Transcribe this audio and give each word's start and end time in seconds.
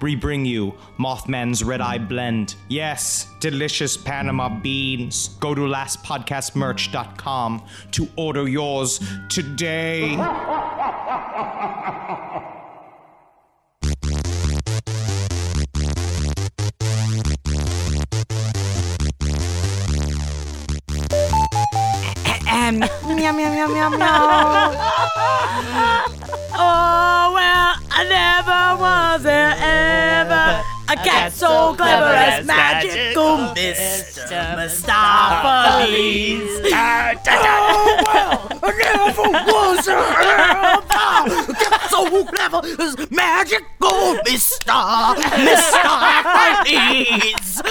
we 0.00 0.14
bring 0.14 0.44
you 0.44 0.74
Mothman's 0.98 1.64
Red 1.64 1.80
Eye 1.80 1.98
Blend. 1.98 2.54
Yes, 2.68 3.26
delicious 3.40 3.96
Panama 3.96 4.48
beans. 4.48 5.28
Go 5.40 5.54
to 5.54 5.62
lastpodcastmerch.com 5.62 7.62
to 7.92 8.08
order 8.16 8.48
yours 8.48 9.00
today. 9.28 10.16
Meow, 22.68 23.32
meow, 23.32 23.32
meow, 23.32 23.68
meow, 23.68 23.88
meow. 23.90 24.72
oh, 26.54 27.30
well, 27.34 27.74
I 28.00 28.04
never 28.06 28.78
was 28.80 29.24
there 29.24 29.56
ever 29.58 30.62
a 30.86 30.94
cat 31.04 31.32
so 31.32 31.74
clever 31.74 32.14
as 32.14 32.46
magical 32.46 33.38
Mr. 33.58 34.54
Mistoffelees. 34.54 36.62
oh, 36.70 37.98
well, 38.06 38.38
I 38.62 38.70
never 38.78 39.26
was 39.50 39.82
there 39.84 39.98
ever 39.98 40.78
a 41.92 42.10
cat 42.10 42.10
so 42.10 42.24
clever 42.24 42.60
as 42.82 43.10
magical 43.10 44.16
Mr. 44.26 45.14
Mistoffelees. 46.58 47.62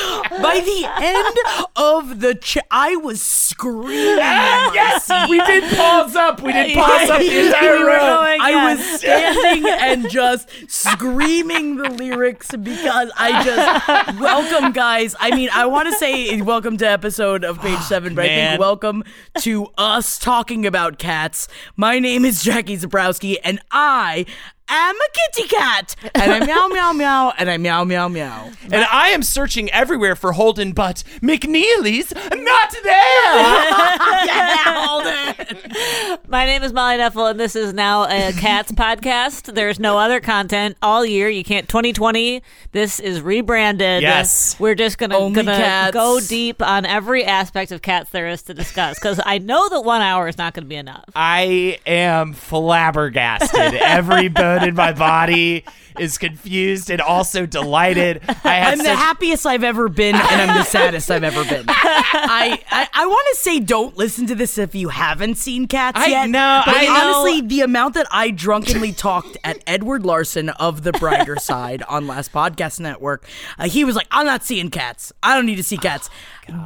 By 0.41 0.59
the 0.59 0.85
end 1.01 1.37
of 1.75 2.19
the 2.21 2.35
ch- 2.35 2.57
I 2.71 2.95
was 2.95 3.21
screaming. 3.21 4.17
Yes, 4.17 5.09
we 5.29 5.39
did 5.45 5.63
pause 5.75 6.15
up. 6.15 6.41
We 6.41 6.53
did 6.53 6.75
pause 6.75 7.09
up 7.09 7.19
the 7.19 7.39
entire 7.47 7.77
We 7.77 7.83
room. 7.83 7.99
going, 7.99 8.41
I 8.41 8.73
was 8.75 8.79
standing 8.99 9.65
and 9.67 10.09
just 10.09 10.49
screaming 10.69 11.77
the 11.77 11.89
lyrics 11.89 12.49
because 12.55 13.11
I 13.17 13.43
just 13.43 14.19
welcome 14.19 14.71
guys. 14.71 15.15
I 15.19 15.31
mean, 15.35 15.49
I 15.53 15.65
want 15.65 15.89
to 15.89 15.95
say 15.95 16.41
welcome 16.41 16.77
to 16.77 16.87
episode 16.87 17.43
of 17.43 17.59
page 17.59 17.77
ah, 17.77 17.85
seven, 17.87 18.15
but 18.15 18.25
I 18.25 18.27
think 18.27 18.59
welcome 18.59 19.03
to 19.39 19.67
us 19.77 20.17
talking 20.19 20.65
about 20.65 20.97
cats. 20.97 21.47
My 21.75 21.99
name 21.99 22.25
is 22.25 22.43
Jackie 22.43 22.77
Zebrowski, 22.77 23.37
and 23.43 23.59
I 23.71 24.06
I 24.07 24.25
am 24.69 24.95
a 24.95 25.07
kitty 25.13 25.47
cat, 25.47 25.95
and 26.15 26.31
I 26.31 26.45
meow 26.45 26.67
meow 26.67 26.93
meow, 26.93 27.33
and 27.37 27.49
I 27.49 27.57
meow 27.57 27.83
meow 27.83 28.07
meow. 28.07 28.51
And 28.63 28.83
I 28.85 29.09
am 29.09 29.23
searching 29.23 29.69
everywhere 29.71 30.15
for 30.15 30.33
Holden, 30.33 30.73
but 30.73 31.03
McNeely's 31.21 32.13
not 32.13 32.75
there. 32.83 33.97
Yeah, 34.27 34.85
Holden. 34.85 36.17
My 36.27 36.45
name 36.45 36.63
is 36.63 36.73
Molly 36.73 36.97
Knefel, 36.97 37.31
and 37.31 37.39
this 37.39 37.55
is 37.55 37.73
now 37.73 38.03
a 38.05 38.33
Cats 38.33 38.71
podcast. 38.71 39.53
There's 39.53 39.79
no 39.79 39.97
other 39.97 40.19
content 40.19 40.75
all 40.81 41.05
year. 41.05 41.29
You 41.29 41.43
can't. 41.43 41.67
2020. 41.69 42.41
This 42.71 42.99
is 42.99 43.21
rebranded. 43.21 44.01
Yes. 44.01 44.59
we're 44.59 44.75
just 44.75 44.97
gonna 44.97 45.17
Only 45.17 45.43
gonna 45.43 45.57
cats. 45.57 45.93
go 45.93 46.19
deep 46.19 46.61
on 46.61 46.85
every 46.85 47.23
aspect 47.23 47.71
of 47.71 47.81
cats 47.81 48.09
there 48.09 48.27
is 48.27 48.41
to 48.43 48.53
discuss 48.53 48.95
because 48.99 49.19
I 49.25 49.37
know 49.37 49.69
that 49.69 49.81
one 49.81 50.01
hour 50.01 50.27
is 50.27 50.37
not 50.37 50.53
going 50.53 50.63
to 50.65 50.69
be 50.69 50.75
enough. 50.75 51.05
I 51.15 51.79
am 51.85 52.33
flabbergasted. 52.33 53.75
Every 53.75 54.27
in 54.63 54.75
my 54.75 54.93
body 54.93 55.65
is 55.99 56.17
confused 56.17 56.89
and 56.89 57.01
also 57.01 57.45
delighted. 57.45 58.21
I 58.43 58.55
had 58.55 58.73
I'm 58.73 58.77
the 58.79 58.95
happiest 58.95 59.45
I've 59.45 59.63
ever 59.63 59.89
been, 59.89 60.15
and 60.15 60.41
I'm 60.41 60.57
the 60.57 60.63
saddest 60.63 61.09
I've 61.09 61.23
ever 61.23 61.43
been. 61.43 61.65
I 61.67 62.61
I, 62.69 62.89
I 62.93 63.05
want 63.05 63.27
to 63.31 63.35
say, 63.41 63.59
don't 63.59 63.97
listen 63.97 64.27
to 64.27 64.35
this 64.35 64.57
if 64.57 64.75
you 64.75 64.89
haven't 64.89 65.35
seen 65.35 65.67
Cats 65.67 65.99
I 65.99 66.07
yet. 66.07 66.29
No, 66.29 66.61
but 66.65 66.75
I 66.75 66.85
know. 66.85 67.19
honestly, 67.21 67.47
the 67.47 67.61
amount 67.61 67.95
that 67.95 68.07
I 68.11 68.31
drunkenly 68.31 68.93
talked 68.93 69.37
at 69.43 69.63
Edward 69.67 70.05
Larson 70.05 70.49
of 70.49 70.83
the 70.83 70.91
Brighter 70.93 71.35
Side 71.39 71.83
on 71.83 72.07
Last 72.07 72.31
Podcast 72.31 72.79
Network, 72.79 73.27
uh, 73.57 73.67
he 73.67 73.83
was 73.83 73.95
like, 73.95 74.07
"I'm 74.11 74.25
not 74.25 74.43
seeing 74.43 74.69
Cats. 74.69 75.11
I 75.23 75.35
don't 75.35 75.45
need 75.45 75.57
to 75.57 75.63
see 75.63 75.77
Cats." 75.77 76.09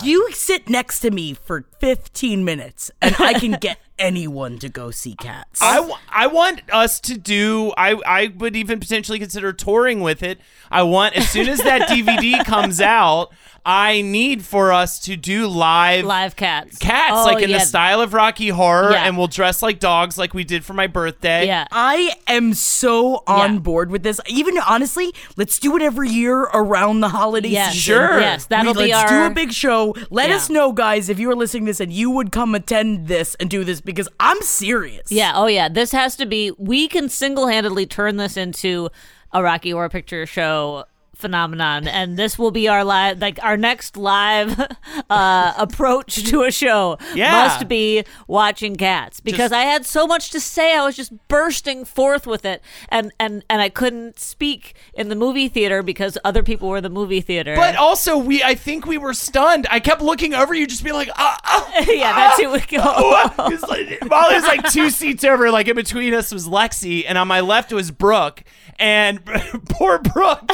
you 0.03 0.31
sit 0.31 0.69
next 0.69 0.99
to 0.99 1.11
me 1.11 1.33
for 1.33 1.65
15 1.79 2.45
minutes, 2.45 2.91
and 3.01 3.15
I 3.19 3.33
can 3.33 3.53
get 3.53 3.79
anyone 4.01 4.57
to 4.59 4.67
go 4.67 4.91
see 4.91 5.13
Cats. 5.15 5.61
I, 5.61 5.75
w- 5.75 5.95
I 6.09 6.27
want 6.27 6.61
us 6.73 6.99
to 7.01 7.17
do 7.17 7.71
I 7.77 7.91
I 8.05 8.33
would 8.35 8.55
even 8.55 8.79
potentially 8.79 9.19
consider 9.19 9.53
touring 9.53 10.01
with 10.01 10.23
it. 10.23 10.39
I 10.69 10.83
want 10.83 11.15
as 11.15 11.29
soon 11.29 11.47
as 11.47 11.59
that 11.59 11.81
DVD 11.89 12.43
comes 12.43 12.81
out, 12.81 13.31
I 13.65 14.01
need 14.01 14.43
for 14.43 14.71
us 14.71 14.99
to 15.01 15.15
do 15.15 15.47
live 15.47 16.05
Live 16.05 16.35
cats. 16.35 16.77
cats 16.79 17.13
Oh, 17.15 17.23
like 17.25 17.43
in 17.43 17.49
yeah. 17.51 17.59
the 17.59 17.65
style 17.65 18.01
of 18.01 18.13
Rocky 18.13 18.49
Horror 18.49 18.91
Yeah. 18.91 19.05
and 19.05 19.17
we'll 19.17 19.27
dress 19.27 19.61
like 19.61 19.79
dogs 19.79 20.17
like 20.17 20.33
we 20.33 20.43
did 20.43 20.65
for 20.65 20.73
my 20.73 20.87
birthday. 20.87 21.45
Yeah. 21.45 21.67
I 21.71 22.13
am 22.27 22.53
so 22.55 23.23
on 23.27 23.53
Yeah. 23.53 23.59
board 23.59 23.91
with 23.91 24.03
this. 24.03 24.19
Even 24.27 24.57
honestly, 24.67 25.13
let's 25.37 25.59
do 25.59 25.75
it 25.75 25.81
every 25.83 26.09
year 26.09 26.39
around 26.53 27.01
the 27.01 27.09
holiday 27.09 27.49
Yes. 27.49 27.73
season. 27.73 27.81
Sure. 27.95 28.19
Yes, 28.19 28.45
that'll 28.45 28.73
We- 28.73 28.85
be 28.85 28.91
let's 28.91 29.11
our. 29.11 29.19
do 29.25 29.31
a 29.31 29.33
big 29.35 29.51
show. 29.53 29.93
Let 30.09 30.29
Yeah. 30.29 30.37
us 30.37 30.49
know, 30.49 30.71
guys, 30.71 31.07
if 31.09 31.19
you 31.19 31.29
are 31.29 31.35
listening 31.35 31.65
to 31.65 31.69
this 31.71 31.79
and 31.79 31.93
you 31.93 32.09
would 32.09 32.31
come 32.31 32.55
attend 32.55 33.07
this 33.07 33.35
and 33.35 33.49
do 33.49 33.63
this 33.63 33.79
because 33.81 34.07
I'm 34.19 34.41
serious. 34.41 35.11
Yeah, 35.11 35.33
oh 35.35 35.45
yeah. 35.47 35.69
This 35.69 35.91
has 35.91 36.15
to 36.15 36.25
be 36.25 36.51
we 36.57 36.87
can 36.87 37.09
single 37.09 37.47
handedly 37.47 37.85
turn 37.85 38.17
this 38.17 38.37
into 38.37 38.89
a 39.33 39.41
Rocky 39.43 39.69
Horror 39.71 39.87
Picture 39.89 40.25
Show 40.25 40.85
phenomenon 41.21 41.87
and 41.87 42.17
this 42.17 42.37
will 42.37 42.51
be 42.51 42.67
our 42.67 42.83
live 42.83 43.19
like 43.21 43.39
our 43.43 43.55
next 43.55 43.95
live 43.95 44.59
uh 45.09 45.53
approach 45.57 46.23
to 46.29 46.43
a 46.43 46.51
show 46.51 46.97
Yeah. 47.13 47.31
must 47.31 47.67
be 47.67 48.03
watching 48.27 48.75
cats 48.75 49.19
because 49.21 49.51
Just- 49.51 49.53
i 49.53 49.61
had 49.61 49.85
so 49.85 50.05
much 50.07 50.31
to 50.31 50.39
say 50.39 50.75
i 50.75 50.83
was 50.83 50.95
just 50.95 51.13
bursting 51.27 51.85
forth 51.85 52.25
with 52.27 52.43
it 52.43 52.61
and 52.89 53.11
and 53.19 53.43
and 53.49 53.61
i 53.61 53.69
couldn't 53.69 54.19
speak 54.19 54.75
in 54.93 55.09
the 55.09 55.15
movie 55.15 55.47
theater 55.47 55.83
because 55.83 56.17
other 56.25 56.43
people 56.43 56.67
were 56.69 56.77
in 56.77 56.83
the 56.83 56.89
movie 56.89 57.21
theater 57.21 57.55
But 57.55 57.75
also 57.75 58.17
we 58.17 58.41
I 58.43 58.55
think 58.55 58.85
we 58.87 58.97
were 58.97 59.13
stunned. 59.13 59.67
I 59.69 59.79
kept 59.79 60.01
looking 60.01 60.33
over 60.33 60.53
you 60.55 60.65
just 60.65 60.83
being 60.83 60.95
like, 60.95 61.09
ah, 61.15 61.37
ah, 61.43 61.79
yeah 61.87 62.13
that's 62.15 62.41
who 62.41 62.49
we 62.51 62.59
go 62.61 62.79
ah. 62.81 63.49
It 63.51 63.61
like, 63.69 64.09
Molly 64.09 64.35
was 64.35 64.43
like 64.45 64.69
two 64.71 64.89
seats 64.89 65.23
over, 65.23 65.51
like 65.51 65.67
in 65.67 65.75
between 65.75 66.13
us 66.13 66.31
was 66.33 66.47
Lexi, 66.47 67.05
and 67.07 67.17
on 67.17 67.27
my 67.27 67.39
left 67.41 67.71
was 67.71 67.91
Brooke. 67.91 68.43
And 68.81 69.23
poor 69.69 69.99
Brooke, 69.99 70.51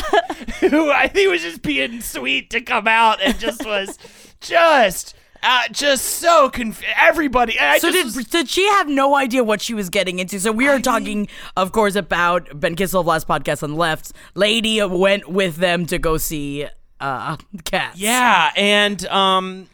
who 0.60 0.92
I 0.92 1.08
think 1.08 1.32
was 1.32 1.42
just 1.42 1.62
being 1.62 2.02
sweet 2.02 2.50
to 2.52 2.62
come 2.62 2.88
out 2.88 3.22
and 3.22 3.40
just 3.40 3.66
was 3.66 3.98
just 4.42 5.16
uh, 5.44 5.68
just 5.72 6.04
so 6.04 6.50
conf- 6.50 6.84
everybody. 7.00 7.58
I 7.60 7.78
So 7.80 7.92
did, 7.92 8.30
did 8.30 8.50
she 8.50 8.68
have 8.68 8.88
no 8.90 9.16
idea 9.16 9.44
what 9.44 9.62
she 9.62 9.74
was 9.74 9.90
getting 9.90 10.20
into? 10.20 10.40
So 10.40 10.52
we 10.52 10.68
are 10.68 10.80
talking, 10.80 11.28
of 11.56 11.72
course, 11.72 11.96
about 11.96 12.60
Ben 12.60 12.76
Kissel 12.76 13.02
of 13.02 13.08
Last 13.08 13.28
Podcast 13.28 13.64
on 13.64 13.72
the 13.72 13.78
Left. 13.78 14.12
Lady 14.36 14.84
went 14.84 15.30
with 15.30 15.56
them 15.58 15.86
to 15.86 15.98
go 15.98 16.18
see 16.18 16.68
uh, 17.00 17.38
Cats. 17.64 17.98
Yeah, 17.98 18.52
and 18.56 19.06
um, 19.08 19.70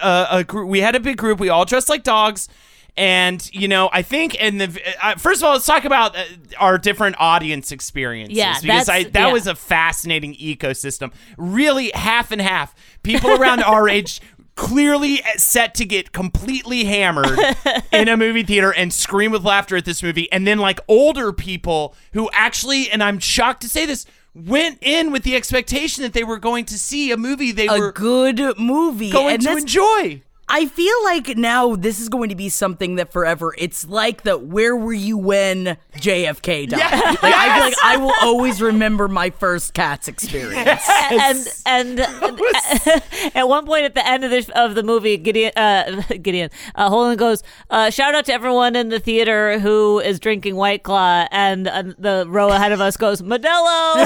uh, 0.00 0.26
a 0.30 0.44
group, 0.44 0.68
we 0.68 0.80
had 0.80 0.94
a 0.94 1.00
big 1.00 1.16
group. 1.16 1.38
We 1.40 1.48
all 1.48 1.64
dressed 1.64 1.88
like 1.88 2.02
dogs, 2.02 2.48
And 2.96 3.48
you 3.52 3.66
know, 3.66 3.90
I 3.92 4.02
think, 4.02 4.36
and 4.40 4.60
the 4.60 4.80
uh, 5.02 5.16
first 5.16 5.40
of 5.42 5.46
all, 5.46 5.54
let's 5.54 5.66
talk 5.66 5.84
about 5.84 6.16
uh, 6.16 6.24
our 6.58 6.78
different 6.78 7.16
audience 7.18 7.72
experiences. 7.72 8.36
Yeah, 8.36 8.54
because 8.60 8.88
I 8.88 9.02
that 9.04 9.14
yeah. 9.14 9.32
was 9.32 9.48
a 9.48 9.56
fascinating 9.56 10.34
ecosystem. 10.36 11.12
Really, 11.36 11.90
half 11.94 12.30
and 12.30 12.40
half. 12.40 12.72
People 13.02 13.30
around 13.30 13.62
our 13.64 13.88
age 13.88 14.20
clearly 14.54 15.20
set 15.36 15.74
to 15.74 15.84
get 15.84 16.12
completely 16.12 16.84
hammered 16.84 17.36
in 17.92 18.06
a 18.06 18.16
movie 18.16 18.44
theater 18.44 18.72
and 18.72 18.92
scream 18.92 19.32
with 19.32 19.42
laughter 19.42 19.76
at 19.76 19.84
this 19.84 20.00
movie, 20.00 20.30
and 20.30 20.46
then 20.46 20.58
like 20.58 20.78
older 20.86 21.32
people 21.32 21.96
who 22.12 22.30
actually, 22.32 22.88
and 22.90 23.02
I'm 23.02 23.18
shocked 23.18 23.62
to 23.62 23.68
say 23.68 23.86
this. 23.86 24.06
Went 24.36 24.78
in 24.82 25.12
with 25.12 25.22
the 25.22 25.36
expectation 25.36 26.02
that 26.02 26.12
they 26.12 26.24
were 26.24 26.40
going 26.40 26.64
to 26.64 26.76
see 26.76 27.12
a 27.12 27.16
movie 27.16 27.52
they 27.52 27.68
were 27.68 27.76
A 27.76 27.78
were 27.78 27.92
good 27.92 28.58
movie. 28.58 29.12
going 29.12 29.34
and 29.34 29.42
to 29.44 29.56
enjoy. 29.56 30.22
I 30.54 30.66
feel 30.66 30.94
like 31.02 31.36
now 31.36 31.74
this 31.74 31.98
is 31.98 32.08
going 32.08 32.28
to 32.28 32.36
be 32.36 32.48
something 32.48 32.94
that 32.94 33.10
forever. 33.10 33.56
It's 33.58 33.88
like 33.88 34.22
the 34.22 34.38
"Where 34.38 34.76
were 34.76 34.92
you 34.92 35.18
when 35.18 35.76
JFK 35.96 36.68
died?" 36.68 36.78
Yes. 36.78 37.18
Like, 37.24 37.34
I 37.34 37.54
feel 37.54 37.64
like 37.64 37.74
I 37.82 37.96
will 37.96 38.14
always 38.22 38.62
remember 38.62 39.08
my 39.08 39.30
first 39.30 39.74
Cats 39.74 40.06
experience. 40.06 40.88
and 41.10 41.48
and 41.66 42.00
at 43.34 43.48
one 43.48 43.66
point 43.66 43.84
at 43.84 43.94
the 43.94 44.06
end 44.06 44.22
of 44.22 44.30
the 44.30 44.48
of 44.54 44.76
the 44.76 44.84
movie, 44.84 45.16
Gideon 45.16 45.50
uh, 45.56 46.02
Gideon 46.22 46.50
uh, 46.76 46.88
Holden 46.88 47.16
goes, 47.16 47.42
uh, 47.70 47.90
"Shout 47.90 48.14
out 48.14 48.26
to 48.26 48.32
everyone 48.32 48.76
in 48.76 48.90
the 48.90 49.00
theater 49.00 49.58
who 49.58 49.98
is 49.98 50.20
drinking 50.20 50.54
White 50.54 50.84
Claw," 50.84 51.26
and 51.32 51.66
uh, 51.66 51.82
the 51.98 52.26
row 52.28 52.50
ahead 52.50 52.70
of 52.70 52.80
us 52.80 52.96
goes, 52.96 53.22
"Modelo." 53.22 53.96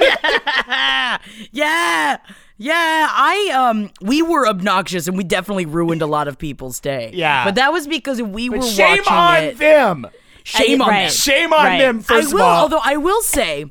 yeah, 0.00 1.18
yeah. 1.52 2.16
I 2.60 3.50
um, 3.70 3.90
we 4.00 4.22
were 4.22 4.48
obnoxious 4.48 5.06
and 5.06 5.16
we 5.16 5.24
definitely 5.24 5.66
ruined 5.66 6.02
a 6.02 6.06
lot 6.06 6.28
of 6.28 6.38
people's 6.38 6.80
day. 6.80 7.10
Yeah. 7.14 7.44
but 7.44 7.54
that 7.56 7.72
was 7.72 7.86
because 7.86 8.20
we 8.20 8.48
But 8.48 8.58
were 8.60 8.64
shame 8.66 8.98
watching 9.06 9.12
on 9.12 9.44
it. 9.44 9.58
them. 9.58 10.06
Shame 10.44 10.80
on 10.82 10.88
Right. 10.88 11.02
them. 11.04 11.10
Shame 11.12 11.52
on 11.52 11.64
Right. 11.64 11.78
them. 11.78 12.00
First 12.00 12.30
I 12.30 12.34
will, 12.34 12.42
of 12.42 12.46
all, 12.48 12.62
although 12.62 12.80
I 12.82 12.96
will 12.96 13.22
say, 13.22 13.66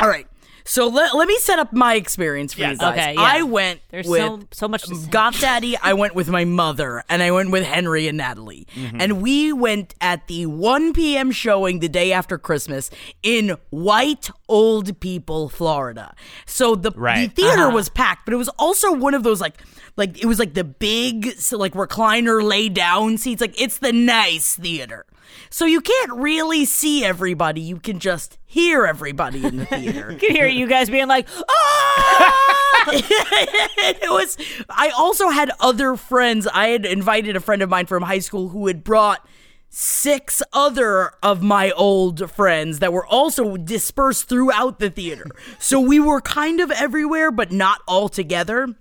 all 0.00 0.08
right. 0.08 0.26
So 0.64 0.86
let, 0.88 1.14
let 1.14 1.26
me 1.28 1.36
set 1.38 1.58
up 1.58 1.72
my 1.72 1.94
experience 1.94 2.52
for 2.54 2.60
Yes. 2.60 2.72
you 2.72 2.78
guys. 2.78 2.92
Okay, 2.98 3.14
yeah. 3.14 3.20
I 3.20 3.42
went 3.42 3.80
There's 3.90 4.06
with 4.06 4.20
so 4.20 4.40
so 4.52 4.68
much 4.68 4.82
to 4.84 4.94
say. 4.94 5.10
Goth 5.10 5.40
Daddy. 5.40 5.76
I 5.76 5.92
went 5.94 6.14
with 6.14 6.28
my 6.28 6.44
mother, 6.44 7.02
and 7.08 7.22
I 7.22 7.30
went 7.30 7.50
with 7.50 7.64
Henry 7.64 8.08
and 8.08 8.18
Natalie, 8.18 8.66
Mm-hmm. 8.74 9.00
and 9.00 9.22
we 9.22 9.52
went 9.52 9.94
at 10.00 10.26
the 10.26 10.46
1 10.46 10.92
p.m. 10.92 11.30
showing 11.30 11.80
the 11.80 11.88
day 11.88 12.12
after 12.12 12.38
Christmas 12.38 12.90
in 13.22 13.56
White 13.70 14.30
Old 14.48 14.98
People, 15.00 15.48
Florida. 15.48 16.14
So 16.46 16.74
the 16.74 16.90
Right. 16.94 17.34
the 17.34 17.42
theater 17.42 17.62
Uh-huh. 17.68 17.74
was 17.74 17.88
packed, 17.88 18.24
but 18.26 18.34
it 18.34 18.38
was 18.38 18.48
also 18.58 18.92
one 18.92 19.14
of 19.14 19.22
those 19.22 19.40
like 19.40 19.58
like 19.96 20.18
it 20.22 20.26
was 20.26 20.38
like 20.38 20.54
the 20.54 20.64
big 20.64 21.32
so 21.38 21.56
like 21.58 21.72
recliner 21.74 22.42
lay 22.42 22.68
down 22.68 23.18
seats. 23.18 23.40
Like 23.40 23.60
it's 23.60 23.78
the 23.78 23.92
nice 23.92 24.56
theater. 24.56 25.04
So 25.50 25.64
you 25.64 25.80
can't 25.80 26.12
really 26.12 26.64
see 26.64 27.04
everybody. 27.04 27.60
You 27.60 27.78
can 27.78 27.98
just 27.98 28.38
hear 28.44 28.86
everybody 28.86 29.44
in 29.44 29.56
the 29.56 29.66
theater. 29.66 30.10
I 30.12 30.14
can 30.16 30.34
hear 30.34 30.46
you 30.46 30.66
guys 30.66 30.90
being 30.90 31.08
like, 31.08 31.28
"Ah!" 31.48 32.46
it 32.92 34.10
was 34.10 34.36
I 34.68 34.90
also 34.90 35.28
had 35.28 35.50
other 35.60 35.96
friends. 35.96 36.46
I 36.46 36.68
had 36.68 36.86
invited 36.86 37.36
a 37.36 37.40
friend 37.40 37.62
of 37.62 37.68
mine 37.68 37.86
from 37.86 38.02
high 38.02 38.18
school 38.20 38.48
who 38.48 38.66
had 38.66 38.84
brought 38.84 39.26
six 39.68 40.42
other 40.52 41.12
of 41.22 41.42
my 41.42 41.70
old 41.72 42.30
friends 42.30 42.80
that 42.80 42.92
were 42.92 43.06
also 43.06 43.56
dispersed 43.56 44.28
throughout 44.28 44.80
the 44.80 44.90
theater. 44.90 45.26
So 45.58 45.80
we 45.80 46.00
were 46.00 46.20
kind 46.20 46.60
of 46.60 46.70
everywhere 46.72 47.30
but 47.30 47.52
not 47.52 47.80
all 47.86 48.08
together. 48.08 48.74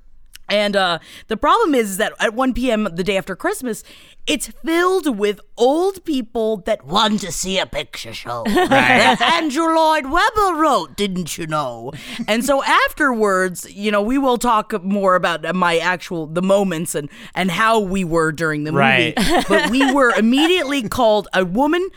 And 0.50 0.76
uh, 0.76 1.00
the 1.28 1.38
problem 1.38 1.76
is 1.76 1.98
that 1.98 2.14
at 2.20 2.34
1 2.34 2.54
p.m. 2.54 2.88
the 2.94 3.04
day 3.04 3.18
after 3.18 3.36
Christmas, 3.36 3.84
it's 4.28 4.48
filled 4.48 5.18
with 5.18 5.40
old 5.58 6.06
people 6.06 6.58
that 6.58 6.86
want 6.86 7.20
to 7.22 7.32
see 7.32 7.58
a 7.58 7.66
picture 7.66 8.14
show. 8.14 8.44
that 8.48 9.20
Andrew 9.22 9.74
Lloyd 9.74 10.06
Webber 10.06 10.56
wrote, 10.56 10.96
didn't 10.96 11.38
you 11.38 11.48
know? 11.48 11.92
And 12.28 12.46
so 12.46 12.64
afterwards, 12.88 13.70
you 13.72 13.92
know, 13.92 14.02
we 14.02 14.18
will 14.18 14.38
talk 14.38 14.84
more 14.84 15.16
about 15.16 15.56
my 15.56 15.78
actual 15.78 16.28
the 16.28 16.42
moments 16.42 16.94
and 16.94 17.10
and 17.34 17.50
how 17.50 17.80
we 17.80 18.04
were 18.04 18.32
during 18.32 18.66
the 18.66 18.72
movie. 18.72 19.14
Right. 19.16 19.46
But 19.50 19.72
we 19.72 19.92
were 19.92 20.12
immediately 20.12 20.88
called. 20.88 21.28
A 21.34 21.44
woman 21.44 21.88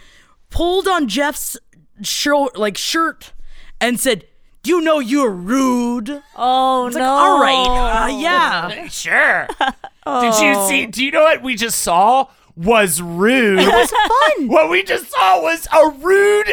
pulled 0.49 0.88
on 0.88 1.08
Jeff's 1.08 1.58
shirt, 2.02 2.56
like 2.56 2.78
shirt, 2.78 3.32
and 3.81 4.00
said. 4.00 4.25
Do 4.62 4.70
you 4.70 4.81
know 4.81 5.00
you're 5.00 5.31
rude? 5.31 6.23
"Oh 6.37 6.87
It's 6.87 6.97
no!" 6.97 7.03
like, 7.03 7.11
all 7.11 7.41
right, 7.41 8.05
uh, 8.05 8.19
yeah. 8.19 8.88
sure. 8.88 9.49
Did 9.59 10.41
you 10.41 10.69
see? 10.69 10.87
Do 10.87 11.05
you 11.05 11.11
know 11.11 11.23
what 11.25 11.43
we 11.43 11.55
just 11.56 11.81
saw? 11.81 12.29
Was 12.55 13.00
rude. 13.00 13.61
It 13.61 13.67
was 13.67 13.91
fun. 13.91 14.49
What 14.49 14.69
we 14.70 14.82
just 14.82 15.11
saw 15.11 15.41
was 15.41 15.67
a 15.73 15.88
rude. 15.88 16.53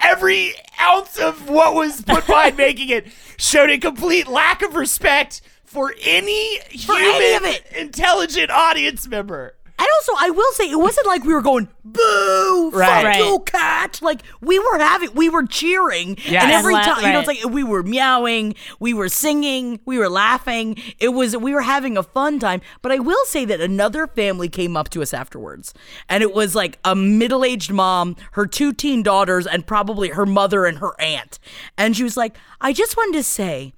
Every 0.00 0.54
ounce 0.80 1.18
of 1.18 1.50
what 1.50 1.74
was 1.74 2.00
put 2.02 2.26
behind 2.26 2.56
making 2.56 2.88
it 2.88 3.06
showed 3.36 3.68
a 3.70 3.76
complete 3.78 4.26
lack 4.26 4.62
of 4.62 4.74
respect 4.74 5.42
for 5.64 5.94
any 6.02 6.58
human, 6.70 7.04
any 7.44 7.58
intelligent 7.76 8.50
audience 8.50 9.06
member. 9.06 9.54
And 9.80 9.86
also, 9.96 10.12
I 10.18 10.30
will 10.30 10.52
say, 10.52 10.68
it 10.70 10.78
wasn't 10.78 11.06
like 11.06 11.24
we 11.24 11.32
were 11.32 11.40
going 11.42 11.68
boo, 11.84 12.70
Right. 12.74 12.86
fuck 12.88 13.04
Right. 13.04 13.18
you, 13.18 13.38
cat. 13.46 14.00
Like 14.02 14.22
we 14.40 14.58
were 14.58 14.78
having, 14.78 15.10
we 15.14 15.28
were 15.28 15.44
cheering, 15.46 16.16
Yes. 16.26 16.42
and 16.42 16.52
every 16.52 16.74
And 16.74 16.84
la- 16.86 16.94
time, 16.94 17.04
you 17.04 17.12
know, 17.12 17.18
it's 17.20 17.28
like 17.28 17.44
we 17.48 17.62
were 17.62 17.82
meowing, 17.84 18.54
we 18.80 18.92
were 18.92 19.08
singing, 19.08 19.78
we 19.84 19.96
were 19.98 20.08
laughing. 20.08 20.76
It 20.98 21.10
was, 21.10 21.36
we 21.36 21.54
were 21.54 21.60
having 21.62 21.96
a 21.96 22.02
fun 22.02 22.38
time. 22.40 22.60
But 22.82 22.90
I 22.92 22.98
will 22.98 23.24
say 23.26 23.44
that 23.44 23.60
another 23.60 24.06
family 24.08 24.48
came 24.48 24.76
up 24.76 24.88
to 24.90 25.02
us 25.02 25.14
afterwards, 25.14 25.72
and 26.08 26.22
it 26.22 26.34
was 26.34 26.54
like 26.56 26.78
a 26.84 26.94
middle-aged 26.96 27.70
mom, 27.72 28.16
her 28.32 28.46
two 28.46 28.72
teen 28.72 29.02
daughters, 29.04 29.46
and 29.46 29.66
probably 29.66 30.08
her 30.08 30.26
mother 30.26 30.66
and 30.66 30.78
her 30.78 31.00
aunt, 31.00 31.38
and 31.76 31.96
she 31.96 32.02
was 32.02 32.16
like, 32.16 32.36
"I 32.60 32.72
just 32.72 32.96
wanted 32.96 33.16
to 33.18 33.22
say." 33.22 33.72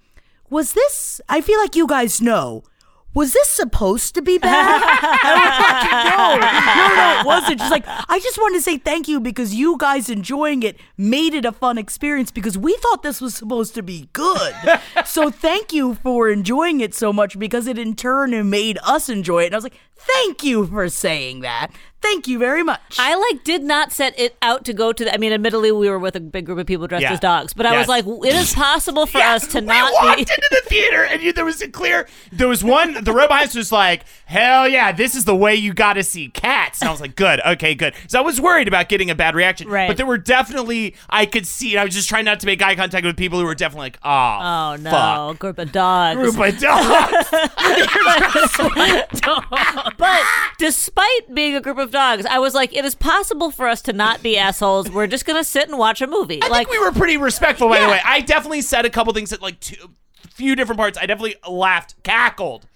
Was 0.49 0.73
this? 0.73 1.21
I 1.29 1.43
feel 1.43 1.61
like 1.61 1.77
you 1.77 1.87
guys 1.87 2.21
know. 2.21 2.65
Was 3.13 3.33
this 3.33 3.49
supposed 3.49 4.15
to 4.15 4.23
be 4.23 4.39
bad? 4.39 4.83
I 4.85 6.11
no, 6.11 6.37
no, 6.39 6.95
no, 6.95 7.21
it 7.21 7.27
wasn't. 7.27 7.61
She's 7.61 7.71
like, 7.71 7.85
I 7.87 8.21
just 8.21 8.39
wanted 8.39 8.59
to 8.59 8.63
say 8.63 8.79
thank 8.79 9.09
you 9.09 9.19
because 9.19 9.53
you 9.53 9.77
guys 9.79 10.09
enjoying 10.09 10.63
it 10.63 10.79
made 10.97 11.35
it 11.35 11.45
a 11.45 11.51
fun 11.51 11.77
experience 11.77 12.31
because 12.31 12.57
we 12.57 12.77
thought 12.77 13.03
this 13.03 13.21
was 13.21 13.35
supposed 13.35 13.75
to 13.75 13.83
be 13.83 14.09
good. 14.13 14.55
so 15.05 15.29
thank 15.31 15.73
you 15.73 15.95
for 15.95 16.29
enjoying 16.29 16.81
it 16.81 16.95
so 16.95 17.13
much 17.13 17.37
because 17.37 17.67
it 17.67 17.79
in 17.79 17.97
turn 17.97 18.49
made 18.49 18.79
us 18.85 19.09
enjoy 19.09 19.43
it. 19.43 19.47
And 19.47 19.55
I 19.55 19.59
was 19.59 19.65
like, 19.65 19.79
thank 20.07 20.45
you 20.45 20.67
for 20.67 20.89
saying 20.89 21.41
that. 21.41 21.69
Thank 22.03 22.27
you 22.27 22.39
very 22.39 22.63
much. 22.63 22.97
I 22.99 23.15
like 23.15 23.45
did 23.45 23.63
not 23.63 23.93
set 23.93 24.19
it 24.19 24.35
out 24.41 24.65
to 24.65 24.73
go 24.73 24.91
to. 24.91 25.05
The, 25.05 25.13
I 25.13 25.19
mean, 25.19 25.35
admittedly, 25.35 25.71
we 25.71 25.91
were 25.91 25.99
with 25.99 26.17
a 26.17 26.21
big 26.21 26.47
group 26.47 26.59
of 26.59 26.67
people 26.67 26.87
dressed 26.87 27.03
Yeah. 27.03 27.13
as 27.13 27.21
dogs, 27.21 27.53
but 27.53 27.67
I 27.67 27.73
Yes. 27.73 27.87
was 27.87 27.89
like, 27.89 28.07
it 28.27 28.35
is 28.35 28.55
possible 28.55 29.05
for 29.05 29.19
Yeah, 29.19 29.35
us 29.35 29.47
to 29.49 29.61
we 29.61 29.67
not 29.67 29.93
walked 29.93 30.17
be. 30.17 30.21
into 30.23 30.49
the 30.51 30.63
theater 30.67 31.05
and 31.05 31.21
you, 31.21 31.35
there 31.35 31.45
was 31.45 31.61
a 31.61 31.69
clear. 31.69 32.09
There 32.33 32.49
was 32.49 32.65
one. 32.65 33.05
The 33.05 33.13
row 33.13 33.29
behind 33.29 33.49
us 33.51 33.55
was 33.55 33.71
like, 33.71 34.05
"Hell 34.25 34.67
yeah, 34.67 34.93
this 34.93 35.15
is 35.15 35.27
the 35.27 35.37
way 35.37 35.55
you 35.57 35.75
got 35.75 35.93
to 35.95 36.03
see 36.03 36.29
cats." 36.29 36.81
And 36.81 36.89
I 36.89 36.91
was 36.91 37.03
like, 37.03 37.17
"Good, 37.17 37.39
okay, 37.45 37.75
good." 37.75 37.93
So 38.07 38.19
I 38.19 38.23
was 38.23 38.41
worried 38.41 38.67
about 38.67 38.89
getting 38.89 39.11
a 39.11 39.15
bad 39.15 39.35
reaction, 39.35 39.69
Right. 39.69 39.87
But 39.87 39.99
there 39.99 40.07
were 40.07 40.17
definitely 40.17 40.95
I 41.11 41.27
could 41.27 41.47
see. 41.47 41.77
I 41.77 41.85
was 41.85 41.93
just 41.93 42.09
trying 42.09 42.25
not 42.25 42.41
to 42.41 42.47
make 42.47 42.63
eye 42.63 42.77
contact 42.77 43.05
with 43.05 43.19
people 43.19 43.39
who 43.39 43.45
were 43.45 43.55
definitely 43.55 43.89
like, 43.89 43.99
"Oh, 44.03 44.39
Oh 44.41 44.77
no, 44.81 44.91
fuck." 44.91 45.39
group 45.39 45.59
of 45.59 45.71
dogs. 45.71 46.17
Group 46.19 46.39
of 46.39 46.59
dogs. 46.59 47.29
But 49.97 50.23
despite 50.59 51.35
being 51.35 51.55
a 51.57 51.61
group 51.61 51.79
of 51.79 51.91
dogs, 51.91 52.27
I 52.27 52.39
was 52.39 52.55
like, 52.55 52.75
it 52.77 52.85
is 52.85 52.95
possible 52.95 53.51
for 53.51 53.67
us 53.69 53.83
to 53.83 53.93
not 53.93 54.23
be 54.23 54.37
assholes. 54.39 54.91
We're 54.91 55.07
just 55.07 55.25
gonna 55.25 55.45
sit 55.45 55.69
and 55.69 55.79
watch 55.79 56.01
a 56.01 56.07
movie. 56.07 56.43
I 56.43 56.49
like 56.49 56.69
think 56.69 56.81
we 56.81 56.85
were 56.87 56.93
pretty 56.93 57.17
respectful, 57.17 57.69
by 57.69 57.81
the 57.81 57.89
way. 57.89 58.01
I 58.05 58.21
definitely 58.21 58.63
said 58.63 58.85
a 58.85 58.91
couple 58.91 59.13
things 59.13 59.33
at 59.33 59.43
like 59.43 59.61
two, 59.61 59.91
few 60.31 60.55
different 60.57 60.79
parts. 60.79 60.99
I 60.99 61.07
definitely 61.07 61.37
laughed, 61.49 62.03
cackled 62.03 62.67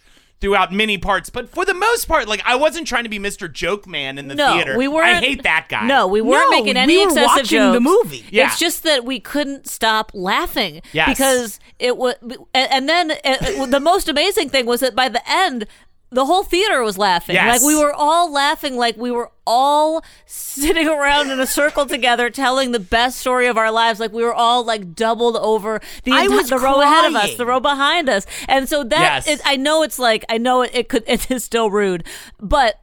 throughout 0.41 0.71
many 0.73 0.99
parts, 0.99 1.31
but 1.31 1.49
for 1.49 1.65
the 1.65 1.73
most 1.73 2.07
part, 2.07 2.29
like 2.29 2.43
I 2.45 2.57
wasn't 2.57 2.87
trying 2.87 3.05
to 3.05 3.09
be 3.09 3.19
Mr. 3.19 3.51
Joke 3.51 3.87
Man 3.87 4.19
in 4.19 4.29
the 4.29 4.35
no, 4.35 4.53
theater. 4.55 4.77
we 4.77 4.89
weren't. 4.89 5.17
I 5.17 5.21
hate 5.21 5.43
that 5.45 5.69
guy. 5.71 5.87
No, 5.87 6.07
we 6.07 6.21
weren't 6.21 6.51
No, 6.51 6.59
making 6.59 6.77
any 6.77 6.97
we 6.97 7.07
were 7.07 7.13
excessive 7.13 7.27
watching 7.29 7.59
jokes. 7.59 7.75
the 7.77 7.81
movie. 7.81 8.25
Yeah. 8.31 8.47
It's 8.49 8.59
just 8.59 8.83
that 8.83 9.05
we 9.07 9.21
couldn't 9.21 9.67
stop 9.69 10.11
laughing 10.13 10.83
Yes. 10.93 11.09
because 11.09 11.61
it 11.79 11.97
was, 11.97 12.17
and, 12.23 12.39
and 12.55 12.89
then 12.89 13.13
uh, 13.25 13.65
the 13.67 13.81
most 13.81 14.09
amazing 14.09 14.51
thing 14.51 14.67
was 14.67 14.81
that 14.81 14.95
by 14.95 15.09
the 15.09 15.23
end. 15.31 15.67
The 16.11 16.25
whole 16.27 16.45
theater 16.45 16.81
was 16.83 16.97
laughing. 16.97 17.35
Yes. 17.35 17.61
Like 17.61 17.67
we 17.67 17.75
were 17.77 17.93
all 17.93 18.31
laughing 18.33 18.77
like 18.77 18.97
we 18.97 19.11
were 19.11 19.33
all 19.47 20.05
sitting 20.27 20.87
around 20.99 21.31
in 21.31 21.41
a 21.41 21.47
circle 21.47 21.87
together 21.87 22.31
telling 22.31 22.71
the 22.71 22.79
best 22.79 23.19
story 23.19 23.47
of 23.49 23.57
our 23.59 23.73
lives. 23.73 23.99
Like 23.99 24.13
we 24.13 24.23
were 24.23 24.35
all 24.35 24.65
like 24.65 24.95
doubled 24.95 25.37
over 25.37 25.81
the, 26.05 26.13
enti- 26.13 26.49
the 26.49 26.59
row 26.59 26.81
ahead 26.81 27.07
of 27.07 27.15
us, 27.17 27.35
the 27.37 27.47
row 27.47 27.59
behind 27.59 28.09
us. 28.09 28.27
And 28.49 28.69
so 28.69 28.85
that 28.85 29.25
Yes. 29.25 29.27
is, 29.27 29.43
I 29.45 29.57
know 29.57 29.83
it's 29.83 29.99
like 29.99 30.25
I 30.29 30.39
know 30.39 30.63
it, 30.63 30.71
it 30.73 30.89
could 30.89 31.03
it 31.09 31.29
is 31.31 31.43
still 31.45 31.71
rude, 31.71 32.05
but 32.41 32.81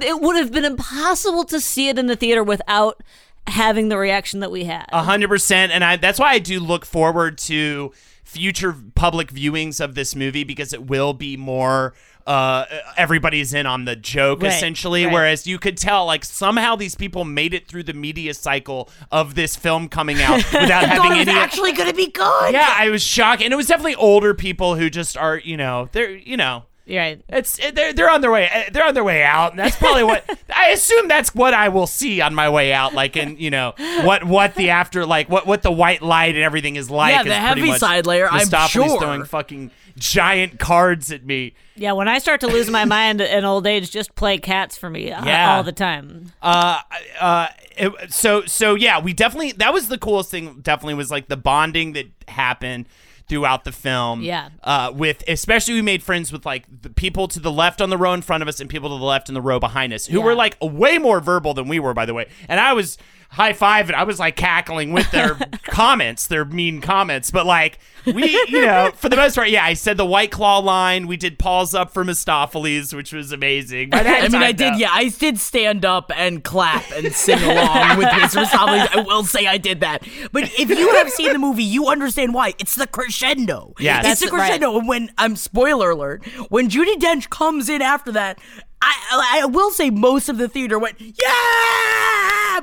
it 0.00 0.20
would 0.20 0.36
have 0.36 0.52
been 0.52 0.64
impossible 0.64 1.44
to 1.46 1.60
see 1.60 1.88
it 1.88 1.98
in 1.98 2.06
the 2.06 2.16
theater 2.16 2.44
without 2.44 3.02
having 3.48 3.88
the 3.88 3.98
reaction 3.98 4.40
that 4.40 4.50
we 4.52 4.64
had. 4.64 4.86
A 4.92 5.02
hundred 5.02 5.28
percent, 5.28 5.72
and 5.72 5.82
I 5.82 5.96
that's 5.96 6.18
why 6.20 6.30
I 6.32 6.38
do 6.38 6.60
look 6.60 6.84
forward 6.86 7.38
to 7.38 7.92
future 8.28 8.76
public 8.94 9.32
viewings 9.32 9.82
of 9.82 9.94
this 9.94 10.14
movie 10.14 10.44
because 10.44 10.74
it 10.74 10.86
will 10.86 11.14
be 11.14 11.34
more 11.34 11.94
uh 12.26 12.66
everybody's 12.98 13.54
in 13.54 13.64
on 13.64 13.86
the 13.86 13.96
joke 13.96 14.42
Right, 14.42 14.52
essentially 14.52 15.06
right. 15.06 15.12
whereas 15.14 15.46
you 15.46 15.58
could 15.58 15.78
tell 15.78 16.04
like 16.04 16.26
somehow 16.26 16.76
these 16.76 16.94
people 16.94 17.24
made 17.24 17.54
it 17.54 17.66
through 17.66 17.84
the 17.84 17.94
media 17.94 18.34
cycle 18.34 18.90
of 19.10 19.34
this 19.34 19.56
film 19.56 19.88
coming 19.88 20.20
out 20.20 20.36
without 20.52 20.86
having 20.90 21.12
it 21.12 21.18
was 21.20 21.28
any 21.28 21.38
actually 21.38 21.72
gonna 21.72 21.94
be 21.94 22.10
good. 22.10 22.52
yeah 22.52 22.74
i 22.76 22.90
was 22.90 23.02
shocked 23.02 23.42
and 23.42 23.50
it 23.50 23.56
was 23.56 23.66
definitely 23.66 23.94
older 23.94 24.34
people 24.34 24.74
who 24.74 24.90
just 24.90 25.16
are 25.16 25.38
you 25.38 25.56
know 25.56 25.88
they're 25.92 26.10
you 26.14 26.36
know 26.36 26.64
You're 26.88 27.00
right. 27.02 27.20
it's 27.28 27.58
they're 27.72 27.92
they're 27.92 28.10
on 28.10 28.22
their 28.22 28.30
way 28.30 28.64
they're 28.72 28.86
on 28.86 28.94
their 28.94 29.04
way 29.04 29.22
out 29.22 29.50
and 29.52 29.58
that's 29.58 29.76
probably 29.76 30.04
what 30.04 30.24
I 30.56 30.70
assume 30.70 31.06
that's 31.06 31.34
what 31.34 31.52
I 31.52 31.68
will 31.68 31.86
see 31.86 32.20
on 32.22 32.34
my 32.34 32.48
way 32.48 32.72
out 32.72 32.94
like 32.94 33.14
in 33.16 33.36
you 33.38 33.50
know 33.50 33.74
what 34.04 34.24
what 34.24 34.54
the 34.54 34.70
after 34.70 35.04
like 35.04 35.28
what 35.28 35.46
what 35.46 35.62
the 35.62 35.70
white 35.70 36.00
light 36.00 36.34
and 36.34 36.42
everything 36.42 36.76
is 36.76 36.90
like 36.90 37.12
Yeah, 37.14 37.22
the 37.24 37.34
Heaviside 37.34 38.06
Layer, 38.06 38.26
I'm 38.30 38.48
sure. 38.68 38.98
throwing 38.98 39.24
fucking 39.24 39.70
giant 39.98 40.58
cards 40.58 41.12
at 41.12 41.24
me 41.26 41.54
Yeah, 41.76 41.92
when 41.92 42.08
I 42.08 42.18
start 42.20 42.40
to 42.40 42.46
lose 42.46 42.70
my 42.70 42.84
mind 42.96 43.20
in 43.20 43.44
old 43.44 43.66
age, 43.66 43.90
just 43.90 44.14
play 44.14 44.38
cats 44.38 44.78
for 44.78 44.88
me 44.88 45.10
uh, 45.12 45.24
Yeah. 45.26 45.56
all 45.56 45.62
the 45.64 45.72
time. 45.72 46.32
uh 46.40 46.80
uh 47.20 47.48
it- 47.76 48.12
so 48.12 48.44
so 48.46 48.74
yeah 48.74 48.98
we 48.98 49.12
definitely 49.12 49.52
that 49.52 49.72
was 49.74 49.88
the 49.88 49.98
coolest 49.98 50.30
thing 50.30 50.60
definitely 50.62 50.94
was 50.94 51.10
like 51.10 51.28
the 51.28 51.36
bonding 51.36 51.92
that 51.92 52.06
happened 52.28 52.86
throughout 53.28 53.64
the 53.64 53.72
film 53.72 54.22
Yeah. 54.22 54.48
uh 54.64 54.90
with 54.94 55.22
especially 55.28 55.74
we 55.74 55.82
made 55.82 56.02
friends 56.02 56.32
with 56.32 56.46
like 56.46 56.64
the 56.82 56.90
people 56.90 57.28
to 57.28 57.40
the 57.40 57.52
left 57.52 57.80
on 57.80 57.90
the 57.90 57.98
row 57.98 58.12
in 58.14 58.22
front 58.22 58.42
of 58.42 58.48
us 58.48 58.58
and 58.60 58.70
people 58.70 58.88
to 58.88 58.98
the 58.98 59.04
left 59.04 59.28
in 59.28 59.34
the 59.34 59.42
row 59.42 59.60
behind 59.60 59.92
us 59.92 60.06
who 60.06 60.18
Yeah. 60.18 60.24
were 60.24 60.34
like 60.34 60.56
way 60.62 60.98
more 60.98 61.20
verbal 61.20 61.52
than 61.54 61.68
we 61.68 61.78
were 61.78 61.92
by 61.94 62.06
the 62.06 62.14
way 62.14 62.26
and 62.48 62.58
i 62.60 62.72
was 62.72 62.96
high 63.30 63.52
five 63.52 63.88
and 63.88 63.94
i 63.96 64.02
was 64.04 64.18
like 64.18 64.36
cackling 64.36 64.92
with 64.92 65.08
their 65.10 65.34
comments 65.64 66.26
their 66.26 66.44
mean 66.46 66.80
comments 66.80 67.30
but 67.30 67.44
like 67.46 67.78
we 68.06 68.30
you 68.48 68.62
know 68.64 68.90
for 68.96 69.08
the 69.10 69.16
most 69.16 69.34
part 69.34 69.50
yeah 69.50 69.62
i 69.64 69.74
said 69.74 69.96
the 69.98 70.04
white 70.06 70.30
claw 70.30 70.58
line 70.58 71.06
we 71.06 71.16
did 71.16 71.38
paws 71.38 71.74
up 71.74 71.92
for 71.92 72.04
mistoffelees 72.04 72.94
which 72.94 73.12
was 73.12 73.30
amazing 73.30 73.90
By 73.90 74.02
that 74.02 74.24
I 74.24 74.28
mean, 74.28 74.36
I 74.42 74.46
time, 74.52 74.56
did. 74.56 74.74
though- 74.74 74.78
Yeah, 74.78 74.88
I 74.92 75.08
did 75.08 75.38
stand 75.38 75.84
up 75.84 76.10
and 76.16 76.42
clap 76.42 76.90
and 76.92 77.12
sing 77.14 77.38
along 77.42 77.98
with 77.98 78.08
Mr. 78.08 78.42
Mistoffelees. 78.44 78.88
I 78.96 79.00
will 79.06 79.24
say 79.24 79.46
I 79.46 79.58
did 79.58 79.80
that. 79.80 80.06
But 80.32 80.44
if 80.58 80.70
you 80.70 80.90
have 80.96 81.10
seen 81.10 81.32
the 81.32 81.38
movie, 81.38 81.62
you 81.64 81.88
understand 81.88 82.32
why. 82.34 82.54
It's 82.58 82.74
the 82.74 82.86
crescendo. 82.86 83.74
Yeah, 83.78 83.98
it's 84.04 84.20
the 84.20 84.26
That's 84.26 84.32
right. 84.32 84.38
crescendo. 84.48 84.78
And 84.78 84.88
when 84.88 85.10
I'm 85.18 85.36
spoiler 85.36 85.90
alert, 85.90 86.24
when 86.48 86.68
Judi 86.68 86.94
Dench 86.96 87.28
comes 87.30 87.68
in 87.68 87.82
after 87.82 88.10
that, 88.12 88.38
I 88.80 89.40
I 89.42 89.46
will 89.46 89.70
say 89.70 89.90
most 89.90 90.28
of 90.28 90.38
the 90.38 90.48
theater 90.48 90.78
went 90.78 90.96
yeah 91.00 91.14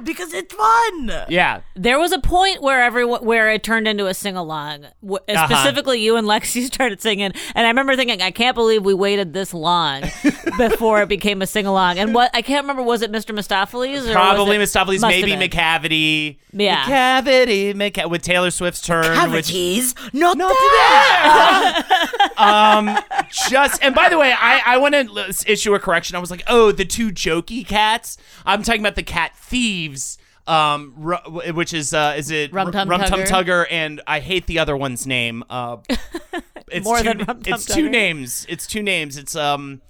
because 0.04 0.34
it's 0.34 0.54
fun. 0.54 1.26
yeah 1.30 1.62
There 1.76 1.98
was 2.00 2.12
a 2.12 2.20
point 2.20 2.62
where 2.62 2.84
everyone 2.84 3.24
where 3.24 3.50
it 3.52 3.64
turned 3.64 3.88
into 3.88 4.08
a 4.08 4.14
sing 4.14 4.36
along. 4.36 4.86
W- 5.02 5.20
Uh-huh. 5.28 5.46
Specifically, 5.48 6.02
you 6.02 6.18
and 6.18 6.28
Lexi 6.28 6.66
started 6.74 7.02
singing, 7.02 7.32
and 7.56 7.66
I 7.66 7.70
remember 7.70 7.96
thinking, 7.96 8.22
I 8.22 8.32
can't 8.32 8.56
believe 8.56 8.84
we 8.84 8.94
waited 8.94 9.34
this 9.34 9.54
long 9.54 10.02
before 10.58 11.02
it 11.02 11.10
became 11.10 11.42
a 11.42 11.48
sing 11.48 11.66
along. 11.66 12.00
And 12.00 12.14
what 12.14 12.32
I 12.34 12.42
can't 12.42 12.64
remember 12.64 12.84
was 12.84 13.02
it 13.02 13.12
Mr. 13.12 13.34
Mistoffelees 13.36 14.08
or 14.10 14.12
Probably 14.14 14.58
was 14.58 14.72
Mistoffelees, 14.74 15.02
maybe 15.02 15.32
have 15.32 15.40
been. 15.40 15.50
Macavity. 15.50 16.38
Yeah. 16.54 16.84
Macavity, 16.86 17.74
McCa- 17.74 18.10
with 18.10 18.22
Taylor 18.22 18.50
Swift's 18.52 18.82
turn. 18.82 19.04
Which, 19.32 19.48
Cavities, 19.48 19.94
not, 20.14 20.38
Not 20.38 20.50
that. 20.50 22.32
um, 22.38 22.98
just 23.50 23.84
and 23.84 23.94
by 23.94 24.10
the 24.10 24.18
way, 24.18 24.34
I 24.38 24.62
I 24.66 24.78
want 24.78 24.94
to 24.96 25.52
issue 25.52 25.74
a 25.74 25.80
correction. 25.80 26.16
I 26.16 26.20
was 26.20 26.32
like, 26.32 26.44
oh, 26.48 26.72
the 26.72 26.86
two 26.86 27.12
jokey 27.12 27.66
cats. 27.68 28.18
I'm 28.46 28.64
talking 28.64 28.82
about 28.82 28.96
the 28.96 29.04
cat 29.04 29.36
thieves. 29.36 29.66
Um, 30.48 30.94
ru- 30.98 31.18
which 31.54 31.74
is 31.74 31.92
uh, 31.94 32.14
is 32.18 32.30
it 32.30 32.54
Rum 32.54 32.72
Tum 32.72 32.88
Rum 32.88 33.02
Tum 33.02 33.22
Tugger? 33.22 33.26
Tugger, 33.28 33.66
and 33.72 34.02
I 34.06 34.20
hate 34.20 34.46
the 34.46 34.60
other 34.60 34.78
one's 34.78 35.08
name. 35.08 35.44
Uh, 35.50 35.78
it's 36.68 36.86
More 36.86 37.00
two, 37.00 37.04
than 37.04 37.18
Rum 37.20 37.42
Tum 37.42 37.54
It's 37.56 37.66
two 37.66 37.90
names. 37.90 38.46
It's 38.48 38.68
two 38.68 38.84
names. 38.84 39.18
It's 39.18 39.36
um. 39.36 39.82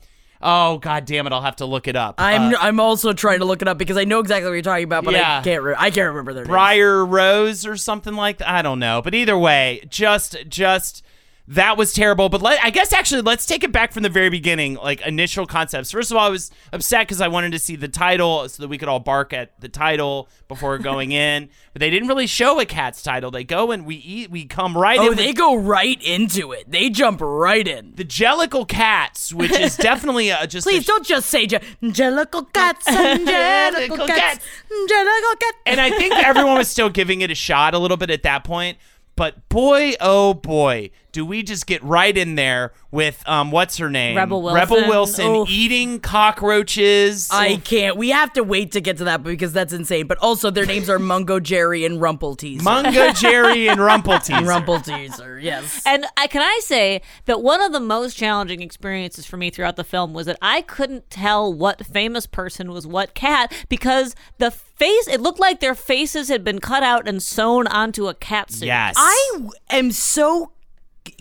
Oh 0.41 0.77
god 0.77 1.05
damn 1.05 1.27
it! 1.27 1.33
I'll 1.33 1.41
have 1.41 1.57
to 1.57 1.65
look 1.65 1.87
it 1.87 1.95
up. 1.95 2.15
I'm 2.19 2.53
Uh, 2.53 2.57
I'm 2.61 2.79
also 2.79 3.11
trying 3.13 3.39
to 3.39 3.45
look 3.45 3.61
it 3.61 3.67
up 3.67 3.77
because 3.77 3.97
I 3.97 4.03
know 4.05 4.19
exactly 4.19 4.49
what 4.49 4.53
you're 4.53 4.61
talking 4.61 4.83
about, 4.85 5.03
but 5.03 5.13
Yeah. 5.13 5.39
I 5.39 5.43
can't 5.43 5.63
re- 5.63 5.75
I 5.77 5.89
can't 5.89 6.07
remember 6.07 6.33
their 6.33 6.43
names. 6.43 6.51
Briar 6.51 7.05
Rose 7.05 7.65
or 7.65 7.75
something 7.75 8.13
like 8.13 8.37
that. 8.37 8.49
I 8.49 8.61
don't 8.61 8.79
know. 8.79 9.01
But 9.01 9.13
either 9.13 9.37
way, 9.37 9.81
just 9.89 10.37
just 10.47 11.03
that 11.47 11.77
was 11.77 11.93
terrible. 11.93 12.29
But 12.29 12.41
let, 12.41 12.63
I 12.63 12.69
guess 12.71 12.91
actually 12.91 13.21
let's 13.21 13.45
take 13.45 13.63
it 13.63 13.71
back 13.71 13.91
from 13.93 14.03
the 14.03 14.09
very 14.09 14.29
beginning, 14.29 14.75
like 14.75 15.01
initial 15.05 15.45
concepts. 15.45 15.91
First 15.91 16.09
of 16.11 16.17
all, 16.17 16.25
I 16.25 16.29
was 16.29 16.49
upset 16.73 17.07
because 17.07 17.21
I 17.21 17.27
wanted 17.27 17.51
to 17.51 17.59
see 17.59 17.75
the 17.75 17.87
title 17.87 18.49
so 18.49 18.63
that 18.63 18.67
we 18.67 18.77
could 18.77 18.87
all 18.87 18.99
bark 18.99 19.31
at 19.33 19.59
the 19.61 19.69
title 19.69 20.27
before 20.47 20.77
going 20.79 21.11
in. 21.11 21.49
But 21.73 21.81
they 21.81 21.89
didn't 21.89 22.07
really 22.07 22.25
show 22.27 22.59
a 22.59 22.65
cat's 22.65 23.03
title. 23.03 23.29
They 23.31 23.43
go 23.43 23.71
and 23.71 23.85
we 23.85 23.95
eat. 23.97 24.31
We 24.31 24.45
come 24.45 24.75
right 24.75 24.97
Oh, 24.99 25.11
in. 25.11 25.17
they 25.17 25.27
with 25.27 25.35
go 25.37 25.55
right 25.55 26.01
into 26.01 26.51
it. 26.51 26.71
They 26.71 26.89
jump 26.89 27.19
right 27.21 27.67
in. 27.67 27.93
the 27.95 28.05
Jellicle 28.05 28.67
Cats, 28.67 29.33
which 29.33 29.51
is 29.51 29.77
definitely 29.77 30.29
a, 30.29 30.47
just 30.47 30.65
a 30.65 30.69
Please 30.71 30.83
sh- 30.83 30.87
don't 30.87 31.05
just 31.05 31.29
say 31.29 31.45
Je- 31.45 31.59
Jellicle 31.83 32.51
cats, 32.53 32.87
Jellicle 32.89 34.07
cats, 34.07 34.19
cats. 34.19 34.45
Angelical 34.71 35.35
cats. 35.39 35.57
and 35.65 35.79
I 35.79 35.89
think 35.91 36.15
everyone 36.15 36.57
was 36.57 36.67
still 36.69 36.89
giving 36.89 37.21
it 37.21 37.29
a 37.31 37.35
shot 37.35 37.73
a 37.73 37.79
little 37.79 37.97
bit 37.97 38.09
at 38.09 38.23
that 38.23 38.43
point. 38.43 38.77
But 39.15 39.47
boy, 39.47 39.93
oh 40.01 40.33
boy, 40.33 40.89
do 41.15 41.25
we 41.25 41.43
just 41.43 41.65
get 41.65 41.81
right 41.81 42.15
in 42.17 42.35
there 42.35 42.73
with 42.91 43.23
um, 43.25 43.49
what's 43.49 43.77
her 43.77 43.89
name, 43.89 44.17
Rebel 44.17 44.51
Rebel 44.51 44.75
Wilson. 44.75 44.89
Wilson 44.89 45.25
Oof. 45.27 45.49
eating 45.49 46.01
cockroaches. 46.01 47.29
I 47.31 47.55
can't. 47.55 47.95
We 47.95 48.09
have 48.09 48.33
to 48.33 48.43
wait 48.43 48.73
to 48.73 48.81
get 48.81 48.97
to 48.97 49.05
that 49.05 49.23
because 49.23 49.53
that's 49.53 49.71
insane. 49.71 50.07
But 50.07 50.17
also, 50.17 50.51
their 50.51 50.65
names 50.65 50.89
are 50.89 50.99
Mungo 50.99 51.39
Jerry 51.39 51.85
and 51.85 52.01
Rumpleteazer. 52.01 52.63
Mungo 52.63 53.11
Jerry 53.13 53.69
and 53.69 53.79
Rumpleteazer. 53.79 54.45
Rumple 54.45 54.81
Teaser, 54.81 55.39
yes. 55.39 55.81
And 55.85 56.05
I 56.17 56.27
can 56.27 56.41
I 56.41 56.59
say 56.61 57.01
that 57.27 57.41
one 57.41 57.61
of 57.61 57.71
the 57.71 57.79
most 57.79 58.15
challenging 58.15 58.61
experiences 58.61 59.25
for 59.25 59.37
me 59.37 59.49
throughout 59.49 59.77
the 59.77 59.85
film 59.85 60.13
was 60.13 60.25
that 60.25 60.37
I 60.41 60.63
couldn't 60.63 61.09
tell 61.09 61.53
what 61.53 61.85
famous 61.85 62.27
person 62.27 62.71
was 62.71 62.85
what 62.85 63.13
cat 63.13 63.53
because 63.69 64.15
the 64.37 64.51
face 64.51 65.07
it 65.07 65.21
looked 65.21 65.39
like 65.39 65.61
their 65.61 65.75
faces 65.75 66.27
had 66.27 66.43
been 66.43 66.59
cut 66.59 66.83
out 66.83 67.07
and 67.07 67.23
sewn 67.23 67.67
onto 67.67 68.07
a 68.07 68.13
cat 68.13 68.51
suit. 68.51 68.65
Yes, 68.65 68.95
I 68.97 69.29
w- 69.33 69.51
am 69.69 69.91
so 69.91 70.51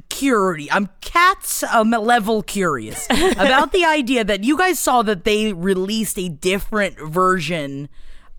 curious. 0.09 0.69
I'm 0.73 0.89
cats 1.01 1.63
um, 1.65 1.91
level 1.91 2.43
curious 2.43 3.07
about 3.11 3.73
the 3.73 3.85
idea 3.85 4.25
that 4.25 4.45
you 4.45 4.57
guys 4.57 4.79
saw 4.79 5.03
that 5.03 5.25
they 5.25 5.53
released 5.53 6.19
a 6.19 6.29
different 6.29 6.99
version 6.99 7.89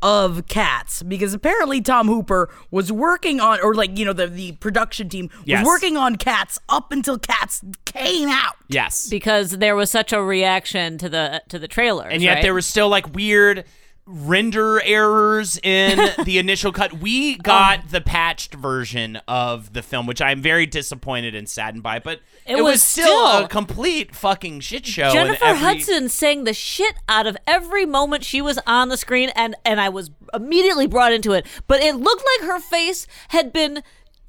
of 0.01 0.45
cats 0.47 1.01
because 1.03 1.33
apparently 1.33 1.81
Tom 1.81 2.07
Hooper 2.07 2.49
was 2.69 2.91
working 2.91 3.39
on 3.39 3.59
or 3.61 3.73
like 3.73 3.97
you 3.97 4.05
know 4.05 4.13
the 4.13 4.27
the 4.27 4.51
production 4.53 5.09
team 5.09 5.29
was 5.33 5.41
Yes. 5.45 5.65
working 5.65 5.97
on 5.97 6.17
cats 6.17 6.59
up 6.69 6.91
until 6.91 7.17
cats 7.17 7.61
came 7.85 8.29
out. 8.29 8.55
yes, 8.67 9.09
because 9.09 9.51
there 9.51 9.75
was 9.75 9.89
such 9.89 10.13
a 10.13 10.21
reaction 10.21 10.97
to 10.99 11.09
the 11.09 11.41
to 11.49 11.57
the 11.57 11.67
trailer. 11.67 12.07
and 12.07 12.21
yet 12.21 12.35
right? 12.35 12.41
there 12.43 12.53
was 12.53 12.67
still 12.67 12.89
like 12.89 13.15
weird 13.15 13.63
render 14.07 14.81
errors 14.83 15.57
in 15.63 16.11
the 16.25 16.37
initial 16.37 16.71
cut. 16.71 16.93
We 16.93 17.37
got 17.37 17.79
oh. 17.79 17.87
the 17.89 18.01
patched 18.01 18.53
version 18.53 19.19
of 19.27 19.73
the 19.73 19.81
film, 19.81 20.05
which 20.05 20.21
I'm 20.21 20.41
very 20.41 20.65
disappointed 20.65 21.35
and 21.35 21.49
saddened 21.49 21.83
by. 21.83 21.99
But 21.99 22.19
it, 22.45 22.57
It 22.57 22.61
was, 22.61 22.73
was 22.73 22.83
still, 22.83 23.05
still- 23.05 23.45
a 23.45 23.47
complete 23.47 24.15
fucking 24.15 24.59
shit 24.59 24.85
show. 24.85 25.05
and 25.05 25.13
Jennifer 25.13 25.45
every- 25.45 25.61
Hudson 25.61 26.09
sang 26.09 26.43
the 26.43 26.53
shit 26.53 26.95
out 27.09 27.27
of 27.27 27.37
every 27.47 27.85
moment 27.85 28.23
she 28.23 28.41
was 28.41 28.59
on 28.67 28.89
the 28.89 28.97
screen, 28.97 29.29
and 29.35 29.55
and 29.65 29.81
I 29.81 29.89
was 29.89 30.11
immediately 30.33 30.87
brought 30.87 31.13
into 31.13 31.31
it. 31.33 31.45
But 31.67 31.81
it 31.81 31.95
looked 31.95 32.23
like 32.39 32.47
her 32.49 32.59
face 32.59 33.07
had 33.29 33.51
been 33.51 33.81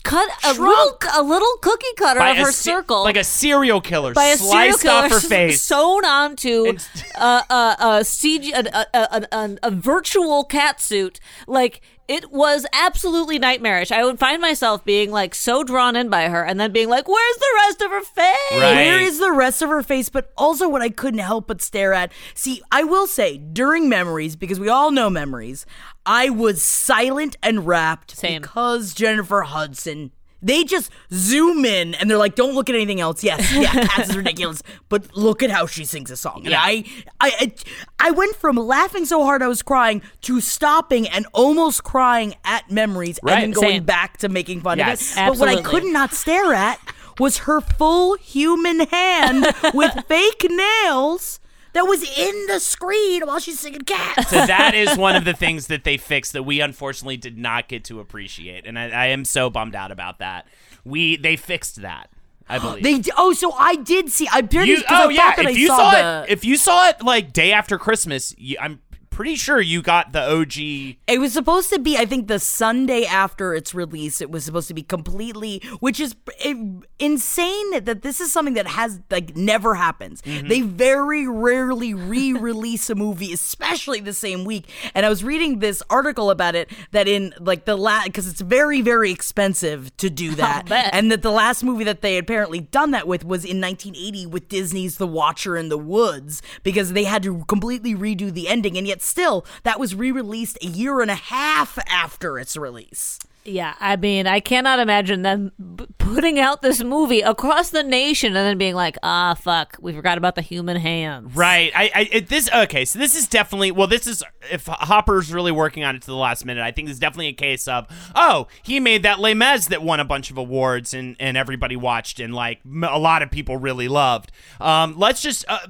cut 0.06 0.30
a 0.44 0.52
little 0.52 0.98
a 1.14 1.22
little 1.22 1.56
cookie 1.60 1.86
cutter 1.96 2.20
by 2.20 2.30
of 2.30 2.36
her 2.38 2.52
se- 2.52 2.70
circle 2.70 3.02
like 3.04 3.16
a 3.16 3.24
serial 3.24 3.80
killer, 3.80 4.12
by 4.14 4.26
a 4.26 4.36
serial 4.36 4.52
sliced 4.52 4.82
killer 4.82 4.94
off 4.94 5.10
her 5.10 5.20
face. 5.20 5.62
sewn 5.62 6.04
onto 6.04 6.76
a, 7.18 7.24
a, 7.50 7.76
a 7.78 7.86
CG 8.02 8.52
a, 8.52 8.76
a, 8.76 8.86
a, 8.94 9.28
a, 9.32 9.56
a 9.64 9.70
virtual 9.70 10.44
cat 10.44 10.80
suit. 10.80 11.20
Like 11.46 11.80
it 12.08 12.30
was 12.30 12.66
absolutely 12.72 13.38
nightmarish. 13.38 13.90
I 13.90 14.04
would 14.04 14.18
find 14.18 14.40
myself 14.40 14.84
being 14.84 15.10
like 15.10 15.34
so 15.34 15.64
drawn 15.64 15.96
in 15.96 16.08
by 16.08 16.28
her, 16.28 16.44
and 16.44 16.58
then 16.60 16.72
being 16.72 16.88
like, 16.88 17.08
"Where's 17.08 17.36
the 17.36 17.60
rest 17.66 17.82
of 17.82 17.90
her 17.90 18.02
face?" 18.02 18.52
Right. 18.60 18.74
Where 18.74 19.00
is 19.00 19.18
the 19.18 19.32
rest 19.32 19.62
of 19.62 19.68
her 19.70 19.82
face? 19.82 20.08
But 20.08 20.32
also, 20.36 20.68
what 20.68 20.82
I 20.82 20.88
couldn't 20.88 21.20
help 21.20 21.46
but 21.46 21.60
stare 21.62 21.92
at. 21.92 22.12
See, 22.34 22.62
I 22.70 22.84
will 22.84 23.06
say 23.06 23.38
during 23.38 23.88
memories, 23.88 24.36
because 24.36 24.60
we 24.60 24.68
all 24.68 24.90
know 24.90 25.10
memories, 25.10 25.66
I 26.04 26.30
was 26.30 26.62
silent 26.62 27.36
and 27.42 27.66
rapt 27.66 28.16
Same. 28.16 28.42
because 28.42 28.94
Jennifer 28.94 29.42
Hudson. 29.42 30.12
They 30.46 30.62
just 30.64 30.90
zoom 31.12 31.64
in 31.64 31.94
and 31.94 32.08
they're 32.08 32.16
like, 32.18 32.36
"Don't 32.36 32.54
look 32.54 32.68
at 32.70 32.76
anything 32.76 33.00
else." 33.00 33.24
Yes, 33.24 33.52
yeah, 33.52 33.72
Cats 33.86 34.10
is 34.10 34.16
ridiculous, 34.16 34.62
but 34.88 35.16
look 35.16 35.42
at 35.42 35.50
how 35.50 35.66
she 35.66 35.84
sings 35.84 36.10
a 36.10 36.16
song. 36.16 36.42
And 36.44 36.50
Yeah. 36.52 36.60
I, 36.62 36.84
I, 37.20 37.30
I, 37.40 37.52
I 37.98 38.10
went 38.12 38.36
from 38.36 38.54
laughing 38.56 39.04
so 39.06 39.24
hard 39.24 39.42
I 39.42 39.48
was 39.48 39.60
crying 39.62 40.02
to 40.22 40.40
stopping 40.40 41.08
and 41.08 41.26
almost 41.32 41.82
crying 41.82 42.34
at 42.44 42.70
memories 42.70 43.18
Right. 43.24 43.34
and 43.34 43.42
then 43.42 43.50
going 43.50 43.72
Same. 43.78 43.84
back 43.84 44.18
to 44.18 44.28
making 44.28 44.60
fun 44.60 44.78
Yes. 44.78 45.12
of 45.12 45.18
it. 45.18 45.20
Absolutely. 45.22 45.56
But 45.56 45.64
what 45.64 45.66
I 45.66 45.70
could 45.80 45.92
not 45.92 46.12
stare 46.14 46.54
at 46.54 46.78
was 47.18 47.38
her 47.38 47.60
full 47.60 48.16
human 48.16 48.80
hand 48.80 49.46
with 49.74 49.92
fake 50.06 50.46
nails 50.48 51.40
that 51.76 51.84
was 51.86 52.02
in 52.18 52.46
the 52.46 52.58
screen 52.58 53.26
while 53.26 53.38
she's 53.38 53.60
singing 53.60 53.82
cats. 53.82 54.30
so 54.30 54.46
that 54.46 54.74
is 54.74 54.96
one 54.98 55.14
of 55.16 55.24
the 55.24 55.34
things 55.34 55.68
that 55.68 55.84
they 55.84 55.96
fixed 55.96 56.32
that 56.32 56.42
we 56.42 56.60
unfortunately 56.60 57.16
did 57.16 57.38
not 57.38 57.68
get 57.68 57.84
to 57.84 58.00
appreciate, 58.00 58.66
and 58.66 58.78
I, 58.78 58.88
I 58.90 59.06
am 59.06 59.24
so 59.24 59.50
bummed 59.50 59.74
out 59.74 59.90
about 59.90 60.18
that. 60.18 60.46
we 60.84 61.16
they 61.16 61.36
fixed 61.36 61.82
that. 61.82 62.10
I 62.48 62.58
believe. 62.60 62.82
They 62.84 62.98
d- 63.00 63.10
oh, 63.16 63.32
so 63.32 63.52
I 63.52 63.74
did 63.76 64.08
see. 64.10 64.28
I'm 64.30 64.46
pretty 64.48 64.70
you, 64.70 64.82
oh 64.88 65.08
I 65.08 65.10
yeah, 65.10 65.20
thought 65.30 65.36
that 65.36 65.42
if 65.46 65.48
I 65.48 65.50
you 65.58 65.66
saw, 65.66 65.76
saw, 65.76 65.90
the. 65.90 66.24
it, 66.28 66.32
if 66.32 66.44
you 66.44 66.56
saw 66.56 66.88
it 66.88 67.02
like 67.02 67.32
day 67.32 67.52
after 67.52 67.76
Christmas, 67.78 68.34
you, 68.38 68.56
I'm 68.60 68.80
pretty 69.16 69.34
sure 69.34 69.58
you 69.58 69.80
got 69.80 70.12
the 70.12 70.20
OG. 70.20 70.58
It 71.06 71.18
was 71.18 71.32
supposed 71.32 71.70
to 71.70 71.78
be, 71.78 71.96
I 71.96 72.04
think, 72.04 72.28
the 72.28 72.38
Sunday 72.38 73.06
after 73.06 73.54
its 73.54 73.74
release. 73.74 74.20
It 74.20 74.30
was 74.30 74.44
supposed 74.44 74.68
to 74.68 74.74
be 74.74 74.82
completely, 74.82 75.62
which 75.80 75.98
is 75.98 76.14
eh, 76.40 76.54
insane 76.98 77.82
that 77.82 78.02
this 78.02 78.20
is 78.20 78.30
something 78.30 78.52
that 78.54 78.66
has 78.66 79.00
like 79.10 79.34
never 79.34 79.74
happens. 79.74 80.20
Mm-hmm. 80.20 80.48
They 80.48 80.60
very 80.60 81.26
rarely 81.26 81.94
re-release 81.94 82.90
a 82.90 82.94
movie, 82.94 83.32
especially 83.32 84.00
the 84.00 84.12
same 84.12 84.44
week. 84.44 84.68
And 84.94 85.06
I 85.06 85.08
was 85.08 85.24
reading 85.24 85.60
this 85.60 85.82
article 85.88 86.30
about 86.30 86.54
it 86.54 86.70
that 86.90 87.08
in 87.08 87.32
like 87.40 87.64
the 87.64 87.76
last, 87.76 88.08
because 88.08 88.28
it's 88.28 88.42
very 88.42 88.82
very 88.82 89.10
expensive 89.10 89.96
to 89.96 90.10
do 90.10 90.34
that, 90.34 90.70
and 90.70 91.10
that 91.10 91.22
the 91.22 91.32
last 91.32 91.64
movie 91.64 91.84
that 91.84 92.02
they 92.02 92.16
had 92.16 92.24
apparently 92.24 92.60
done 92.60 92.90
that 92.90 93.08
with 93.08 93.24
was 93.24 93.46
in 93.46 93.62
1980 93.62 94.26
with 94.26 94.50
Disney's 94.50 94.98
The 94.98 95.06
Watcher 95.06 95.56
in 95.56 95.70
the 95.70 95.78
Woods 95.78 96.42
because 96.62 96.92
they 96.92 97.04
had 97.04 97.22
to 97.22 97.46
completely 97.46 97.94
redo 97.94 98.30
the 98.30 98.48
ending, 98.48 98.76
and 98.76 98.86
yet 98.86 99.05
still 99.06 99.46
that 99.62 99.78
was 99.80 99.94
re-released 99.94 100.58
a 100.62 100.66
year 100.66 101.00
and 101.00 101.10
a 101.10 101.14
half 101.14 101.78
after 101.88 102.38
its 102.38 102.56
release. 102.56 103.18
Yeah, 103.46 103.74
I 103.78 103.96
mean, 103.96 104.26
I 104.26 104.40
cannot 104.40 104.80
imagine 104.80 105.22
them 105.22 105.52
b- 105.76 105.86
putting 105.98 106.38
out 106.38 106.62
this 106.62 106.82
movie 106.82 107.20
across 107.20 107.70
the 107.70 107.82
nation 107.82 108.36
and 108.36 108.46
then 108.46 108.58
being 108.58 108.74
like, 108.74 108.98
"Ah, 109.02 109.34
fuck, 109.34 109.76
we 109.80 109.92
forgot 109.92 110.18
about 110.18 110.34
the 110.34 110.42
human 110.42 110.76
hands." 110.76 111.34
Right. 111.34 111.70
I, 111.74 111.90
I 111.94 112.08
it, 112.10 112.28
this 112.28 112.50
okay. 112.52 112.84
So 112.84 112.98
this 112.98 113.14
is 113.14 113.28
definitely 113.28 113.70
well. 113.70 113.86
This 113.86 114.06
is 114.06 114.22
if 114.50 114.66
Hooper's 114.68 115.32
really 115.32 115.52
working 115.52 115.84
on 115.84 115.94
it 115.94 116.02
to 116.02 116.06
the 116.06 116.16
last 116.16 116.44
minute. 116.44 116.62
I 116.62 116.72
think 116.72 116.88
this 116.88 116.94
is 116.94 117.00
definitely 117.00 117.28
a 117.28 117.32
case 117.34 117.68
of 117.68 117.86
oh 118.14 118.48
he 118.64 118.80
made 118.80 119.04
that 119.04 119.20
Les 119.20 119.34
Mis 119.34 119.66
that 119.66 119.82
won 119.82 120.00
a 120.00 120.04
bunch 120.04 120.30
of 120.30 120.38
awards 120.38 120.92
and 120.92 121.14
and 121.20 121.36
everybody 121.36 121.76
watched 121.76 122.18
and 122.18 122.34
like 122.34 122.60
a 122.64 122.98
lot 122.98 123.22
of 123.22 123.30
people 123.30 123.56
really 123.56 123.88
loved. 123.88 124.32
Um, 124.60 124.94
let's 124.98 125.22
just 125.22 125.44
uh, 125.48 125.66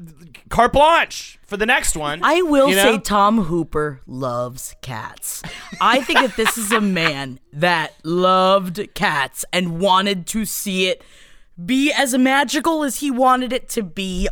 carte 0.49 0.73
blanche 0.73 1.39
for 1.47 1.57
the 1.57 1.67
next 1.67 1.97
one. 1.97 2.21
I 2.23 2.43
will 2.43 2.69
you 2.69 2.77
know? 2.77 2.83
say 2.83 2.99
Tom 2.99 3.45
Hooper 3.45 4.01
loves 4.07 4.75
cats. 4.83 5.43
I 5.81 6.03
think 6.03 6.21
that 6.21 6.37
this 6.37 6.59
is 6.59 6.73
a 6.73 6.81
man 6.81 7.41
that 7.53 7.95
loved 8.05 8.95
cats 8.95 9.45
and 9.53 9.79
wanted 9.81 10.27
to 10.29 10.45
see 10.45 10.89
it 10.89 11.03
be 11.65 11.93
as 11.93 12.17
magical 12.19 12.83
as 12.83 12.99
he 12.99 13.11
wanted 13.11 13.53
it 13.53 13.69
to 13.71 13.83
be 13.83 14.29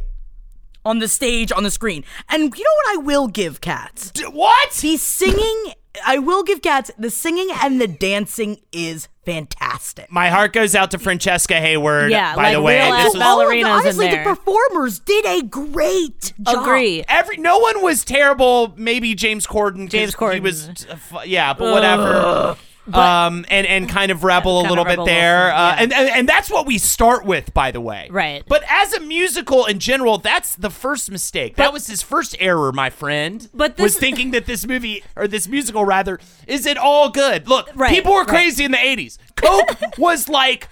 on 0.85 0.99
the 0.99 1.09
stage, 1.09 1.51
on 1.51 1.63
the 1.63 1.71
screen. 1.71 2.05
And 2.29 2.43
you 2.43 2.65
know 2.65 2.75
what 2.85 2.99
I 2.99 3.03
will 3.03 3.29
give 3.29 3.61
cats? 3.61 4.11
D- 4.11 4.25
what? 4.25 4.75
He's 4.75 5.03
singing. 5.03 5.73
I 6.05 6.19
will 6.19 6.43
give 6.43 6.61
cats 6.61 6.91
the 6.99 7.11
singing 7.11 7.49
and 7.63 7.81
the 7.81 7.89
dancing 7.89 8.61
is 8.73 9.09
fantastic. 9.25 10.11
My 10.11 10.29
heart 10.31 10.53
goes 10.53 10.75
out 10.75 10.91
to 10.93 10.99
Francesca 10.99 11.55
Hayward. 11.55 12.11
Yeah, 12.11 12.35
by 12.37 12.43
like 12.45 12.53
the 12.55 12.63
way, 12.63 12.77
real 12.81 12.93
this 12.93 13.07
ass 13.07 13.15
was 13.15 13.23
All 13.23 13.41
of 13.41 13.49
the- 13.49 13.55
ballerinas 13.55 13.61
in 13.61 13.67
honestly, 13.67 14.07
there. 14.09 14.25
the 14.25 14.31
performers 14.37 14.99
did 15.01 15.25
a 15.27 15.43
great 15.43 16.33
job. 16.43 16.63
Agree. 16.63 17.05
every 17.09 17.37
no 17.39 17.59
one 17.59 17.83
was 17.83 18.05
terrible. 18.05 18.73
Maybe 18.77 19.15
James 19.15 19.47
Corden. 19.47 19.89
James 19.89 20.13
He 20.15 20.17
Corden. 20.19 20.41
was 20.43 20.87
uh, 20.87 21.21
yeah, 21.25 21.53
but 21.55 21.73
whatever. 21.73 22.57
Um 22.93 23.45
and 23.49 23.67
and 23.67 23.89
kind 23.89 24.11
of 24.13 24.25
rebel 24.25 24.61
a 24.61 24.69
little 24.69 24.85
bit 24.85 25.03
there, 25.05 25.53
uh, 25.53 25.77
and, 25.79 25.93
and 25.93 26.09
and 26.11 26.29
that's 26.29 26.51
what 26.51 26.67
we 26.67 26.77
start 26.79 27.25
with, 27.25 27.55
by 27.55 27.71
the 27.71 27.81
way. 27.81 28.09
Right. 28.11 28.43
But 28.47 28.63
as 28.69 28.93
a 28.93 29.01
musical 29.01 29.65
in 29.65 29.79
general, 29.79 30.19
that's 30.19 30.55
the 30.57 30.71
first 30.71 31.11
mistake. 31.11 31.57
that 31.57 31.73
was 31.73 31.87
his 31.87 32.03
first 32.03 32.37
error, 32.41 32.73
my 32.73 32.91
friend. 32.91 33.49
But 33.55 33.79
was 33.79 33.97
thinking 33.97 34.33
that 34.33 34.47
this 34.47 34.67
movie 34.67 35.03
or 35.17 35.27
this 35.27 35.49
musical 35.49 35.85
rather 35.85 36.19
is 36.47 36.67
it 36.67 36.77
all 36.77 37.09
good? 37.11 37.49
Look, 37.49 37.71
Right, 37.75 37.91
people 37.93 38.13
were 38.13 38.21
right. 38.21 38.29
crazy 38.29 38.65
in 38.65 38.71
the 38.73 38.79
'80s. 38.79 39.19
Coke 39.37 39.77
was 39.99 40.29
like. 40.29 40.69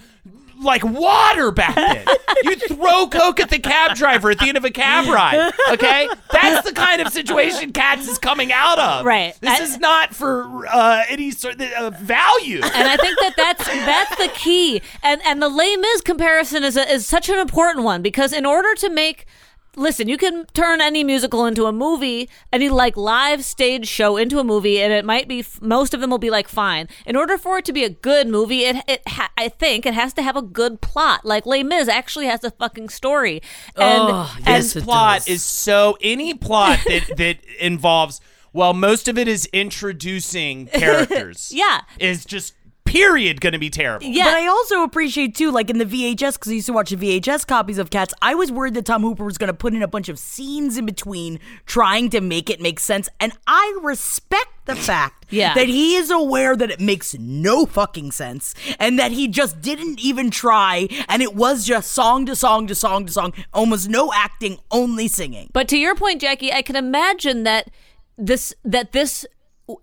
Like 0.63 0.85
water 0.85 1.51
back 1.51 1.75
then. 1.75 2.05
You 2.45 2.57
throw 2.57 3.07
Coke 3.09 3.41
at 3.41 3.51
the 3.51 3.59
cab 3.59 3.97
driver 3.97 4.31
at 4.31 4.39
the 4.39 4.49
end 4.49 4.57
of 4.57 4.65
a 4.65 4.71
cab 4.71 5.07
ride. 5.07 5.53
Okay? 5.71 6.09
That's 6.31 6.67
the 6.69 6.75
kind 6.75 7.01
of 7.03 7.13
situation 7.13 7.73
Cats 7.73 8.09
is 8.09 8.19
coming 8.19 8.53
out 8.53 8.79
of. 8.79 9.05
Right. 9.05 9.35
This 9.41 9.61
I- 9.61 9.63
is 9.63 9.79
not 9.79 10.15
for 10.15 10.67
uh, 10.67 11.03
any 11.09 11.31
sort 11.31 11.61
of 11.61 11.73
uh, 11.73 11.91
value. 11.99 12.61
and 12.63 12.89
I 12.89 12.97
think 12.97 13.19
that 13.21 13.35
that's 13.37 13.65
that's 13.67 14.17
the 14.17 14.29
key. 14.35 14.83
And 15.03 15.21
and 15.25 15.43
the 15.43 15.49
Les 15.49 15.77
Mis 15.77 16.01
comparison 16.01 16.65
is 16.65 16.77
a, 16.77 16.91
is 16.93 17.07
such 17.07 17.29
an 17.29 17.39
important 17.39 17.85
one 17.85 18.03
because 18.03 18.33
in 18.33 18.47
order 18.47 18.75
to 18.77 18.89
make 18.91 19.27
Listen, 19.75 20.07
you 20.07 20.19
can 20.19 20.45
turn 20.53 20.83
any 20.83 21.03
musical 21.03 21.47
into 21.47 21.65
a 21.65 21.73
movie, 21.73 22.29
any 22.53 22.69
like 22.69 22.95
live 22.97 23.43
stage 23.43 23.89
show 23.89 24.19
into 24.19 24.39
a 24.39 24.45
movie, 24.45 24.81
and 24.83 24.93
it 24.93 25.03
might 25.05 25.29
be 25.29 25.45
most 25.63 25.95
of 25.95 26.01
them 26.01 26.11
will 26.11 26.19
be 26.19 26.29
like 26.29 26.47
fine. 26.47 26.89
In 27.07 27.17
order 27.17 27.39
for 27.39 27.57
it 27.57 27.65
to 27.65 27.73
be 27.73 27.83
a 27.83 27.89
good 27.89 28.29
movie, 28.29 28.65
it 28.65 28.77
it 28.87 29.01
ha- 29.09 29.31
I 29.39 29.49
think 29.49 29.87
it 29.87 29.95
has 29.95 30.13
to 30.15 30.23
have 30.23 30.37
a 30.37 30.43
good 30.43 30.83
plot. 30.83 31.25
Like 31.25 31.47
Les 31.47 31.63
Mis 31.63 31.89
actually 31.89 32.27
has 32.27 32.45
a 32.45 32.51
fucking 32.51 32.91
story, 32.91 33.41
and 33.77 34.03
Oh, 34.11 34.35
and 34.39 34.47
yes, 34.47 34.77
it 34.77 34.85
plot 34.85 35.21
does. 35.21 35.29
is 35.29 35.43
so 35.43 35.97
any 36.03 36.35
plot 36.35 36.79
that 36.87 37.17
that 37.17 37.39
involves 37.59 38.21
well, 38.55 38.75
most 38.75 39.09
of 39.09 39.17
it 39.17 39.27
is 39.27 39.47
introducing 39.55 40.67
characters. 40.75 41.51
Yeah. 41.55 41.81
is 41.99 42.27
just 42.27 42.53
period 42.93 43.41
going 43.41 43.53
to 43.55 43.59
be 43.59 43.71
terrible. 43.71 44.07
yeah, 44.07 44.25
But 44.25 44.35
I 44.35 44.47
also 44.47 44.83
appreciate 44.83 45.35
too, 45.35 45.51
like 45.51 45.71
in 45.71 45.79
the 45.79 45.85
VHS, 45.87 46.35
because 46.35 46.51
I 46.53 46.55
used 46.55 46.67
to 46.67 46.73
watch 46.73 46.91
the 46.91 46.97
VHS 46.97 47.47
copies 47.47 47.79
of 47.79 47.91
Cats. 47.91 48.13
I 48.21 48.35
was 48.35 48.53
worried 48.53 48.75
that 48.75 48.85
Tom 48.85 49.03
Hooper 49.03 49.25
was 49.25 49.39
going 49.39 49.49
to 49.49 49.55
put 49.55 49.73
in 49.75 49.83
a 49.83 49.89
bunch 49.89 50.09
of 50.09 50.19
scenes 50.19 50.77
in 50.77 50.85
between, 50.87 51.41
trying 51.67 52.11
to 52.11 52.21
make 52.21 52.51
it 52.51 52.61
make 52.61 52.79
sense. 52.81 53.09
And 53.19 53.33
I 53.47 53.79
respect 53.83 54.51
the 54.67 54.77
fact 54.77 55.27
Yeah. 55.31 55.55
that 55.55 55.67
he 55.69 55.97
is 55.97 56.11
aware 56.11 56.55
that 56.55 56.71
it 56.71 56.81
makes 56.81 57.15
no 57.19 57.67
fucking 57.67 58.11
sense, 58.13 58.55
and 58.79 58.99
that 58.99 59.11
he 59.13 59.27
just 59.27 59.61
didn't 59.61 59.99
even 60.01 60.31
try, 60.31 60.87
and 61.09 61.23
it 61.23 61.35
was 61.35 61.65
just 61.65 61.93
song 61.93 62.27
to 62.27 62.37
song 62.37 62.67
to 62.67 62.75
song 62.75 63.07
to 63.07 63.13
song, 63.13 63.33
almost 63.55 63.89
no 63.89 64.13
acting, 64.15 64.59
only 64.71 65.09
singing. 65.09 65.49
But 65.53 65.67
to 65.69 65.79
your 65.79 65.95
point, 65.95 66.21
Jackie, 66.21 66.53
I 66.53 66.63
can 66.63 66.77
imagine 66.77 67.43
that 67.45 67.71
this 68.19 68.55
that 68.65 68.93
this 68.93 69.27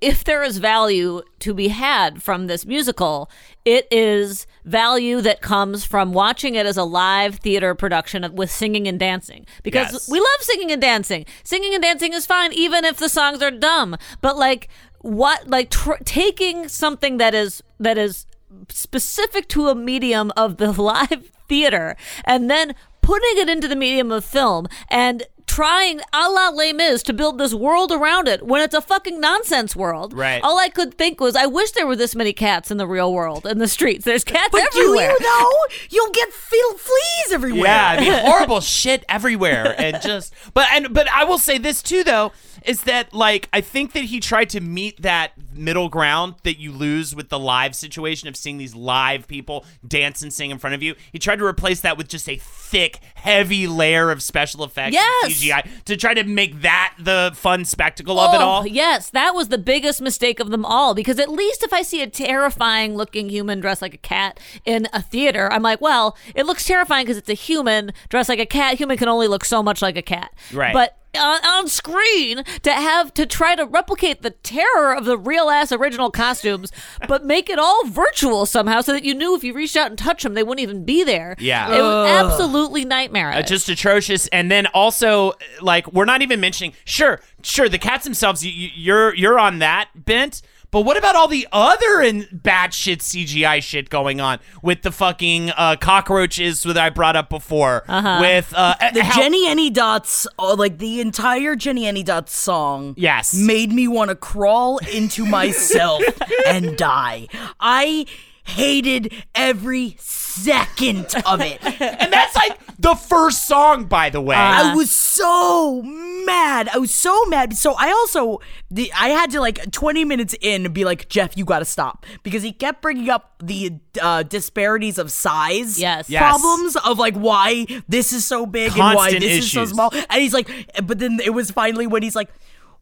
if 0.02 0.23
there 0.23 0.43
is 0.43 0.58
value 0.58 1.21
to 1.39 1.54
be 1.54 1.69
had 1.69 2.21
from 2.21 2.47
this 2.47 2.65
musical, 2.65 3.30
it 3.65 3.88
is 3.91 4.47
value 4.65 5.21
that 5.21 5.41
comes 5.41 5.86
from 5.86 6.13
watching 6.13 6.56
it 6.56 6.65
as 6.65 6.78
a 6.78 6.84
live 6.84 7.36
theater 7.36 7.75
production 7.75 8.23
of, 8.23 8.34
with 8.34 8.49
singing 8.52 8.88
and 8.88 8.99
dancing. 8.99 9.45
Because 9.63 9.91
Yes. 9.93 10.10
we 10.10 10.19
love 10.19 10.41
singing 10.41 10.71
and 10.71 10.82
dancing. 10.82 11.25
Singing 11.43 11.73
and 11.73 11.84
dancing 11.84 12.13
is 12.13 12.25
fine, 12.25 12.52
even 12.54 12.86
if 12.86 12.97
the 12.97 13.10
songs 13.10 13.41
are 13.41 13.52
dumb. 13.52 13.95
But 14.21 14.38
like 14.38 14.67
what, 15.02 15.47
like 15.49 15.69
tr- 15.69 16.04
taking 16.06 16.67
something 16.67 17.17
that 17.17 17.34
is 17.34 17.63
that 17.80 17.97
is 17.97 18.25
specific 18.69 19.47
to 19.49 19.67
a 19.69 19.75
medium 19.75 20.32
of 20.36 20.58
the 20.58 20.71
live 20.82 21.32
theater 21.47 21.95
and 22.25 22.49
then 22.49 22.75
putting 23.02 23.38
it 23.38 23.49
into 23.49 23.67
the 23.67 23.75
medium 23.75 24.12
of 24.12 24.23
film 24.25 24.67
and 24.89 25.23
trying 25.60 26.00
a 26.13 26.30
la 26.30 26.48
Les 26.52 26.72
Mis 26.72 27.04
to 27.04 27.12
build 27.12 27.38
this 27.38 27.54
world 27.54 27.91
around 27.91 28.30
it 28.30 28.45
when 28.45 28.62
it's 28.62 28.74
a 28.74 28.80
fucking 28.80 29.19
nonsense 29.19 29.76
world. 29.76 30.13
Right. 30.13 30.41
All 30.41 30.58
I 30.58 30.69
could 30.69 30.93
think 30.93 31.19
was, 31.19 31.36
I 31.36 31.48
wish 31.48 31.72
there 31.72 31.86
were 31.86 31.98
this 31.98 32.15
many 32.15 32.32
cats 32.32 32.72
in 32.72 32.78
the 32.78 32.88
real 32.88 33.12
world, 33.12 33.45
in 33.45 33.58
the 33.58 33.67
streets. 33.67 34.06
There's 34.06 34.24
cats 34.24 34.48
But 34.54 34.62
everywhere. 34.62 35.13
do 35.17 35.22
you 35.26 35.30
know? 35.30 35.52
You'll 35.89 36.12
get 36.12 36.32
feel 36.32 36.74
fleas 36.78 37.34
everywhere. 37.34 37.63
Yeah, 37.65 37.89
I 37.89 38.00
mean, 38.00 38.13
horrible 38.13 38.62
shit 38.62 39.04
everywhere, 39.10 39.76
and 39.78 40.02
just 40.02 40.34
but 40.54 40.65
and 40.72 40.93
but 40.93 41.10
I 41.12 41.26
will 41.26 41.38
say 41.38 41.58
this 41.58 41.82
too 41.84 42.06
though 42.06 42.32
is 42.65 42.84
that 42.84 43.13
like 43.13 43.50
I 43.52 43.60
think 43.62 43.91
that 43.93 44.06
he 44.06 44.19
tried 44.22 44.50
to 44.52 44.62
meet 44.62 45.02
that 45.02 45.32
middle 45.54 45.89
ground 45.89 46.36
that 46.43 46.58
you 46.60 46.72
lose 46.72 47.13
with 47.15 47.28
the 47.30 47.39
live 47.39 47.76
situation 47.76 48.28
of 48.30 48.36
seeing 48.38 48.58
these 48.58 48.76
live 48.76 49.28
people 49.28 49.65
dance 49.86 50.22
and 50.22 50.32
sing 50.32 50.52
in 50.52 50.58
front 50.58 50.74
of 50.74 50.82
you. 50.82 50.95
He 51.12 51.19
tried 51.19 51.39
to 51.39 51.45
replace 51.45 51.82
that 51.82 51.98
with 51.98 52.08
just 52.08 52.30
a 52.30 52.38
thick, 52.38 53.00
heavy 53.15 53.67
layer 53.67 54.10
of 54.12 54.24
special 54.24 54.63
effects, 54.63 54.95
and 54.95 55.32
Yes. 55.32 55.43
CGI, 55.49 55.83
to 55.85 55.97
try 55.97 56.13
to 56.13 56.23
make 56.23 56.62
that 56.62 56.93
the 56.99 57.31
fun 57.35 57.65
spectacle 57.65 58.19
of 58.19 58.33
it 58.33 58.38
Oh, 58.38 58.41
all. 58.41 58.67
Yes, 58.67 59.09
that 59.12 59.33
was 59.35 59.49
the 59.49 59.57
biggest 59.57 60.01
mistake 60.01 60.39
of 60.39 60.49
them 60.51 60.65
all. 60.65 60.93
Because 60.93 61.19
at 61.19 61.29
least 61.29 61.63
if 61.63 61.73
I 61.73 61.81
see 61.81 62.01
a 62.01 62.07
terrifying 62.07 62.95
looking 62.95 63.29
human 63.29 63.59
dressed 63.59 63.81
like 63.81 63.93
a 63.93 63.97
cat 63.97 64.39
in 64.65 64.88
a 64.93 65.01
theater, 65.01 65.51
I'm 65.51 65.62
like, 65.63 65.81
well, 65.81 66.17
it 66.35 66.45
looks 66.45 66.65
terrifying 66.65 67.05
because 67.05 67.17
it's 67.17 67.29
a 67.29 67.33
human 67.33 67.91
dressed 68.09 68.29
like 68.29 68.39
a 68.39 68.45
cat. 68.45 68.77
Human 68.77 68.97
can 68.97 69.07
only 69.07 69.27
look 69.27 69.45
so 69.45 69.62
much 69.63 69.81
like 69.81 69.97
a 69.97 70.01
cat. 70.01 70.33
Right. 70.53 70.73
But 70.73 70.97
on, 71.19 71.39
on 71.45 71.67
screen 71.67 72.43
to 72.63 72.71
have 72.73 73.13
to 73.15 73.25
try 73.25 73.55
to 73.55 73.65
replicate 73.65 74.21
the 74.21 74.32
terror 74.32 74.95
of 74.95 75.05
the 75.05 75.17
real 75.17 75.49
ass 75.49 75.71
original 75.71 76.10
costumes, 76.12 76.71
but 77.08 77.23
make 77.25 77.49
it 77.49 77.60
all 77.60 77.86
virtual 77.88 78.45
somehow 78.45 78.82
so 78.82 78.93
that 78.93 79.03
you 79.03 79.13
knew 79.13 79.36
if 79.36 79.43
you 79.43 79.53
reached 79.53 79.75
out 79.75 79.88
and 79.89 79.97
touched 79.97 80.23
them, 80.23 80.34
they 80.34 80.43
wouldn't 80.43 80.62
even 80.63 80.86
be 80.86 81.03
there. 81.03 81.36
Yeah. 81.39 81.67
It 81.67 81.82
was 81.82 82.08
absolutely 82.10 82.86
nightmarish. 82.86 83.36
Uh, 83.36 83.41
just 83.41 83.69
atrocious. 83.69 84.27
And 84.27 84.49
then 84.49 84.67
also, 84.67 85.34
like, 85.62 85.91
we're 85.91 86.05
not 86.05 86.21
even 86.21 86.39
mentioning. 86.39 86.73
Sure, 86.86 87.19
sure, 87.43 87.69
the 87.69 87.77
cats 87.79 88.03
themselves. 88.03 88.45
You, 88.45 88.51
you- 88.51 88.69
you're 88.75 89.13
you're 89.15 89.39
on 89.39 89.60
that 89.60 89.89
bent. 89.95 90.41
But 90.71 90.82
what 90.82 90.97
about 90.97 91.15
all 91.15 91.27
the 91.27 91.47
other 91.51 91.99
and 92.01 92.23
batshit 92.25 92.97
CGI 92.99 93.62
shit 93.63 93.89
going 93.89 94.21
on 94.21 94.39
with 94.62 94.84
the 94.84 94.91
fucking 94.91 95.49
uh, 95.58 95.77
cockroaches 95.77 96.62
that 96.63 96.77
I 96.77 96.89
brought 96.91 97.15
up 97.15 97.29
before? 97.29 97.84
Uh-huh. 97.88 98.17
With 98.21 98.53
uh, 98.55 98.75
The 98.93 99.03
how- 99.03 99.19
Jennyanydots, 99.19 100.27
oh, 100.38 100.53
like 100.53 100.77
the 100.77 101.01
entire 101.01 101.55
Jennyanydots 101.55 102.29
song, 102.29 102.93
Yes. 102.97 103.34
made 103.34 103.71
me 103.71 103.88
want 103.88 104.10
to 104.10 104.15
crawl 104.15 104.77
into 104.93 105.25
myself 105.25 106.03
and 106.47 106.77
die. 106.77 107.27
I 107.60 108.05
hated 108.43 109.13
every 109.36 109.95
second 110.43 111.08
of 111.25 111.41
it. 111.41 111.60
and 111.82 112.12
that's 112.13 112.36
like 112.36 112.58
the 112.78 112.95
first 112.95 113.47
song, 113.47 113.86
by 113.86 114.10
the 114.10 114.21
way. 114.21 114.36
I 114.36 114.73
was 114.75 114.91
so 114.91 115.82
mad. 115.84 116.69
I 116.73 116.78
was 116.78 116.93
so 116.93 117.25
mad. 117.25 117.56
So 117.56 117.73
I 117.78 117.91
also, 117.91 118.39
the, 118.71 118.91
I 118.93 119.10
had 119.10 119.32
to 119.32 119.39
like 119.41 119.71
20 119.71 120.06
minutes 120.06 120.36
in 120.41 120.71
be 120.71 120.86
like, 120.86 121.10
Jeff, 121.10 121.38
you 121.38 121.45
got 121.45 121.60
to 121.60 121.65
stop 121.65 122.06
because 122.23 122.43
he 122.43 122.52
kept 122.52 122.82
bringing 122.82 123.10
up 123.10 123.36
the 123.41 123.73
uh, 124.02 124.23
disparities 124.23 124.97
of 124.97 125.12
size 125.12 125.80
Yes. 125.80 126.10
Yes. 126.10 126.21
problems 126.21 126.75
of 126.78 126.99
like 126.99 127.15
why 127.15 127.65
this 127.88 128.13
is 128.13 128.25
so 128.25 128.45
big 128.45 128.71
and 128.71 128.80
why 128.80 128.93
Constant 128.93 129.21
this 129.21 129.45
is 129.45 129.52
so 129.52 129.65
small. 129.65 129.91
And 129.93 130.21
he's 130.21 130.34
like, 130.34 130.49
but 130.84 130.99
then 130.99 131.19
it 131.23 131.34
was 131.34 131.52
finally 131.52 131.88
when 131.88 132.04
he's 132.04 132.15
like, 132.15 132.30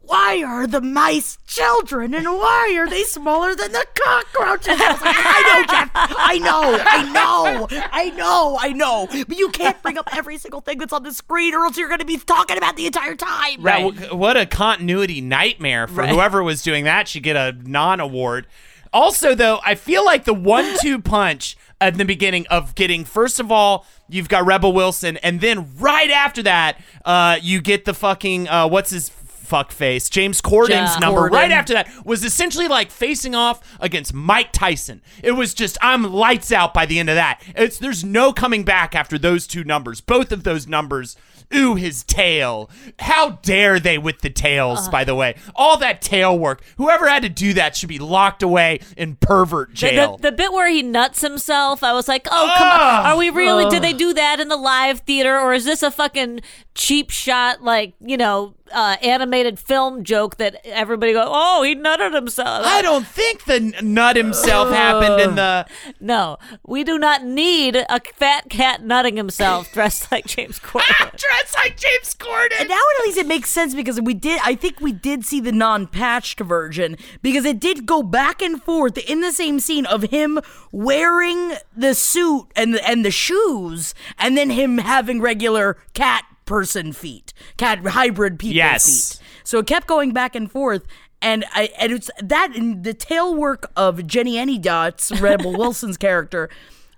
why 0.08 0.42
are 0.42 0.66
the 0.66 0.80
mice 0.80 1.38
children 1.46 2.14
and 2.14 2.26
why 2.26 2.74
are 2.78 2.88
they 2.88 3.02
smaller 3.02 3.54
than 3.54 3.72
the 3.72 3.86
cockroaches? 3.94 4.80
I 4.80 4.92
was 4.92 5.00
like, 5.02 5.16
I 5.18 5.42
know, 5.42 5.66
Jeff. 5.66 5.90
I 5.94 6.38
know, 6.38 6.78
I 6.84 7.12
know, 7.12 7.68
I 7.92 8.10
know, 8.10 8.58
I 8.60 8.72
know. 8.72 9.06
But 9.26 9.38
you 9.38 9.50
can't 9.50 9.80
bring 9.82 9.98
up 9.98 10.08
every 10.16 10.38
single 10.38 10.60
thing 10.62 10.78
that's 10.78 10.92
on 10.92 11.02
the 11.02 11.12
screen 11.12 11.54
or 11.54 11.64
else 11.66 11.76
you're 11.76 11.88
going 11.88 12.00
to 12.00 12.06
be 12.06 12.16
talking 12.16 12.56
about 12.56 12.76
the 12.76 12.86
entire 12.86 13.14
time. 13.14 13.60
Right. 13.62 13.82
w- 13.94 14.16
What 14.16 14.36
a 14.36 14.46
continuity 14.46 15.20
nightmare 15.20 15.86
for 15.86 15.96
Right. 16.00 16.08
whoever 16.10 16.42
was 16.42 16.62
doing 16.62 16.84
that 16.84 17.06
should 17.08 17.22
get 17.22 17.36
a 17.36 17.52
non 17.68 18.00
award. 18.00 18.46
Also, 18.92 19.34
though, 19.34 19.60
I 19.66 19.74
feel 19.74 20.04
like 20.04 20.24
the 20.24 20.32
one 20.34 20.76
two 20.80 20.98
punch 21.00 21.56
at 21.80 21.96
the 21.98 22.04
beginning 22.06 22.46
of 22.48 22.74
getting, 22.74 23.04
first 23.04 23.38
of 23.38 23.52
all, 23.52 23.84
you've 24.08 24.28
got 24.30 24.46
Rebel 24.46 24.72
Wilson, 24.72 25.18
and 25.18 25.40
then 25.42 25.68
right 25.78 26.10
after 26.10 26.42
that, 26.44 26.80
uh, 27.04 27.36
you 27.42 27.60
get 27.60 27.84
the 27.84 27.92
fucking, 27.94 28.48
uh, 28.48 28.66
what's 28.66 28.90
his 28.90 29.10
fuck 29.48 29.72
face? 29.72 30.08
James 30.08 30.40
Corden's 30.40 30.94
Yeah. 30.94 30.98
number. 31.00 31.28
Corden. 31.28 31.32
Right 31.32 31.50
after 31.50 31.72
that 31.72 31.88
was 32.04 32.24
essentially 32.24 32.68
like 32.68 32.90
facing 32.90 33.34
off 33.34 33.60
against 33.80 34.12
Mike 34.12 34.52
Tyson. 34.52 35.02
It 35.22 35.32
was 35.32 35.54
just, 35.54 35.78
I'm 35.80 36.04
lights 36.12 36.52
out 36.52 36.74
by 36.74 36.86
the 36.86 36.98
end 36.98 37.08
of 37.08 37.16
that. 37.16 37.40
It's 37.56 37.78
There's 37.78 38.04
no 38.04 38.32
coming 38.32 38.62
back 38.64 38.94
after 38.94 39.18
those 39.18 39.46
two 39.46 39.64
numbers. 39.64 40.00
Both 40.00 40.32
of 40.32 40.44
those 40.44 40.66
numbers. 40.66 41.16
Ooh, 41.54 41.76
his 41.76 42.04
tail. 42.04 42.68
How 42.98 43.38
dare 43.40 43.80
they 43.80 43.96
with 43.96 44.20
the 44.20 44.28
tails, 44.28 44.86
by 44.90 45.04
the 45.04 45.14
way? 45.14 45.34
All 45.54 45.78
that 45.78 46.02
tail 46.02 46.38
work. 46.38 46.62
Whoever 46.76 47.08
had 47.08 47.22
to 47.22 47.30
do 47.30 47.54
that 47.54 47.74
should 47.74 47.88
be 47.88 47.98
locked 47.98 48.42
away 48.42 48.80
in 48.98 49.16
pervert 49.16 49.72
jail. 49.72 50.18
the, 50.18 50.30
the 50.30 50.36
bit 50.36 50.52
where 50.52 50.68
he 50.68 50.82
nuts 50.82 51.22
himself, 51.22 51.82
I 51.82 51.94
was 51.94 52.06
like, 52.06 52.28
oh, 52.30 52.54
come 52.58 52.68
on. 52.68 53.06
Are 53.06 53.16
we 53.16 53.30
really, 53.30 53.66
did 53.70 53.82
they 53.82 53.94
do 53.94 54.12
that 54.12 54.40
in 54.40 54.48
the 54.48 54.58
live 54.58 55.00
theater 55.00 55.38
or 55.38 55.54
is 55.54 55.64
this 55.64 55.82
a 55.82 55.90
fucking 55.90 56.40
cheap 56.74 57.08
shot, 57.08 57.62
like, 57.62 57.94
you 57.98 58.18
know, 58.18 58.52
uh, 58.72 58.96
animated 59.02 59.58
film 59.58 60.04
joke 60.04 60.36
that 60.36 60.60
everybody 60.64 61.12
go, 61.12 61.24
oh, 61.26 61.62
he 61.62 61.74
nutted 61.74 62.14
himself? 62.14 62.64
I 62.66 62.82
don't 62.82 63.06
think 63.06 63.44
the 63.44 63.54
n- 63.54 63.74
nut 63.82 64.16
himself 64.16 64.70
happened 64.70 65.20
in 65.20 65.34
the. 65.34 65.66
No, 66.00 66.38
we 66.66 66.84
do 66.84 66.98
not 66.98 67.24
need 67.24 67.76
a 67.76 68.00
fat 68.14 68.48
cat 68.48 68.82
nutting 68.82 69.16
himself 69.16 69.72
dressed 69.72 70.10
like 70.12 70.26
James 70.26 70.58
Corden. 70.60 70.84
Dressed 71.16 71.54
like 71.54 71.76
James 71.76 72.14
Corden. 72.14 72.60
And 72.60 72.68
now 72.68 72.76
at 72.76 73.06
least 73.06 73.18
it 73.18 73.26
makes 73.26 73.50
sense 73.50 73.74
because 73.74 74.00
we 74.00 74.14
did. 74.14 74.40
I 74.44 74.54
think 74.54 74.80
we 74.80 74.92
did 74.92 75.24
see 75.24 75.40
the 75.40 75.52
non-patched 75.52 76.40
version 76.40 76.96
because 77.22 77.44
it 77.44 77.58
did 77.58 77.86
go 77.86 78.02
back 78.02 78.40
and 78.40 78.62
forth 78.62 78.96
in 78.98 79.20
the 79.20 79.32
same 79.32 79.60
scene 79.60 79.86
of 79.86 80.04
him 80.04 80.38
wearing 80.72 81.54
the 81.76 81.94
suit 81.94 82.46
and 82.54 82.74
the, 82.74 82.88
and 82.88 83.04
the 83.04 83.10
shoes, 83.10 83.94
and 84.18 84.36
then 84.36 84.50
him 84.50 84.78
having 84.78 85.20
regular 85.20 85.76
cat 85.94 86.24
person 86.48 86.92
feet, 86.92 87.32
cat 87.56 87.78
hybrid 87.86 88.38
people 88.40 88.56
Yes. 88.56 89.18
feet. 89.18 89.26
So 89.44 89.58
it 89.60 89.66
kept 89.66 89.86
going 89.86 90.12
back 90.12 90.34
and 90.34 90.50
forth. 90.50 90.84
And 91.22 91.44
I 91.52 91.70
and 91.78 91.92
it's 91.92 92.10
that 92.22 92.54
and 92.56 92.82
the 92.84 92.94
tail 92.94 93.34
work 93.34 93.70
of 93.76 93.98
Jennyanydots, 93.98 95.20
Rebel 95.20 95.52
Wilson's 95.58 95.96
character. 95.96 96.48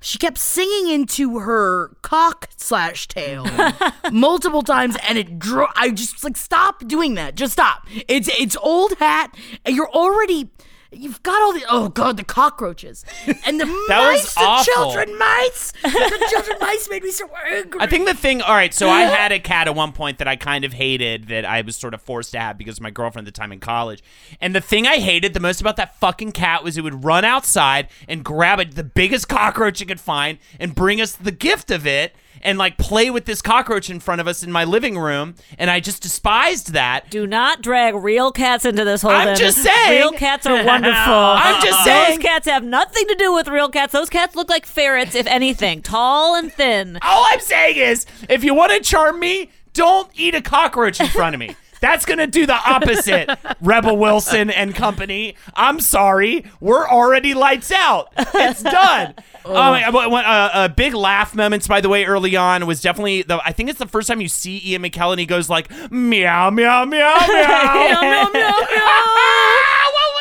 She 0.02 0.16
kept 0.16 0.38
singing 0.38 0.88
into 0.94 1.40
her 1.40 1.94
cock 2.00 2.48
slash 2.56 3.06
tail 3.08 3.46
multiple 4.12 4.62
times, 4.62 4.96
and 5.06 5.18
it 5.18 5.38
drew. 5.38 5.66
I 5.76 5.90
just 5.90 6.14
was 6.14 6.24
like, 6.24 6.38
stop 6.38 6.86
doing 6.88 7.14
that. 7.16 7.34
Just 7.34 7.52
stop. 7.52 7.86
It's 8.08 8.28
it's 8.38 8.56
old 8.62 8.94
hat, 8.98 9.34
and 9.64 9.76
you're 9.76 9.90
already. 9.90 10.48
You've 10.92 11.22
got 11.22 11.40
all 11.40 11.52
the 11.52 11.64
oh 11.68 11.88
god 11.88 12.16
the 12.16 12.24
cockroaches 12.24 13.04
and 13.46 13.60
the 13.60 13.66
mice 13.66 14.34
the 14.34 14.40
awful. 14.40 14.74
children 14.74 15.16
mice 15.16 15.72
the 15.82 16.26
children 16.30 16.56
mice 16.60 16.88
made 16.90 17.04
me 17.04 17.12
so 17.12 17.28
angry. 17.48 17.80
I 17.80 17.86
think 17.86 18.08
the 18.08 18.14
thing, 18.14 18.42
all 18.42 18.54
right, 18.54 18.74
so 18.74 18.88
I 18.88 19.02
had 19.20 19.30
a 19.30 19.38
cat 19.38 19.68
at 19.68 19.76
one 19.76 19.92
point 19.92 20.18
that 20.18 20.26
I 20.26 20.34
kind 20.34 20.64
of 20.64 20.72
hated 20.72 21.28
that 21.28 21.44
I 21.44 21.60
was 21.60 21.76
sort 21.76 21.94
of 21.94 22.02
forced 22.02 22.32
to 22.32 22.40
have 22.40 22.58
because 22.58 22.78
of 22.78 22.82
my 22.82 22.90
girlfriend 22.90 23.28
at 23.28 23.34
the 23.34 23.38
time 23.38 23.52
in 23.52 23.60
college. 23.60 24.02
And 24.40 24.54
the 24.54 24.60
thing 24.60 24.86
I 24.86 24.96
hated 24.96 25.32
the 25.32 25.40
most 25.40 25.60
about 25.60 25.76
that 25.76 25.96
fucking 26.00 26.32
cat 26.32 26.64
was 26.64 26.76
it 26.76 26.82
would 26.82 27.04
run 27.04 27.24
outside 27.24 27.88
and 28.08 28.24
grab 28.24 28.58
it, 28.58 28.74
the 28.74 28.84
biggest 28.84 29.28
cockroach 29.28 29.80
it 29.80 29.86
could 29.86 30.00
find 30.00 30.38
and 30.58 30.74
bring 30.74 31.00
us 31.00 31.12
the 31.12 31.32
gift 31.32 31.70
of 31.70 31.86
it 31.86 32.14
and 32.42 32.58
like 32.58 32.78
play 32.78 33.10
with 33.10 33.24
this 33.24 33.42
cockroach 33.42 33.90
in 33.90 34.00
front 34.00 34.20
of 34.20 34.26
us 34.28 34.42
in 34.42 34.50
my 34.52 34.64
living 34.64 34.98
room. 34.98 35.34
And 35.58 35.70
I 35.70 35.80
just 35.80 36.02
despised 36.02 36.72
that. 36.72 37.10
Do 37.10 37.26
not 37.26 37.62
drag 37.62 37.94
real 37.94 38.32
cats 38.32 38.64
into 38.64 38.84
this 38.84 39.02
whole 39.02 39.10
I'm 39.10 39.28
thing. 39.28 39.36
just 39.36 39.58
saying. 39.62 40.00
Real 40.00 40.12
cats 40.12 40.46
are 40.46 40.64
wonderful. 40.64 40.94
I'm 41.12 41.62
just 41.62 41.84
saying, 41.84 42.18
Those 42.18 42.24
cats 42.24 42.46
have 42.48 42.64
nothing 42.64 43.06
to 43.08 43.14
do 43.14 43.32
with 43.34 43.48
real 43.48 43.68
cats. 43.68 43.92
Those 43.92 44.10
cats 44.10 44.34
look 44.34 44.48
like 44.48 44.66
ferrets, 44.66 45.14
if 45.14 45.26
anything, 45.26 45.82
tall 45.82 46.34
and 46.36 46.52
thin. 46.52 46.98
All 47.02 47.26
I'm 47.28 47.40
saying 47.40 47.76
is, 47.76 48.06
if 48.28 48.44
you 48.44 48.54
want 48.54 48.72
to 48.72 48.80
charm 48.80 49.18
me, 49.20 49.50
don't 49.72 50.10
eat 50.14 50.34
a 50.34 50.42
cockroach 50.42 51.00
in 51.00 51.06
front 51.08 51.34
of 51.34 51.38
me. 51.40 51.54
That's 51.80 52.04
gonna 52.04 52.26
do 52.26 52.44
the 52.44 52.52
opposite, 52.54 53.30
Rebel 53.62 53.96
Wilson 53.96 54.50
and 54.50 54.74
company. 54.74 55.34
I'm 55.54 55.80
sorry, 55.80 56.44
we're 56.60 56.86
already 56.86 57.32
lights 57.32 57.72
out. 57.72 58.12
It's 58.18 58.62
done. 58.62 59.14
Um, 59.44 59.56
I- 59.56 59.84
I- 59.84 59.88
uh, 59.88 60.50
uh, 60.52 60.68
big 60.68 60.94
laugh 60.94 61.34
moments, 61.34 61.66
by 61.66 61.80
the 61.80 61.88
way, 61.88 62.04
early 62.04 62.36
on 62.36 62.66
was 62.66 62.80
definitely 62.80 63.22
the. 63.22 63.40
I 63.44 63.52
think 63.52 63.70
it's 63.70 63.78
the 63.78 63.86
first 63.86 64.08
time 64.08 64.20
you 64.20 64.28
see 64.28 64.60
Ian 64.64 64.82
McKellen. 64.82 65.18
He 65.18 65.26
goes 65.26 65.48
like 65.48 65.70
meow 65.90 66.50
meow 66.50 66.84
meow 66.84 66.86
meow 66.86 67.26
meow 67.28 68.00
meow 68.00 68.28
meow. 68.32 68.52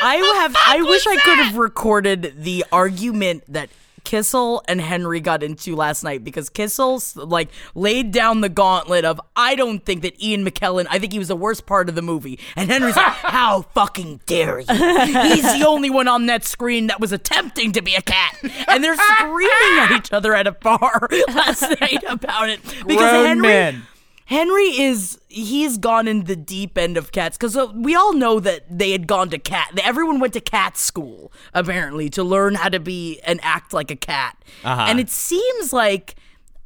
I 0.01 0.15
have. 0.41 0.55
I 0.65 0.81
wish 0.81 1.05
I 1.07 1.17
could 1.17 1.37
have 1.39 1.57
recorded 1.57 2.33
the 2.37 2.65
argument 2.71 3.43
that 3.49 3.69
Kissel 4.09 4.63
and 4.67 4.81
Henry 4.81 5.19
got 5.19 5.43
into 5.43 5.75
last 5.75 6.03
night 6.03 6.23
because 6.23 6.49
Kissel 6.49 6.99
like 7.15 7.49
laid 7.75 8.11
down 8.11 8.41
the 8.41 8.49
gauntlet 8.49 9.05
of 9.05 9.21
I 9.35 9.53
don't 9.53 9.85
think 9.85 10.01
that 10.01 10.19
Ian 10.19 10.43
McKellen. 10.43 10.87
I 10.89 10.97
think 10.97 11.13
he 11.13 11.19
was 11.19 11.27
the 11.27 11.35
worst 11.35 11.67
part 11.67 11.89
of 11.89 11.93
the 11.93 12.01
movie, 12.01 12.39
and 12.55 12.71
Henry's 12.71 12.95
like, 12.95 13.05
"How 13.05 13.61
fucking 13.61 14.21
dare 14.25 14.61
you? 14.61 14.65
He's 14.67 15.43
the 15.43 15.63
only 15.67 15.91
one 15.91 16.07
on 16.07 16.25
that 16.25 16.43
screen 16.43 16.87
that 16.87 16.99
was 16.99 17.11
attempting 17.11 17.71
to 17.73 17.83
be 17.83 17.93
a 17.93 18.01
cat." 18.01 18.35
And 18.67 18.83
they're 18.83 18.97
screaming 18.97 19.77
at 19.77 19.91
each 19.91 20.11
other 20.11 20.33
at 20.33 20.47
a 20.47 20.53
bar 20.53 21.07
last 21.27 21.61
night 21.79 22.03
about 22.07 22.49
it 22.49 22.63
because 22.63 23.11
Grown 23.11 23.25
Henry. 23.25 23.47
men. 23.47 23.83
Henry 24.29 24.79
is 24.79 25.17
he's 25.27 25.79
gone 25.79 26.07
in 26.07 26.25
the 26.25 26.35
deep 26.35 26.77
end 26.77 26.97
of 26.97 27.11
cats 27.11 27.35
because 27.35 27.57
we 27.73 27.95
all 27.95 28.13
know 28.13 28.39
that 28.39 28.63
they 28.69 28.91
had 28.91 29.07
gone 29.07 29.31
to 29.31 29.39
cat. 29.39 29.71
Everyone 29.83 30.19
went 30.19 30.33
to 30.33 30.39
cat 30.39 30.77
school 30.77 31.31
apparently 31.51 32.11
to 32.11 32.23
learn 32.23 32.53
how 32.53 32.69
to 32.69 32.79
be 32.79 33.19
and 33.21 33.39
act 33.41 33.73
like 33.73 33.89
a 33.89 33.95
cat. 33.95 34.37
Uh-huh. 34.63 34.85
And 34.87 34.99
it 34.99 35.09
seems 35.09 35.73
like 35.73 36.15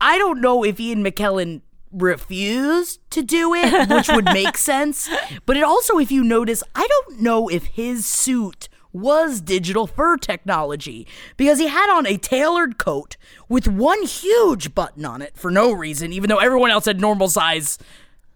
I 0.02 0.18
don't 0.18 0.42
know 0.42 0.66
if 0.66 0.78
Ian 0.78 1.06
McKellen 1.06 1.62
refused 1.94 3.00
to 3.12 3.22
do 3.22 3.54
it, 3.54 3.90
which 3.90 4.10
would 4.10 4.26
make 4.26 4.58
sense. 4.74 5.10
But 5.46 5.56
it 5.56 5.64
also, 5.64 5.98
if 6.00 6.12
you 6.12 6.22
notice, 6.22 6.64
I 6.76 6.86
don't 6.86 7.22
know 7.22 7.48
if 7.48 7.64
his 7.68 8.06
suit 8.06 8.68
was 8.94 9.42
digital 9.42 9.88
fur 9.88 10.18
technology 10.18 11.08
because 11.36 11.60
he 11.60 11.68
had 11.68 11.90
on 11.94 12.06
a 12.06 12.18
tailored 12.18 12.78
coat 12.78 13.18
with 13.50 13.68
one 13.68 14.04
huge 14.04 14.74
button 14.74 15.04
on 15.04 15.22
it 15.22 15.36
for 15.36 15.52
no 15.52 15.72
reason, 15.72 16.14
even 16.14 16.30
though 16.30 16.38
everyone 16.38 16.72
else 16.72 16.86
had 16.86 17.02
normal 17.02 17.28
size 17.28 17.78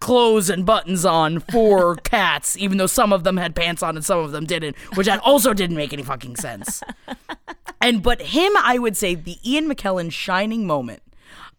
clothes 0.00 0.50
and 0.50 0.66
buttons 0.66 1.04
on 1.04 1.40
for 1.40 1.96
cats, 2.04 2.56
even 2.58 2.78
though 2.78 2.86
some 2.86 3.12
of 3.12 3.24
them 3.24 3.36
had 3.36 3.54
pants 3.54 3.82
on 3.82 3.96
and 3.96 4.04
some 4.04 4.18
of 4.18 4.32
them 4.32 4.44
didn't, 4.44 4.76
which 4.94 5.06
that 5.06 5.20
also 5.20 5.54
didn't 5.54 5.76
make 5.76 5.92
any 5.92 6.02
fucking 6.02 6.36
sense. 6.36 6.82
And 7.80 8.02
but 8.02 8.20
him, 8.20 8.52
I 8.56 8.78
would 8.78 8.96
say 8.96 9.14
the 9.14 9.36
Ian 9.48 9.72
McKellen 9.72 10.10
shining 10.10 10.66
moment. 10.66 11.02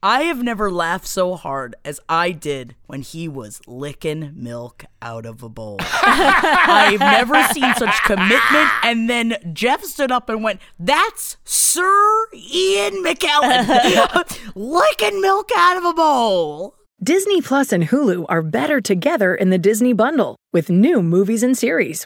I 0.02 0.22
have 0.24 0.42
never 0.42 0.72
laughed 0.72 1.08
so 1.08 1.36
hard 1.36 1.76
as 1.84 2.00
I 2.08 2.32
did 2.32 2.76
when 2.88 3.02
he 3.02 3.28
was 3.28 3.60
licking 3.68 4.32
milk 4.34 4.86
out 5.02 5.26
of 5.26 5.44
a 5.44 5.50
bowl. 5.50 5.76
I've 5.82 7.02
never 7.02 7.44
seen 7.52 7.76
such 7.76 8.02
commitment. 8.04 8.70
And 8.84 9.10
then 9.10 9.36
Jeff 9.52 9.84
stood 9.84 10.10
up 10.10 10.30
and 10.30 10.42
went, 10.42 10.62
That's 10.80 11.36
Sir 11.44 12.28
Ian 12.34 13.04
McKellen 13.04 14.52
licking 14.56 15.20
milk 15.20 15.50
out 15.58 15.76
of 15.76 15.84
a 15.84 15.94
bowl. 15.94 16.76
Disney 17.04 17.42
Plus 17.42 17.74
and 17.74 17.90
Hulu 17.90 18.26
are 18.30 18.42
better 18.42 18.80
together 18.80 19.36
in 19.36 19.50
the 19.50 19.58
Disney 19.58 19.92
Bundle 19.92 20.38
with 20.54 20.70
new 20.70 21.04
movies 21.04 21.44
and 21.44 21.58
series. 21.58 22.06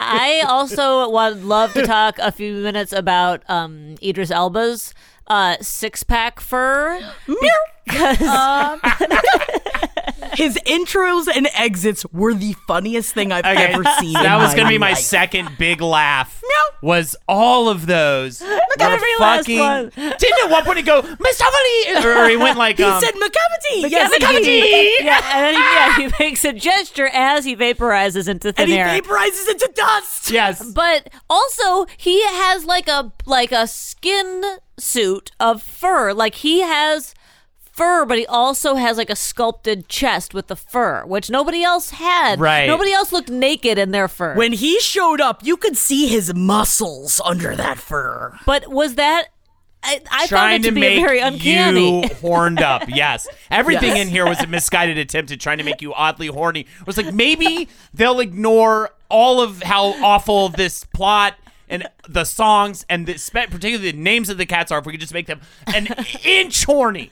I 0.00 0.42
also 0.46 1.08
would 1.10 1.44
love 1.44 1.72
to 1.74 1.82
talk 1.82 2.18
a 2.18 2.30
few 2.32 2.54
minutes 2.54 2.92
about 2.92 3.42
um, 3.48 3.94
Idris 4.02 4.30
Elba's 4.30 4.92
uh, 5.28 5.56
six 5.60 6.02
pack 6.02 6.40
fur. 6.40 7.00
Because 7.84 8.20
Um, 8.20 8.80
His 10.34 10.56
intros 10.66 11.26
and 11.34 11.48
exits 11.54 12.04
were 12.12 12.34
the 12.34 12.54
funniest 12.66 13.14
thing 13.14 13.32
I've 13.32 13.44
Okay, 13.44 13.72
ever 13.72 13.84
seen. 14.00 14.12
that 14.14 14.36
in 14.36 14.42
was 14.42 14.54
gonna 14.54 14.68
be 14.68 14.78
my 14.78 14.90
life. 14.90 14.98
second 14.98 15.56
big 15.58 15.80
laugh. 15.80 16.40
No. 16.42 16.88
Was 16.88 17.16
all 17.28 17.68
of 17.68 17.86
those 17.86 18.40
Look 18.40 18.80
at 18.80 18.92
every 18.92 19.08
last 19.18 19.48
one. 19.48 19.90
Didn't 19.96 20.44
at 20.44 20.50
one 20.50 20.64
point 20.64 20.78
he 20.78 20.82
go 20.84 21.02
Mustafa 21.02 21.56
or 22.06 22.28
he 22.28 22.36
went 22.36 22.56
like 22.64 22.76
He 22.78 22.84
um, 22.84 23.00
said 23.02 23.14
Macavity. 23.14 23.90
Yes, 23.90 23.90
Yes, 23.90 24.12
Macavity. 24.18 25.04
yeah, 25.04 25.20
and 25.34 25.44
then 25.44 25.54
he, 25.54 25.60
yeah, 25.60 25.96
he 26.08 26.24
makes 26.24 26.44
a 26.44 26.52
gesture 26.52 27.08
as 27.12 27.44
he 27.44 27.56
vaporizes 27.56 28.28
into 28.28 28.52
thin 28.52 28.64
And 28.64 28.70
he 28.72 28.78
air. 28.78 28.86
vaporizes 28.86 29.48
into 29.48 29.70
dust. 29.74 30.30
yes. 30.30 30.62
But 30.72 31.10
also, 31.28 31.86
he 31.96 32.22
has 32.26 32.64
like 32.64 32.86
a 32.88 33.12
like 33.26 33.50
a 33.52 33.66
skin 33.66 34.42
suit 34.78 35.32
of 35.40 35.62
fur. 35.62 36.12
Like 36.12 36.36
he 36.36 36.60
has 36.60 37.14
fur, 37.78 38.04
but 38.04 38.18
he 38.18 38.26
also 38.26 38.74
has 38.74 38.98
like 38.98 39.08
a 39.10 39.16
sculpted 39.16 39.88
chest 39.88 40.34
with 40.34 40.48
the 40.48 40.56
fur, 40.56 41.04
which 41.06 41.30
nobody 41.30 41.62
else 41.62 41.90
had. 41.90 42.38
Right. 42.40 42.66
Nobody 42.66 42.92
else 42.92 43.12
looked 43.12 43.30
naked 43.30 43.78
in 43.78 43.92
their 43.92 44.08
fur. 44.08 44.34
When 44.34 44.52
he 44.52 44.78
showed 44.80 45.20
up, 45.20 45.44
you 45.44 45.56
could 45.56 45.76
see 45.76 46.08
his 46.08 46.34
muscles 46.34 47.20
under 47.24 47.56
that 47.56 47.78
fur. 47.78 48.36
but 48.44 48.68
was 48.68 48.96
that? 48.96 49.28
I, 49.80 50.00
I 50.10 50.18
found 50.26 50.28
trying 50.28 50.60
it 50.60 50.62
to, 50.64 50.68
to 50.70 50.74
be 50.74 50.80
make 50.80 51.00
very 51.06 51.20
uncanny. 51.20 52.02
you 52.02 52.08
horned 52.20 52.60
up. 52.60 52.82
Yes, 52.88 53.28
everything 53.48 53.90
Yes. 53.90 54.06
in 54.06 54.08
here 54.08 54.26
was 54.28 54.40
a 54.40 54.48
misguided 54.48 54.98
attempt 54.98 55.30
at 55.30 55.38
trying 55.38 55.58
to 55.58 55.64
make 55.64 55.80
you 55.80 55.94
oddly 55.94 56.26
horny. 56.26 56.62
It 56.80 56.86
was 56.86 56.96
like 56.96 57.14
maybe 57.14 57.68
they'll 57.94 58.18
ignore 58.18 58.90
all 59.08 59.40
of 59.40 59.62
how 59.62 59.94
awful 60.04 60.48
this 60.48 60.82
plot 60.82 61.36
and 61.68 61.88
the 62.08 62.24
songs 62.24 62.84
and 62.88 63.06
the, 63.06 63.14
particularly 63.32 63.90
the 63.92 63.98
names 63.98 64.28
of 64.30 64.38
the 64.38 64.46
cats 64.46 64.72
are. 64.72 64.78
If 64.78 64.86
we 64.86 64.92
could 64.92 65.00
just 65.00 65.14
make 65.14 65.26
them 65.26 65.40
an 65.66 65.88
inch 66.24 66.64
horny, 66.64 67.10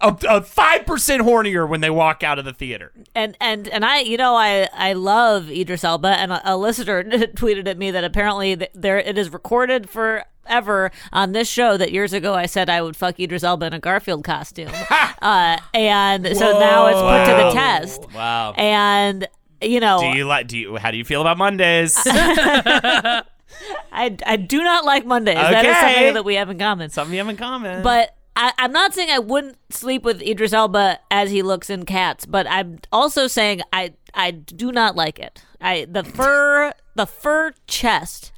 a 0.00 0.42
five 0.42 0.86
percent 0.86 1.22
hornier 1.22 1.68
when 1.68 1.80
they 1.80 1.90
walk 1.90 2.22
out 2.22 2.38
of 2.38 2.44
the 2.44 2.52
theater. 2.52 2.92
and 3.14 3.36
and 3.40 3.68
and 3.68 3.84
I, 3.84 4.00
you 4.00 4.16
know, 4.16 4.34
I 4.36 4.68
I 4.72 4.92
love 4.92 5.50
Idris 5.50 5.84
Elba, 5.84 6.08
and 6.08 6.32
a, 6.32 6.52
a 6.54 6.56
listener 6.56 7.04
tweeted 7.04 7.66
at 7.68 7.78
me 7.78 7.90
that 7.90 8.04
apparently 8.04 8.56
th- 8.56 8.70
there 8.74 8.98
it 8.98 9.16
is 9.18 9.32
recorded 9.32 9.88
forever 9.90 10.90
on 11.12 11.32
this 11.32 11.48
show 11.48 11.76
that 11.76 11.90
years 11.92 12.12
ago 12.12 12.34
I 12.34 12.46
said 12.46 12.70
I 12.70 12.80
would 12.82 12.96
fuck 12.96 13.18
Idris 13.18 13.42
Elba 13.42 13.66
in 13.66 13.72
a 13.72 13.80
Garfield 13.80 14.22
costume, 14.24 14.70
uh, 15.22 15.58
and 15.74 16.26
so 16.36 16.58
now 16.58 16.86
it's 16.86 17.00
put 17.00 17.32
to 17.32 17.44
the 17.44 17.50
test. 17.52 18.12
Wow. 18.14 18.52
And 18.52 19.26
you 19.62 19.80
know, 19.80 19.98
Do 20.00 20.06
you 20.18 20.24
like? 20.26 20.48
Do 20.48 20.58
you? 20.58 20.76
How 20.76 20.90
do 20.90 20.98
you 20.98 21.04
feel 21.04 21.20
about 21.22 21.38
Mondays? 21.38 21.96
I 23.92 24.16
I 24.26 24.36
do 24.36 24.62
not 24.62 24.84
like 24.84 25.06
Mondays. 25.06 25.36
Okay. 25.36 25.50
That 25.50 25.64
is 25.66 25.76
something 25.78 26.14
that 26.14 26.24
we 26.24 26.34
have 26.34 26.50
in 26.50 26.58
common. 26.58 26.90
Something 26.90 27.14
you 27.14 27.20
have 27.20 27.28
in 27.28 27.36
common. 27.36 27.82
But 27.82 28.14
I, 28.38 28.52
I'm 28.58 28.72
not 28.72 28.92
saying 28.94 29.10
I 29.10 29.18
wouldn't 29.18 29.56
sleep 29.70 30.02
with 30.02 30.20
Idris 30.22 30.52
Elba 30.52 30.98
as 31.10 31.30
he 31.30 31.40
looks 31.42 31.70
in 31.70 31.84
Cats, 31.86 32.26
but 32.26 32.46
I'm 32.48 32.78
also 32.92 33.26
saying 33.26 33.62
I 33.72 33.94
I 34.14 34.30
do 34.30 34.72
not 34.72 34.94
like 34.96 35.18
it. 35.18 35.42
I 35.60 35.86
the 35.90 36.04
fur 36.04 36.72
the 36.94 37.06
fur 37.06 37.52
chest, 37.66 38.32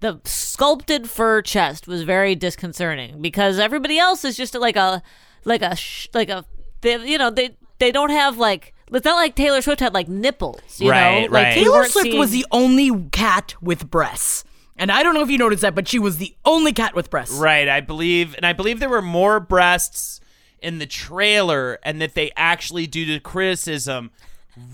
the 0.00 0.20
sculpted 0.24 1.08
fur 1.08 1.40
chest 1.42 1.86
was 1.88 2.02
very 2.02 2.34
disconcerting 2.34 3.22
because 3.22 3.58
everybody 3.58 3.98
else 3.98 4.24
is 4.24 4.36
just 4.36 4.54
like 4.54 4.76
a 4.76 5.02
like 5.44 5.62
a 5.62 5.76
like 6.12 6.28
a 6.28 6.44
they, 6.82 7.02
you 7.06 7.16
know 7.18 7.30
they 7.30 7.56
they 7.78 7.90
don't 7.90 8.10
have 8.10 8.36
like 8.36 8.74
it's 8.92 9.04
not 9.04 9.16
like 9.16 9.34
Taylor 9.34 9.60
Swift 9.62 9.80
had 9.80 9.92
like 9.94 10.08
nipples, 10.08 10.60
you 10.80 10.90
Right, 10.90 11.20
know. 11.26 11.32
Like 11.32 11.44
right. 11.44 11.56
you 11.56 11.64
Taylor 11.64 11.84
Swift 11.84 12.04
seeing- 12.04 12.18
was 12.18 12.30
the 12.30 12.46
only 12.50 12.90
cat 13.12 13.54
with 13.62 13.90
breasts. 13.90 14.44
And 14.78 14.92
I 14.92 15.02
don't 15.02 15.14
know 15.14 15.22
if 15.22 15.30
you 15.30 15.38
noticed 15.38 15.62
that, 15.62 15.74
but 15.74 15.88
she 15.88 15.98
was 15.98 16.18
the 16.18 16.34
only 16.44 16.72
cat 16.72 16.94
with 16.94 17.10
breasts. 17.10 17.34
Right, 17.36 17.68
I 17.68 17.80
believe, 17.80 18.34
and 18.36 18.46
I 18.46 18.52
believe 18.52 18.78
there 18.80 18.88
were 18.88 19.02
more 19.02 19.40
breasts 19.40 20.20
in 20.60 20.78
the 20.78 20.86
trailer, 20.86 21.78
and 21.82 22.00
that 22.00 22.14
they 22.14 22.30
actually, 22.36 22.86
due 22.86 23.04
to 23.06 23.20
criticism, 23.20 24.10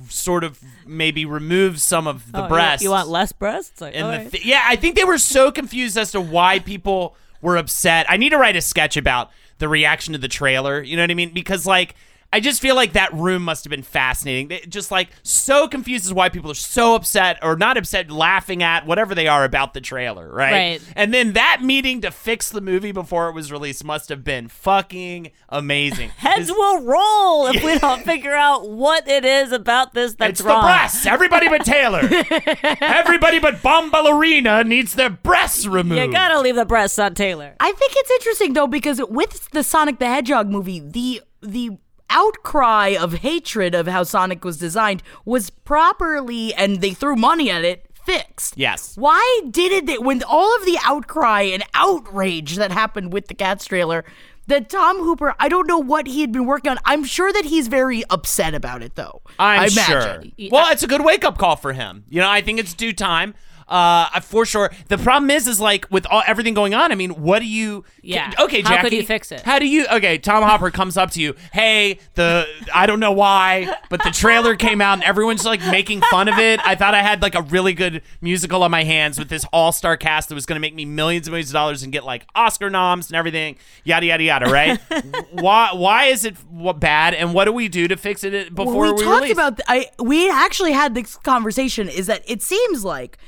sort 0.09 0.45
of 0.45 0.61
maybe 0.87 1.25
remove 1.25 1.81
some 1.81 2.07
of 2.07 2.33
the 2.33 2.45
Oh, 2.45 2.49
breasts. 2.49 2.83
You, 2.83 2.91
want 2.91 3.09
less 3.09 3.33
breasts? 3.33 3.81
Like, 3.81 3.95
in 3.95 4.07
the 4.07 4.17
right. 4.19 4.31
th- 4.31 4.45
yeah, 4.45 4.63
I 4.67 4.77
think 4.77 4.97
they 4.97 5.05
were 5.05 5.19
so 5.19 5.51
confused 5.51 5.99
as 5.99 6.13
to 6.13 6.21
why 6.21 6.59
people 6.59 7.17
were 7.43 7.57
upset. 7.57 8.07
I 8.09 8.17
need 8.17 8.31
to 8.31 8.39
write 8.39 8.57
a 8.57 8.63
sketch 8.63 8.97
about 8.97 9.31
the 9.59 9.69
reaction 9.69 10.13
to 10.13 10.19
the 10.19 10.29
trailer. 10.29 10.83
You 10.83 10.97
know 10.97 11.03
what 11.03 11.11
I 11.11 11.15
mean? 11.15 11.33
Because 11.33 11.67
like. 11.67 11.95
I 12.35 12.41
just 12.41 12.61
feel 12.61 12.75
like 12.75 12.95
that 12.95 13.15
room 13.15 13.45
must 13.45 13.63
have 13.63 13.71
been 13.71 13.85
fascinating. 13.85 14.49
They 14.49 14.59
just 14.69 14.91
like 14.91 15.11
so 15.23 15.69
confused 15.69 16.05
as 16.05 16.13
why 16.13 16.31
people 16.31 16.51
are 16.51 16.55
so 16.55 16.97
upset 16.97 17.39
or 17.45 17.55
not 17.55 17.77
upset, 17.77 18.11
laughing 18.11 18.61
at 18.61 18.87
whatever 18.87 19.15
they 19.15 19.29
are 19.29 19.45
about 19.45 19.73
the 19.73 19.81
trailer, 19.81 20.29
right? 20.29 20.51
Right. 20.53 20.83
And 20.97 21.15
then 21.15 21.35
that 21.35 21.61
meeting 21.63 22.01
to 22.01 22.11
fix 22.11 22.49
the 22.51 22.61
movie 22.61 22.91
before 22.91 23.29
it 23.29 23.35
was 23.37 23.53
released 23.53 23.85
must 23.85 24.09
have 24.09 24.25
been 24.25 24.49
fucking 24.49 25.31
amazing. 25.49 26.09
Heads 26.17 26.49
This- 26.49 26.57
will 26.57 26.83
roll 26.83 27.47
if 27.47 27.63
we 27.63 27.79
don't 27.79 28.03
figure 28.05 28.35
out 28.35 28.69
what 28.69 29.07
it 29.07 29.25
is 29.25 29.53
about 29.53 29.95
this 29.95 30.15
that's 30.15 30.41
it's 30.41 30.41
wrong. 30.41 30.63
the 30.63 30.67
breasts. 30.67 31.07
Everybody 31.07 31.49
but 31.49 31.65
Taylor. 31.65 32.01
Everybody 32.81 33.39
but 33.39 33.63
Bomb 33.63 33.93
Ballerina 33.93 34.65
needs 34.65 34.95
their 34.95 35.11
breasts 35.11 35.67
removed. 35.67 36.01
You 36.01 36.11
gotta 36.11 36.41
leave 36.41 36.57
the 36.57 36.65
breasts 36.67 36.99
on 36.99 37.15
Taylor. 37.15 37.55
I 37.61 37.71
think 37.71 37.93
it's 37.95 38.11
interesting 38.11 38.55
though 38.55 38.67
because 38.67 39.01
with 39.09 39.49
the 39.53 39.63
Sonic 39.63 40.01
the 40.01 40.07
Hedgehog 40.07 40.49
movie, 40.51 40.81
the 40.81 41.23
the 41.41 41.79
outcry 42.15 42.97
of 42.99 43.15
hatred 43.15 43.75
of 43.75 43.87
how 43.87 44.05
Sonic 44.05 44.45
was 44.45 44.57
designed 44.57 45.03
was 45.25 45.51
properly 45.51 46.55
and 46.55 46.81
they 46.81 46.93
threw 46.93 47.17
money 47.17 47.51
at 47.51 47.65
it 47.65 47.87
fixed. 48.05 48.57
Yes. 48.57 48.97
Why 48.97 49.41
did 49.51 49.89
it 49.89 50.03
when 50.03 50.23
all 50.23 50.57
of 50.57 50.65
the 50.65 50.79
outcry 50.85 51.43
and 51.43 51.63
outrage 51.75 52.57
that 52.57 52.71
happened 52.71 53.13
with 53.13 53.29
the 53.29 53.35
Cats 53.35 53.67
trailer 53.67 54.05
that 54.47 54.69
Tom 54.69 54.99
Hooper, 54.99 55.35
I 55.39 55.49
don't 55.49 55.67
know 55.67 55.79
what 55.79 56.07
he 56.07 56.21
had 56.21 56.31
been 56.31 56.45
working 56.45 56.71
on. 56.71 56.79
I'm 56.85 57.05
sure 57.05 57.33
that 57.33 57.47
he's 57.47 57.69
very 57.69 58.05
upset 58.11 58.55
about 58.55 58.83
it 58.83 58.95
though. 58.95 59.23
I'm 59.39 59.63
I 59.63 59.69
sure. 59.69 60.23
Well, 60.51 60.71
it's 60.71 60.83
a 60.83 60.87
good 60.87 61.05
wake 61.05 61.25
up 61.25 61.39
call 61.39 61.57
for 61.57 61.73
him. 61.73 62.05
You 62.09 62.21
know, 62.21 62.31
I 62.31 62.43
think 62.43 62.61
it's 62.61 62.75
due 62.75 62.93
time. 62.93 63.35
Uh, 63.69 64.21
for 64.21 64.45
sure. 64.45 64.71
The 64.89 64.99
problem 64.99 65.31
is, 65.31 65.47
is 65.47 65.61
like 65.61 65.87
with 65.91 66.07
all 66.07 66.23
everything 66.27 66.55
going 66.55 66.75
on. 66.75 66.93
I 66.93 66.95
mean, 66.95 67.11
what 67.11 67.39
do 67.39 67.47
you? 67.47 67.85
Yeah. 68.03 68.33
Okay, 68.39 68.61
How 68.63 68.71
Jackie. 68.71 68.91
could 68.91 68.93
you 68.99 69.07
fix 69.07 69.33
it? 69.33 69.41
How 69.43 69.59
do 69.59 69.67
you? 69.67 69.87
Okay, 69.91 70.19
Tom 70.19 70.49
Hooper 70.49 70.71
comes 70.71 70.97
up 70.97 71.11
to 71.13 71.21
you. 71.21 71.35
Hey, 71.53 71.99
the 72.15 72.47
I 72.75 72.87
don't 72.87 73.01
know 73.01 73.13
why, 73.13 73.75
but 73.89 74.03
the 74.03 74.11
trailer 74.11 74.57
came 74.57 74.81
out 74.81 74.95
and 74.95 75.05
everyone's 75.05 75.45
like 75.45 75.61
making 75.61 76.03
fun 76.03 76.29
of 76.29 76.39
it. 76.39 76.61
I 76.67 76.75
thought 76.75 76.95
I 76.95 77.03
had 77.03 77.23
like 77.23 77.35
a 77.35 77.43
really 77.43 77.73
good 77.73 78.03
musical 78.21 78.63
on 78.63 78.71
my 78.71 78.85
hands 78.85 79.19
with 79.19 79.29
this 79.29 79.45
all 79.53 79.73
star 79.73 79.97
cast 79.97 80.29
that 80.29 80.35
was 80.35 80.47
going 80.47 80.57
to 80.57 80.61
make 80.61 80.75
me 80.75 80.85
millions 80.85 81.27
and 81.27 81.33
millions 81.33 81.51
of 81.51 81.55
dollars 81.55 81.83
and 81.83 81.93
get 81.93 82.05
like 82.05 82.27
Oscar 82.35 82.71
noms 82.71 83.09
and 83.09 83.17
everything. 83.17 83.57
Yada 83.85 84.07
yada 84.07 84.23
yada. 84.23 84.51
Right? 84.51 84.79
why? 85.33 85.71
Why 85.73 86.05
is 86.07 86.25
it 86.25 86.37
bad? 86.79 87.15
And 87.15 87.33
what 87.33 87.47
do 87.47 87.53
we 87.53 87.69
do 87.69 87.89
to 87.89 87.97
fix 87.97 88.25
it 88.25 88.55
before 88.55 88.75
well, 88.75 88.95
we, 88.95 88.99
we 88.99 89.05
talked 89.05 89.23
release? 89.23 89.33
about 89.33 89.57
th- 89.57 89.67
I 89.69 90.03
we 90.03 90.29
actually 90.31 90.73
had 90.73 90.95
this 90.95 91.17
conversation 91.17 91.89
is 91.89 92.07
that 92.07 92.23
it 92.27 92.43
seems 92.43 92.85
like 92.85 93.19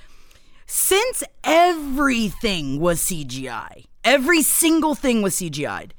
since 0.67 1.23
everything 1.45 2.81
was 2.81 3.01
CGI, 3.01 3.85
every 4.05 4.43
single 4.43 4.95
thing 4.95 5.23
was 5.23 5.37
CGI'd, 5.37 5.95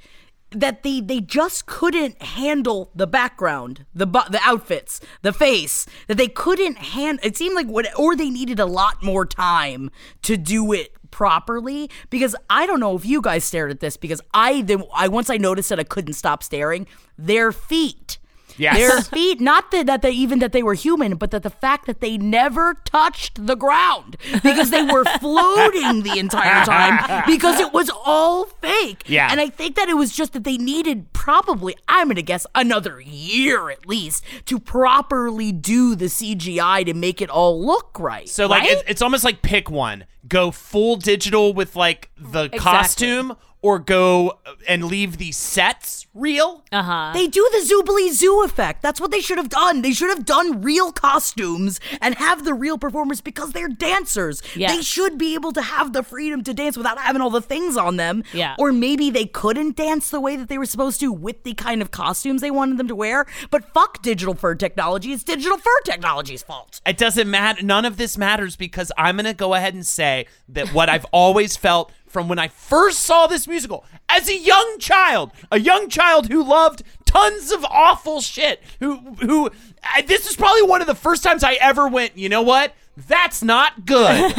that 0.51 0.83
they 0.83 1.01
they 1.01 1.19
just 1.19 1.65
couldn't 1.65 2.21
handle 2.21 2.91
the 2.95 3.07
background, 3.07 3.85
the 3.93 4.05
the 4.05 4.39
outfits, 4.43 5.01
the 5.21 5.33
face, 5.33 5.85
that 6.07 6.17
they 6.17 6.27
couldn't 6.27 6.77
hand. 6.77 7.19
It 7.23 7.35
seemed 7.35 7.55
like 7.55 7.67
what, 7.67 7.87
or 7.97 8.15
they 8.15 8.29
needed 8.29 8.59
a 8.59 8.65
lot 8.65 9.03
more 9.03 9.25
time 9.25 9.89
to 10.23 10.37
do 10.37 10.71
it 10.71 10.93
properly. 11.11 11.89
Because 12.09 12.35
I 12.49 12.65
don't 12.65 12.79
know 12.79 12.95
if 12.95 13.05
you 13.05 13.21
guys 13.21 13.43
stared 13.43 13.71
at 13.71 13.79
this, 13.79 13.97
because 13.97 14.21
I 14.33 14.61
then 14.61 14.83
I 14.93 15.07
once 15.07 15.29
I 15.29 15.37
noticed 15.37 15.69
that 15.69 15.79
I 15.79 15.83
couldn't 15.83 16.13
stop 16.13 16.43
staring. 16.43 16.87
Their 17.17 17.51
feet 17.51 18.17
Yes. 18.57 18.77
Their 18.77 19.01
feet, 19.19 19.39
not 19.39 19.71
that, 19.71 19.85
that 19.85 20.01
they 20.01 20.11
even 20.11 20.39
that 20.39 20.51
they 20.51 20.63
were 20.63 20.73
human, 20.73 21.15
but 21.15 21.31
that 21.31 21.43
the 21.43 21.49
fact 21.49 21.85
that 21.85 22.01
they 22.01 22.17
never 22.17 22.75
touched 22.85 23.45
the 23.45 23.55
ground 23.55 24.17
because 24.43 24.69
they 24.69 24.83
were 24.83 25.05
floating 25.19 26.03
the 26.03 26.17
entire 26.17 26.65
time 26.65 27.23
because 27.27 27.59
it 27.59 27.73
was 27.73 27.89
all 28.05 28.45
fake. 28.45 29.03
Yeah. 29.07 29.29
And 29.31 29.39
I 29.39 29.49
think 29.49 29.75
that 29.75 29.89
it 29.89 29.95
was 29.95 30.15
just 30.15 30.33
that 30.33 30.43
they 30.43 30.57
needed 30.57 31.13
probably, 31.13 31.75
I'm 31.87 32.07
gonna 32.07 32.21
guess, 32.21 32.45
another 32.55 32.99
year 32.99 33.69
at 33.69 33.85
least 33.85 34.23
to 34.45 34.59
properly 34.59 35.51
do 35.51 35.95
the 35.95 36.05
CGI 36.05 36.85
to 36.85 36.93
make 36.93 37.21
it 37.21 37.29
all 37.29 37.63
look 37.63 37.97
right. 37.99 38.27
So 38.27 38.47
like 38.47 38.63
right? 38.63 38.71
it, 38.71 38.83
it's 38.87 39.01
almost 39.01 39.23
like 39.23 39.41
pick 39.41 39.69
one. 39.69 40.05
Go 40.27 40.51
full 40.51 40.97
digital 40.97 41.53
with 41.53 41.75
like 41.75 42.09
the 42.17 42.49
costume 42.49 43.37
or 43.67 43.79
go 43.79 44.39
and 44.65 44.85
leave 44.85 45.17
the 45.17 45.29
sets 45.33 46.07
real. 46.13 46.63
Uh 46.71 46.83
huh. 46.83 47.11
They 47.13 47.27
do 47.27 47.45
the 47.51 47.57
Zoobilee 47.57 48.13
Zoo 48.13 48.41
effect. 48.43 48.81
That's 48.81 49.01
what 49.01 49.11
they 49.11 49.19
should 49.19 49.37
have 49.37 49.49
done. 49.49 49.81
They 49.81 49.91
should 49.91 50.07
have 50.07 50.23
done 50.23 50.61
real 50.61 50.93
costumes 50.93 51.81
and 51.99 52.15
have 52.15 52.45
the 52.45 52.53
real 52.53 52.77
performers 52.77 53.19
because 53.19 53.51
they're 53.51 53.67
dancers. 53.67 54.41
Yeah. 54.55 54.73
They 54.73 54.81
should 54.81 55.17
be 55.17 55.33
able 55.33 55.51
to 55.51 55.61
have 55.61 55.91
the 55.91 56.01
freedom 56.01 56.45
to 56.45 56.53
dance 56.53 56.77
without 56.77 56.97
having 56.97 57.21
all 57.21 57.29
the 57.29 57.41
things 57.41 57.75
on 57.75 57.97
them. 57.97 58.23
Yeah. 58.31 58.55
Or 58.57 58.71
maybe 58.71 59.09
they 59.09 59.25
couldn't 59.25 59.75
dance 59.75 60.11
the 60.11 60.21
way 60.21 60.37
that 60.37 60.47
they 60.47 60.57
were 60.57 60.65
supposed 60.65 61.01
to 61.01 61.11
with 61.11 61.43
the 61.43 61.53
kind 61.53 61.81
of 61.81 61.91
costumes 61.91 62.39
they 62.39 62.51
wanted 62.51 62.77
them 62.77 62.87
to 62.87 62.95
wear. 62.95 63.25
But 63.51 63.73
fuck 63.73 64.01
digital 64.01 64.33
fur 64.33 64.55
technology. 64.55 65.11
It's 65.11 65.25
digital 65.25 65.57
fur 65.57 65.81
technology's 65.83 66.41
fault. 66.41 66.79
It 66.85 66.97
doesn't 66.97 67.29
matter. 67.29 67.61
None 67.63 67.83
of 67.83 67.97
this 67.97 68.17
matters 68.17 68.55
because 68.55 68.93
I'm 68.97 69.17
going 69.17 69.25
to 69.25 69.33
go 69.33 69.55
ahead 69.55 69.73
and 69.73 69.85
say 69.85 70.27
that 70.47 70.69
what 70.69 70.87
I've 70.87 71.05
always 71.11 71.57
felt 71.57 71.91
from 72.07 72.27
when 72.27 72.39
I 72.39 72.47
first 72.47 72.99
saw 72.99 73.27
this 73.27 73.47
musical 73.47 73.85
as 74.09 74.29
a 74.29 74.37
young 74.37 74.77
child, 74.79 75.31
a 75.51 75.59
young 75.59 75.89
child 75.89 76.29
who 76.29 76.43
loved 76.43 76.83
tons 77.05 77.51
of 77.51 77.65
awful 77.65 78.21
shit, 78.21 78.61
who 78.79 78.95
who 79.21 79.49
I, 79.83 80.01
this 80.01 80.29
is 80.29 80.35
probably 80.35 80.63
one 80.63 80.81
of 80.81 80.87
the 80.87 80.95
first 80.95 81.23
times 81.23 81.43
I 81.43 81.53
ever 81.53 81.87
went, 81.87 82.17
you 82.17 82.29
know 82.29 82.41
what? 82.41 82.73
That's 83.07 83.43
not 83.43 83.85
good. 83.85 84.33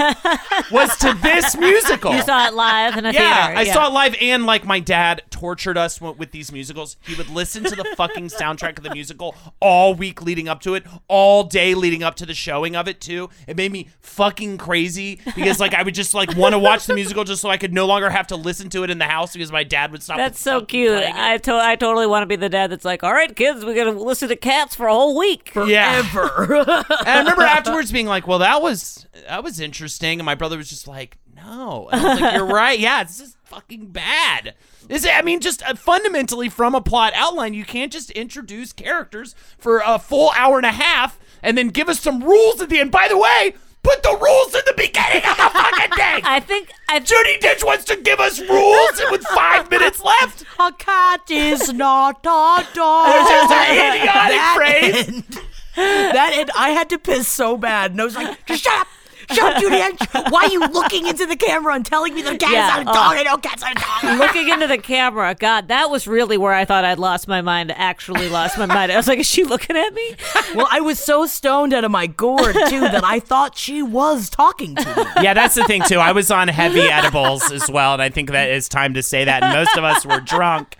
was 0.72 0.96
to 0.98 1.14
this 1.22 1.56
musical. 1.58 2.12
You 2.12 2.22
saw 2.22 2.48
it 2.48 2.54
live 2.54 2.96
in 2.96 3.06
a 3.06 3.12
Yeah, 3.12 3.46
theater. 3.54 3.58
I 3.60 3.64
saw 3.72 3.86
it 3.86 3.92
live, 3.92 4.16
and 4.20 4.46
like 4.46 4.64
my 4.64 4.80
dad 4.80 5.22
tortured 5.30 5.78
us 5.78 6.00
with 6.00 6.32
these 6.32 6.50
musicals. 6.50 6.96
He 7.02 7.14
would 7.14 7.28
listen 7.30 7.62
to 7.64 7.76
the 7.76 7.84
fucking 7.96 8.28
soundtrack 8.28 8.76
of 8.78 8.82
the 8.84 8.90
musical 8.90 9.36
all 9.60 9.94
week 9.94 10.22
leading 10.22 10.48
up 10.48 10.60
to 10.62 10.74
it, 10.74 10.84
all 11.06 11.44
day 11.44 11.74
leading 11.74 12.02
up 12.02 12.16
to 12.16 12.26
the 12.26 12.34
showing 12.34 12.74
of 12.74 12.88
it 12.88 13.00
too. 13.00 13.30
It 13.46 13.56
made 13.56 13.70
me 13.70 13.90
fucking 14.00 14.58
crazy 14.58 15.20
because 15.36 15.60
like 15.60 15.74
I 15.74 15.82
would 15.84 15.94
just 15.94 16.12
like 16.12 16.36
want 16.36 16.54
to 16.54 16.58
watch 16.58 16.86
the 16.86 16.94
musical 16.94 17.22
just 17.22 17.40
so 17.42 17.48
I 17.50 17.58
could 17.58 17.72
no 17.72 17.86
longer 17.86 18.10
have 18.10 18.26
to 18.28 18.36
listen 18.36 18.70
to 18.70 18.82
it 18.82 18.90
in 18.90 18.98
the 18.98 19.04
house 19.06 19.34
because 19.34 19.52
my 19.52 19.62
dad 19.62 19.92
would 19.92 20.02
stop. 20.02 20.16
That's 20.16 20.40
so 20.40 20.62
cute. 20.62 20.92
I, 21.04 21.38
to- 21.38 21.54
I 21.54 21.76
totally 21.76 22.08
want 22.08 22.22
to 22.22 22.26
be 22.26 22.34
the 22.36 22.48
dad 22.48 22.72
that's 22.72 22.84
like, 22.84 23.04
all 23.04 23.12
right, 23.12 23.34
kids, 23.36 23.64
we're 23.64 23.76
gonna 23.76 23.98
listen 24.02 24.28
to 24.30 24.36
cats 24.36 24.74
for 24.74 24.88
a 24.88 24.92
whole 24.92 25.16
week. 25.16 25.52
yeah. 25.54 26.00
And 26.00 27.08
I 27.08 27.18
remember 27.20 27.42
afterwards 27.42 27.92
being 27.92 28.06
like, 28.06 28.26
"Well, 28.26 28.38
that 28.40 28.47
was 28.56 29.06
that 29.28 29.44
was 29.44 29.60
interesting," 29.60 30.18
and 30.18 30.24
my 30.26 30.34
brother 30.34 30.56
was 30.56 30.68
just 30.70 30.88
like, 30.88 31.18
"No," 31.36 31.88
and 31.92 32.00
I 32.00 32.08
was 32.12 32.20
like, 32.20 32.34
"You're 32.34 32.46
right. 32.46 32.78
Yeah, 32.88 33.04
this 33.04 33.20
is 33.20 33.36
fucking 33.44 33.88
bad." 33.88 34.54
This, 34.88 35.06
I 35.06 35.20
mean, 35.22 35.40
just 35.40 35.62
uh, 35.68 35.74
fundamentally 35.74 36.48
from 36.48 36.74
a 36.74 36.80
plot 36.80 37.12
outline, 37.14 37.52
you 37.54 37.64
can't 37.64 37.92
just 37.92 38.10
introduce 38.12 38.72
characters 38.72 39.34
for 39.58 39.82
a 39.84 39.98
full 39.98 40.32
hour 40.36 40.56
and 40.56 40.66
a 40.66 40.72
half 40.72 41.18
and 41.42 41.56
then 41.58 41.68
give 41.68 41.88
us 41.88 42.00
some 42.00 42.24
rules 42.24 42.60
at 42.62 42.70
the 42.70 42.78
end. 42.78 42.90
By 42.90 43.06
the 43.08 43.18
way, 43.18 43.54
put 43.82 44.02
the 44.02 44.18
rules 44.20 44.54
in 44.54 44.62
the 44.66 44.74
beginning 44.76 45.22
of 45.28 45.36
the 45.36 45.50
fucking 45.52 45.90
thing. 45.96 46.22
I 46.24 46.40
think 46.40 46.70
I 46.88 47.00
Judi 47.00 47.38
Dench 47.38 47.64
wants 47.64 47.84
to 47.84 47.96
give 47.96 48.18
us 48.18 48.40
rules 48.40 49.00
with 49.10 49.22
five 49.26 49.70
minutes 49.70 50.02
left. 50.02 50.44
a 50.58 50.72
cat 50.72 51.20
is 51.30 51.72
not 51.72 52.20
a 52.20 52.22
dog. 52.22 52.64
Just 52.74 53.52
an 53.52 53.94
idiotic 53.94 54.04
that 54.06 54.54
phrase. 54.56 55.08
End, 55.08 55.40
that 55.78 56.32
end, 56.34 56.50
I 56.56 56.70
had 56.70 56.90
to 56.90 56.98
piss 56.98 57.28
so 57.28 57.56
bad. 57.56 57.92
And 57.92 58.00
I 58.00 58.04
was 58.04 58.14
like, 58.16 58.44
just 58.46 58.64
shut 58.64 58.80
up. 58.80 58.88
Shut 59.32 59.56
up, 59.56 59.62
Judi. 59.62 59.78
Dench. 59.80 60.30
Why 60.32 60.44
are 60.44 60.50
you 60.50 60.60
looking 60.60 61.06
into 61.06 61.26
the 61.26 61.36
camera 61.36 61.74
and 61.74 61.84
telling 61.84 62.14
me 62.14 62.22
the 62.22 62.36
cat 62.36 62.50
Yeah, 62.50 62.78
is 62.80 62.84
not 62.84 62.86
a 62.86 62.90
uh, 62.90 62.92
dog? 62.94 63.16
I 63.16 63.22
know 63.22 63.36
cat's 63.36 63.62
not 63.62 63.72
a 63.72 63.74
dog. 63.74 64.18
looking 64.18 64.48
into 64.48 64.66
the 64.66 64.78
camera, 64.78 65.34
God, 65.34 65.68
that 65.68 65.90
was 65.90 66.06
really 66.06 66.36
where 66.38 66.52
I 66.54 66.64
thought 66.64 66.84
I'd 66.84 66.98
lost 66.98 67.28
my 67.28 67.40
mind. 67.40 67.70
Actually, 67.72 68.28
lost 68.28 68.58
my 68.58 68.66
mind. 68.66 68.90
I 68.92 68.96
was 68.96 69.08
like, 69.08 69.18
is 69.18 69.26
she 69.26 69.44
looking 69.44 69.76
at 69.76 69.92
me? 69.94 70.14
well, 70.54 70.68
I 70.70 70.80
was 70.80 70.98
so 70.98 71.26
stoned 71.26 71.72
out 71.74 71.84
of 71.84 71.90
my 71.90 72.06
gourd, 72.06 72.54
too, 72.68 72.80
that 72.80 73.04
I 73.04 73.20
thought 73.20 73.56
she 73.56 73.82
was 73.82 74.30
talking 74.30 74.74
to 74.76 74.96
me. 74.96 75.04
Yeah, 75.22 75.34
that's 75.34 75.54
the 75.54 75.64
thing 75.64 75.82
too. 75.82 75.98
I 75.98 76.12
was 76.12 76.30
on 76.30 76.48
heavy 76.48 76.80
edibles 76.80 77.50
as 77.50 77.70
well, 77.70 77.92
and 77.94 78.02
I 78.02 78.08
think 78.08 78.30
that 78.30 78.48
it's 78.50 78.68
time 78.68 78.94
to 78.94 79.02
say 79.02 79.24
that. 79.24 79.42
And 79.42 79.52
most 79.52 79.76
of 79.76 79.84
us 79.84 80.06
were 80.06 80.20
drunk, 80.20 80.76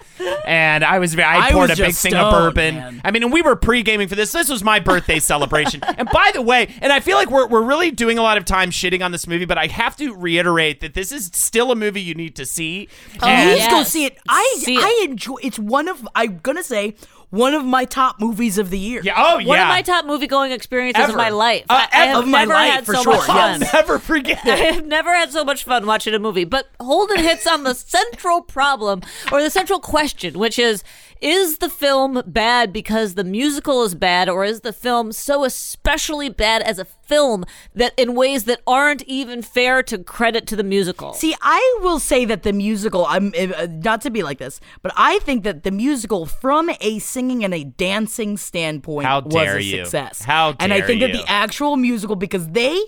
and 0.47 0.85
I 0.85 0.99
was. 0.99 1.19
I 1.19 1.49
I 1.49 1.53
poured 1.53 1.71
was 1.71 1.79
a 1.79 1.83
big 1.83 1.91
just 1.91 2.03
thing 2.03 2.15
of 2.15 2.33
bourbon. 2.33 2.75
man. 2.77 3.01
I 3.05 3.11
mean, 3.11 3.23
and 3.23 3.33
we 3.33 3.43
were 3.43 3.57
pre-gaming 3.57 4.09
for 4.09 4.15
this. 4.15 4.33
This 4.33 4.49
was 4.49 4.65
my 4.65 4.81
birthday 4.81 5.19
celebration. 5.19 5.83
And 5.83 6.09
by 6.11 6.31
the 6.33 6.43
way, 6.43 6.75
and 6.81 6.93
I 6.93 7.01
feel 7.01 7.17
like 7.17 7.31
we're 7.31 7.47
we're 7.47 7.63
really 7.63 7.91
doing 7.91 8.19
a 8.19 8.23
lot 8.23 8.38
of 8.39 8.45
time 8.47 8.71
shitting 8.71 9.05
on 9.05 9.13
this 9.13 9.27
movie, 9.27 9.45
but 9.45 9.59
I 9.59 9.67
have 9.67 9.97
to 9.99 10.15
reiterate 10.15 10.81
that 10.81 10.95
this 10.95 11.13
is 11.13 11.31
still 11.35 11.71
a 11.71 11.77
movie 11.77 12.01
you 12.01 12.15
need 12.15 12.35
to 12.37 12.47
see. 12.47 12.89
And- 13.23 13.51
Please 13.51 13.69
go 13.69 13.79
Yes. 13.79 13.89
see 13.93 14.05
it. 14.07 14.17
I 14.29 14.57
See 14.61 14.77
it. 14.77 14.83
I 14.83 15.05
enjoy. 15.05 15.37
It's 15.43 15.59
one 15.59 15.89
of 15.89 16.07
I'm 16.15 16.39
gonna 16.39 16.63
say 16.63 16.95
one 17.31 17.53
of 17.53 17.63
my 17.63 17.85
top 17.85 18.19
movies 18.21 18.57
of 18.57 18.71
the 18.71 18.79
year. 18.79 19.03
yeah, 19.05 19.13
oh 19.17 19.35
One 19.35 19.41
yeah, 19.43 19.49
One 19.49 19.59
of 19.61 19.69
my 19.69 19.83
top 19.83 20.07
movie 20.07 20.27
going 20.27 20.51
experiences 20.51 21.03
Ever. 21.05 21.13
of 21.13 21.17
my 21.19 21.29
life. 21.29 21.67
Uh, 21.69 21.87
I, 21.93 22.03
I 22.03 22.07
have. 22.07 22.19
Of 22.25 22.29
my 22.29 22.39
never 22.41 22.55
life, 22.55 22.73
had 22.73 22.87
for 22.87 22.95
so 22.95 23.03
sure, 23.03 23.13
much 23.17 23.29
I'll 23.29 23.59
fun. 23.59 23.69
never 23.75 23.99
forget 23.99 24.41
I 24.47 24.57
have 24.57 24.87
never 24.87 25.15
had 25.15 25.31
so 25.31 25.45
much 25.45 25.65
fun 25.65 25.85
watching 25.85 26.15
a 26.15 26.19
movie. 26.19 26.45
But 26.45 26.69
Holden 26.81 27.19
hits 27.19 27.47
on 27.47 27.65
the 27.65 27.75
central 27.75 28.41
problem 28.41 29.03
or 29.31 29.43
the 29.43 29.51
central 29.51 29.79
question, 29.79 30.39
which 30.39 30.59
is 30.59 30.83
is 31.21 31.59
the 31.59 31.69
film 31.69 32.23
bad 32.27 32.73
because 32.73 33.15
the 33.15 33.25
musical 33.25 33.83
is 33.83 33.95
bad, 33.95 34.29
or 34.29 34.45
is 34.45 34.61
the 34.61 34.73
film 34.73 35.13
so 35.13 35.45
especially 35.45 36.29
bad 36.29 36.63
as 36.63 36.79
a 36.79 36.85
film 36.85 37.45
that 37.75 37.93
in 37.97 38.15
ways 38.15 38.45
that 38.45 38.61
aren't 38.67 39.03
even 39.05 39.43
fair 39.43 39.83
to 39.85 39.99
credit 39.99 40.47
to 40.49 40.57
the 40.57 40.63
musical? 40.63 41.13
See, 41.15 41.35
I 41.41 41.79
will 41.81 41.99
say 41.99 42.25
that 42.25 42.43
the 42.43 42.53
musical, 42.53 43.07
I'm 43.07 43.33
uh, 43.39 43.67
not 43.71 44.01
to 44.03 44.11
be 44.11 44.23
like 44.23 44.39
this, 44.39 44.61
but 44.83 44.93
I 44.97 45.19
think 45.21 45.45
that 45.45 45.63
the 45.63 45.71
musical, 45.71 46.27
from 46.27 46.71
a 46.81 46.99
singing 46.99 47.45
and 47.45 47.55
a 47.55 47.65
dancing 47.65 48.37
standpoint, 48.37 49.07
How 49.07 49.21
was 49.21 49.35
dare 49.35 49.57
a 49.57 49.63
you. 49.63 49.85
success. 49.85 50.23
How 50.23 50.55
And 50.61 50.73
I 50.73 50.79
dare 50.79 50.87
think 50.87 51.01
that 51.01 51.13
the 51.13 51.25
actual 51.27 51.77
musical, 51.77 52.17
because 52.17 52.49
they. 52.49 52.79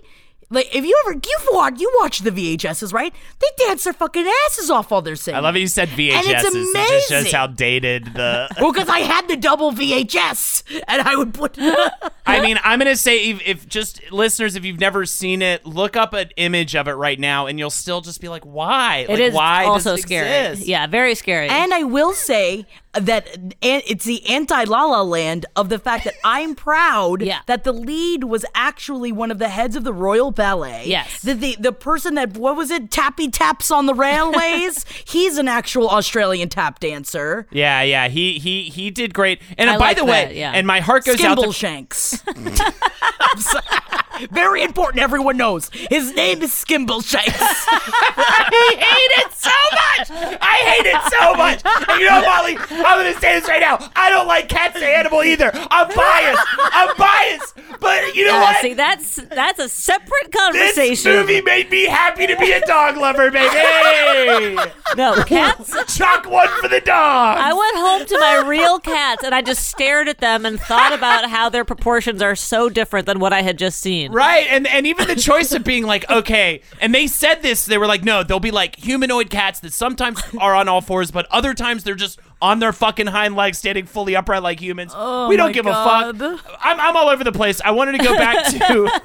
Like 0.50 0.74
if 0.74 0.84
you 0.84 1.00
ever 1.06 1.14
you've 1.14 1.48
watched 1.52 1.80
you 1.80 1.92
watch 2.00 2.18
the 2.20 2.30
VHSs 2.30 2.92
right? 2.92 3.14
They 3.38 3.46
dance 3.66 3.84
their 3.84 3.92
fucking 3.92 4.26
asses 4.46 4.68
off 4.68 4.90
while 4.90 5.00
they're 5.00 5.16
singing. 5.16 5.38
I 5.38 5.40
love 5.40 5.56
it. 5.56 5.60
You 5.60 5.68
said 5.68 5.88
VHS. 5.90 6.12
And 6.12 6.26
it's 6.26 6.54
It 6.54 6.88
just 6.88 7.08
shows 7.08 7.32
how 7.32 7.46
dated 7.46 8.06
the. 8.14 8.48
Well, 8.60 8.72
because 8.72 8.88
I 8.88 9.00
had 9.00 9.28
the 9.28 9.36
double 9.36 9.72
VHS, 9.72 10.82
and 10.86 11.02
I 11.02 11.16
would 11.16 11.32
put. 11.32 11.56
I 12.26 12.40
mean, 12.40 12.58
I'm 12.62 12.78
gonna 12.78 12.96
say 12.96 13.30
if, 13.30 13.42
if 13.46 13.68
just 13.68 14.10
listeners, 14.12 14.56
if 14.56 14.64
you've 14.64 14.80
never 14.80 15.06
seen 15.06 15.40
it, 15.40 15.64
look 15.64 15.96
up 15.96 16.12
an 16.12 16.30
image 16.36 16.74
of 16.74 16.88
it 16.88 16.92
right 16.92 17.18
now, 17.18 17.46
and 17.46 17.58
you'll 17.58 17.70
still 17.70 18.00
just 18.00 18.20
be 18.20 18.28
like, 18.28 18.44
"Why? 18.44 18.98
it 18.98 19.08
like, 19.08 19.20
is 19.20 19.34
why 19.34 19.64
also 19.64 19.92
does 19.92 20.00
it 20.00 20.02
scary. 20.02 20.48
exist? 20.50 20.68
Yeah, 20.68 20.86
very 20.86 21.14
scary. 21.14 21.48
And 21.48 21.72
I 21.72 21.84
will 21.84 22.12
say 22.12 22.66
that 22.94 23.29
it's 23.62 24.05
the 24.05 24.26
anti 24.29 24.64
La 24.64 24.85
La 24.85 25.03
Land 25.03 25.46
of 25.55 25.68
the 25.68 25.79
fact 25.79 26.05
that 26.05 26.14
I'm 26.24 26.55
proud 26.57 27.22
Yeah. 27.22 27.40
that 27.46 27.62
the 27.64 27.72
lead 27.72 28.24
was 28.24 28.44
actually 28.55 29.12
one 29.12 29.31
of 29.31 29.38
the 29.38 29.48
heads 29.48 29.76
of 29.76 29.85
the 29.85 29.92
Royal 29.92 30.33
Ballet. 30.33 30.85
Yes. 30.87 31.22
The, 31.22 31.35
the, 31.35 31.57
the 31.61 31.72
person 31.72 32.14
that, 32.14 32.37
what 32.37 32.57
was 32.57 32.70
it, 32.70 32.90
tappy 32.90 33.31
taps 33.31 33.70
on 33.70 33.87
the 33.87 33.94
railways? 33.94 34.85
He's 35.07 35.38
an 35.38 35.46
actual 35.46 35.88
Australian 35.88 36.48
tap 36.48 36.81
dancer. 36.81 37.46
Yeah, 37.53 37.83
yeah. 37.83 38.09
He 38.09 38.38
he 38.38 38.64
he 38.64 38.90
did 38.90 39.14
great. 39.14 39.40
And 39.57 39.70
I 39.70 39.74
by 39.79 39.87
like 39.87 39.96
the 39.98 40.05
that, 40.07 40.29
way, 40.29 40.38
yeah. 40.38 40.53
and 40.53 40.66
my 40.66 40.81
heart 40.81 41.05
goes 41.05 41.20
out 41.22 41.38
Skimble 41.38 41.46
to 41.46 41.53
Shanks. 41.53 42.24
Very 44.31 44.62
important, 44.62 45.03
everyone 45.03 45.37
knows. 45.37 45.70
His 45.73 46.14
name 46.14 46.42
is 46.42 46.51
Skimble 46.53 47.03
Shanks. 47.05 47.31
I 47.40 48.77
hate 48.79 49.25
it 49.25 49.33
so 49.33 49.51
much. 49.73 50.38
I 50.40 50.57
hate 50.70 50.87
it 50.87 51.12
so 51.12 51.35
much. 51.35 51.61
And 51.88 52.01
you 52.01 52.07
know, 52.09 52.20
Molly, 52.23 52.57
I'm 52.59 52.99
gonna 52.99 53.18
say 53.20 53.38
this 53.40 53.49
right 53.49 53.61
now. 53.61 53.79
I 53.96 54.11
don't 54.11 54.27
like 54.27 54.49
cats 54.49 54.77
and 54.77 54.85
animal 54.85 55.23
either. 55.23 55.51
I'm 55.55 55.88
biased. 55.94 56.42
I'm 56.59 56.96
biased. 56.96 57.55
But 57.81 58.14
you 58.14 58.27
know 58.27 58.37
Uh, 58.37 58.40
what? 58.42 58.57
see, 58.61 58.75
that's 58.75 59.16
that's 59.16 59.59
a 59.59 59.68
separate 59.68 60.33
conversation. 60.33 60.90
this 60.90 61.05
movie 61.05 61.40
made 61.40 61.70
me 61.70 61.87
happy 61.87 62.27
to 62.27 62.37
be 62.37 62.53
a 62.53 62.61
dog 62.66 62.96
lover, 62.96 63.31
baby. 63.31 63.49
no, 64.96 65.23
cats 65.25 65.96
Chalk 65.96 66.29
one 66.29 66.49
for 66.61 66.68
the 66.68 66.81
dog. 66.81 67.38
I 67.38 67.53
went 67.53 67.77
home 67.77 68.07
to 68.07 68.18
my 68.18 68.46
real 68.49 68.79
cats 68.81 69.25
and 69.25 69.35
I 69.35 69.40
just 69.42 69.68
stared 69.68 70.09
at 70.09 70.18
them 70.18 70.44
and 70.44 70.61
thought 70.61 70.92
about 70.92 71.31
how 71.31 71.49
their 71.49 71.64
proportions 71.64 72.20
are 72.23 72.35
so 72.37 72.68
different 72.68 73.07
than 73.07 73.18
what 73.18 73.33
I 73.33 73.42
had 73.42 73.59
just 73.59 73.79
seen. 73.81 74.10
Right, 74.20 74.46
and 74.49 74.66
and 74.66 74.87
even 74.87 75.07
the 75.07 75.14
choice 75.16 75.53
of 75.53 75.64
being 75.64 75.87
like, 75.87 76.09
okay, 76.11 76.62
and 76.80 76.95
they 76.95 77.07
said 77.07 77.43
this, 77.43 77.64
they 77.66 77.78
were 77.78 77.87
like, 77.87 78.03
no, 78.03 78.22
they'll 78.22 78.41
be 78.41 78.51
like 78.51 78.76
humanoid 78.76 79.30
cats 79.30 79.61
that 79.61 79.72
sometimes 79.72 80.20
are 80.39 80.55
on 80.55 80.68
all 80.68 80.80
fours, 80.80 81.11
but 81.11 81.26
other 81.30 81.55
times 81.55 81.84
they're 81.84 81.95
just 81.95 82.18
on 82.43 82.59
their 82.59 82.72
fucking 82.72 83.07
hind 83.07 83.37
legs, 83.37 83.59
standing 83.59 83.87
fully 83.87 84.16
upright 84.16 84.43
like 84.43 84.61
humans. 84.61 84.93
Oh 84.95 85.28
we 85.28 85.37
don't 85.37 85.53
give 85.53 85.64
God. 85.64 86.20
a 86.20 86.39
fuck. 86.39 86.59
I'm, 86.61 86.80
I'm 86.80 86.97
all 86.97 87.09
over 87.09 87.22
the 87.22 87.32
place. 87.32 87.61
I 87.64 87.70
wanted 87.70 87.99
to 87.99 88.05
go 88.05 88.16
back 88.16 88.47
to. 88.47 89.01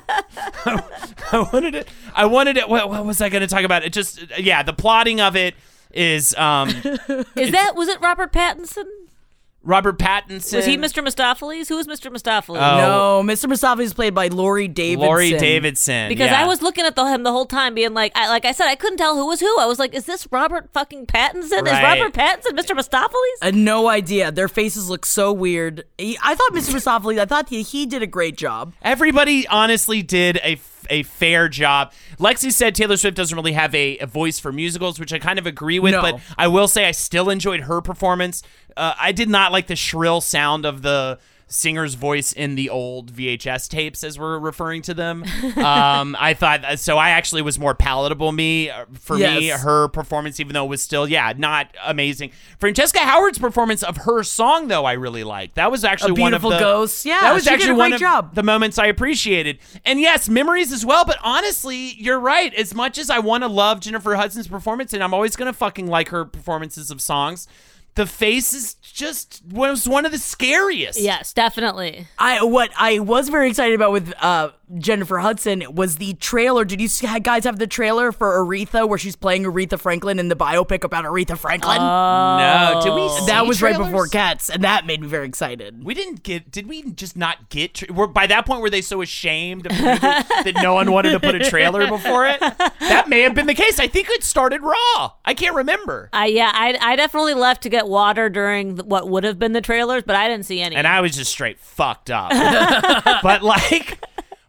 I 1.31 1.49
wanted 1.51 1.75
it. 1.75 1.87
I 2.13 2.25
wanted 2.25 2.57
it. 2.57 2.67
What, 2.69 2.89
what 2.89 3.05
was 3.05 3.21
I 3.21 3.29
going 3.29 3.41
to 3.41 3.47
talk 3.47 3.63
about? 3.63 3.83
It 3.83 3.93
just, 3.93 4.23
yeah, 4.39 4.63
the 4.63 4.73
plotting 4.73 5.21
of 5.21 5.35
it 5.35 5.55
is 5.91 6.35
um 6.35 6.69
Is 6.69 7.51
that 7.51 7.73
was 7.75 7.87
it 7.87 8.01
Robert 8.01 8.33
Pattinson? 8.33 8.85
Robert 9.65 9.97
Pattinson. 9.97 10.55
Was 10.55 10.65
he 10.65 10.77
Mr. 10.77 11.03
Mistoffelees? 11.05 11.67
Who 11.67 11.75
was 11.75 11.87
Mr. 11.87 12.11
Mistoffelees? 12.11 12.61
Oh. 12.61 13.21
No, 13.23 13.33
Mr. 13.33 13.49
Mustafa 13.49 13.81
is 13.81 13.93
played 13.93 14.13
by 14.13 14.27
Laurie 14.27 14.67
Davidson. 14.67 15.07
Laurie 15.07 15.31
Davidson. 15.31 16.07
Because 16.07 16.29
yeah. 16.29 16.43
I 16.43 16.45
was 16.45 16.61
looking 16.61 16.85
at 16.85 16.95
the, 16.95 17.05
him 17.05 17.23
the 17.23 17.31
whole 17.31 17.47
time, 17.47 17.73
being 17.73 17.93
like, 17.93 18.11
I, 18.15 18.29
like 18.29 18.45
I 18.45 18.51
said, 18.51 18.67
I 18.67 18.75
couldn't 18.75 18.97
tell 18.97 19.15
who 19.15 19.25
was 19.25 19.39
who. 19.39 19.59
I 19.59 19.65
was 19.65 19.79
like, 19.79 19.95
is 19.95 20.05
this 20.05 20.27
Robert 20.31 20.69
fucking 20.71 21.07
Pattinson? 21.07 21.65
Is 21.65 21.71
Robert 21.71 22.13
Pattinson 22.13 22.51
Mr. 22.51 22.77
Mistoffelees? 22.77 23.09
Uh, 23.41 23.51
no 23.53 23.87
idea. 23.89 24.31
Their 24.31 24.47
faces 24.47 24.89
look 24.89 25.05
so 25.05 25.33
weird. 25.33 25.83
He- 25.97 26.17
I 26.23 26.35
thought 26.35 26.51
Mr. 26.53 26.73
Mustafa, 26.73 27.09
I 27.21 27.25
thought 27.25 27.49
he, 27.49 27.63
he 27.63 27.85
did 27.87 28.03
a 28.03 28.07
great 28.07 28.37
job. 28.37 28.73
Everybody 28.83 29.47
honestly 29.47 30.03
did 30.03 30.37
a, 30.37 30.53
f- 30.53 30.74
a 30.89 31.03
fair 31.03 31.47
job. 31.49 31.91
Lexi 32.19 32.51
said 32.51 32.75
Taylor 32.75 32.97
Swift 32.97 33.15
doesn't 33.17 33.35
really 33.35 33.53
have 33.53 33.73
a, 33.75 33.97
a 33.99 34.05
voice 34.07 34.39
for 34.39 34.51
musicals, 34.51 34.99
which 34.99 35.13
I 35.13 35.19
kind 35.19 35.39
of 35.39 35.45
agree 35.45 35.79
with, 35.79 35.93
No. 35.93 36.01
but 36.01 36.19
I 36.37 36.47
will 36.47 36.67
say 36.67 36.85
I 36.85 36.91
still 36.91 37.29
enjoyed 37.29 37.61
her 37.61 37.81
performance. 37.81 38.43
Uh, 38.77 38.93
I 38.99 39.11
did 39.11 39.29
not 39.29 39.51
like 39.51 39.67
the 39.67 39.75
shrill 39.75 40.21
sound 40.21 40.65
of 40.65 40.81
the 40.81 41.19
singer's 41.55 41.95
voice 41.95 42.31
in 42.31 42.55
the 42.55 42.69
old 42.69 43.13
VHS 43.13 43.69
tapes, 43.69 44.03
as 44.03 44.19
we're 44.19 44.37
referring 44.37 44.81
to 44.83 44.93
them. 44.93 45.23
um, 45.57 46.15
I 46.19 46.35
thought 46.37 46.79
so. 46.79 46.97
I 46.97 47.11
actually 47.11 47.41
was 47.41 47.57
more 47.57 47.73
palatable 47.73 48.31
me 48.31 48.69
uh, 48.69 48.85
for 48.93 49.17
me 49.17 49.47
her 49.47 49.87
performance, 49.87 50.39
even 50.39 50.53
though 50.53 50.65
it 50.65 50.69
was 50.69 50.81
still 50.81 51.07
yeah 51.07 51.33
not 51.35 51.75
amazing. 51.85 52.31
Francesca 52.59 52.99
Hayward's 52.99 53.39
performance 53.39 53.83
of 53.83 53.97
her 53.97 54.23
song 54.23 54.67
though 54.67 54.85
I 54.85 54.93
really 54.93 55.23
liked. 55.23 55.55
That 55.55 55.71
was 55.71 55.83
actually 55.83 56.19
A 56.19 56.21
one 56.21 56.33
of 56.33 56.41
the 56.41 56.49
Ghost. 56.49 57.05
Yeah, 57.05 57.19
that 57.21 57.33
was 57.33 57.43
she 57.43 57.49
did 57.51 57.59
a 57.59 57.63
actually 57.63 57.77
one 57.77 57.93
of 57.93 57.99
job. 57.99 58.35
the 58.35 58.43
moments 58.43 58.77
I 58.77 58.87
appreciated. 58.87 59.59
And 59.85 59.99
yes, 59.99 60.27
memories 60.29 60.71
as 60.71 60.85
well. 60.85 61.05
But 61.05 61.17
honestly, 61.23 61.93
you're 61.93 62.19
right. 62.19 62.53
As 62.53 62.73
much 62.73 62.97
as 62.97 63.09
I 63.09 63.19
want 63.19 63.43
to 63.43 63.47
love 63.47 63.79
Jennifer 63.79 64.15
Hudson's 64.15 64.47
performance, 64.47 64.93
and 64.93 65.03
I'm 65.03 65.13
always 65.13 65.35
gonna 65.35 65.53
fucking 65.53 65.87
like 65.87 66.09
her 66.09 66.25
performances 66.25 66.91
of 66.91 67.01
songs. 67.01 67.47
The 67.95 68.05
face 68.05 68.53
is 68.53 68.75
just 68.75 69.41
was 69.49 69.87
one 69.87 70.05
of 70.05 70.11
the 70.11 70.17
scariest. 70.17 70.99
Yes, 70.99 71.33
definitely. 71.33 72.07
I 72.19 72.43
what 72.43 72.71
I 72.77 72.99
was 72.99 73.29
very 73.29 73.49
excited 73.49 73.73
about 73.75 73.91
with 73.91 74.13
uh, 74.21 74.49
Jennifer 74.77 75.19
Hudson 75.19 75.63
was 75.73 75.97
the 75.97 76.13
trailer. 76.15 76.65
Did 76.65 76.81
you 76.81 76.89
guys 77.21 77.43
have 77.43 77.59
the 77.59 77.67
trailer 77.67 78.11
for 78.11 78.43
Aretha 78.43 78.87
where 78.87 78.97
she's 78.97 79.15
playing 79.15 79.43
Aretha 79.43 79.79
Franklin 79.79 80.19
in 80.19 80.27
the 80.29 80.35
biopic 80.35 80.83
about 80.83 81.05
Aretha 81.05 81.37
Franklin? 81.37 81.77
Oh. 81.79 82.37
No, 82.37 82.81
did 82.83 82.93
we? 82.93 83.09
see 83.09 83.25
that 83.27 83.45
was 83.45 83.61
right 83.61 83.77
before 83.77 84.07
Cats, 84.07 84.49
and 84.49 84.63
that 84.63 84.85
made 84.85 85.01
me 85.01 85.07
very 85.07 85.27
excited. 85.27 85.83
We 85.83 85.93
didn't 85.93 86.23
get. 86.23 86.51
Did 86.51 86.67
we 86.67 86.91
just 86.91 87.15
not 87.15 87.49
get? 87.49 87.75
Tra- 87.75 87.93
were, 87.93 88.07
by 88.07 88.27
that 88.27 88.45
point, 88.45 88.61
were 88.61 88.69
they 88.69 88.81
so 88.81 89.01
ashamed 89.01 89.65
of 89.67 89.71
movie 89.73 89.83
that 89.99 90.53
no 90.61 90.73
one 90.73 90.91
wanted 90.91 91.11
to 91.11 91.19
put 91.19 91.35
a 91.35 91.39
trailer 91.49 91.87
before 91.87 92.25
it? 92.25 92.39
That 92.39 93.05
may 93.07 93.21
have 93.21 93.35
been 93.35 93.47
the 93.47 93.53
case. 93.53 93.79
I 93.79 93.87
think 93.87 94.09
it 94.09 94.23
started 94.23 94.61
raw. 94.61 95.11
I 95.23 95.33
can't 95.35 95.55
remember. 95.55 96.09
I 96.13 96.27
yeah, 96.27 96.51
I, 96.53 96.77
I 96.81 96.95
definitely 96.95 97.33
left 97.35 97.63
to 97.63 97.69
get 97.69 97.87
water 97.87 98.29
during 98.29 98.75
the, 98.75 98.83
what 98.83 99.09
would 99.09 99.23
have 99.23 99.37
been 99.39 99.53
the 99.53 99.61
trailers, 99.61 100.03
but 100.03 100.15
I 100.15 100.27
didn't 100.27 100.45
see 100.45 100.61
any. 100.61 100.75
and 100.75 100.87
I 100.87 101.01
was 101.01 101.15
just 101.15 101.31
straight 101.31 101.59
fucked 101.59 102.09
up. 102.09 102.31
but 103.23 103.43
like, 103.43 103.99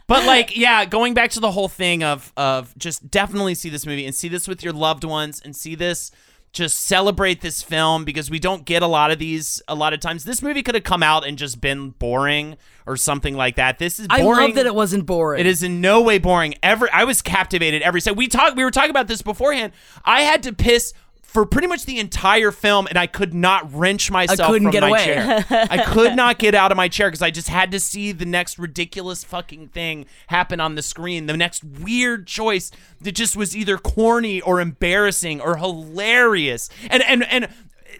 but 0.06 0.24
like, 0.26 0.56
yeah, 0.56 0.84
going 0.84 1.14
back 1.14 1.30
to 1.30 1.40
the 1.40 1.50
whole 1.50 1.68
thing 1.68 2.02
of 2.02 2.32
of 2.36 2.76
just 2.78 3.10
definitely 3.10 3.54
see 3.54 3.68
this 3.68 3.86
movie 3.86 4.06
and 4.06 4.14
see 4.14 4.28
this 4.28 4.46
with 4.46 4.62
your 4.62 4.72
loved 4.72 5.04
ones 5.04 5.40
and 5.44 5.54
see 5.54 5.74
this. 5.74 6.10
Just 6.52 6.80
celebrate 6.80 7.42
this 7.42 7.62
film 7.62 8.06
because 8.06 8.30
we 8.30 8.38
don't 8.38 8.64
get 8.64 8.82
a 8.82 8.86
lot 8.86 9.10
of 9.10 9.18
these 9.18 9.60
a 9.68 9.74
lot 9.74 9.92
of 9.92 10.00
times. 10.00 10.24
This 10.24 10.40
movie 10.40 10.62
could 10.62 10.74
have 10.74 10.84
come 10.84 11.02
out 11.02 11.26
and 11.26 11.36
just 11.36 11.60
been 11.60 11.90
boring 11.90 12.56
or 12.86 12.96
something 12.96 13.36
like 13.36 13.56
that. 13.56 13.78
This 13.78 13.98
is 14.00 14.06
I 14.08 14.22
boring. 14.22 14.46
love 14.46 14.54
that 14.54 14.64
it 14.64 14.74
wasn't 14.74 15.04
boring. 15.04 15.40
It 15.40 15.46
is 15.46 15.62
in 15.62 15.82
no 15.82 16.00
way 16.00 16.16
boring. 16.16 16.54
Every 16.62 16.88
I 16.92 17.04
was 17.04 17.20
captivated 17.20 17.82
every 17.82 18.00
set. 18.00 18.16
We 18.16 18.26
talked. 18.26 18.56
We 18.56 18.64
were 18.64 18.70
talking 18.70 18.88
about 18.88 19.06
this 19.06 19.20
beforehand. 19.20 19.74
I 20.02 20.22
had 20.22 20.42
to 20.44 20.52
piss 20.54 20.94
for 21.36 21.44
pretty 21.44 21.68
much 21.68 21.84
the 21.84 21.98
entire 21.98 22.50
film, 22.50 22.86
and 22.86 22.96
I 22.96 23.06
could 23.06 23.34
not 23.34 23.70
wrench 23.70 24.10
myself 24.10 24.40
I 24.40 24.46
couldn't 24.46 24.68
from 24.68 24.72
get 24.72 24.80
my 24.80 24.88
away. 24.88 25.04
chair. 25.04 25.44
I 25.70 25.84
could 25.84 26.16
not 26.16 26.38
get 26.38 26.54
out 26.54 26.72
of 26.72 26.78
my 26.78 26.88
chair 26.88 27.08
because 27.08 27.20
I 27.20 27.30
just 27.30 27.48
had 27.48 27.70
to 27.72 27.78
see 27.78 28.12
the 28.12 28.24
next 28.24 28.58
ridiculous 28.58 29.22
fucking 29.22 29.68
thing 29.68 30.06
happen 30.28 30.60
on 30.60 30.76
the 30.76 30.82
screen. 30.82 31.26
The 31.26 31.36
next 31.36 31.62
weird 31.62 32.26
choice 32.26 32.70
that 33.02 33.12
just 33.12 33.36
was 33.36 33.54
either 33.54 33.76
corny 33.76 34.40
or 34.40 34.62
embarrassing 34.62 35.42
or 35.42 35.58
hilarious. 35.58 36.70
And 36.88 37.02
and 37.02 37.22
and 37.24 37.48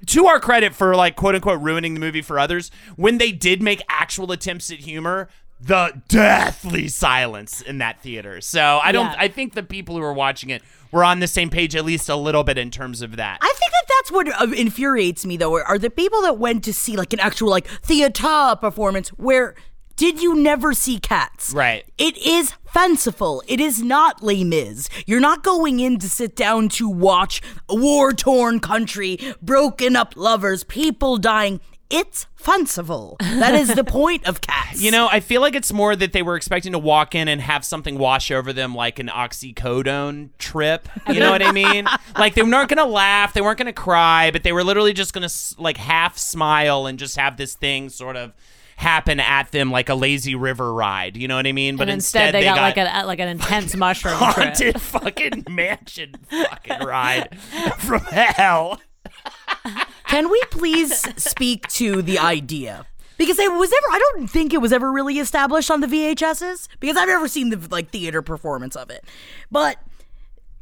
to 0.07 0.24
our 0.28 0.41
credit 0.41 0.74
for 0.74 0.97
like 0.97 1.14
quote 1.14 1.34
unquote 1.34 1.61
ruining 1.61 1.93
the 1.93 2.01
movie 2.01 2.22
for 2.22 2.39
others, 2.39 2.70
when 2.97 3.18
they 3.18 3.32
did 3.32 3.61
make 3.61 3.82
actual 3.91 4.32
attempts 4.32 4.70
at 4.70 4.78
humor, 4.78 5.28
the 5.61 6.02
deathly 6.09 6.88
silence 6.88 7.62
in 7.62 7.78
that 7.78 8.00
theater. 8.02 8.40
So 8.40 8.80
I 8.82 8.92
don't 8.92 9.07
Yeah. 9.07 9.16
I 9.18 9.28
think 9.28 9.54
the 9.54 9.62
people 9.62 9.94
who 9.94 10.00
were 10.02 10.12
watching 10.12 10.50
it 10.50 10.62
were 10.92 11.02
on 11.02 11.20
the 11.20 11.26
same 11.26 11.50
page 11.50 11.74
at 11.74 11.84
least 11.84 12.09
a 12.09 12.16
little 12.16 12.44
bit 12.44 12.59
in 12.59 12.70
terms 12.70 13.02
of 13.02 13.16
that. 13.16 13.38
I 13.40 13.52
think 13.59 13.72
that 13.72 13.84
that's 13.88 14.12
what 14.12 14.28
uh, 14.40 14.52
infuriates 14.54 15.24
me 15.24 15.36
though 15.36 15.62
are 15.62 15.78
the 15.78 15.90
people 15.90 16.22
that 16.22 16.38
went 16.38 16.64
to 16.64 16.72
see 16.72 16.96
like 16.96 17.12
an 17.12 17.20
actual 17.20 17.48
like 17.50 17.66
theater 17.66 18.57
performance 18.61 19.09
where 19.11 19.54
did 19.96 20.20
you 20.20 20.34
never 20.34 20.74
see 20.74 20.98
cats? 20.98 21.54
Right. 21.54 21.86
It 21.96 22.18
is 22.18 22.52
fanciful. 22.66 23.42
It 23.48 23.61
is 23.61 23.82
not 23.82 24.22
Les 24.22 24.44
Mis. 24.44 24.90
You're 25.07 25.20
not 25.20 25.42
going 25.42 25.80
in 25.80 25.98
to 26.00 26.11
sit 26.11 26.36
down 26.36 26.68
to 26.70 26.86
watch 26.86 27.40
a 27.66 27.74
war-torn 27.74 28.61
country, 28.61 29.18
broken 29.40 29.96
up 29.96 30.14
lovers, 30.14 30.64
people 30.64 31.16
dying. 31.16 31.61
It's 31.89 32.26
fanciful. 32.34 33.16
That 33.20 33.55
is 33.55 33.74
the 33.74 33.84
point 33.84 34.26
of 34.26 34.41
cats. 34.41 34.82
You 34.82 34.91
know, 34.91 35.09
I 35.11 35.20
feel 35.20 35.41
like 35.41 35.55
it's 35.55 35.72
more 35.72 35.95
that 35.95 36.12
they 36.12 36.22
were 36.22 36.37
expecting 36.37 36.72
to 36.72 36.78
walk 36.78 37.14
in 37.14 37.28
and 37.28 37.41
have 37.41 37.64
something 37.64 37.99
wash 37.99 38.30
over 38.30 38.53
them 38.53 38.74
like 38.74 38.99
an 38.99 39.09
oxycodone 39.09 40.30
trip. 40.39 40.89
You 41.09 41.20
know 41.20 41.30
what 41.30 41.43
I 41.43 41.53
mean? 41.53 41.87
Like 42.16 42.34
they 42.34 42.43
weren't 42.43 42.70
going 42.70 42.78
to 42.78 42.84
laugh, 42.84 43.34
they 43.34 43.43
weren't 43.43 43.59
going 43.59 43.66
to 43.66 43.72
cry, 43.72 44.30
but 44.30 44.43
they 44.43 44.53
were 44.53 44.64
literally 44.64 44.95
just 44.95 45.12
going 45.12 45.28
to 45.28 45.34
like 45.59 45.76
half 45.76 46.16
smile 46.16 46.87
and 46.87 46.99
just 46.99 47.16
have 47.16 47.37
this 47.37 47.55
thing 47.55 47.91
sort 47.91 48.16
of 48.16 48.32
happen 48.76 49.20
at 49.20 49.51
them 49.53 49.70
like 49.70 49.89
a 49.89 49.95
lazy 49.95 50.34
river 50.34 50.72
ride. 50.72 51.16
You 51.16 51.28
know 51.28 51.37
what 51.37 51.47
I 51.47 51.53
mean? 51.53 51.76
But 51.76 51.84
and 51.84 51.93
instead, 51.93 52.34
they, 52.34 52.45
got, 52.45 52.57
like 52.57 52.76
a 52.76 53.05
like 53.07 53.18
an 53.18 53.28
uh, 53.28 53.32
intense 53.32 53.74
mushroom 53.76 54.18
trip. 54.18 54.34
haunted 54.34 54.80
fucking 54.80 55.45
mansion 55.51 56.14
fucking 56.30 56.87
ride 56.87 57.39
from 57.78 58.01
hell. 58.01 58.80
Can 60.09 60.30
we 60.30 60.40
please 60.50 61.04
speak 61.22 61.66
to 61.68 62.02
the 62.02 62.18
idea? 62.18 62.86
Because 63.18 63.38
it 63.38 63.50
was 63.50 63.70
never, 63.70 63.86
I 63.96 63.98
don't 63.98 64.28
think 64.28 64.52
it 64.52 64.59
was 64.61 64.72
ever 64.72 64.92
really 64.92 65.18
established 65.18 65.70
on 65.70 65.80
the 65.80 65.86
VHSs 65.86 66.68
because 66.80 66.96
I've 66.96 67.09
never 67.09 67.28
seen 67.28 67.48
the 67.50 67.68
like 67.70 67.90
theater 67.90 68.20
performance 68.22 68.76
of 68.76 68.90
it. 68.90 69.04
But 69.50 69.78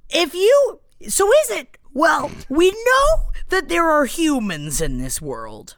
if 0.09 0.35
you, 0.35 0.81
so 1.09 1.31
is 1.43 1.51
it, 1.51 1.79
well, 1.93 2.31
we 2.49 2.71
know 2.71 3.31
that 3.49 3.69
there 3.69 3.89
are 3.89 4.05
humans 4.05 4.81
in 4.81 4.99
this 4.99 5.21
world. 5.21 5.77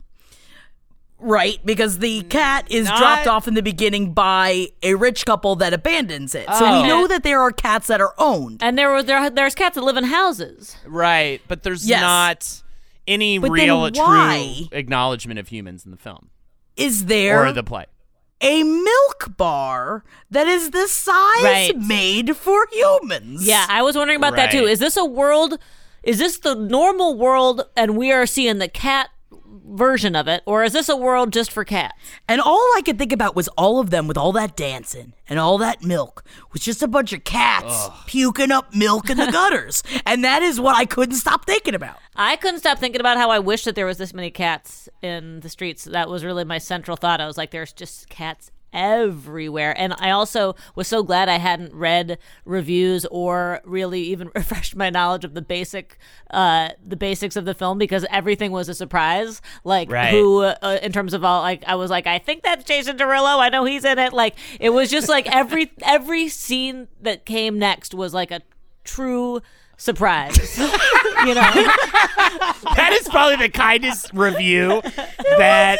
Right, 1.18 1.58
because 1.64 2.00
the 2.00 2.22
mm, 2.24 2.28
cat 2.28 2.66
is 2.70 2.84
Not- 2.88 2.98
dropped 2.98 3.26
off 3.26 3.48
in 3.48 3.54
the 3.54 3.62
beginning 3.62 4.12
by 4.12 4.68
a 4.82 4.94
rich 4.96 5.24
couple 5.24 5.56
that 5.56 5.72
abandons 5.72 6.34
it. 6.34 6.46
So 6.46 6.66
Oh. 6.66 6.82
we 6.82 6.86
know 6.86 7.06
that 7.06 7.22
there 7.22 7.40
are 7.40 7.52
cats 7.52 7.86
that 7.86 8.02
are 8.02 8.12
owned. 8.18 8.62
And 8.62 8.76
there 8.76 8.90
were 8.90 9.02
there 9.02 9.30
there's 9.30 9.54
cats 9.54 9.76
that 9.76 9.82
live 9.82 9.96
in 9.96 10.04
houses. 10.04 10.76
Right, 10.86 11.40
but 11.48 11.62
there's 11.62 11.88
Yes. 11.88 12.02
not 12.02 12.62
any 13.06 13.38
But 13.38 13.50
real 13.50 13.90
true 13.90 14.68
acknowledgement 14.72 15.38
of 15.38 15.48
humans 15.48 15.84
in 15.84 15.90
the 15.90 15.96
film 15.96 16.30
Is 16.76 17.06
there 17.06 17.46
or 17.46 17.52
the 17.52 17.62
play. 17.62 17.86
a 18.40 18.62
milk 18.62 19.36
bar 19.36 20.04
that 20.30 20.46
is 20.46 20.70
the 20.70 20.86
size 20.88 21.42
Right. 21.42 21.72
made 21.76 22.36
for 22.36 22.66
humans. 22.72 23.46
Yeah, 23.46 23.64
I 23.68 23.82
was 23.82 23.96
wondering 23.96 24.18
about 24.18 24.36
that 24.36 24.50
too. 24.50 24.64
Is 24.66 24.78
this 24.78 24.96
a 24.96 25.04
world? 25.04 25.58
Is 26.02 26.18
this 26.18 26.38
the 26.38 26.54
normal 26.54 27.16
world, 27.16 27.62
and 27.76 27.96
we 27.96 28.12
are 28.12 28.26
seeing 28.26 28.58
the 28.58 28.68
cat 28.68 29.10
version 29.64 30.16
of 30.16 30.28
it, 30.28 30.42
or 30.46 30.64
is 30.64 30.72
this 30.72 30.88
a 30.88 30.96
world 30.96 31.32
just 31.32 31.50
for 31.52 31.64
cats? 31.64 31.94
And 32.28 32.40
all 32.40 32.72
I 32.76 32.82
could 32.84 32.98
think 32.98 33.12
about 33.12 33.36
was 33.36 33.48
all 33.56 33.78
of 33.80 33.90
them 33.90 34.06
with 34.08 34.16
all 34.16 34.32
that 34.32 34.56
dancing 34.56 35.12
and 35.28 35.38
all 35.38 35.58
that 35.58 35.82
milk 35.82 36.24
was 36.52 36.62
just 36.62 36.82
a 36.82 36.88
bunch 36.88 37.12
of 37.12 37.24
cats 37.24 37.88
puking 38.06 38.50
up 38.50 38.74
milk 38.74 39.10
in 39.10 39.16
the 39.16 39.26
gutters. 39.32 39.82
and 40.04 40.24
that 40.24 40.42
is 40.42 40.60
what 40.60 40.76
I 40.76 40.84
couldn't 40.84 41.16
stop 41.16 41.46
thinking 41.46 41.74
about. 41.74 41.96
I 42.14 42.36
couldn't 42.36 42.60
stop 42.60 42.78
thinking 42.78 43.00
about 43.00 43.16
how 43.16 43.30
I 43.30 43.38
wish 43.38 43.64
that 43.64 43.74
there 43.74 43.86
was 43.86 43.98
this 43.98 44.14
many 44.14 44.30
cats 44.30 44.88
in 45.02 45.40
the 45.40 45.48
streets. 45.48 45.84
That 45.84 46.08
was 46.08 46.24
really 46.24 46.44
my 46.44 46.58
central 46.58 46.96
thought. 46.96 47.20
I 47.20 47.26
was 47.26 47.36
like, 47.36 47.50
there's 47.50 47.72
just 47.72 48.08
cats 48.08 48.50
everywhere. 48.76 49.74
And 49.76 49.94
I 49.98 50.10
also 50.10 50.54
was 50.74 50.86
so 50.86 51.02
glad 51.02 51.28
I 51.28 51.38
hadn't 51.38 51.72
read 51.74 52.18
reviews 52.44 53.06
or 53.06 53.60
really 53.64 54.02
even 54.02 54.30
refreshed 54.34 54.76
my 54.76 54.90
knowledge 54.90 55.24
of 55.24 55.34
the 55.34 55.42
basic 55.42 55.98
uh 56.30 56.70
the 56.84 56.96
basics 56.96 57.36
of 57.36 57.44
the 57.46 57.54
film 57.54 57.78
because 57.78 58.04
everything 58.10 58.52
was 58.52 58.68
a 58.68 58.74
surprise. 58.74 59.40
Like 59.64 59.90
Right. 59.90 60.10
who 60.10 60.42
uh, 60.42 60.78
in 60.82 60.92
terms 60.92 61.14
of 61.14 61.24
all 61.24 61.40
like 61.42 61.64
I 61.66 61.74
was 61.76 61.90
like 61.90 62.06
I 62.06 62.18
think 62.18 62.42
that's 62.42 62.64
Jason 62.64 62.96
Derulo. 62.98 63.38
I 63.40 63.48
know 63.48 63.64
he's 63.64 63.84
in 63.84 63.98
it. 63.98 64.12
Like 64.12 64.36
it 64.60 64.70
was 64.70 64.90
just 64.90 65.08
like 65.08 65.26
every 65.34 65.72
every 65.82 66.28
scene 66.28 66.88
that 67.00 67.24
came 67.24 67.58
next 67.58 67.94
was 67.94 68.12
like 68.12 68.30
a 68.30 68.42
true 68.84 69.40
surprise. 69.76 70.58
you 70.58 71.34
know, 71.34 71.42
that 72.74 72.90
is 73.00 73.08
probably 73.08 73.36
the 73.36 73.48
kindest 73.48 74.10
review 74.12 74.80
that 75.38 75.78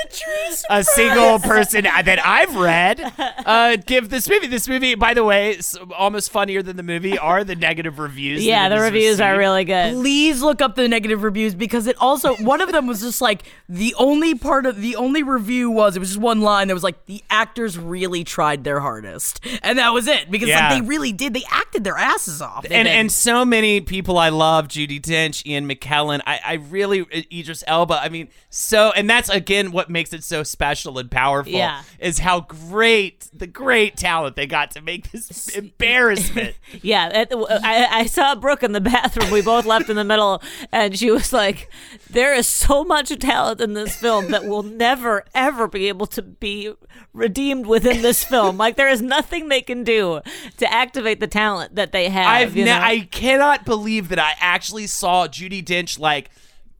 a 0.71 0.85
single 0.85 1.39
person 1.39 1.85
that 1.85 2.21
I've 2.25 2.57
read 2.57 3.01
uh, 3.19 3.77
give 3.77 4.09
this 4.09 4.29
movie. 4.29 4.47
This 4.47 4.69
movie, 4.69 4.95
by 4.95 5.15
the 5.15 5.25
way, 5.25 5.59
almost 5.97 6.31
funnier 6.31 6.63
than 6.63 6.77
the 6.77 6.83
movie 6.83 7.19
are 7.19 7.45
the 7.45 7.55
negative 7.57 7.99
reviews. 7.99 8.45
yeah, 8.45 8.69
that 8.69 8.75
the 8.77 8.81
it 8.81 8.85
has 8.85 8.93
reviews 8.93 9.21
are 9.21 9.37
really 9.37 9.65
good. 9.65 9.95
Please 9.95 10.43
look 10.43 10.61
up 10.61 10.75
the 10.77 10.89
negative 10.89 11.23
reviews 11.23 11.55
because 11.55 11.87
it 11.87 11.97
also 12.01 12.35
one 12.37 12.61
of 12.61 12.73
them 12.73 12.87
was 12.87 13.01
just 13.01 13.21
like 13.21 13.43
the 13.69 13.95
only 13.99 14.35
part 14.35 14.67
of 14.67 14.81
the 14.81 14.97
only 14.97 15.23
review 15.23 15.71
was 15.71 15.97
it 15.97 16.01
was 16.01 16.11
just 16.11 16.21
one 16.21 16.41
line 16.41 16.69
that 16.69 16.75
was 16.75 16.83
like 16.83 17.05
the 17.07 17.23
actors 17.31 17.79
really 17.79 18.25
tried 18.25 18.65
their 18.65 18.81
hardest 18.81 19.45
and 19.63 19.79
that 19.79 19.91
was 19.93 20.07
it 20.07 20.31
because 20.31 20.49
Yeah. 20.49 20.69
like 20.71 20.83
they 20.83 20.87
really 20.89 21.13
did 21.13 21.35
they 21.35 21.43
acted 21.51 21.85
their 21.85 21.97
asses 21.97 22.41
off 22.43 22.65
and 22.71 22.87
and 22.89 23.11
so 23.11 23.45
many 23.45 23.81
people 23.87 24.19
I 24.19 24.29
love, 24.29 24.69
Judi 24.69 25.01
Dench, 25.01 25.47
Ian 25.47 25.69
McKellen. 25.69 26.21
I, 26.27 26.41
I 26.45 26.55
really 26.55 27.01
uh, 27.03 27.23
Idris 27.33 27.65
Elba. 27.67 28.01
I 28.03 28.09
mean, 28.09 28.29
so 28.51 28.93
and 28.95 29.09
that's 29.09 29.29
again 29.29 29.73
what 29.73 29.89
makes 29.89 30.13
it 30.13 30.25
so 30.25 30.43
special 30.43 30.99
and 30.99 31.11
powerful. 31.11 31.53
Yeah. 31.53 31.83
is 31.99 32.19
how 32.19 32.41
great 32.41 33.29
the 33.33 33.47
great 33.47 33.97
talent 33.97 34.37
they 34.37 34.47
got 34.47 34.73
to 34.73 34.81
make 34.81 35.11
this 35.13 35.49
embarrassment. 35.57 36.57
Yeah, 36.83 37.09
it, 37.21 37.33
I, 37.33 38.01
I 38.01 38.07
saw 38.07 38.35
Brooke 38.35 38.63
in 38.63 38.73
the 38.73 38.81
bathroom. 38.81 39.31
We 39.31 39.41
both 39.41 39.65
left 39.67 39.89
in 39.89 39.97
the 39.97 40.05
middle, 40.05 40.43
and 40.73 40.99
she 40.99 41.11
was 41.11 41.33
like, 41.33 41.71
"There 42.11 42.35
is 42.35 42.47
so 42.47 42.83
much 42.85 43.17
talent 43.19 43.61
in 43.61 43.75
this 43.75 43.95
film 43.97 44.31
that 44.33 44.45
will 44.45 44.63
never, 44.65 45.25
ever 45.35 45.69
be 45.69 45.89
able 45.89 46.07
to 46.09 46.23
be 46.23 46.73
redeemed 47.13 47.67
within 47.67 48.03
this 48.03 48.25
film. 48.25 48.57
Like 48.57 48.77
there 48.77 48.89
is 48.89 49.01
nothing 49.01 49.49
they 49.49 49.63
can 49.63 49.85
do 49.85 50.21
to 50.59 50.73
activate 50.73 51.21
the 51.21 51.29
talent 51.29 51.77
that 51.77 51.93
they 51.93 52.09
have." 52.09 52.27
I've 52.27 52.57
ne- 52.57 52.71
I 52.71 53.01
cannot 53.11 53.65
believe 53.65 53.76
that 54.09 54.19
I 54.19 54.35
actually 54.41 54.87
saw 54.87 55.27
Judi 55.27 55.65
Dench 55.65 55.99
like 55.99 56.31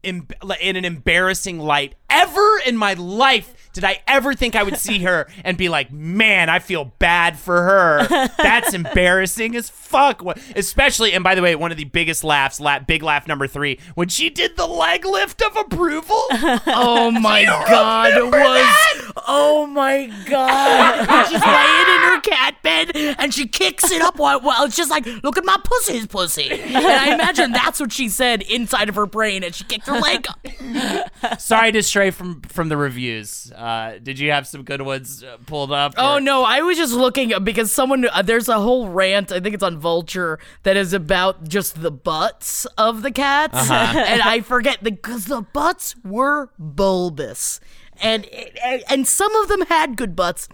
em- 0.03 0.27
in 0.61 0.75
an 0.75 0.85
embarrassing 0.85 1.59
light 1.59 1.95
ever 2.09 2.59
in 2.65 2.77
my 2.77 2.93
life. 2.93 3.53
Did 3.77 3.83
I 3.83 4.01
ever 4.07 4.33
think 4.33 4.55
I 4.55 4.63
would 4.63 4.77
see 4.77 5.03
her 5.03 5.27
and 5.43 5.55
be 5.55 5.69
like, 5.69 5.91
man, 5.91 6.49
I 6.49 6.57
feel 6.57 6.85
bad 6.97 7.37
for 7.37 7.61
her? 7.61 8.27
That's 8.37 8.73
embarrassing 8.73 9.55
as 9.55 9.69
fuck. 9.69 10.23
What- 10.23 10.39
Especially, 10.55 11.13
and 11.13 11.23
by 11.23 11.35
the 11.35 11.43
way, 11.43 11.55
one 11.55 11.69
of 11.71 11.77
the 11.77 11.83
biggest 11.83 12.23
laughs, 12.23 12.59
la- 12.59 12.79
big 12.79 13.03
laugh 13.03 13.27
number 13.27 13.45
three, 13.45 13.77
when 13.93 14.07
she 14.07 14.31
did 14.31 14.57
the 14.57 14.65
leg 14.65 15.05
lift 15.05 15.43
of 15.43 15.55
approval. 15.55 16.15
oh 16.65 17.11
my 17.21 17.43
god 17.45 18.13
it 18.17 18.25
was 18.25 19.13
oh 19.27 19.67
my 19.67 20.07
god 20.27 21.25
she's 21.27 21.39
laying 21.39 21.95
in 21.95 22.01
her 22.09 22.19
cat 22.21 22.55
bed 22.63 22.91
and 23.19 23.31
she 23.31 23.45
kicks 23.47 23.91
it 23.91 24.01
up 24.01 24.17
while, 24.17 24.41
while 24.41 24.63
it's 24.65 24.75
just 24.75 24.89
like 24.89 25.05
look 25.23 25.37
at 25.37 25.45
my 25.45 25.57
pussy's 25.63 26.07
pussy 26.07 26.49
and 26.49 26.77
I 26.77 27.13
imagine 27.13 27.51
that's 27.51 27.79
what 27.79 27.91
she 27.91 28.09
said 28.09 28.41
inside 28.41 28.89
of 28.89 28.95
her 28.95 29.05
brain 29.05 29.43
and 29.43 29.53
she 29.53 29.63
kicked 29.65 29.85
her 29.85 29.99
leg 29.99 30.25
up 30.27 31.39
Sorry 31.39 31.71
to 31.73 31.83
stray 31.83 32.09
from 32.11 32.41
from 32.41 32.69
the 32.69 32.77
reviews. 32.77 33.51
Uh, 33.55 33.57
did 34.03 34.19
you 34.19 34.31
have 34.31 34.45
some 34.47 34.63
good 34.63 34.81
ones 34.81 35.23
uh, 35.23 35.37
pulled 35.45 35.71
up? 35.71 35.93
Oh 35.97 36.19
no, 36.19 36.43
I 36.43 36.61
was 36.61 36.77
just 36.77 36.93
looking 36.93 37.33
because 37.43 37.71
someone 37.71 38.07
uh, 38.11 38.21
there's 38.21 38.47
a 38.49 38.59
whole 38.59 38.87
rant. 38.89 39.31
I 39.31 39.39
think 39.39 39.55
it's 39.55 39.63
on 39.63 39.77
Vulture 39.79 40.39
that 40.63 40.77
is 40.77 40.93
about 40.93 41.47
just 41.47 41.81
the 41.81 41.91
butts 41.91 42.65
of 42.77 43.01
the 43.01 43.11
cats, 43.11 43.55
Uh-huh. 43.69 43.99
and 44.07 44.21
I 44.21 44.41
forget 44.41 44.83
because 44.83 45.25
the 45.25 45.41
butts 45.41 45.95
were 46.03 46.49
bulbous, 46.59 47.59
and 48.01 48.25
and 48.63 48.83
and 48.89 49.07
some 49.07 49.35
of 49.35 49.47
them 49.47 49.61
had 49.67 49.97
good 49.97 50.15
butts. 50.15 50.47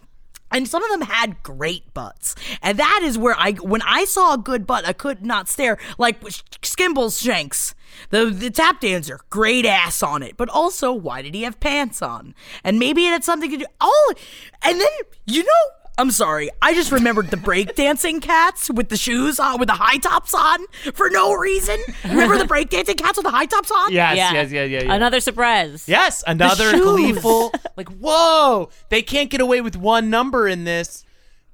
And 0.53 0.67
some 0.67 0.83
of 0.83 0.91
them 0.91 1.01
had 1.01 1.41
great 1.43 1.93
butts, 1.93 2.35
and 2.61 2.77
that 2.77 3.01
is 3.03 3.17
where 3.17 3.35
I, 3.37 3.53
when 3.53 3.81
I 3.81 4.05
saw 4.05 4.35
a 4.35 4.37
good 4.37 4.67
butt, 4.67 4.85
I 4.85 4.93
could 4.93 5.25
not 5.25 5.49
stare. 5.49 5.79
Like 5.97 6.21
Skimbles 6.21 7.19
Shanks, 7.21 7.73
the 8.11 8.25
the 8.25 8.51
tap 8.51 8.79
dancer, 8.79 9.19
great 9.31 9.65
ass 9.65 10.03
on 10.03 10.21
it, 10.21 10.37
but 10.37 10.49
also 10.49 10.93
why 10.93 11.23
did 11.23 11.33
he 11.33 11.41
have 11.41 11.59
pants 11.59 12.01
on? 12.01 12.35
And 12.63 12.77
maybe 12.77 13.05
it 13.05 13.09
had 13.09 13.23
something 13.23 13.49
to 13.49 13.57
do. 13.57 13.65
Oh, 13.81 14.13
and 14.61 14.79
then 14.79 14.87
you 15.25 15.43
know, 15.43 15.82
I'm 15.97 16.09
sorry, 16.09 16.49
I 16.61 16.73
just 16.73 16.91
remembered 16.91 17.29
the 17.29 17.37
breakdancing 17.37 18.21
cats 18.21 18.69
with 18.71 18.89
the 18.89 18.97
shoes 18.97 19.39
on, 19.39 19.59
with 19.59 19.67
the 19.67 19.75
high 19.75 19.97
tops 19.97 20.33
on 20.33 20.65
for 20.93 21.09
no 21.11 21.33
reason. 21.33 21.77
Remember 22.03 22.37
the 22.37 22.45
breakdancing 22.45 22.97
cats 22.97 23.17
with 23.17 23.25
the 23.25 23.31
high 23.31 23.45
tops 23.45 23.69
on? 23.69 23.91
Yes, 23.91 24.17
yeah. 24.17 24.33
yes, 24.33 24.51
yes, 24.51 24.69
yeah, 24.71 24.83
yeah. 24.83 24.93
Another 24.93 25.19
surprise. 25.19 25.87
Yes, 25.87 26.23
another 26.25 26.71
gleeful. 26.71 27.51
Like, 27.77 27.89
whoa, 27.89 28.69
they 28.89 29.03
can't 29.03 29.29
get 29.29 29.39
away 29.39 29.61
with 29.61 29.75
one 29.75 30.09
number 30.09 30.47
in 30.47 30.63
this. 30.63 31.05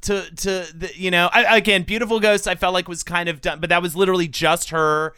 To 0.03 0.23
to 0.33 0.65
the, 0.73 0.91
you 0.95 1.11
know, 1.11 1.29
I, 1.33 1.57
again, 1.57 1.83
beautiful 1.83 2.21
ghost. 2.21 2.47
I 2.47 2.55
felt 2.55 2.73
like 2.73 2.87
was 2.87 3.03
kind 3.03 3.27
of 3.27 3.41
done, 3.41 3.59
but 3.59 3.69
that 3.69 3.81
was 3.81 3.97
literally 3.97 4.29
just 4.29 4.69
her 4.69 5.13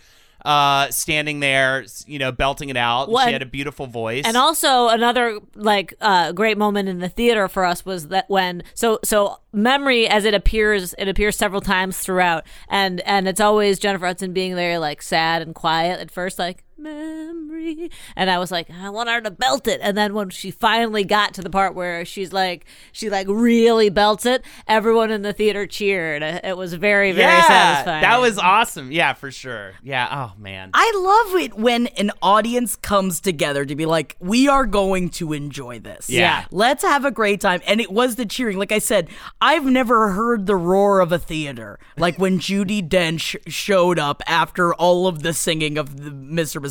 uh 0.46 0.89
standing 0.89 1.39
there 1.39 1.86
you 2.06 2.20
know 2.20 2.32
belting 2.32 2.70
it 2.70 2.78
out. 2.78 3.10
Well, 3.10 3.26
she 3.26 3.34
had 3.34 3.42
a 3.42 3.46
beautiful 3.46 3.88
voice. 3.88 4.26
And 4.26 4.38
also 4.38 4.88
another 4.88 5.39
like 5.56 5.94
uh, 6.02 6.32
great 6.32 6.58
moment 6.58 6.89
in 6.89 7.00
the 7.00 7.10
theater 7.10 7.48
for 7.48 7.66
us 7.66 7.86
was 7.86 8.08
that 8.10 8.30
when 8.30 8.64
so 8.74 9.00
so 9.04 9.38
memory 9.54 10.08
as 10.08 10.26
it 10.26 10.34
appears 10.34 10.94
it 10.98 11.08
appears 11.08 11.36
several 11.36 11.62
times 11.62 11.98
throughout. 11.98 12.46
And 12.70 13.02
and 13.02 13.28
it's 13.28 13.42
always 13.42 13.80
Jennifer 13.80 14.06
Hudson 14.06 14.34
being 14.34 14.56
very 14.56 14.78
like 14.78 15.02
sad 15.02 15.42
and 15.42 15.54
quiet 15.54 16.00
at 16.00 16.12
first 16.12 16.39
like 16.39 16.64
memory 16.82 17.91
and 18.15 18.29
I 18.29 18.39
was 18.39 18.51
like 18.51 18.69
I 18.69 18.89
want 18.89 19.09
her 19.09 19.21
to 19.21 19.32
belt 19.32 19.67
it 19.67 19.79
and 19.84 19.97
then 19.97 20.13
when 20.13 20.29
she 20.29 20.51
finally 20.51 21.03
got 21.03 21.34
to 21.36 21.41
the 21.41 21.49
part 21.49 21.75
where 21.75 22.03
she's 22.05 22.34
like 22.34 22.65
she 22.91 23.09
like 23.09 23.27
really 23.29 23.89
belts 23.89 24.25
it 24.25 24.43
everyone 24.67 25.11
in 25.11 25.21
the 25.21 25.34
theater 25.34 25.67
cheered 25.67 26.23
it 26.23 26.57
was 26.57 26.73
very 26.73 27.11
very 27.11 27.32
yeah, 27.32 27.47
satisfying 27.47 28.01
that 28.01 28.19
was 28.19 28.38
awesome 28.38 28.91
yeah 28.91 29.13
for 29.13 29.32
sure 29.32 29.73
yeah 29.84 30.07
oh 30.11 30.39
man 30.39 30.71
I 30.73 30.91
love 30.95 31.41
it 31.41 31.53
when 31.53 31.88
an 31.88 32.11
audience 32.21 32.75
comes 32.75 33.19
together 33.19 33.65
to 33.65 33.75
be 33.75 33.86
like, 33.86 34.15
we 34.19 34.47
are 34.47 34.65
going 34.65 35.09
to 35.11 35.34
enjoy 35.34 35.79
this. 35.79 36.09
Yeah. 36.09 36.45
Let's 36.51 36.84
have 36.84 37.05
a 37.05 37.11
great 37.11 37.41
time. 37.41 37.61
And 37.67 37.79
it 37.79 37.91
was 37.91 38.15
the 38.15 38.25
cheering. 38.25 38.57
Like 38.57 38.71
I 38.71 38.79
said, 38.79 39.09
I've 39.39 39.65
never 39.65 40.11
heard 40.11 40.45
the 40.45 40.55
roar 40.55 40.99
of 40.99 41.11
a 41.11 41.19
theater 41.19 41.79
like 41.97 42.17
when 42.17 42.39
Judi 42.39 42.88
Dench 42.88 43.36
showed 43.47 43.99
up 43.99 44.21
after 44.27 44.73
all 44.73 45.07
of 45.07 45.23
the 45.23 45.34
singing 45.34 45.77
of 45.77 46.03
the 46.03 46.11
Mr. 46.11 46.61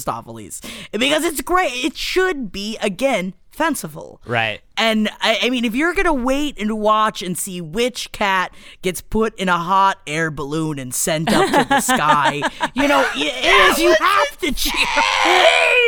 Because 0.93 1.25
it's 1.25 1.41
great. 1.41 1.73
It 1.85 1.97
should 1.97 2.53
be, 2.53 2.77
again, 2.81 3.35
fanciful. 3.51 4.21
right 4.27 4.61
And 4.81 5.11
I, 5.21 5.39
I 5.43 5.51
mean, 5.51 5.67
if 5.67 5.75
you're 5.75 5.93
gonna 5.95 6.15
wait 6.15 6.59
and 6.59 6.81
watch 6.81 7.21
and 7.23 7.37
see 7.37 7.61
which 7.61 8.11
cat 8.13 8.51
gets 8.81 9.03
put 9.03 9.39
in 9.39 9.51
a 9.51 9.59
hot 9.59 9.99
air 10.07 10.31
balloon 10.31 10.79
and 10.79 10.95
sent 10.95 11.31
up 11.31 11.45
to 11.53 11.69
the 11.69 11.81
sky, 11.83 12.37
you 12.75 12.89
know, 12.89 13.07
it 13.15 13.71
is 13.73 13.79
you 13.79 13.95
have 14.01 14.39
to 14.39 14.53
cheer. 14.53 14.73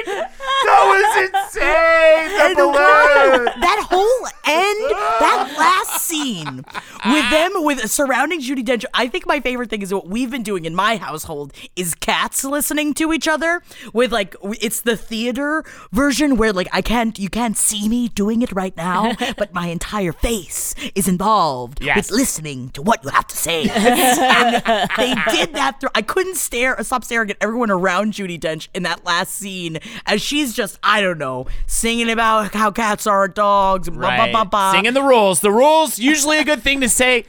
that 0.04 0.84
was 0.84 1.24
insane 1.24 2.28
the 2.36 2.44
And 2.44 2.56
balloon. 2.56 3.60
that 3.60 3.86
whole 3.90 4.26
end, 4.44 4.90
that 5.20 5.54
last 5.58 6.02
scene 6.04 6.64
with 7.06 7.30
them 7.30 7.52
with 7.64 7.90
surrounding 7.90 8.40
Judi 8.40 8.62
Dench. 8.64 8.84
I 8.92 9.08
think 9.08 9.26
my 9.26 9.40
favorite 9.40 9.70
thing 9.70 9.80
is 9.82 9.92
what 9.92 10.06
we've 10.06 10.30
been 10.30 10.42
doing 10.42 10.64
in 10.66 10.74
my 10.74 10.96
household 10.96 11.52
is 11.76 11.94
cats 11.94 12.44
listening 12.44 12.92
to 12.94 13.12
each 13.12 13.26
other 13.26 13.62
with 13.94 14.12
like 14.12 14.36
it's 14.60 14.82
the 14.82 14.96
theater 14.98 15.64
version 15.92 16.36
where 16.36 16.52
like 16.52 16.68
I 16.72 16.82
can't 16.82 17.18
you 17.18 17.28
can't 17.30 17.56
see 17.56 17.88
me 17.88 18.08
doing 18.08 18.42
it 18.42 18.52
right 18.52 18.76
now, 18.76 18.81
but 19.36 19.52
my 19.54 19.68
entire 19.68 20.12
face 20.12 20.74
is 20.94 21.08
involved 21.08 21.82
Yes. 21.82 21.96
with 21.96 22.10
listening 22.10 22.70
to 22.70 22.82
what 22.82 23.02
you 23.04 23.10
have 23.10 23.26
to 23.28 23.36
say. 23.36 23.62
and 23.68 24.90
they 24.96 25.14
did 25.30 25.54
that 25.54 25.80
through. 25.80 25.90
I 25.94 26.02
couldn't 26.02 26.36
stare, 26.36 26.78
or 26.78 26.84
stop 26.84 27.04
staring 27.04 27.30
at 27.30 27.36
everyone 27.40 27.70
around 27.70 28.12
Judi 28.12 28.38
Dench 28.38 28.68
in 28.74 28.82
that 28.84 29.04
last 29.04 29.34
scene 29.34 29.78
as 30.06 30.20
she's 30.22 30.54
just, 30.54 30.78
I 30.82 31.00
don't 31.00 31.18
know, 31.18 31.46
singing 31.66 32.10
about 32.10 32.54
how 32.54 32.70
cats 32.70 33.06
are 33.06 33.28
dogs, 33.28 33.88
and 33.88 33.98
blah, 33.98 34.08
blah, 34.16 34.24
right 34.24 34.32
blah, 34.32 34.44
blah. 34.44 34.72
singing 34.72 34.94
the 34.94 35.02
rules 35.02 35.40
the 35.40 35.50
rules 35.50 35.98
usually 35.98 36.38
a 36.38 36.44
good 36.44 36.62
thing 36.62 36.80
to 36.80 36.88
say 36.88 37.24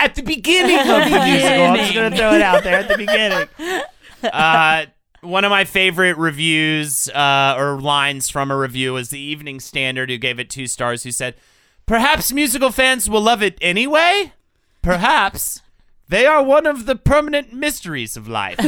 at 0.00 0.14
the 0.14 0.22
beginning 0.22 0.78
of 0.78 0.86
the 0.86 1.24
musical 1.24 1.62
i'm 1.64 1.76
just 1.76 1.94
gonna 1.94 2.16
throw 2.16 2.34
it 2.34 2.42
out 2.42 2.62
there 2.64 2.76
at 2.80 2.88
the 2.88 2.96
beginning 2.96 3.48
uh 4.32 4.86
one 5.24 5.44
of 5.44 5.50
my 5.50 5.64
favorite 5.64 6.16
reviews 6.16 7.08
uh, 7.10 7.54
or 7.58 7.80
lines 7.80 8.30
from 8.30 8.50
a 8.50 8.56
review 8.56 8.92
was 8.92 9.10
the 9.10 9.18
Evening 9.18 9.60
Standard, 9.60 10.10
who 10.10 10.18
gave 10.18 10.38
it 10.38 10.50
two 10.50 10.66
stars, 10.66 11.02
who 11.02 11.10
said, 11.10 11.34
Perhaps 11.86 12.32
musical 12.32 12.70
fans 12.70 13.10
will 13.10 13.20
love 13.20 13.42
it 13.42 13.58
anyway? 13.60 14.32
Perhaps. 14.82 15.60
They 16.08 16.26
are 16.26 16.42
one 16.42 16.66
of 16.66 16.84
the 16.84 16.96
permanent 16.96 17.54
mysteries 17.54 18.16
of 18.16 18.28
life. 18.28 18.56
it 18.58 18.66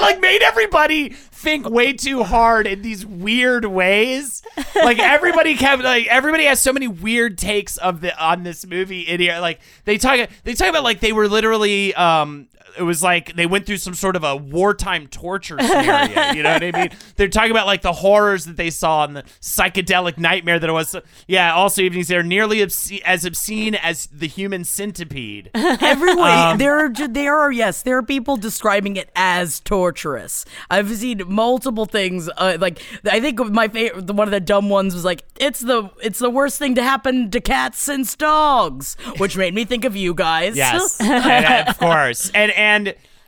like 0.00 0.20
made 0.20 0.42
everybody 0.42 1.08
think 1.08 1.68
way 1.68 1.92
too 1.92 2.22
hard 2.22 2.68
in 2.68 2.82
these 2.82 3.04
weird 3.04 3.64
ways. 3.64 4.42
Like 4.76 5.00
everybody 5.00 5.56
kept 5.56 5.82
like 5.82 6.06
everybody 6.06 6.44
has 6.44 6.60
so 6.60 6.72
many 6.72 6.86
weird 6.86 7.36
takes 7.36 7.78
of 7.78 8.00
the 8.00 8.16
on 8.24 8.44
this 8.44 8.64
movie 8.64 9.02
here. 9.02 9.40
Like 9.40 9.58
they 9.84 9.98
talk 9.98 10.30
they 10.44 10.54
talk 10.54 10.68
about 10.68 10.84
like 10.84 11.00
they 11.00 11.12
were 11.12 11.26
literally 11.26 11.92
um 11.96 12.46
it 12.78 12.82
was 12.82 13.02
like 13.02 13.34
they 13.36 13.46
went 13.46 13.66
through 13.66 13.78
some 13.78 13.94
sort 13.94 14.16
of 14.16 14.24
a 14.24 14.36
wartime 14.36 15.06
torture 15.08 15.58
scenario. 15.60 16.32
you 16.32 16.42
know 16.42 16.52
what 16.52 16.62
I 16.62 16.70
mean? 16.72 16.90
They're 17.16 17.28
talking 17.28 17.50
about 17.50 17.66
like 17.66 17.82
the 17.82 17.92
horrors 17.92 18.44
that 18.44 18.56
they 18.56 18.70
saw 18.70 19.04
and 19.04 19.16
the 19.16 19.22
psychedelic 19.40 20.18
nightmare 20.18 20.58
that 20.58 20.68
it 20.68 20.72
was. 20.72 20.94
Yeah, 21.26 21.52
also 21.54 21.82
evenings 21.82 22.08
they're 22.08 22.22
nearly 22.22 22.62
obscene, 22.62 23.00
as 23.04 23.24
obscene 23.24 23.74
as 23.74 24.06
the 24.06 24.26
human 24.28 24.64
centipede. 24.64 25.50
Everyone, 25.54 26.30
Um, 26.30 26.58
there 26.58 26.78
are 26.78 26.88
there 26.90 27.36
are 27.36 27.52
yes, 27.52 27.82
there 27.82 27.96
are 27.98 28.02
people 28.02 28.36
describing 28.36 28.96
it 28.96 29.10
as 29.16 29.60
torturous. 29.60 30.44
I've 30.70 30.90
seen 30.96 31.22
multiple 31.26 31.86
things. 31.86 32.28
Uh, 32.36 32.56
like 32.60 32.80
I 33.04 33.20
think 33.20 33.38
my 33.50 33.68
favorite, 33.68 34.10
one 34.10 34.28
of 34.28 34.32
the 34.32 34.40
dumb 34.40 34.68
ones 34.68 34.94
was 34.94 35.04
like 35.04 35.24
it's 35.40 35.60
the 35.60 35.90
it's 36.02 36.18
the 36.18 36.30
worst 36.30 36.58
thing 36.58 36.74
to 36.76 36.82
happen 36.82 37.30
to 37.30 37.40
cats 37.40 37.80
since 37.80 38.14
dogs, 38.16 38.96
which 39.18 39.36
made 39.36 39.54
me 39.54 39.64
think 39.64 39.84
of 39.84 39.96
you 39.96 40.14
guys. 40.14 40.56
Yes, 40.56 41.00
and, 41.00 41.68
of 41.68 41.78
course. 41.78 42.30
And 42.34 42.52
and 42.52 42.67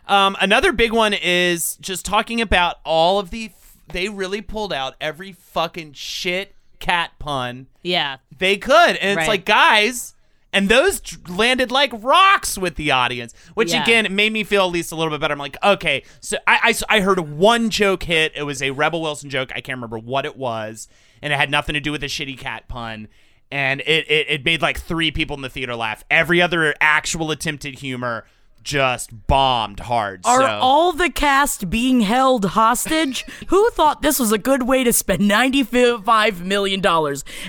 um, 0.07 0.36
another 0.41 0.72
big 0.72 0.93
one 0.93 1.12
is 1.14 1.76
just 1.76 2.05
talking 2.05 2.41
about 2.41 2.76
all 2.84 3.18
of 3.18 3.30
the. 3.30 3.51
They 3.93 4.09
really 4.09 4.41
pulled 4.41 4.72
out 4.72 4.95
every 5.01 5.32
fucking 5.32 5.95
shit 5.95 6.55
cat 6.78 7.11
pun 7.18 7.66
Yeah. 7.82 8.16
they 8.38 8.57
could, 8.57 8.97
and 8.97 9.11
it's 9.11 9.16
Right. 9.18 9.28
like 9.28 9.45
guys. 9.45 10.14
And 10.53 10.68
those 10.68 11.01
landed 11.28 11.70
like 11.70 11.93
rocks 11.95 12.57
with 12.59 12.74
the 12.76 12.91
audience, 12.91 13.34
which 13.55 13.72
Yeah. 13.72 13.82
again 13.84 14.14
made 14.16 14.32
me 14.32 14.43
feel 14.43 14.64
at 14.64 14.72
least 14.72 14.91
a 14.91 14.97
little 14.97 15.11
bit 15.12 15.20
better. 15.20 15.32
I'm 15.32 15.38
like, 15.38 15.57
okay, 15.62 16.03
so 16.20 16.38
I, 16.47 16.74
I, 16.91 16.97
I 16.97 17.01
heard 17.01 17.20
one 17.20 17.70
joke 17.70 18.03
hit. 18.05 18.32
It 18.34 18.43
was 18.45 18.61
a 18.62 18.70
Rebel 18.70 19.01
Wilson 19.03 19.30
joke. 19.30 19.51
I 19.55 19.61
can't 19.61 19.76
remember 19.76 19.99
what 19.99 20.24
it 20.24 20.36
was, 20.36 20.88
and 21.22 21.32
it 21.32 21.36
had 21.36 21.51
nothing 21.51 21.74
to 21.74 21.80
do 21.80 21.93
with 21.93 22.01
the 22.01 22.09
shitty 22.09 22.36
cat 22.38 22.66
pun. 22.68 23.07
And 23.53 23.80
it, 23.82 24.11
it, 24.11 24.26
it 24.28 24.45
made 24.45 24.62
like 24.62 24.78
three 24.80 25.11
people 25.12 25.34
in 25.36 25.43
the 25.43 25.49
theater 25.51 25.74
laugh. 25.76 26.05
Every 26.11 26.41
other 26.43 26.74
actual 26.80 27.30
attempted 27.32 27.78
humor 27.80 28.24
just 28.63 29.27
bombed 29.27 29.81
hard. 29.81 30.21
Are 30.25 30.41
so. 30.41 30.47
all 30.47 30.93
the 30.93 31.11
cast 31.11 31.71
being 31.71 32.01
held 32.01 32.45
hostage? 32.45 33.25
Who 33.49 33.71
thought 33.71 34.03
this 34.03 34.19
was 34.19 34.33
a 34.33 34.39
good 34.39 34.65
way 34.65 34.85
to 34.85 34.93
spend 34.93 35.23
$95 35.23 36.41
million, 36.41 36.83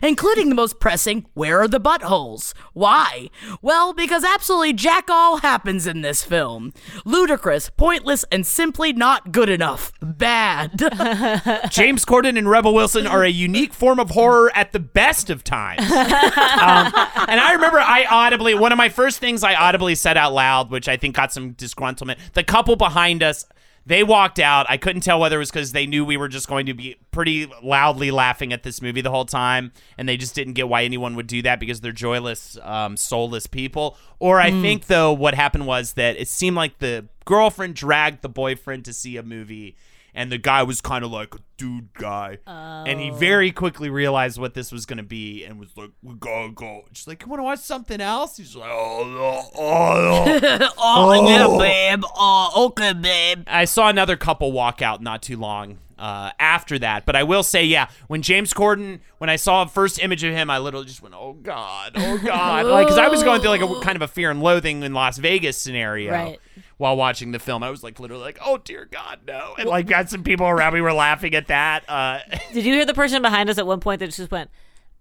including 0.02 0.50
the 0.50 0.56
most 0.56 0.80
pressing, 0.80 1.26
where 1.34 1.62
are 1.62 1.68
the 1.68 1.80
buttholes? 1.80 2.54
Why? 2.74 3.30
Well, 3.62 3.94
because 3.94 4.24
absolutely 4.24 4.74
jack 4.74 5.10
all 5.10 5.38
happens 5.38 5.88
in 5.88 6.02
this 6.02 6.24
film. 6.24 6.74
Ludicrous, 7.06 7.70
pointless, 7.70 8.26
and 8.32 8.46
simply 8.46 8.94
not 8.94 9.32
good 9.32 9.50
enough. 9.50 9.92
Bad. 10.02 10.78
James 11.70 12.06
Corden 12.06 12.38
and 12.38 12.50
Rebel 12.50 12.74
Wilson 12.74 13.08
are 13.08 13.24
a 13.24 13.30
unique 13.30 13.74
form 13.74 14.00
of 14.00 14.12
horror 14.12 14.52
at 14.56 14.72
the 14.72 14.80
best 14.80 15.30
of 15.30 15.44
times. 15.44 15.82
um, 15.92 16.92
and 17.28 17.40
I 17.40 17.54
remember 17.54 17.80
I 17.80 18.06
audibly, 18.10 18.54
one 18.54 18.72
of 18.72 18.78
my 18.78 18.90
first 18.90 19.20
things 19.20 19.44
I 19.44 19.56
audibly 19.56 19.96
said 19.96 20.18
out 20.18 20.34
loud, 20.34 20.72
which 20.72 20.88
I 20.88 20.98
think 20.98 21.11
got 21.12 21.32
some 21.32 21.54
disgruntlement, 21.54 22.18
the 22.34 22.44
couple 22.44 22.76
behind 22.76 23.24
us. 23.24 23.46
They 23.84 24.04
walked 24.04 24.38
out. 24.38 24.68
I 24.70 24.78
couldn't 24.78 25.02
tell 25.02 25.20
whether 25.20 25.38
it 25.38 25.40
was 25.40 25.50
because 25.50 25.72
they 25.72 25.88
knew 25.88 26.06
we 26.06 26.16
were 26.16 26.28
just 26.28 26.48
going 26.48 26.68
to 26.68 26.74
be 26.76 26.98
pretty 27.10 27.52
loudly 27.64 28.12
laughing 28.12 28.54
at 28.54 28.62
this 28.62 28.80
movie 28.80 29.02
the 29.02 29.10
whole 29.10 29.26
time, 29.26 29.72
and 29.98 30.08
they 30.08 30.18
just 30.18 30.36
didn't 30.36 30.54
get 30.54 30.70
why 30.70 30.84
anyone 30.84 31.16
would 31.16 31.26
do 31.26 31.42
that 31.42 31.60
because 31.60 31.82
they're 31.82 31.92
joyless, 31.92 32.60
um, 32.62 32.96
soulless 32.96 33.48
people. 33.48 33.98
Or 34.20 34.40
I 34.40 34.52
think, 34.52 34.86
though, 34.86 35.12
what 35.12 35.34
happened 35.34 35.66
was 35.66 35.94
that 35.94 36.16
it 36.18 36.28
seemed 36.28 36.56
like 36.56 36.78
the 36.78 37.08
girlfriend 37.26 37.74
dragged 37.74 38.22
the 38.22 38.30
boyfriend 38.30 38.86
to 38.86 38.94
see 38.94 39.18
a 39.18 39.24
movie, 39.24 39.76
and 40.14 40.32
the 40.32 40.38
guy 40.38 40.64
was 40.64 40.82
kind 40.82 41.04
of 41.06 41.12
like 41.12 41.36
a 41.36 41.40
dude 41.58 41.94
guy, 41.94 42.40
and 42.46 43.00
he 43.00 43.10
very 43.10 43.52
quickly 43.52 43.90
realized 43.90 44.40
what 44.40 44.54
this 44.54 44.72
was 44.72 44.86
going 44.86 44.98
to 44.98 45.04
be, 45.04 45.44
and 45.44 45.60
was 45.60 45.76
like, 45.76 45.92
"We 46.02 46.16
gotta 46.16 46.52
go." 46.52 46.84
She's 46.94 47.08
like, 47.08 47.22
"You 47.22 47.30
want 47.30 47.40
to 47.40 47.44
watch 47.44 47.60
something 47.60 48.02
else?" 48.02 48.38
He's 48.38 48.56
like, 48.56 48.70
"Oh, 48.72 49.04
no, 49.06 49.62
oh, 49.62 50.40
no." 50.42 50.70
oh, 50.78 51.28
yeah, 51.28 51.58
babe. 51.58 52.04
Oh, 52.16 52.68
okay, 52.68 52.94
babe. 52.94 53.44
I 53.48 53.66
saw 53.66 53.90
another 53.90 54.18
couple 54.18 54.52
walk 54.52 54.82
out 54.82 55.02
not 55.02 55.22
too 55.22 55.38
long 55.38 55.78
uh, 56.02 56.32
after 56.40 56.80
that. 56.80 57.06
But 57.06 57.16
I 57.16 57.24
will 57.24 57.44
say, 57.44 57.64
yeah, 57.64 57.88
when 58.08 58.22
James 58.24 58.54
Corden, 58.54 59.00
when 59.20 59.30
I 59.30 59.36
saw 59.36 59.62
a 59.62 59.68
first 59.68 60.04
image 60.04 60.24
of 60.24 60.34
him, 60.34 60.50
I 60.50 60.58
literally 60.58 60.88
just 60.88 61.02
went, 61.02 61.16
"Oh 61.16 61.34
God, 61.34 61.92
oh 61.96 62.18
God," 62.18 62.66
like 62.66 62.88
because 62.88 62.98
I 62.98 63.08
was 63.08 63.24
going 63.24 63.40
through 63.40 63.52
like 63.52 63.62
a 63.62 63.80
kind 63.82 63.96
of 63.96 64.02
a 64.02 64.08
fear 64.08 64.32
and 64.32 64.42
loathing 64.42 64.84
in 64.84 64.94
Las 64.94 65.20
Vegas 65.20 65.58
scenario. 65.58 66.12
Right. 66.12 66.40
While 66.82 66.98
watching 66.98 67.32
the 67.32 67.38
film, 67.38 67.62
I 67.62 67.70
was 67.70 67.84
like 67.84 68.00
literally 68.00 68.24
like, 68.24 68.40
"Oh 68.44 68.58
dear 68.58 68.86
God, 68.90 69.20
no!" 69.28 69.54
And 69.56 69.70
like 69.70 69.86
got 69.86 70.10
some 70.10 70.24
people 70.24 70.48
around 70.48 70.74
me 70.74 70.82
were 70.82 70.92
laughing 70.92 71.36
at 71.36 71.46
that. 71.50 71.88
Uh, 71.88 72.22
Did 72.54 72.66
you 72.66 72.74
hear 72.74 72.88
the 72.88 72.96
person 72.96 73.22
behind 73.22 73.52
us 73.52 73.60
at 73.60 73.68
one 73.68 73.80
point 73.80 74.00
that 74.00 74.10
just 74.10 74.32
went, 74.32 74.50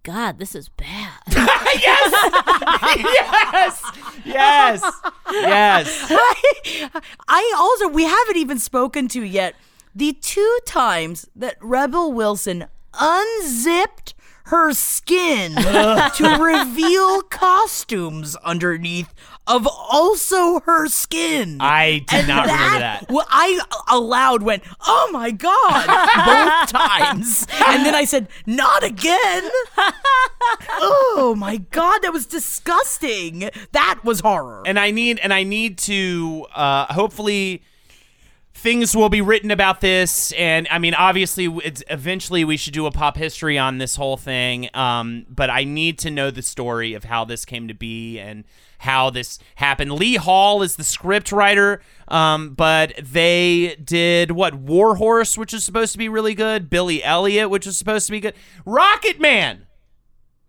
God, 0.02 0.38
this 0.38 0.54
is 0.54 0.68
bad. 0.68 1.20
yes, 1.26 2.12
yes, 4.26 4.92
yes. 5.32 6.06
I 7.28 7.54
also, 7.56 7.88
we 7.88 8.04
haven't 8.04 8.36
even 8.36 8.58
spoken 8.58 9.08
to 9.08 9.22
yet 9.22 9.54
the 9.94 10.12
two 10.12 10.58
times 10.66 11.30
that 11.34 11.56
Rebel 11.62 12.12
Wilson 12.12 12.66
unzipped 12.92 14.12
her 14.44 14.72
skin 14.72 15.54
to 15.54 16.38
reveal 16.40 17.22
costumes 17.22 18.36
underneath 18.36 19.14
of 19.46 19.66
also 19.66 20.60
her 20.60 20.86
skin. 20.86 21.58
I 21.60 22.04
did 22.08 22.20
And 22.20 22.28
not 22.28 22.46
remember 22.46 22.78
that. 22.78 23.06
Well, 23.10 23.26
I 23.28 23.60
aloud 23.90 24.42
went, 24.42 24.62
"Oh 24.86 25.08
my 25.12 25.30
god!" 25.30 25.86
both 26.66 26.70
times, 26.70 27.46
and 27.66 27.84
then 27.84 27.94
I 27.94 28.04
said, 28.04 28.28
"Not 28.46 28.84
again." 28.84 29.50
oh 30.78 31.34
my 31.36 31.56
god, 31.56 32.00
that 32.02 32.12
was 32.12 32.26
disgusting. 32.26 33.50
That 33.72 34.00
was 34.04 34.20
horror. 34.20 34.62
and 34.66 34.78
I 34.78 34.90
need 34.90 35.18
and 35.20 35.32
I 35.34 35.42
need 35.42 35.78
to 35.78 36.46
uh, 36.54 36.86
hopefully 36.92 37.62
things 38.54 38.94
will 38.94 39.08
be 39.08 39.22
written 39.22 39.50
about 39.50 39.80
this 39.80 40.32
and 40.32 40.68
I 40.70 40.78
mean 40.78 40.92
obviously 40.94 41.46
it's 41.64 41.82
eventually 41.88 42.44
we 42.44 42.58
should 42.58 42.74
do 42.74 42.84
a 42.84 42.90
pop 42.90 43.16
history 43.16 43.56
on 43.56 43.78
this 43.78 43.96
whole 43.96 44.18
thing 44.18 44.68
um, 44.74 45.24
but 45.30 45.48
I 45.48 45.64
need 45.64 45.98
to 46.00 46.10
know 46.10 46.30
the 46.30 46.42
story 46.42 46.92
of 46.92 47.04
how 47.04 47.24
this 47.24 47.46
came 47.46 47.68
to 47.68 47.74
be 47.74 48.18
and 48.18 48.44
how 48.80 49.10
this 49.10 49.38
happened. 49.56 49.92
Lee 49.92 50.16
Hall 50.16 50.62
is 50.62 50.76
the 50.76 50.84
script 50.84 51.32
writer 51.32 51.80
um, 52.08 52.54
but 52.54 52.92
they 53.00 53.76
did 53.82 54.32
what 54.32 54.54
Warhorse 54.54 55.38
which 55.38 55.54
is 55.54 55.62
supposed 55.64 55.92
to 55.92 55.98
be 55.98 56.08
really 56.08 56.34
good, 56.34 56.68
Billy 56.68 57.02
Elliot 57.04 57.48
which 57.50 57.66
is 57.66 57.78
supposed 57.78 58.06
to 58.06 58.12
be 58.12 58.20
good, 58.20 58.34
Rocket 58.66 59.20
Man. 59.20 59.66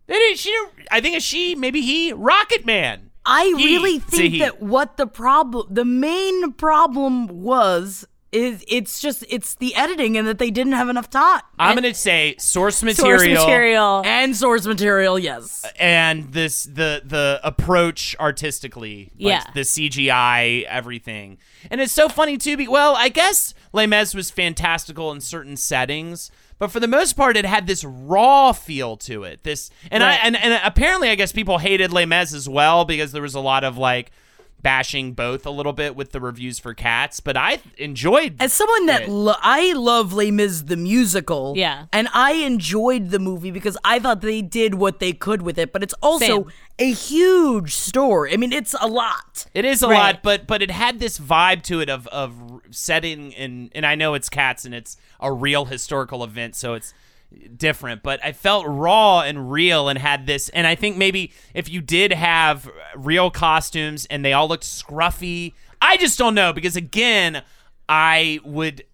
They 0.07 0.15
didn't, 0.15 0.39
she 0.39 0.49
didn't, 0.49 0.87
I 0.91 0.99
think 0.99 1.15
it's 1.15 1.25
she, 1.25 1.55
maybe 1.55 1.81
he, 1.81 2.11
Rocket 2.11 2.65
Man. 2.65 3.11
I 3.25 3.53
He- 3.55 3.65
really 3.65 3.99
think 3.99 4.39
that 4.39 4.61
what 4.61 4.97
the 4.97 5.05
problem, 5.07 5.67
the 5.69 5.85
main 5.85 6.53
problem 6.53 7.27
was, 7.27 8.05
is 8.31 8.63
it's 8.67 9.01
just 9.01 9.25
it's 9.29 9.55
the 9.55 9.75
editing 9.75 10.17
and 10.17 10.27
that 10.27 10.39
they 10.39 10.49
didn't 10.51 10.73
have 10.73 10.87
enough 10.89 11.09
time. 11.09 11.41
I'm 11.59 11.75
gonna 11.75 11.93
say 11.93 12.35
source 12.39 12.81
material, 12.81 13.17
Source 13.19 13.27
material, 13.45 14.01
and 14.05 14.35
source 14.35 14.65
material, 14.65 15.19
yes. 15.19 15.65
Uh, 15.65 15.69
and 15.77 16.31
this 16.31 16.63
the 16.63 17.01
the 17.05 17.39
approach 17.43 18.15
artistically, 18.19 19.11
like 19.19 19.31
Yeah. 19.33 19.43
the 19.53 19.61
CGI, 19.65 20.63
everything, 20.67 21.37
and 21.69 21.81
it's 21.81 21.93
so 21.93 22.07
funny 22.07 22.37
too. 22.37 22.55
Be 22.57 22.67
well, 22.67 22.95
I 22.95 23.09
guess 23.09 23.53
Mis 23.73 24.13
was 24.15 24.31
fantastical 24.31 25.11
in 25.11 25.19
certain 25.21 25.57
settings, 25.57 26.31
but 26.57 26.71
for 26.71 26.79
the 26.79 26.87
most 26.87 27.13
part, 27.13 27.35
it 27.35 27.45
had 27.45 27.67
this 27.67 27.83
raw 27.83 28.53
feel 28.53 28.95
to 28.97 29.23
it. 29.23 29.43
This 29.43 29.69
and 29.91 30.03
I 30.03 30.13
and, 30.13 30.35
and 30.37 30.59
apparently, 30.63 31.09
I 31.09 31.15
guess 31.15 31.31
people 31.31 31.57
hated 31.57 31.91
Mis 31.91 32.33
as 32.33 32.47
well 32.47 32.85
because 32.85 33.11
there 33.11 33.21
was 33.21 33.35
a 33.35 33.39
lot 33.41 33.63
of 33.63 33.77
like 33.77 34.11
bashing 34.61 35.13
both 35.13 35.45
a 35.45 35.49
little 35.49 35.73
bit 35.73 35.95
with 35.95 36.11
the 36.11 36.19
reviews 36.21 36.59
for 36.59 36.73
Cats, 36.73 37.19
but 37.19 37.35
I 37.37 37.59
enjoyed. 37.77 38.35
As 38.39 38.53
someone 38.53 38.85
that 38.87 39.03
it. 39.03 39.09
lo- 39.09 39.35
I 39.41 39.73
love 39.73 40.13
Les 40.13 40.31
Mis 40.31 40.63
the 40.63 40.77
musical, 40.77 41.53
Yeah. 41.55 41.85
and 41.91 42.07
I 42.13 42.33
enjoyed 42.33 43.09
the 43.09 43.19
movie 43.19 43.51
because 43.51 43.77
I 43.83 43.99
thought 43.99 44.21
they 44.21 44.41
did 44.41 44.75
what 44.75 44.99
they 44.99 45.13
could 45.13 45.41
with 45.41 45.57
it. 45.57 45.71
But 45.73 45.83
it's 45.83 45.95
also 46.01 46.25
Same. 46.25 46.51
a 46.79 46.91
huge 46.91 47.75
story. 47.75 48.33
I 48.33 48.37
mean, 48.37 48.53
it's 48.53 48.75
a 48.79 48.87
lot. 48.87 49.45
It 49.53 49.65
is 49.65 49.81
a 49.83 49.87
Right. 49.87 49.97
lot, 49.97 50.23
but 50.23 50.47
but 50.47 50.61
it 50.61 50.71
had 50.71 50.99
this 50.99 51.19
vibe 51.19 51.63
to 51.63 51.79
it 51.81 51.89
of 51.89 52.07
of 52.07 52.33
setting 52.71 53.33
and 53.35 53.71
and 53.73 53.85
I 53.85 53.95
know 53.95 54.13
it's 54.13 54.29
cats 54.29 54.65
and 54.65 54.73
it's 54.75 54.97
a 55.19 55.31
real 55.31 55.65
historical 55.65 56.23
event, 56.23 56.55
so 56.55 56.73
it's 56.73 56.93
different. 57.55 58.03
But 58.03 58.23
I 58.23 58.31
felt 58.31 58.65
raw 58.67 59.21
and 59.21 59.51
real 59.51 59.89
and 59.89 59.97
had 59.97 60.25
this. 60.25 60.49
And 60.49 60.67
I 60.67 60.75
think 60.75 60.97
maybe 60.97 61.31
if 61.53 61.69
you 61.69 61.81
did 61.81 62.11
have 62.13 62.69
real 62.95 63.31
costumes 63.31 64.05
and 64.09 64.23
they 64.23 64.33
all 64.33 64.47
looked 64.47 64.63
scruffy, 64.63 65.53
I 65.81 65.97
just 65.97 66.17
don't 66.17 66.35
know 66.35 66.53
because 66.53 66.75
again, 66.75 67.43
I 67.87 68.39
would. 68.43 68.85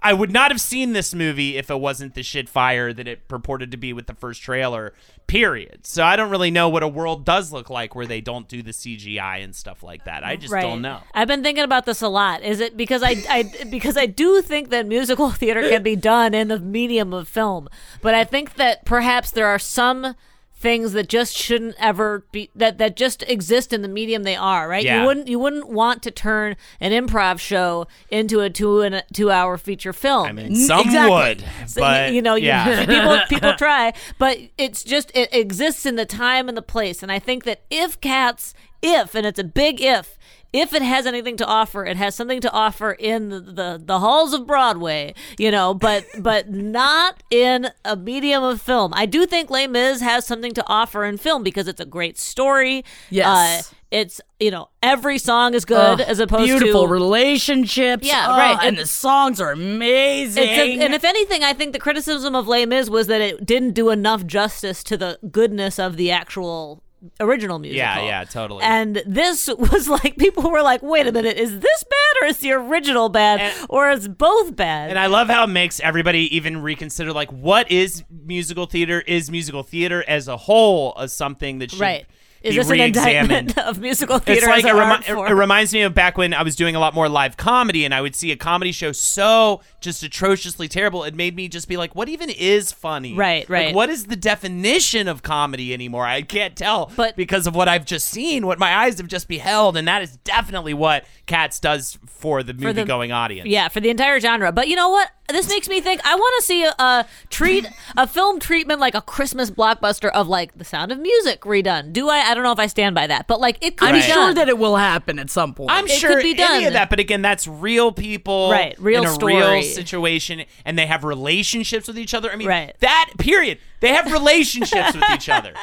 I 0.00 0.12
would 0.12 0.30
not 0.30 0.52
have 0.52 0.60
seen 0.60 0.92
this 0.92 1.12
movie 1.12 1.56
if 1.56 1.70
it 1.70 1.80
wasn't 1.80 2.14
the 2.14 2.22
shit 2.22 2.48
fire 2.48 2.92
that 2.92 3.08
it 3.08 3.26
purported 3.26 3.72
to 3.72 3.76
be 3.76 3.92
with 3.92 4.06
the 4.06 4.14
first 4.14 4.40
trailer. 4.40 4.94
Period. 5.28 5.86
So 5.86 6.02
I 6.02 6.16
don't 6.16 6.30
really 6.30 6.50
know 6.50 6.70
what 6.70 6.82
a 6.82 6.88
world 6.88 7.26
does 7.26 7.52
look 7.52 7.68
like 7.68 7.94
where 7.94 8.06
they 8.06 8.22
don't 8.22 8.48
do 8.48 8.62
the 8.62 8.70
CGI 8.70 9.44
and 9.44 9.54
stuff 9.54 9.82
like 9.82 10.06
that. 10.06 10.24
I 10.24 10.36
just 10.36 10.54
don't 10.54 10.80
know. 10.80 11.00
I've 11.12 11.28
been 11.28 11.42
thinking 11.42 11.64
about 11.64 11.84
this 11.84 12.00
a 12.00 12.08
lot. 12.08 12.42
Is 12.42 12.60
it 12.60 12.78
because 12.78 13.02
I, 13.02 13.16
I 13.28 13.64
because 13.70 13.98
I 13.98 14.06
do 14.06 14.40
think 14.40 14.70
that 14.70 14.86
musical 14.86 15.30
theater 15.30 15.68
can 15.68 15.82
be 15.82 15.96
done 15.96 16.32
in 16.32 16.48
the 16.48 16.58
medium 16.58 17.12
of 17.12 17.28
film, 17.28 17.68
but 18.00 18.14
I 18.14 18.24
think 18.24 18.54
that 18.54 18.86
perhaps 18.86 19.30
there 19.30 19.46
are 19.46 19.58
some 19.58 20.14
things 20.60 20.92
that 20.92 21.08
just 21.08 21.36
shouldn't 21.36 21.74
ever 21.78 22.24
be 22.32 22.50
that 22.54 22.78
that 22.78 22.96
just 22.96 23.22
exist 23.28 23.72
in 23.72 23.82
the 23.82 23.88
medium 23.88 24.24
they 24.24 24.34
are 24.34 24.68
right 24.68 24.82
Yeah. 24.84 25.00
you 25.02 25.06
wouldn't 25.06 25.28
you 25.28 25.38
wouldn't 25.38 25.68
want 25.68 26.02
to 26.02 26.10
turn 26.10 26.56
an 26.80 26.90
improv 26.90 27.38
show 27.38 27.86
into 28.10 28.40
a 28.40 28.50
two 28.50 28.80
and 28.80 28.94
a 28.96 29.02
two 29.12 29.30
hour 29.30 29.56
feature 29.56 29.92
film 29.92 30.26
I 30.26 30.32
mean, 30.32 30.56
some 30.56 30.80
Exactly. 30.86 31.10
would, 31.14 31.44
So, 31.70 31.80
but 31.80 32.12
you 32.12 32.20
know, 32.22 32.34
you- 32.34 32.46
yeah. 32.48 32.84
people 32.86 33.18
people 33.28 33.54
try, 33.54 33.92
but 34.18 34.36
it's 34.58 34.82
just 34.82 35.12
it 35.14 35.32
exists 35.32 35.86
in 35.86 35.94
the 35.96 36.06
time 36.06 36.48
and 36.48 36.56
the 36.56 36.62
place. 36.62 37.02
And 37.02 37.12
I 37.12 37.18
think 37.20 37.44
that 37.44 37.62
if 37.70 38.00
Cats, 38.00 38.52
if 38.82 39.14
and 39.14 39.24
it's 39.26 39.38
a 39.38 39.44
big 39.44 39.80
if, 39.80 40.18
if 40.52 40.72
it 40.72 40.82
has 40.82 41.06
anything 41.06 41.36
to 41.36 41.46
offer, 41.46 41.84
it 41.84 41.96
has 41.96 42.14
something 42.14 42.40
to 42.40 42.50
offer 42.52 42.92
in 42.92 43.28
the 43.28 43.40
the, 43.40 43.82
the 43.84 43.98
halls 43.98 44.32
of 44.32 44.46
Broadway, 44.46 45.14
you 45.38 45.50
know, 45.50 45.74
but 45.74 46.04
but 46.18 46.50
not 46.50 47.22
in 47.30 47.68
a 47.84 47.96
medium 47.96 48.42
of 48.42 48.60
film. 48.62 48.92
I 48.94 49.06
do 49.06 49.26
think 49.26 49.50
Les 49.50 49.66
Mis 49.66 50.00
has 50.00 50.26
something 50.26 50.54
to 50.54 50.64
offer 50.66 51.04
in 51.04 51.18
film 51.18 51.42
because 51.42 51.68
it's 51.68 51.80
a 51.80 51.86
great 51.86 52.18
story. 52.18 52.84
Yes. 53.10 53.70
Uh, 53.70 53.74
it's 53.90 54.20
you 54.38 54.50
know 54.50 54.68
every 54.82 55.16
song 55.16 55.54
is 55.54 55.64
good 55.64 56.02
as 56.02 56.20
opposed 56.20 56.46
to 56.50 56.58
beautiful 56.58 56.82
to 56.86 56.92
relationships. 56.92 58.06
Yeah, 58.06 58.28
right. 58.28 58.58
And, 58.58 58.68
And- 58.68 58.78
the 58.78 58.86
songs 58.86 59.40
are 59.40 59.50
amazing. 59.50 60.42
A, 60.44 60.80
and 60.80 60.92
if 60.94 61.04
anything, 61.04 61.42
I 61.42 61.54
think 61.54 61.72
the 61.72 61.78
criticism 61.78 62.34
of 62.34 62.46
Les 62.46 62.66
Mis 62.66 62.90
was 62.90 63.06
that 63.06 63.20
it 63.22 63.46
didn't 63.46 63.72
do 63.72 63.88
enough 63.88 64.26
justice 64.26 64.82
to 64.84 64.96
the 64.98 65.18
goodness 65.30 65.78
of 65.78 65.96
the 65.96 66.10
actual 66.10 66.82
original 67.20 67.58
musical. 67.58 67.78
Yeah, 67.78 68.04
yeah, 68.04 68.24
totally. 68.24 68.62
And 68.62 69.02
this 69.06 69.48
was 69.48 69.88
like 69.88 70.16
people 70.16 70.50
were 70.50 70.62
like, 70.62 70.82
"Wait 70.82 71.06
a 71.06 71.12
minute, 71.12 71.36
is 71.36 71.58
this 71.60 71.84
bad 71.84 72.22
or 72.22 72.26
is 72.26 72.38
the 72.38 72.52
original 72.52 73.08
bad 73.08 73.52
or 73.68 73.90
is 73.90 74.08
both 74.08 74.56
bad?" 74.56 74.90
And 74.90 74.98
I 74.98 75.06
love 75.06 75.28
how 75.28 75.44
it 75.44 75.48
makes 75.48 75.80
everybody 75.80 76.34
even 76.36 76.62
reconsider 76.62 77.12
like 77.12 77.30
what 77.30 77.70
is 77.70 78.04
musical 78.10 78.66
theater? 78.66 79.00
Is 79.00 79.30
musical 79.30 79.62
theater 79.62 80.04
as 80.08 80.28
a 80.28 80.36
whole 80.36 80.94
as 80.98 81.12
something 81.12 81.58
that 81.58 81.70
should 81.70 81.80
right. 81.80 82.06
Is 82.48 82.54
be 82.54 82.58
this 82.58 82.66
an 82.70 82.72
re-examined? 82.78 83.32
indictment 83.50 83.58
of 83.68 83.80
musical 83.80 84.18
theater 84.18 84.38
It's 84.38 84.46
like 84.48 84.64
as 84.64 84.70
it, 84.70 84.74
remi- 84.74 84.90
art 84.92 85.08
it- 85.08 85.14
form? 85.14 85.28
it 85.30 85.34
reminds 85.34 85.72
me 85.72 85.82
of 85.82 85.94
back 85.94 86.18
when 86.18 86.34
I 86.34 86.42
was 86.42 86.56
doing 86.56 86.74
a 86.76 86.80
lot 86.80 86.94
more 86.94 87.08
live 87.08 87.36
comedy, 87.36 87.84
and 87.84 87.94
I 87.94 88.00
would 88.00 88.14
see 88.14 88.32
a 88.32 88.36
comedy 88.36 88.72
show 88.72 88.92
so 88.92 89.60
just 89.80 90.02
atrociously 90.02 90.68
terrible. 90.68 91.04
It 91.04 91.14
made 91.14 91.36
me 91.36 91.48
just 91.48 91.68
be 91.68 91.76
like, 91.76 91.94
"What 91.94 92.08
even 92.08 92.30
is 92.30 92.72
funny?" 92.72 93.14
Right, 93.14 93.42
Like, 93.42 93.48
right. 93.48 93.74
what 93.74 93.88
is 93.90 94.06
the 94.06 94.16
definition 94.16 95.08
of 95.08 95.22
comedy 95.22 95.72
anymore? 95.74 96.06
I 96.06 96.22
can't 96.22 96.56
tell, 96.56 96.90
But- 96.96 97.16
because 97.16 97.46
of 97.46 97.54
what 97.54 97.68
I've 97.68 97.84
just 97.84 98.08
seen, 98.08 98.46
what 98.46 98.58
my 98.58 98.74
eyes 98.74 98.98
have 98.98 99.08
just 99.08 99.28
beheld, 99.28 99.76
and 99.76 99.86
that 99.88 100.02
is 100.02 100.16
definitely 100.18 100.74
what 100.74 101.04
Cats 101.26 101.60
does 101.60 101.98
For 102.06 102.42
the- 102.42 102.54
movie-going 102.54 103.12
audience. 103.12 103.48
Yeah, 103.48 103.68
for 103.68 103.80
the 103.80 103.90
entire 103.90 104.18
genre. 104.20 104.50
But 104.50 104.68
you 104.68 104.76
know 104.76 104.88
what? 104.88 105.10
This 105.28 105.48
makes 105.48 105.68
me 105.68 105.80
think 105.82 106.00
I 106.06 106.14
want 106.14 106.34
to 106.40 106.46
see 106.46 106.64
a, 106.64 106.74
a 106.78 107.06
treat 107.28 107.66
a 107.96 108.06
film 108.06 108.40
treatment 108.40 108.80
like 108.80 108.94
a 108.94 109.02
Christmas 109.02 109.50
blockbuster 109.50 110.08
of 110.10 110.26
like 110.26 110.56
The 110.56 110.64
Sound 110.64 110.90
of 110.90 110.98
Music 110.98 111.42
redone. 111.42 111.92
Do 111.92 112.08
I? 112.08 112.18
I 112.30 112.34
don't 112.34 112.42
know 112.44 112.52
if 112.52 112.58
I 112.58 112.66
stand 112.66 112.94
by 112.94 113.06
that, 113.06 113.26
but 113.26 113.38
like 113.38 113.58
it 113.60 113.76
could 113.76 113.88
I'm 113.90 113.94
be 113.94 114.00
sure 114.00 114.14
done. 114.14 114.34
that 114.36 114.48
it 114.48 114.56
will 114.58 114.76
happen 114.76 115.18
at 115.18 115.28
some 115.30 115.52
point. 115.54 115.70
I'm 115.70 115.84
It 115.86 115.90
sure 115.90 116.14
could 116.14 116.22
be 116.22 116.34
any 116.42 116.64
of 116.64 116.72
that, 116.72 116.88
but 116.90 116.98
again, 116.98 117.20
that's 117.22 117.46
real 117.46 117.92
people, 117.92 118.50
Right, 118.50 118.74
real 118.80 119.02
in 119.02 119.08
a 119.08 119.12
story. 119.12 119.34
real 119.36 119.62
situation, 119.62 120.44
and 120.64 120.78
they 120.78 120.86
have 120.86 121.04
relationships 121.04 121.88
with 121.88 121.98
each 121.98 122.14
other. 122.14 122.30
I 122.32 122.36
mean, 122.36 122.48
Right. 122.48 122.74
that 122.80 123.10
period. 123.18 123.58
They 123.80 123.88
have 123.94 124.10
relationships 124.10 124.94
with 124.94 125.04
each 125.12 125.28
other. 125.28 125.52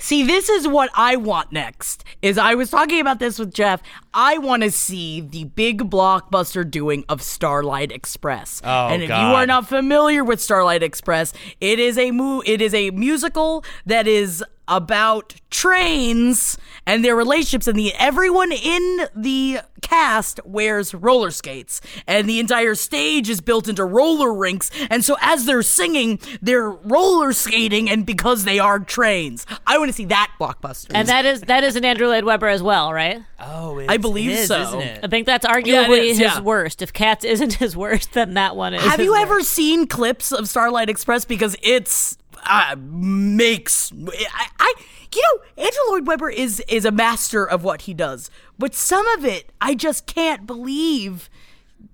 See, 0.00 0.22
this 0.22 0.48
is 0.48 0.66
what 0.66 0.90
I 0.94 1.16
want 1.16 1.52
next. 1.52 2.04
Is 2.22 2.38
I 2.38 2.54
was 2.54 2.70
talking 2.70 3.00
about 3.00 3.18
this 3.18 3.38
with 3.38 3.52
Jeff. 3.52 3.82
I 4.14 4.38
want 4.38 4.62
to 4.62 4.70
see 4.70 5.20
the 5.20 5.44
big 5.44 5.90
blockbuster 5.90 6.68
doing 6.68 7.04
of 7.08 7.20
Starlight 7.20 7.92
Express. 7.92 8.62
Oh, 8.64 8.88
and 8.88 9.02
if 9.02 9.08
God. 9.08 9.20
you 9.20 9.36
are 9.36 9.46
not 9.46 9.68
familiar 9.68 10.24
with 10.24 10.40
Starlight 10.40 10.82
Express, 10.82 11.34
it 11.60 11.78
is 11.78 11.98
a 11.98 12.10
mu- 12.12 12.42
it 12.46 12.62
is 12.62 12.72
a 12.72 12.90
musical 12.90 13.62
that 13.84 14.08
is 14.08 14.42
about 14.70 15.34
trains 15.50 16.56
and 16.86 17.04
their 17.04 17.16
relationships 17.16 17.66
and 17.66 17.78
the 17.78 17.92
everyone 17.98 18.52
in 18.52 19.00
the 19.14 19.58
cast 19.82 20.38
wears 20.44 20.94
roller 20.94 21.30
skates 21.30 21.80
and 22.06 22.28
the 22.28 22.38
entire 22.38 22.74
stage 22.76 23.28
is 23.28 23.40
built 23.40 23.68
into 23.68 23.84
roller 23.84 24.32
rinks 24.32 24.70
and 24.88 25.04
so 25.04 25.16
as 25.20 25.46
they're 25.46 25.62
singing 25.62 26.20
they're 26.40 26.70
roller 26.70 27.32
skating 27.32 27.90
and 27.90 28.06
because 28.06 28.44
they 28.44 28.58
are 28.60 28.78
trains 28.78 29.44
i 29.66 29.76
want 29.76 29.88
to 29.88 29.92
see 29.92 30.04
that 30.04 30.30
blockbuster 30.38 30.92
and 30.94 31.08
that 31.08 31.24
is 31.26 31.40
that 31.42 31.64
is 31.64 31.74
an 31.74 31.84
Andrew 31.84 32.06
Lloyd 32.06 32.24
Webber 32.24 32.46
as 32.48 32.62
well, 32.62 32.92
right? 32.92 33.22
Oh, 33.40 33.84
I 33.88 33.96
believe 33.96 34.30
it 34.30 34.38
is, 34.40 34.48
so. 34.48 34.60
isn't 34.60 34.80
it? 34.80 35.00
I 35.02 35.08
think 35.08 35.26
that's 35.26 35.44
arguably 35.44 35.66
Yeah, 35.66 35.86
it 35.90 36.04
is, 36.04 36.18
his 36.18 36.26
yeah. 36.34 36.40
worst. 36.40 36.82
If 36.82 36.92
Cats 36.92 37.24
isn't 37.24 37.54
his 37.54 37.76
worst, 37.76 38.12
then 38.12 38.34
that 38.34 38.54
one 38.54 38.74
is. 38.74 38.82
have 38.82 39.00
you 39.00 39.10
worst. 39.12 39.22
ever 39.22 39.40
seen 39.42 39.86
clips 39.86 40.30
of 40.32 40.48
starlight 40.48 40.88
express 40.88 41.24
because 41.24 41.56
it's 41.62 42.16
uh, 42.46 42.76
makes 42.78 43.92
I, 43.92 44.46
I 44.58 44.74
you 45.14 45.22
know 45.22 45.62
andrew 45.64 45.80
lloyd 45.88 46.06
webber 46.06 46.30
is 46.30 46.60
is 46.68 46.84
a 46.84 46.90
master 46.92 47.44
of 47.44 47.64
what 47.64 47.82
he 47.82 47.94
does 47.94 48.30
but 48.58 48.74
some 48.74 49.06
of 49.08 49.24
it 49.24 49.52
i 49.60 49.74
just 49.74 50.06
can't 50.06 50.46
believe 50.46 51.28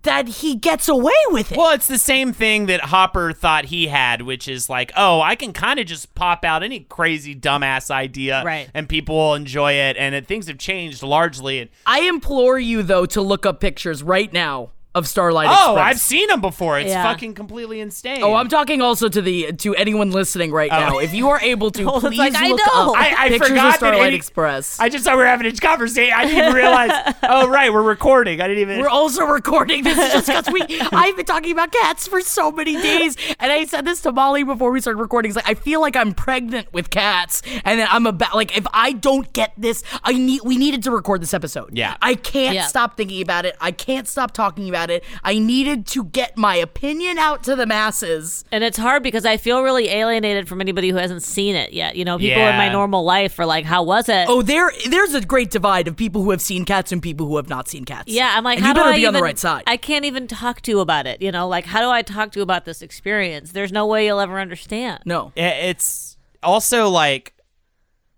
that 0.02 0.28
he 0.28 0.54
gets 0.54 0.88
away 0.88 1.12
with 1.28 1.52
it 1.52 1.58
Well, 1.58 1.72
it's 1.74 1.86
the 1.88 1.98
same 1.98 2.32
thing 2.32 2.66
that 2.66 2.80
Hooper 2.86 3.32
thought 3.32 3.66
he 3.66 3.88
had, 3.88 4.22
which 4.22 4.46
is 4.48 4.68
like, 4.68 4.92
oh, 4.96 5.20
I 5.20 5.34
can 5.34 5.52
kind 5.52 5.80
of 5.80 5.86
just 5.86 6.14
pop 6.14 6.44
out 6.44 6.62
any 6.62 6.80
crazy 6.80 7.34
dumbass 7.34 7.90
idea, 7.90 8.42
Right. 8.44 8.68
And 8.72 8.88
people 8.88 9.16
will 9.16 9.34
enjoy 9.34 9.72
it. 9.72 9.96
And 9.96 10.14
it, 10.14 10.26
things 10.26 10.46
have 10.48 10.58
changed 10.58 11.02
largely. 11.02 11.70
I 11.86 12.00
implore 12.00 12.58
you 12.58 12.82
though 12.82 13.06
to 13.06 13.20
look 13.20 13.46
up 13.46 13.60
pictures 13.60 14.02
right 14.02 14.32
now 14.32 14.70
of 14.96 15.06
starlight 15.06 15.46
Express. 15.46 15.66
oh, 15.68 15.72
express 15.74 15.86
I've 15.90 16.00
seen 16.00 16.26
them 16.28 16.40
before. 16.40 16.80
It's 16.80 16.88
Yeah. 16.90 17.04
fucking 17.04 17.34
completely 17.34 17.80
insane. 17.80 18.22
Oh, 18.22 18.34
I'm 18.34 18.48
talking 18.48 18.82
also 18.82 19.08
to 19.08 19.20
the 19.22 19.52
to 19.52 19.74
anyone 19.76 20.10
listening 20.10 20.50
right 20.50 20.70
Oh. 20.72 20.78
now. 20.80 20.98
If 20.98 21.14
you 21.14 21.28
are 21.28 21.40
able 21.40 21.70
to, 21.72 21.82
Oh, 21.90 21.96
it's 21.98 22.06
please 22.08 22.18
like, 22.18 22.34
I 22.34 22.48
look 22.48 22.58
know. 22.66 22.92
up 22.92 22.96
I, 22.96 23.14
I 23.26 23.28
pictures 23.28 23.48
forgot 23.50 23.66
of 23.66 23.72
that 23.72 23.76
Starlight 23.78 24.06
any- 24.08 24.16
Express. 24.16 24.80
I 24.80 24.88
just 24.88 25.04
thought 25.04 25.12
we 25.16 25.22
were 25.22 25.26
having 25.28 25.46
a 25.46 25.52
conversation. 25.52 26.12
I 26.16 26.24
didn't 26.24 26.38
even 26.40 26.52
realize. 26.54 27.14
oh, 27.22 27.48
right, 27.48 27.72
we're 27.72 27.82
recording. 27.82 28.40
I 28.40 28.48
didn't 28.48 28.62
even. 28.62 28.80
We're 28.80 28.88
also 28.88 29.24
recording 29.24 29.84
this 29.84 29.96
just 30.12 30.26
because 30.26 30.48
we. 30.50 30.62
I've 30.92 31.14
been 31.16 31.26
talking 31.26 31.52
about 31.52 31.70
cats 31.72 32.08
for 32.08 32.20
so 32.22 32.50
many 32.50 32.80
days, 32.80 33.16
and 33.38 33.52
I 33.52 33.66
said 33.66 33.84
this 33.84 34.00
to 34.02 34.12
Molly 34.12 34.42
before 34.44 34.70
we 34.70 34.80
started 34.80 34.98
recording. 35.00 35.30
It's 35.30 35.36
like 35.36 35.48
I 35.48 35.54
feel 35.54 35.80
like 35.80 35.94
I'm 35.96 36.14
pregnant 36.14 36.72
with 36.72 36.88
cats, 36.90 37.42
and 37.64 37.78
then 37.78 37.86
I'm 37.90 38.06
about 38.06 38.34
like 38.34 38.56
if 38.56 38.66
I 38.72 38.92
don't 38.92 39.30
get 39.34 39.52
this, 39.58 39.82
I 40.02 40.12
need. 40.14 40.40
We 40.42 40.56
needed 40.56 40.82
to 40.84 40.90
record 40.90 41.20
this 41.20 41.34
episode. 41.34 41.76
Yeah. 41.76 41.96
I 42.00 42.14
can't 42.14 42.54
Yeah. 42.54 42.66
stop 42.66 42.96
thinking 42.96 43.20
about 43.20 43.44
it. 43.44 43.56
I 43.60 43.70
can't 43.72 44.08
stop 44.08 44.32
talking 44.32 44.68
about 44.68 44.85
at 44.90 45.02
it. 45.02 45.04
I 45.24 45.38
needed 45.38 45.86
to 45.88 46.04
get 46.04 46.36
my 46.36 46.54
opinion 46.56 47.18
out 47.18 47.42
to 47.44 47.56
the 47.56 47.66
masses. 47.66 48.44
And 48.52 48.62
it's 48.62 48.78
hard 48.78 49.02
because 49.02 49.26
I 49.26 49.36
feel 49.36 49.62
really 49.62 49.88
alienated 49.88 50.48
from 50.48 50.60
anybody 50.60 50.90
who 50.90 50.96
hasn't 50.96 51.22
seen 51.22 51.56
it 51.56 51.72
yet. 51.72 51.96
You 51.96 52.04
know, 52.04 52.18
people 52.18 52.42
in 52.42 52.56
my 52.56 52.68
normal 52.68 53.04
life 53.04 53.38
are 53.38 53.46
like, 53.46 53.64
"How 53.64 53.82
was 53.82 54.08
it?" 54.08 54.26
Oh, 54.28 54.42
there 54.42 54.70
there's 54.88 55.14
a 55.14 55.20
great 55.20 55.50
divide 55.50 55.88
of 55.88 55.96
people 55.96 56.22
who 56.22 56.30
have 56.30 56.40
seen 56.40 56.64
cats 56.64 56.92
and 56.92 57.02
people 57.02 57.26
who 57.26 57.36
have 57.36 57.48
not 57.48 57.68
seen 57.68 57.84
cats. 57.84 58.12
Yeah, 58.12 58.32
I'm 58.36 58.44
like, 58.44 58.58
And 58.58 58.64
how 58.64 58.70
you 58.70 58.74
do 58.74 58.80
better 58.80 58.92
I 58.92 58.96
be 58.96 59.06
on 59.06 59.14
the 59.14 59.22
right 59.22 59.38
side. 59.38 59.64
I 59.66 59.76
can't 59.76 60.04
even 60.04 60.26
talk 60.26 60.60
to 60.62 60.70
you 60.70 60.80
about 60.80 61.06
it. 61.06 61.20
You 61.20 61.32
know, 61.32 61.48
like 61.48 61.64
how 61.66 61.80
do 61.80 61.90
I 61.90 62.02
talk 62.02 62.32
to 62.32 62.38
you 62.38 62.42
about 62.42 62.64
this 62.64 62.82
experience? 62.82 63.52
There's 63.52 63.72
no 63.72 63.86
way 63.86 64.06
you'll 64.06 64.20
ever 64.20 64.38
understand. 64.38 65.00
No, 65.04 65.32
It's 65.36 66.16
also 66.42 66.88
like, 66.88 67.34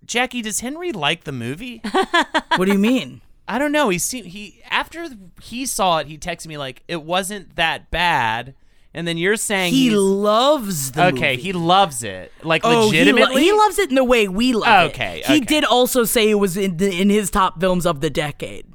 Jackie, 0.05 0.43
does 0.43 0.61
Henry 0.61 0.93
like 0.93 1.25
the 1.25 1.33
movie? 1.33 1.83
what 2.57 2.67
do 2.67 2.73
you 2.73 2.79
mean? 2.79 3.21
I 3.49 3.59
don't 3.59 3.73
know. 3.73 3.89
He 3.89 3.99
seemed 3.99 4.27
he 4.29 4.61
after 4.71 5.07
he 5.43 5.65
saw 5.67 5.99
it, 5.99 6.07
he 6.07 6.19
texted 6.19 6.47
me 6.49 6.59
like 6.59 6.83
it 6.87 7.03
wasn't 7.03 7.57
that 7.57 7.91
bad, 7.91 8.55
and 8.93 9.09
then 9.09 9.17
you're 9.17 9.37
saying 9.37 9.73
He 9.73 9.91
loves 9.91 10.93
the 10.93 11.07
okay. 11.07 11.31
movie. 11.33 11.43
He 11.43 11.53
loves 11.55 12.03
it 12.03 12.31
like 12.43 12.61
Oh, 12.65 12.71
he, 12.71 12.77
lo- 12.77 12.87
legitimately. 12.87 13.43
he 13.43 13.53
loves 13.53 13.79
it 13.79 13.89
in 13.89 13.95
the 13.95 14.05
way 14.05 14.29
we 14.29 14.53
love 14.53 14.91
Okay, 14.91 15.21
it. 15.21 15.27
He 15.27 15.41
did 15.41 15.65
also 15.65 16.05
say 16.05 16.29
it 16.29 16.35
was 16.35 16.57
in, 16.57 16.77
the, 16.77 17.01
in 17.01 17.09
his 17.11 17.31
top 17.31 17.59
films 17.59 17.87
of 17.87 18.01
the 18.03 18.11
decade. 18.11 18.67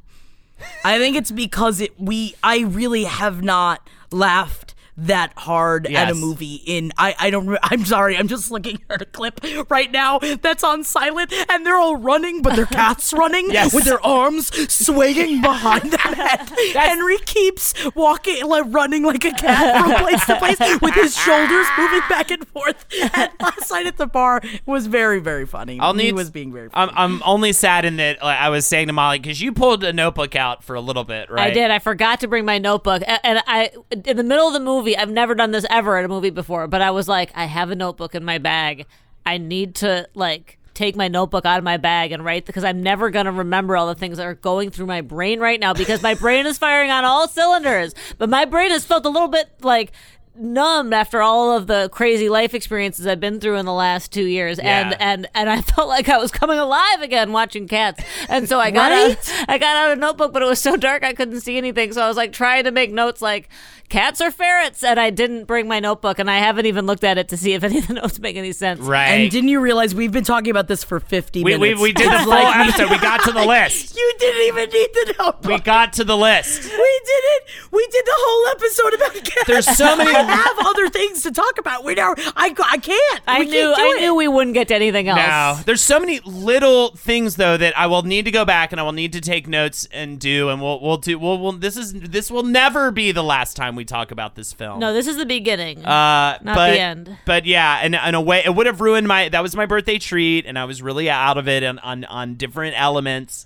I 0.83 0.97
think 0.97 1.15
it's 1.17 1.31
because 1.31 1.79
it 1.81 1.93
we 1.99 2.35
I 2.43 2.61
really 2.61 3.03
have 3.03 3.43
not 3.43 3.87
laughed 4.11 4.72
that 4.95 5.33
hard 5.37 5.87
at 5.87 6.11
a 6.11 6.13
movie 6.13 6.61
in 6.65 6.91
I 6.97 7.15
I 7.19 7.29
don't 7.31 7.57
I'm 7.63 7.83
sorry 7.85 8.15
I'm 8.15 8.27
just 8.27 8.51
looking 8.51 8.79
at 8.89 9.01
a 9.01 9.05
clip 9.05 9.39
right 9.69 9.91
now 9.91 10.19
that's 10.19 10.63
on 10.63 10.83
silent 10.83 11.33
and 11.49 11.65
they're 11.65 11.77
all 11.77 11.95
running 11.97 12.41
but 12.43 12.55
their 12.55 12.67
cats 12.67 13.11
running 13.17 13.49
Yes. 13.51 13.73
with 13.73 13.85
their 13.85 14.03
arms 14.05 14.51
swaying 14.71 15.41
behind 15.41 15.91
their 15.91 15.97
head. 16.15 16.47
Henry 16.75 17.17
keeps 17.19 17.73
walking 17.95 18.45
like 18.45 18.65
running 18.67 19.03
like 19.03 19.25
a 19.25 19.31
cat 19.31 19.83
from 19.83 19.95
place 20.05 20.25
to 20.27 20.35
place 20.37 20.59
with 20.81 20.93
his 20.93 21.17
shoulders 21.17 21.65
moving 21.77 22.01
back 22.09 22.29
and 22.29 22.47
forth. 22.49 22.85
And 23.15 23.31
last 23.39 23.71
night 23.71 23.87
at 23.87 23.97
the 23.97 24.05
bar 24.07 24.41
was 24.65 24.85
very 24.87 25.19
very 25.19 25.45
funny. 25.47 25.79
I'll 25.79 25.93
he 25.93 26.03
need. 26.03 26.13
was 26.15 26.29
being 26.29 26.53
very. 26.53 26.69
I'm, 26.73 26.89
I'm 26.93 27.23
only 27.25 27.51
sad 27.53 27.85
in 27.85 27.97
that 27.97 28.21
like, 28.21 28.39
I 28.39 28.49
was 28.49 28.65
saying 28.67 28.87
to 28.87 28.93
Molly 28.93 29.17
because 29.19 29.41
you 29.41 29.53
pulled 29.53 29.83
a 29.83 29.91
notebook 29.93 30.35
out 30.35 30.63
for 30.63 30.75
a 30.75 30.81
little 30.81 31.03
bit, 31.03 31.29
right? 31.31 31.47
I 31.47 31.51
did. 31.51 31.71
I 31.71 31.79
forgot 31.79 32.19
to 32.21 32.27
bring 32.27 32.45
my 32.45 32.57
notebook, 32.59 33.01
and 33.07 33.41
I 33.47 33.71
in 34.05 34.17
the 34.17 34.23
middle 34.23 34.47
of 34.47 34.53
the 34.53 34.59
movie. 34.59 34.82
I've 34.97 35.09
never 35.09 35.35
done 35.35 35.51
this 35.51 35.65
ever 35.69 35.97
at 35.97 36.05
a 36.05 36.07
movie 36.07 36.29
before, 36.29 36.67
but 36.67 36.81
I 36.81 36.91
was 36.91 37.07
like, 37.07 37.31
I 37.35 37.45
have 37.45 37.71
a 37.71 37.75
notebook 37.75 38.15
in 38.15 38.23
my 38.23 38.37
bag. 38.37 38.85
I 39.25 39.37
need 39.37 39.75
to 39.75 40.07
like 40.13 40.59
take 40.73 40.95
my 40.95 41.07
notebook 41.07 41.45
out 41.45 41.57
of 41.57 41.63
my 41.63 41.77
bag 41.77 42.11
and 42.11 42.25
write 42.25 42.45
because 42.45 42.63
I'm 42.63 42.81
never 42.81 43.09
gonna 43.09 43.31
remember 43.31 43.77
all 43.77 43.87
the 43.87 43.95
things 43.95 44.17
that 44.17 44.25
are 44.25 44.33
going 44.33 44.71
through 44.71 44.87
my 44.87 45.01
brain 45.01 45.39
right 45.39 45.59
now 45.59 45.73
because 45.73 46.01
my 46.01 46.15
brain 46.15 46.45
is 46.45 46.57
firing 46.57 46.91
on 46.91 47.05
all 47.05 47.27
cylinders, 47.27 47.93
but 48.17 48.29
my 48.29 48.45
brain 48.45 48.71
has 48.71 48.85
felt 48.85 49.05
a 49.05 49.09
little 49.09 49.27
bit 49.27 49.49
like 49.61 49.91
numbed 50.35 50.93
after 50.93 51.21
all 51.21 51.55
of 51.55 51.67
the 51.67 51.89
crazy 51.91 52.27
life 52.29 52.53
experiences 52.53 53.05
I've 53.05 53.19
been 53.19 53.39
through 53.39 53.57
in 53.57 53.65
the 53.65 53.73
last 53.73 54.11
two 54.11 54.25
years, 54.25 54.57
and 54.59 54.91
Yeah. 54.91 54.97
and 54.99 55.27
and 55.35 55.49
I 55.49 55.61
felt 55.73 55.87
like 55.87 56.09
I 56.09 56.17
was 56.17 56.31
coming 56.31 56.57
alive 56.59 57.01
again 57.01 57.31
watching 57.31 57.67
cats, 57.67 58.03
and 58.29 58.47
so 58.49 58.59
I 58.59 58.71
got 58.71 58.91
out, 58.91 59.17
I 59.47 59.57
got 59.57 59.75
out 59.75 59.91
a 59.91 59.95
notebook, 59.99 60.33
but 60.33 60.41
it 60.41 60.45
was 60.47 60.59
so 60.59 60.75
dark 60.75 61.03
I 61.03 61.13
couldn't 61.13 61.41
see 61.41 61.57
anything, 61.57 61.93
so 61.93 62.01
I 62.01 62.07
was 62.07 62.17
like 62.17 62.33
trying 62.33 62.63
to 62.63 62.71
make 62.71 62.91
notes 62.91 63.21
like 63.21 63.49
cats 63.89 64.21
or 64.21 64.31
ferrets, 64.31 64.83
and 64.83 64.99
I 64.99 65.11
didn't 65.11 65.43
bring 65.45 65.67
my 65.67 65.79
notebook, 65.79 66.17
and 66.17 66.31
I 66.31 66.39
haven't 66.39 66.65
even 66.65 66.87
looked 66.87 67.03
at 67.03 67.19
it 67.19 67.27
to 67.29 67.37
see 67.37 67.53
if 67.53 67.63
any 67.63 67.77
of 67.77 67.87
the 67.87 67.93
notes 68.01 68.17
make 68.19 68.35
any 68.35 68.51
sense. 68.53 68.79
Right? 68.79 69.07
And 69.09 69.31
didn't 69.31 69.49
you 69.49 69.59
realize 69.59 69.93
we've 69.93 70.11
been 70.11 70.23
talking 70.23 70.49
about 70.49 70.67
this 70.67 70.83
for 70.83 70.99
50 70.99 71.43
We, 71.43 71.53
we, 71.53 71.59
minutes? 71.59 71.81
we 71.81 71.93
did 71.93 72.09
the 72.09 72.15
It's 72.15 72.23
full 72.23 72.31
like 72.33 72.55
episode. 72.55 72.89
We 72.89 72.97
got 72.97 73.23
to 73.25 73.31
the 73.31 73.45
list. 73.45 73.95
You 73.95 74.13
didn't 74.17 74.41
even 74.47 74.69
need 74.71 74.89
the 74.93 75.15
notebook. 75.19 75.51
We 75.51 75.59
got 75.59 75.93
to 75.93 76.03
the 76.03 76.17
list. 76.17 76.63
We 76.63 76.69
did 76.71 77.23
it. 77.23 77.43
We 77.71 77.85
did 77.91 78.05
the 78.05 78.15
whole 78.15 78.47
episode 78.55 78.93
about 78.95 79.13
cats. 79.25 79.47
There's 79.47 79.77
so 79.77 79.95
many- 79.95 80.09
We 80.11 80.22
have 80.29 80.55
other 80.59 80.89
things 80.89 81.23
to 81.23 81.31
talk 81.31 81.57
about. 81.57 81.83
We 81.83 81.95
now. 81.95 82.13
I. 82.35 82.53
I 82.65 82.77
can't. 82.77 83.21
I 83.27 83.39
we 83.39 83.45
knew 83.45 83.61
Can't 83.61 83.75
do 83.75 83.81
I 83.81 83.95
it. 83.97 84.01
knew 84.01 84.15
we 84.15 84.27
wouldn't 84.27 84.53
get 84.53 84.67
to 84.69 84.75
anything 84.75 85.07
else. 85.07 85.59
No, 85.59 85.63
there's 85.65 85.81
so 85.81 85.99
many 85.99 86.19
little 86.25 86.95
things 86.95 87.35
though 87.35 87.57
that 87.57 87.77
I 87.77 87.87
will 87.87 88.03
need 88.03 88.25
to 88.25 88.31
go 88.31 88.45
back 88.45 88.71
and 88.71 88.79
I 88.79 88.83
will 88.83 88.91
need 88.91 89.13
to 89.13 89.21
take 89.21 89.47
notes 89.47 89.87
and 89.91 90.19
do, 90.19 90.49
and 90.49 90.61
we'll 90.61 90.79
we'll 90.81 90.97
do. 90.97 91.17
We'll, 91.19 91.39
we'll 91.39 91.51
this 91.53 91.77
is 91.77 91.93
this 91.93 92.29
will 92.31 92.43
never 92.43 92.91
be 92.91 93.11
the 93.11 93.23
last 93.23 93.55
time 93.55 93.75
we 93.75 93.85
talk 93.85 94.11
about 94.11 94.35
this 94.35 94.53
film. 94.53 94.79
No, 94.79 94.93
this 94.93 95.07
is 95.07 95.17
the 95.17 95.25
beginning, 95.25 95.79
Uh, 95.85 96.37
not 96.41 96.55
but, 96.55 96.71
the 96.71 96.79
end. 96.79 97.17
But 97.25 97.45
yeah, 97.45 97.79
and 97.81 97.95
in 97.95 98.15
a 98.15 98.21
way, 98.21 98.43
it 98.43 98.53
would 98.53 98.65
have 98.65 98.81
ruined 98.81 99.07
my. 99.07 99.29
That 99.29 99.41
was 99.41 99.55
my 99.55 99.65
birthday 99.65 99.97
treat, 99.99 100.45
and 100.45 100.57
I 100.57 100.65
was 100.65 100.81
really 100.81 101.09
out 101.09 101.37
of 101.37 101.47
it 101.47 101.63
on 101.63 101.79
on, 101.79 102.05
on 102.05 102.35
different 102.35 102.79
elements. 102.79 103.45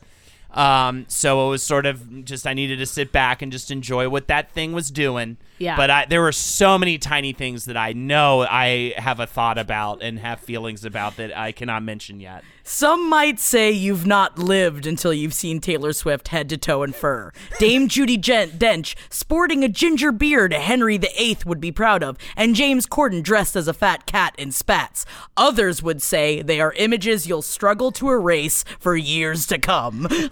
Um, 0.51 1.05
so 1.07 1.47
it 1.47 1.49
was 1.51 1.63
sort 1.63 1.85
of 1.85 2.25
just 2.25 2.47
I 2.47 2.53
needed 2.53 2.79
to 2.79 2.85
sit 2.85 3.11
back 3.11 3.41
and 3.41 3.51
just 3.51 3.69
enjoy 3.69 4.09
what 4.09 4.27
that 4.27 4.51
thing 4.51 4.73
was 4.73 4.89
doing. 4.89 5.37
Yeah. 5.57 5.75
But 5.75 5.89
I, 5.89 6.05
there 6.05 6.21
were 6.21 6.31
so 6.31 6.77
many 6.77 6.97
tiny 6.97 7.33
things 7.33 7.65
that 7.65 7.77
I 7.77 7.93
know 7.93 8.41
I 8.41 8.93
have 8.97 9.19
a 9.19 9.27
thought 9.27 9.57
about 9.57 10.01
and 10.01 10.19
have 10.19 10.39
feelings 10.39 10.85
about 10.85 11.17
that 11.17 11.35
I 11.37 11.51
cannot 11.51 11.83
mention 11.83 12.19
yet. 12.19 12.43
Some 12.63 13.09
might 13.09 13.39
say 13.39 13.71
you've 13.71 14.05
not 14.05 14.37
lived 14.37 14.85
until 14.85 15.13
you've 15.13 15.33
seen 15.33 15.61
Taylor 15.61 15.93
Swift 15.93 16.27
head 16.27 16.49
to 16.49 16.57
toe 16.57 16.83
in 16.83 16.91
fur. 16.91 17.31
Dame 17.59 17.87
Judy 17.87 18.17
Gen- 18.17 18.51
Dench 18.51 18.95
sporting 19.09 19.63
a 19.63 19.69
ginger 19.69 20.11
beard 20.11 20.51
Henry 20.51 20.97
VIII 20.97 21.37
would 21.45 21.61
be 21.61 21.71
proud 21.71 22.03
of, 22.03 22.17
and 22.35 22.55
James 22.55 22.85
Corden 22.85 23.23
dressed 23.23 23.55
as 23.55 23.67
a 23.67 23.73
fat 23.73 24.05
cat 24.05 24.35
in 24.37 24.51
spats. 24.51 25.05
Others 25.37 25.81
would 25.81 26.01
say 26.01 26.41
they 26.41 26.59
are 26.59 26.73
images 26.73 27.25
you'll 27.25 27.41
struggle 27.41 27.91
to 27.93 28.09
erase 28.09 28.65
for 28.79 28.95
years 28.97 29.47
to 29.47 29.57
come. 29.57 30.07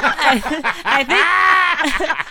I 0.02 1.04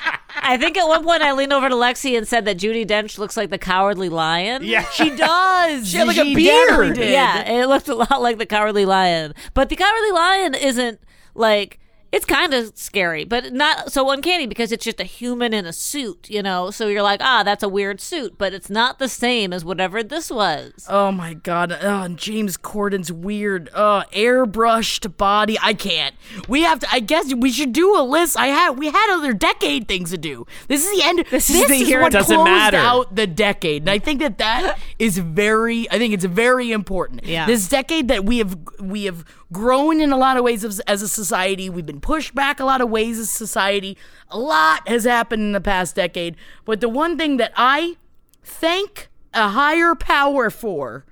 think 0.05 0.15
I 0.42 0.58
think 0.58 0.78
at 0.78 0.88
one 0.88 1.04
point 1.04 1.22
I 1.22 1.32
leaned 1.34 1.54
over 1.54 1.70
to 1.70 1.76
Lexi 1.76 2.18
and 2.18 2.28
said 2.28 2.46
that 2.46 2.58
Judi 2.58 2.86
Dench 2.86 3.18
looks 3.18 3.38
like 3.38 3.50
the 3.50 3.58
cowardly 3.58 4.10
lion. 4.10 4.64
Yeah. 4.64 4.84
she 4.90 5.10
does. 5.16 5.90
She 5.90 5.98
had, 5.98 6.08
like, 6.08 6.18
a 6.18 6.34
beard. 6.34 6.96
did. 6.96 7.12
Yeah, 7.12 7.42
it 7.50 7.68
looked 7.68 7.88
a 7.88 7.96
lot 7.96 8.22
like 8.22 8.38
the 8.38 8.46
cowardly 8.46 8.86
lion. 8.86 9.34
But 9.54 9.70
the 9.70 9.76
cowardly 9.76 10.12
lion 10.12 10.56
isn't 10.56 11.00
like 11.36 11.78
it's 12.12 12.26
kind 12.26 12.53
of 12.53 12.72
scary, 12.76 13.24
but 13.24 13.53
not 13.53 13.91
so 13.91 14.10
uncanny 14.10 14.47
because 14.47 14.72
it's 14.72 14.84
just 14.84 14.99
a 14.99 15.03
human 15.03 15.53
in 15.53 15.66
a 15.66 15.74
suit, 15.74 16.30
you 16.30 16.41
know. 16.41 16.72
So 16.72 16.88
you're 16.88 17.03
like, 17.03 17.22
ah, 17.22 17.43
that's 17.43 17.62
a 17.62 17.70
weird 17.70 18.01
suit, 18.01 18.36
but 18.38 18.53
it's 18.53 18.70
not 18.70 18.97
the 18.97 19.07
same 19.07 19.53
as 19.53 19.64
whatever 19.64 20.01
this 20.01 20.32
was. 20.32 20.88
Oh 20.89 21.12
my 21.12 21.36
god! 21.36 21.72
Oh, 21.72 22.01
and 22.03 22.18
James 22.18 22.57
Corden's 22.57 23.12
weird, 23.12 23.70
uh, 23.74 24.03
airbrushed 24.14 25.18
body. 25.18 25.57
I 25.62 25.74
can't. 25.74 26.16
We 26.47 26.64
have 26.64 26.80
to. 26.80 26.88
I 26.91 26.99
guess 26.99 27.34
we 27.34 27.51
should 27.51 27.74
do 27.74 27.95
a 27.95 28.01
list. 28.01 28.38
I 28.38 28.47
had. 28.47 28.80
We 28.80 28.88
had 28.88 29.16
other 29.16 29.34
decade 29.34 29.88
things 29.88 30.10
to 30.12 30.18
do. 30.18 30.47
This 30.68 30.86
is 30.86 30.97
the 30.97 31.05
end. 31.05 31.26
This, 31.30 31.49
is 31.49 31.68
the 31.68 31.78
year 31.78 31.99
it 31.99 32.03
what 32.03 32.12
doesn't 32.12 32.36
closed 32.36 32.49
matter. 32.49 32.78
out 32.78 33.16
the 33.16 33.28
decade, 33.28 33.84
and 33.84 33.89
I 33.89 33.99
think 33.99 34.20
that 34.22 34.39
that 34.39 34.80
is 34.97 35.18
very. 35.20 35.89
I 35.91 35.99
think 35.99 36.14
it's 36.14 36.26
very 36.26 36.72
important. 36.72 37.26
Yeah. 37.26 37.45
This 37.45 37.68
decade 37.68 38.07
that 38.07 38.26
we 38.26 38.39
have 38.39 38.57
we 38.80 39.05
have 39.05 39.26
grown 39.52 40.00
in 40.00 40.12
a 40.12 40.18
lot 40.18 40.38
of 40.38 40.43
ways 40.43 40.64
as, 40.64 40.80
as 40.82 41.02
a 41.02 41.08
society. 41.08 41.70
We've 41.70 41.86
been 41.86 42.02
pushed 42.02 42.36
back 42.36 42.60
a 42.60 42.66
lot 42.66 42.82
of 42.82 42.89
ways 42.89 43.18
as 43.20 43.30
society. 43.30 43.97
A 44.30 44.38
lot 44.39 44.88
has 44.88 45.06
happened 45.06 45.41
in 45.41 45.52
the 45.54 45.62
past 45.62 45.95
decade. 45.95 46.36
But 46.66 46.82
the 46.82 46.89
one 46.89 47.18
thing 47.18 47.38
that 47.38 47.52
I 47.56 47.97
thank 48.43 49.10
a 49.34 49.50
higher 49.50 49.95
power 49.95 50.50
for 50.50 51.06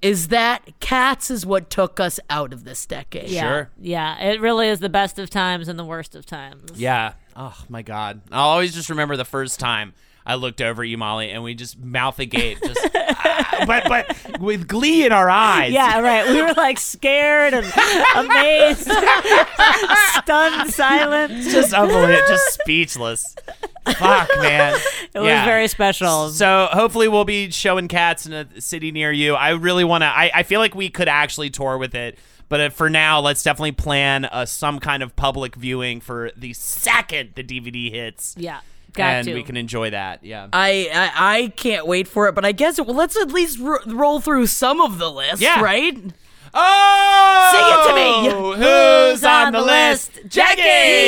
is 0.00 0.28
that 0.28 0.78
cats 0.80 1.30
is 1.30 1.44
what 1.44 1.70
took 1.70 1.98
us 1.98 2.20
out 2.30 2.52
of 2.52 2.64
this 2.64 2.86
decade. 2.86 3.28
Yeah, 3.30 3.40
Sure. 3.42 3.70
yeah, 3.80 4.18
it 4.22 4.40
really 4.40 4.68
is 4.68 4.78
the 4.78 4.88
best 4.88 5.18
of 5.18 5.28
times 5.28 5.66
and 5.68 5.78
the 5.78 5.84
worst 5.84 6.14
of 6.14 6.24
times. 6.24 6.72
Yeah. 6.76 7.14
Oh 7.34 7.56
my 7.68 7.82
God. 7.82 8.20
I'll 8.30 8.48
always 8.48 8.74
just 8.74 8.90
remember 8.90 9.16
the 9.16 9.24
first 9.24 9.58
time 9.58 9.94
I 10.28 10.34
looked 10.34 10.60
over 10.60 10.82
at 10.82 10.88
you, 10.90 10.98
Molly, 10.98 11.30
and 11.30 11.42
we 11.42 11.54
just 11.54 11.78
mouth 11.78 12.18
agape, 12.18 12.60
just 12.62 12.78
ah, 12.94 13.64
but 13.66 13.88
but 13.88 14.38
with 14.40 14.68
glee 14.68 15.06
in 15.06 15.10
our 15.10 15.30
eyes. 15.30 15.72
Yeah, 15.72 16.00
right. 16.00 16.28
We 16.28 16.42
were 16.42 16.52
like 16.52 16.78
scared 16.78 17.54
and 17.54 17.66
amazed, 18.14 18.80
stunned, 20.22 20.70
silent. 20.70 21.32
just 21.44 21.72
unbelievable, 21.72 22.28
just 22.28 22.52
speechless. 22.60 23.34
Fuck, 23.96 24.28
man. 24.36 24.78
It 25.14 25.20
was 25.20 25.44
very 25.44 25.66
special. 25.66 26.28
So 26.28 26.68
hopefully 26.70 27.08
we'll 27.08 27.24
be 27.24 27.50
showing 27.50 27.88
cats 27.88 28.26
in 28.26 28.32
a 28.34 28.60
city 28.60 28.92
near 28.92 29.10
you. 29.10 29.34
I 29.34 29.50
really 29.50 29.82
want 29.82 30.02
to. 30.02 30.06
I, 30.06 30.30
I 30.32 30.42
feel 30.44 30.60
like 30.60 30.76
we 30.76 30.90
could 30.90 31.08
actually 31.08 31.50
tour 31.50 31.76
with 31.76 31.94
it. 31.94 32.18
But 32.48 32.60
uh, 32.60 32.68
for 32.70 32.88
now, 32.88 33.20
let's 33.20 33.42
definitely 33.42 33.72
plan 33.72 34.26
uh, 34.26 34.46
some 34.46 34.78
kind 34.78 35.02
of 35.02 35.16
public 35.16 35.56
viewing 35.56 36.00
for 36.00 36.30
the 36.36 36.52
second 36.52 37.30
the 37.34 37.42
DVD 37.42 37.90
hits. 37.90 38.34
Yeah, 38.38 38.60
got 38.92 39.06
and 39.14 39.26
to. 39.28 39.34
we 39.34 39.42
can 39.42 39.56
enjoy 39.56 39.90
that. 39.90 40.24
Yeah. 40.24 40.48
I, 40.52 40.88
I 40.92 41.36
I 41.44 41.48
can't 41.48 41.86
wait 41.86 42.08
for 42.08 42.28
it, 42.28 42.34
but 42.34 42.44
I 42.44 42.52
guess 42.52 42.80
well, 42.80 42.94
let's 42.96 43.16
at 43.16 43.32
least 43.32 43.58
ro- 43.58 43.78
roll 43.86 44.20
through 44.20 44.46
some 44.48 44.80
of 44.80 44.98
the 44.98 45.10
list, 45.10 45.40
Yeah. 45.42 45.60
right? 45.62 45.96
Oh, 46.60 47.50
Sing 47.52 47.62
it 47.62 47.80
to 47.88 47.94
me. 47.94 48.08
Oh, 48.34 49.10
who's 49.12 49.22
on 49.24 49.52
the 49.52 49.60
list? 49.60 50.10
Jackie! 50.28 50.60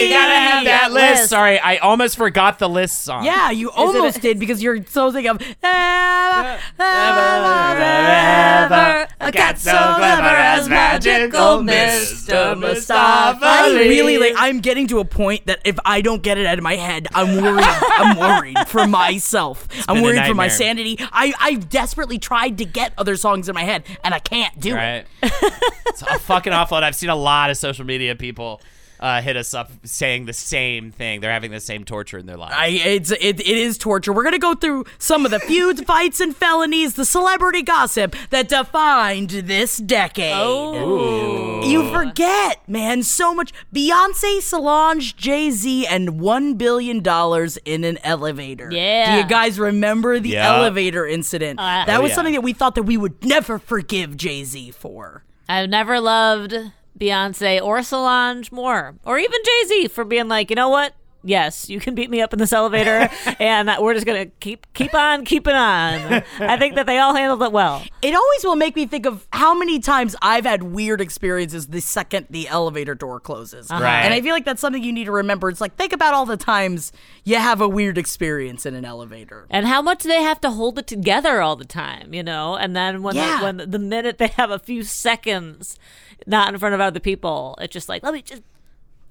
You 0.05 0.11
gotta 0.11 0.35
have 0.35 0.65
that 0.65 0.93
list. 0.93 1.21
List. 1.21 1.31
Sorry, 1.31 1.59
I 1.59 1.79
almost 1.79 2.17
forgot 2.17 2.59
the 2.59 2.69
list 2.69 3.03
song. 3.03 3.25
Yeah, 3.25 3.51
you 3.51 3.71
almost 3.71 4.21
did 4.21 4.39
because 4.39 4.63
you're 4.63 4.85
so 4.87 5.11
thinking 5.11 5.31
of 5.31 5.43
ever, 5.63 6.59
ever, 6.79 7.83
ever, 7.83 9.09
a 9.21 9.33
cat 9.33 9.59
so 9.59 9.73
clever 9.73 10.23
as 10.23 10.69
magical 10.69 11.59
Mr. 11.63 12.59
Mustafa. 12.59 13.45
I 13.45 13.63
Ali. 13.65 13.89
really 13.89 14.19
like. 14.19 14.35
I'm 14.37 14.61
getting 14.61 14.87
to 14.89 15.01
a 15.01 15.05
point 15.05 15.47
that 15.47 15.61
if 15.65 15.79
I 15.85 16.01
don't 16.01 16.23
get 16.23 16.39
it 16.39 16.47
out 16.47 16.59
of 16.59 16.65
my 16.65 16.77
head, 16.77 17.09
I'm 17.13 17.43
worried. 17.43 17.65
I'm 17.65 18.17
worried 18.17 18.69
for 18.69 18.87
myself. 18.87 19.67
I'm 19.89 20.03
worried 20.03 20.25
for 20.27 20.35
my 20.35 20.49
sanity. 20.49 20.97
I 21.01 21.35
I've 21.41 21.69
desperately 21.69 22.19
tried 22.19 22.59
to 22.59 22.65
get 22.65 22.93
other 22.97 23.17
songs 23.17 23.49
in 23.49 23.55
my 23.55 23.65
head, 23.65 23.85
and 24.05 24.15
I 24.15 24.19
can't 24.21 24.59
do 24.61 24.77
it. 24.77 25.07
Right. 25.43 25.53
it's 25.87 26.03
a 26.03 26.19
fucking 26.19 26.53
awful. 26.53 26.77
And 26.77 26.85
I've 26.87 26.95
seen 26.97 27.11
a 27.11 27.17
lot 27.17 27.51
of 27.51 27.57
social 27.57 27.85
media 27.85 28.15
people 28.17 28.61
uh, 28.99 29.23
hit 29.23 29.35
us 29.35 29.55
up 29.55 29.71
saying 29.85 30.27
the 30.27 30.33
same 30.35 30.91
thing. 30.91 31.23
They're 31.23 31.33
having 31.33 31.51
the 31.51 31.59
same 31.61 31.85
torture 31.87 32.19
in 32.19 32.27
their 32.27 32.37
lives. 32.37 32.55
I, 32.55 32.67
it's 32.67 33.11
it, 33.11 33.41
it 33.41 33.47
is 33.47 33.79
torture. 33.79 34.13
We're 34.13 34.25
gonna 34.25 34.39
go 34.39 34.55
through 34.55 34.85
some 34.99 35.25
of 35.25 35.31
the 35.31 35.41
feuds, 35.41 35.81
fights, 35.87 36.21
and 36.21 36.37
felonies, 36.37 36.95
the 36.97 37.07
celebrity 37.07 37.63
gossip 37.63 38.15
that 38.29 38.51
defined 38.51 39.31
this 39.31 39.79
decade. 39.79 40.35
Oh. 40.37 41.65
You 41.65 41.91
forget, 41.91 42.67
man, 42.69 43.03
so 43.03 43.35
much. 43.35 43.53
Beyonce, 43.75 44.41
Solange, 44.43 45.17
Jay 45.17 45.51
Z, 45.51 45.87
and 45.87 46.21
one 46.21 46.55
billion 46.55 47.01
dollars 47.01 47.57
in 47.65 47.85
an 47.85 47.97
elevator. 48.05 48.71
Yeah. 48.71 49.13
Do 49.17 49.23
you 49.23 49.27
guys 49.27 49.59
remember 49.59 50.19
the 50.21 50.31
Yeah. 50.31 50.57
elevator 50.59 51.07
incident? 51.07 51.59
Uh, 51.59 51.85
that 51.87 52.01
Oh, 52.01 52.03
was 52.03 52.11
yeah. 52.11 52.15
something 52.17 52.35
that 52.35 52.43
we 52.43 52.53
thought 52.53 52.75
that 52.75 52.83
we 52.83 52.99
would 52.99 53.25
never 53.25 53.59
forgive 53.59 54.19
Jay 54.19 54.45
Z 54.45 54.73
for. 54.73 55.25
I've 55.51 55.69
never 55.69 55.99
loved 55.99 56.55
Beyonce 56.97 57.61
or 57.61 57.83
Solange 57.83 58.53
more, 58.53 58.95
or 59.05 59.19
even 59.19 59.41
Jay 59.45 59.65
Z 59.67 59.89
for 59.89 60.05
being 60.05 60.29
like, 60.29 60.49
you 60.49 60.55
know 60.55 60.69
what? 60.69 60.95
Yes, 61.23 61.69
you 61.69 61.81
can 61.81 61.95
beat 61.95 62.09
me 62.11 62.21
up 62.23 62.33
in 62.33 62.39
this 62.39 62.53
elevator, 62.53 63.11
and 63.41 63.71
we're 63.81 63.95
just 63.95 64.07
gonna 64.07 64.27
keep 64.41 64.67
keep 64.73 64.95
on 64.95 65.25
keeping 65.25 65.55
on. 65.55 66.23
I 66.41 66.57
think 66.57 66.77
that 66.77 66.87
they 66.87 66.99
all 66.99 67.15
handled 67.15 67.43
it 67.43 67.53
well. 67.53 67.83
It 68.03 68.15
always 68.15 68.45
will 68.45 68.57
make 68.57 68.75
me 68.75 68.87
think 68.87 69.05
of 69.07 69.27
how 69.33 69.53
many 69.55 69.79
times 69.81 70.17
I've 70.23 70.45
had 70.45 70.63
weird 70.63 71.01
experiences 71.01 71.67
the 71.67 71.81
second 71.81 72.27
the 72.31 72.49
elevator 72.49 72.95
door 72.95 73.21
closes. 73.21 73.71
Uh-huh. 73.71 73.83
Right. 73.83 74.01
And 74.03 74.15
I 74.15 74.21
feel 74.23 74.33
like 74.33 74.45
that's 74.45 74.61
something 74.61 74.83
you 74.83 74.93
need 74.93 75.05
to 75.05 75.13
remember. 75.13 75.49
It's 75.51 75.61
like, 75.61 75.77
think 75.77 75.93
about 75.93 76.15
all 76.15 76.25
the 76.27 76.37
times 76.39 76.93
you 77.25 77.37
have 77.37 77.61
a 77.61 77.69
weird 77.69 77.99
experience 77.99 78.65
in 78.65 78.75
an 78.75 78.85
elevator. 78.85 79.47
And 79.51 79.67
how 79.67 79.83
much 79.83 80.03
they 80.05 80.23
have 80.23 80.41
to 80.41 80.51
hold 80.51 80.79
it 80.79 80.87
together 80.87 81.43
all 81.43 81.57
the 81.57 81.65
time, 81.67 82.15
you 82.15 82.23
know? 82.23 82.57
And 82.57 82.75
then 82.75 83.03
when 83.03 83.15
Yeah. 83.17 83.39
the, 83.39 83.45
when 83.45 83.71
the 83.71 83.79
minute 83.79 84.19
they 84.19 84.29
have 84.29 84.51
a 84.51 84.59
few 84.59 84.83
seconds 84.85 85.79
not 86.27 86.53
in 86.53 86.59
front 86.59 86.75
of 86.75 86.81
other 86.81 87.01
people, 87.01 87.57
it's 87.61 87.73
just 87.73 87.89
like, 87.89 88.03
let 88.03 88.15
me 88.15 88.23
just 88.23 88.43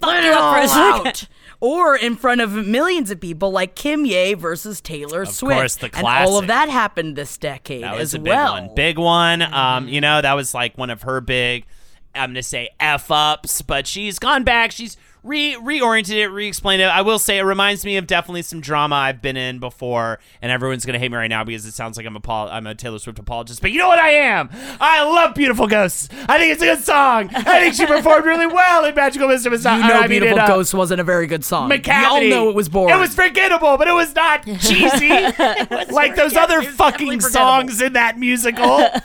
fuck 0.00 0.08
Let 0.10 0.24
it 0.24 0.32
up 0.32 0.54
for 0.54 0.58
a 0.58 0.80
all 0.80 1.04
second. 1.04 1.28
Or 1.60 1.94
in 1.94 2.16
front 2.16 2.40
of 2.40 2.52
millions 2.52 3.10
of 3.10 3.20
people, 3.20 3.50
like 3.50 3.74
Kim 3.74 4.06
Ye 4.06 4.32
versus 4.32 4.80
Taylor 4.80 5.26
Swift. 5.26 5.58
course, 5.58 5.76
the 5.76 5.90
And 5.94 6.06
all 6.06 6.38
of 6.38 6.46
that 6.46 6.70
happened 6.70 7.16
this 7.16 7.36
decade 7.36 7.82
That 7.82 7.92
was 7.92 8.00
as 8.00 8.14
a 8.14 8.18
big 8.18 8.28
well. 8.32 8.52
one. 8.54 8.74
Big 8.74 8.98
one. 8.98 9.42
Um, 9.42 9.86
you 9.86 10.00
know, 10.00 10.22
that 10.22 10.32
was 10.32 10.54
like 10.54 10.78
one 10.78 10.88
of 10.88 11.02
her 11.02 11.20
big 11.20 11.66
I'm 12.14 12.30
gonna 12.30 12.42
say 12.42 12.70
F 12.80 13.10
ups, 13.10 13.62
but 13.62 13.86
she's 13.86 14.18
gone 14.18 14.42
back. 14.42 14.72
She's 14.72 14.96
re 15.22 15.54
reoriented 15.56 16.16
it, 16.16 16.28
re 16.28 16.46
explained 16.46 16.82
it. 16.82 16.86
I 16.86 17.02
will 17.02 17.18
say 17.18 17.38
it 17.38 17.42
reminds 17.42 17.84
me 17.84 17.96
of 17.96 18.06
definitely 18.06 18.42
some 18.42 18.60
drama 18.60 18.96
I've 18.96 19.20
been 19.22 19.36
in 19.36 19.58
before, 19.58 20.18
and 20.42 20.50
everyone's 20.50 20.84
gonna 20.86 20.98
hate 20.98 21.10
me 21.10 21.16
right 21.16 21.28
now 21.28 21.44
because 21.44 21.66
it 21.66 21.72
sounds 21.74 21.96
like 21.96 22.06
I'm 22.06 22.16
a 22.16 22.20
pol- 22.20 22.48
I'm 22.48 22.66
a 22.66 22.74
Taylor 22.74 22.98
Swift 22.98 23.18
apologist. 23.18 23.60
But 23.60 23.72
you 23.72 23.78
know 23.78 23.88
what 23.88 23.98
I 23.98 24.10
am? 24.10 24.50
I 24.80 25.02
love 25.04 25.34
Beautiful 25.34 25.66
Ghosts. 25.66 26.08
I 26.28 26.38
think 26.38 26.52
it's 26.52 26.62
a 26.62 26.66
good 26.66 26.84
song. 26.84 27.30
I 27.34 27.60
think 27.60 27.74
she 27.74 27.86
performed 27.86 28.24
really 28.24 28.46
well 28.46 28.84
in 28.84 28.94
Magical 28.94 29.28
Mystery. 29.28 29.56
You 29.56 29.62
know, 29.62 30.06
Beautiful 30.08 30.38
Ghost 30.46 30.74
wasn't 30.74 31.00
a 31.00 31.04
very 31.04 31.26
good 31.26 31.44
song. 31.44 31.70
Macavity. 31.70 32.20
We 32.20 32.32
all 32.32 32.44
know 32.44 32.48
it 32.50 32.54
was 32.54 32.68
boring. 32.68 32.94
It 32.94 32.98
was 32.98 33.14
forgettable, 33.14 33.76
but 33.76 33.88
it 33.88 33.94
was 33.94 34.14
not 34.14 34.44
cheesy 34.60 35.08
like 35.90 36.16
those 36.16 36.36
other 36.36 36.62
fucking 36.62 37.20
songs 37.20 37.80
in 37.80 37.92
that 37.94 38.18
musical. 38.18 38.88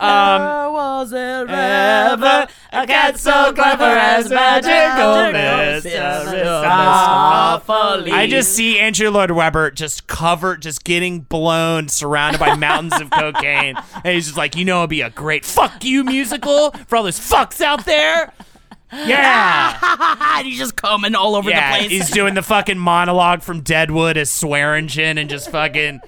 Um, 0.00 0.72
was 0.72 1.12
it 1.12 1.48
ever 1.48 2.46
a 2.72 2.86
cat 2.86 3.18
so 3.18 3.52
clever 3.54 3.84
as 3.84 4.28
magical 4.28 5.32
Mistoffelees. 5.44 6.64
Ah, 6.66 7.62
I 8.12 8.26
just 8.26 8.52
see 8.52 8.78
Andrew 8.78 9.10
Lloyd 9.10 9.30
Webber 9.30 9.70
just 9.70 10.06
covered, 10.06 10.62
just 10.62 10.84
getting 10.84 11.20
blown, 11.20 11.88
surrounded 11.88 12.38
by 12.38 12.54
mountains 12.56 13.00
of 13.00 13.10
cocaine, 13.18 13.76
and 14.04 14.14
he's 14.14 14.26
just 14.26 14.36
like, 14.36 14.56
you 14.56 14.64
know, 14.64 14.80
it'd 14.80 14.90
be 14.90 15.02
a 15.02 15.10
great 15.10 15.44
"fuck 15.44 15.84
you" 15.84 16.04
musical 16.04 16.70
for 16.86 16.96
all 16.96 17.02
those 17.02 17.20
fucks 17.20 17.60
out 17.60 17.84
there. 17.84 18.32
Yeah, 18.92 19.78
and 20.38 20.46
he's 20.46 20.58
just 20.58 20.76
coming 20.76 21.14
all 21.14 21.34
over 21.34 21.50
yeah. 21.50 21.72
the 21.72 21.78
place. 21.78 21.90
He's 21.90 22.10
doing 22.10 22.34
the 22.34 22.42
fucking 22.42 22.78
monologue 22.78 23.42
from 23.42 23.60
Deadwood 23.60 24.16
as 24.16 24.30
Swearengen 24.30 25.18
and 25.18 25.28
just 25.28 25.50
fucking 25.50 26.00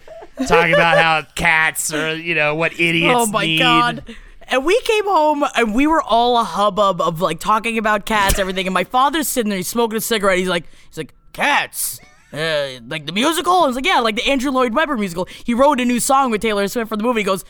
talking 0.46 0.74
about 0.74 0.98
how 0.98 1.22
cats 1.34 1.92
are, 1.92 2.14
you 2.14 2.34
know, 2.34 2.54
what 2.54 2.72
oh 2.78 2.82
idiots 2.82 3.14
oh 3.16 3.26
my 3.26 3.44
need. 3.44 3.58
god. 3.58 4.16
And 4.48 4.64
we 4.64 4.80
came 4.82 5.04
home 5.04 5.44
and 5.56 5.74
we 5.74 5.86
were 5.86 6.02
all 6.02 6.38
a 6.38 6.44
hubbub 6.44 7.00
of 7.00 7.20
like 7.20 7.40
talking 7.40 7.78
about 7.78 8.06
cats, 8.06 8.38
everything. 8.38 8.66
And 8.66 8.74
my 8.74 8.84
father's 8.84 9.26
sitting 9.26 9.50
there, 9.50 9.56
he's 9.56 9.68
smoking 9.68 9.96
a 9.96 10.00
cigarette. 10.00 10.38
He's 10.38 10.48
like, 10.48 10.64
he's 10.88 10.98
like, 10.98 11.14
cats. 11.32 12.00
Uh, 12.32 12.80
like 12.86 13.06
the 13.06 13.12
musical? 13.12 13.52
I 13.52 13.66
was 13.66 13.76
like, 13.76 13.86
yeah, 13.86 14.00
like 14.00 14.16
the 14.16 14.28
Andrew 14.28 14.50
Lloyd 14.50 14.74
Webber 14.74 14.96
musical. 14.96 15.26
He 15.44 15.54
wrote 15.54 15.80
a 15.80 15.84
new 15.84 16.00
song 16.00 16.30
with 16.30 16.42
Taylor 16.42 16.68
Swift 16.68 16.88
for 16.88 16.96
the 16.96 17.02
movie. 17.02 17.20
He 17.20 17.24
goes, 17.24 17.44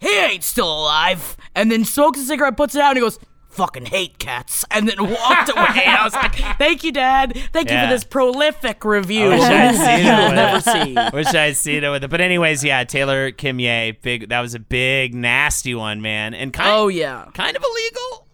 he 0.00 0.16
ain't 0.16 0.44
still 0.44 0.70
alive. 0.70 1.36
And 1.54 1.72
then 1.72 1.84
smokes 1.84 2.20
a 2.20 2.24
cigarette, 2.24 2.56
puts 2.56 2.74
it 2.74 2.80
out, 2.80 2.90
and 2.90 2.98
he 2.98 3.00
goes, 3.00 3.18
fucking 3.48 3.86
hate 3.86 4.18
cats. 4.18 4.64
And 4.70 4.88
then 4.88 4.96
walked 5.02 5.48
away. 5.50 5.82
And 5.84 5.96
I 5.96 6.04
was 6.04 6.14
like, 6.14 6.34
thank 6.58 6.84
you, 6.84 6.92
Dad. 6.92 7.36
Thank 7.52 7.70
you 7.70 7.78
for 7.78 7.86
this 7.88 8.04
prolific 8.04 8.84
review. 8.84 9.26
I 9.26 9.28
wish 9.30 9.42
I'd 9.42 9.74
seen 9.74 10.06
it 10.06 10.24
with 10.26 10.34
never 10.34 10.56
it. 10.58 11.12
see. 11.12 11.16
Wish 11.16 11.34
I'd 11.34 11.56
seen 11.56 11.84
it 11.84 11.88
with 11.90 12.04
it. 12.04 12.10
But 12.10 12.20
anyways, 12.20 12.62
yeah, 12.62 12.84
Taylor 12.84 13.30
Kim 13.32 13.58
Ye, 13.58 13.92
big. 13.92 14.28
That 14.28 14.40
was 14.40 14.54
a 14.54 14.60
big 14.60 15.14
nasty 15.14 15.74
one, 15.74 16.00
man, 16.02 16.34
and 16.34 16.52
kind. 16.52 16.70
Oh, 16.70 16.88
yeah. 16.88 17.26
kind 17.34 17.56
of 17.56 17.62
illegal 17.64 18.26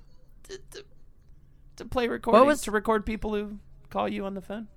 to, 0.45 0.59
to, 0.73 0.85
to 1.77 1.85
play 1.85 2.09
recordings 2.09 2.47
was- 2.47 2.61
to 2.63 2.71
record 2.71 3.07
people 3.07 3.35
who 3.35 3.59
call 3.91 4.09
you 4.09 4.25
on 4.25 4.35
the 4.35 4.43
phone. 4.43 4.69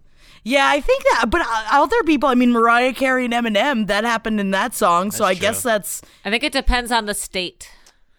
Yeah, 0.44 0.68
I 0.68 0.80
think 0.82 1.04
that, 1.04 1.26
but 1.30 1.42
uh, 1.42 1.64
other 1.72 2.02
people, 2.04 2.30
I 2.30 2.36
mean, 2.36 2.52
Mariah 2.52 2.94
Carey 2.94 3.26
and 3.26 3.34
Eminem, 3.34 3.88
that 3.88 4.04
happened 4.04 4.40
in 4.40 4.52
that 4.52 4.74
song, 4.74 5.12
so 5.12 5.26
I 5.26 5.34
That's 5.34 5.42
guess 5.42 5.64
that's. 5.64 6.02
I 6.24 6.30
think 6.30 6.44
it 6.44 6.54
depends 6.54 6.92
on 6.92 7.06
the 7.06 7.14
state. 7.14 7.70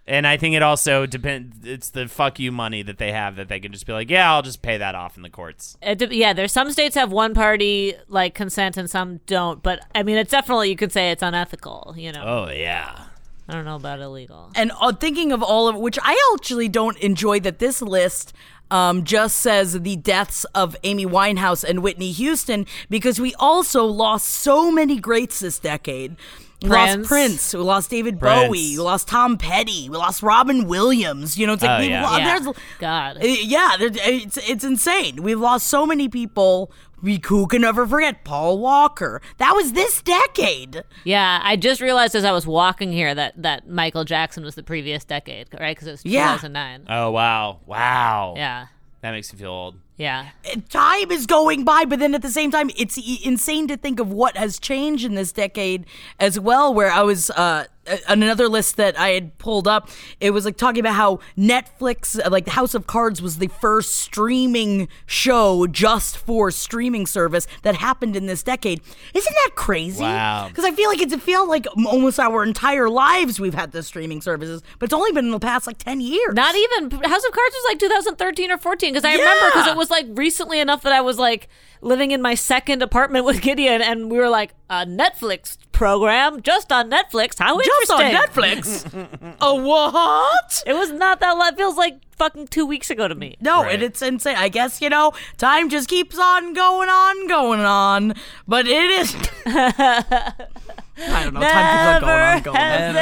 And 0.09 0.27
I 0.27 0.39
think 0.39 0.55
it 0.55 0.63
also 0.63 1.05
depends. 1.05 1.57
It's 1.65 1.91
the 1.91 2.09
fuck 2.09 2.39
you 2.39 2.51
money 2.51 2.83
that 2.83 2.97
they 2.97 3.13
have 3.13 3.37
that 3.37 3.49
they 3.49 3.61
can 3.61 3.73
just 3.73 3.87
be 3.87 3.93
like, 3.93 4.09
yeah, 4.09 4.33
I'll 4.33 4.41
just 4.41 4.63
pay 4.63 4.79
that 4.79 4.95
off 4.95 5.19
in 5.19 5.23
the 5.23 5.29
courts. 5.29 5.77
It 5.83 5.99
de- 5.99 6.17
yeah, 6.17 6.33
there's 6.33 6.51
some 6.51 6.73
states 6.73 6.95
have 6.95 7.13
one 7.13 7.35
party 7.35 7.95
like 8.09 8.35
consent 8.35 8.79
and 8.79 8.89
some 8.89 9.19
don't. 9.27 9.63
But 9.63 9.81
I 9.95 10.03
mean, 10.03 10.17
it's 10.17 10.31
definitely 10.31 10.71
you 10.71 10.77
could 10.77 10.93
say 10.93 11.11
it's 11.11 11.23
unethical. 11.23 11.95
You 11.97 12.13
know, 12.13 12.23
Oh 12.25 12.51
yeah. 12.51 13.05
I 13.51 13.53
don't 13.53 13.67
know 13.67 13.77
about 13.77 14.01
illegal. 14.01 14.51
And 14.55 14.73
uh, 14.81 14.93
thinking 14.93 15.31
of 15.33 15.43
all 15.43 15.69
of 15.69 15.77
which 15.77 15.99
I 16.03 16.33
actually 16.35 16.69
don't 16.69 16.99
enjoy 16.99 17.41
that 17.41 17.59
this 17.59 17.81
list 17.81 18.33
um, 18.71 19.05
just 19.05 19.39
says 19.39 19.81
the 19.81 19.97
deaths 19.97 20.45
of 20.55 20.77
Amy 20.85 21.07
Winehouse 21.07 21.65
and 21.65 21.83
Whitney 21.83 22.13
Houston 22.13 22.67
because 22.91 23.21
we 23.21 23.35
also 23.35 23.85
lost 23.85 24.27
so 24.27 24.71
many 24.71 24.99
greats 24.99 25.41
this 25.41 25.59
decade. 25.59 26.17
We 26.63 26.69
lost 26.71 26.93
Prince. 26.95 27.09
Prince. 27.09 27.55
We 27.55 27.61
lost 27.61 27.91
David 27.91 28.19
Prince. 28.19 28.47
Bowie. 28.49 28.59
We 28.59 28.79
lost 28.79 29.07
Tom 29.09 29.37
Petty. 29.39 29.89
We 29.89 29.97
lost 29.97 30.23
Robin 30.23 30.67
Williams. 30.67 31.39
You 31.39 31.47
know, 31.47 31.53
it's 31.53 31.63
like 31.63 31.79
Oh, 31.79 31.83
we 31.83 31.89
yeah. 31.91 32.11
lo- 32.11 32.17
Yeah. 32.19 32.39
there's 32.39 32.57
God. 32.81 33.17
Uh, 33.19 33.27
yeah, 33.27 33.77
there- 33.79 33.91
it's 33.95 34.37
it's 34.39 34.65
insane. 34.65 35.23
We've 35.23 35.39
lost 35.39 35.67
so 35.69 35.87
many 35.87 36.09
people. 36.09 36.73
We 37.01 37.21
who 37.25 37.47
can 37.47 37.63
never 37.63 37.87
forget 37.87 38.25
Paul 38.25 38.59
Walker. 38.59 39.23
That 39.37 39.53
was 39.53 39.73
this 39.73 40.03
decade. 40.03 40.83
Yeah, 41.05 41.41
I 41.45 41.55
just 41.55 41.81
realized 41.81 42.17
as 42.17 42.25
I 42.25 42.33
was 42.33 42.45
walking 42.45 42.91
here 42.91 43.15
that 43.15 43.41
that 43.41 43.69
Michael 43.69 44.03
Jackson 44.05 44.43
was 44.45 44.57
the 44.57 44.65
previous 44.65 45.05
decade, 45.05 45.47
right? 45.61 45.77
Because 45.77 45.87
it 45.87 45.93
was 45.93 46.05
Yeah. 46.05 46.33
2009. 46.35 46.87
Oh 46.89 47.13
wow. 47.13 47.61
Wow. 47.67 48.35
Yeah, 48.37 48.67
That 49.03 49.13
makes 49.13 49.33
me 49.33 49.39
feel 49.39 49.51
old. 49.51 49.77
Yeah. 49.99 50.29
Time 50.69 51.11
is 51.11 51.27
going 51.27 51.65
by, 51.65 51.85
but 51.85 51.99
then 51.99 52.15
at 52.15 52.23
the 52.23 52.31
same 52.31 52.53
time, 52.53 52.71
it's 52.77 52.97
insane 53.25 53.67
to 53.67 53.77
think 53.77 53.99
of 53.99 54.13
what 54.13 54.37
has 54.37 54.61
changed 54.61 55.05
in 55.05 55.17
this 55.17 55.33
decade 55.33 55.85
as 56.21 56.39
well. 56.39 56.73
Where 56.73 56.91
I 56.91 57.03
was 57.03 57.31
uh, 57.31 57.65
another 58.09 58.49
list 58.49 58.77
that 58.77 58.99
I 58.99 59.11
had 59.11 59.37
pulled 59.39 59.69
up, 59.69 59.89
it 60.21 60.31
was 60.31 60.45
like 60.45 60.57
talking 60.57 60.81
about 60.81 60.95
how 60.95 61.21
Netflix, 61.37 62.19
uh, 62.25 62.31
like 62.31 62.45
the 62.45 62.53
House 62.53 62.75
of 62.75 62.87
Cards, 62.87 63.21
was 63.21 63.39
the 63.39 63.49
first 63.49 63.97
streaming 63.97 64.89
show 65.07 65.67
just 65.67 66.17
for 66.17 66.51
streaming 66.51 67.07
service 67.07 67.47
that 67.63 67.77
happened 67.77 68.17
in 68.17 68.27
this 68.27 68.43
decade. 68.43 68.81
Isn't 69.15 69.35
that 69.45 69.51
crazy? 69.55 70.03
Wow. 70.03 70.49
Because 70.49 70.65
I 70.65 70.73
feel 70.73 70.89
like 70.89 71.01
it's 71.01 71.13
it 71.13 71.23
feel 71.23 71.49
like 71.49 71.67
almost 71.87 72.19
our 72.19 72.43
entire 72.45 72.89
lives 72.89 73.41
we've 73.41 73.55
had 73.55 73.73
the 73.73 73.83
streaming 73.83 74.21
services, 74.21 74.63
but 74.79 74.87
it's 74.87 74.95
only 74.95 75.13
been 75.13 75.27
in 75.27 75.31
the 75.31 75.39
past 75.39 75.67
like 75.67 75.79
ten 75.79 76.01
years. 76.01 76.35
Not 76.35 76.55
even 76.55 76.91
House 76.91 77.25
of 77.25 77.33
Cards 77.33 77.55
was 77.55 77.65
like 77.69 77.79
2013 77.79 78.51
or 78.51 78.59
14 78.59 78.93
because 78.93 79.05
I 79.05 79.13
remember 79.13 79.47
because 79.47 79.67
it 79.67 79.77
was 79.77 79.91
like 79.91 80.07
recently 80.15 80.61
enough 80.61 80.83
that 80.83 80.93
I 80.93 81.01
was 81.01 81.19
like 81.19 81.49
living 81.81 82.11
in 82.11 82.21
my 82.23 82.35
second 82.35 82.83
apartment 82.83 83.25
with 83.25 83.41
Gideon 83.41 83.83
and 83.83 84.11
we 84.11 84.19
were 84.19 84.29
like 84.29 84.55
a 84.71 84.85
Netflix 84.87 85.57
program 85.73 86.43
just 86.43 86.73
on 86.73 86.91
Netflix. 86.91 87.39
How 87.39 87.61
interesting! 87.61 88.11
Just 88.11 88.37
on. 88.37 88.95
Netflix. 88.95 89.37
A 89.41 89.55
what? 89.55 90.63
It 90.67 90.75
was 90.75 90.91
not 90.93 91.21
that 91.21 91.33
long. 91.33 91.49
It 91.49 91.57
feels 91.57 91.77
like 91.77 92.01
fucking 92.17 92.49
two 92.49 92.67
weeks 92.67 92.91
ago 92.91 93.07
to 93.07 93.15
me. 93.15 93.37
No, 93.41 93.63
and 93.63 93.83
it's 93.83 94.03
insane. 94.03 94.37
I 94.37 94.49
guess, 94.49 94.83
you 94.83 94.91
know, 94.91 95.13
time 95.37 95.69
just 95.69 95.89
keeps 95.89 96.19
on 96.19 96.53
going 96.53 96.89
on, 96.89 97.29
going 97.29 97.61
on. 97.61 98.15
But 98.47 98.67
it 98.67 98.91
is. 98.91 99.17
I 101.01 101.25
don't 101.25 101.35
know. 101.35 101.41
Time 101.41 101.71
keeps 101.71 101.87
on 101.87 102.01
going 102.01 102.13
on, 102.13 102.43
going 102.43 102.57
on. 102.57 102.97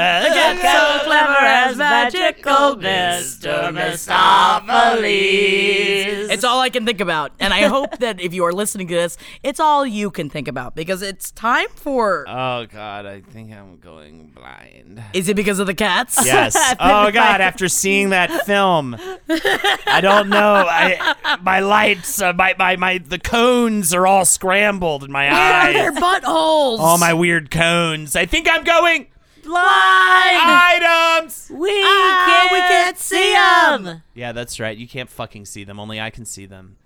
Again, 0.00 0.56
so 0.56 1.04
clever 1.04 1.32
as 1.32 1.76
magical 1.76 2.76
Mr. 2.76 3.70
Mistoffelees. 3.74 6.30
It's 6.30 6.44
all 6.44 6.60
I 6.60 6.70
can 6.70 6.86
think 6.86 7.00
about. 7.00 7.32
And 7.40 7.52
I 7.52 7.62
hope 7.62 7.98
that 7.98 8.20
if 8.20 8.32
you 8.32 8.44
are 8.44 8.52
listening 8.52 8.86
to 8.88 8.94
this, 8.94 9.16
it's 9.42 9.60
all 9.60 9.84
you 9.84 10.10
can 10.10 10.30
think 10.30 10.48
about 10.48 10.74
because 10.74 11.02
it's 11.02 11.30
time 11.32 11.68
for. 11.74 12.24
Oh 12.28 12.66
God, 12.66 13.06
I 13.06 13.20
think 13.20 13.52
I'm 13.52 13.78
going 13.78 14.32
blind. 14.34 15.02
Is 15.12 15.28
it 15.28 15.34
because 15.34 15.58
of 15.58 15.66
the 15.66 15.74
cats? 15.74 16.24
Yes. 16.24 16.56
oh 16.80 17.10
God, 17.10 17.40
after 17.40 17.68
seeing 17.68 18.10
that 18.10 18.46
film, 18.46 18.96
I 19.28 20.00
don't 20.00 20.28
know. 20.28 20.66
I 20.68 21.38
my 21.42 21.60
lights, 21.60 22.20
uh, 22.22 22.32
my 22.32 22.54
my 22.58 22.76
my 22.76 22.98
the 22.98 23.18
cones 23.18 23.92
are 23.92 24.06
all 24.06 24.24
scrambled 24.24 25.04
in 25.04 25.12
my 25.12 25.30
Where 25.30 25.49
are 25.50 25.60
eyes. 25.68 25.74
their 25.74 25.92
buttholes? 25.92 26.78
All 26.78 26.98
my 26.98 27.12
weird 27.14 27.50
cones. 27.50 28.16
I 28.16 28.26
think 28.26 28.48
I'm 28.50 28.64
going 28.64 29.06
blind. 29.42 29.56
items. 29.62 31.50
We 31.52 31.70
Ah, 31.84 32.24
can't, 32.26 32.52
we 32.52 32.58
can't 32.58 32.98
see 32.98 33.34
'em. 33.36 34.02
Yeah, 34.14 34.32
that's 34.32 34.60
right. 34.60 34.76
You 34.76 34.86
can't 34.88 35.10
fucking 35.10 35.46
see 35.46 35.64
them. 35.64 35.78
Only 35.80 36.00
I 36.00 36.10
can 36.10 36.24
see 36.24 36.46
them. 36.46 36.76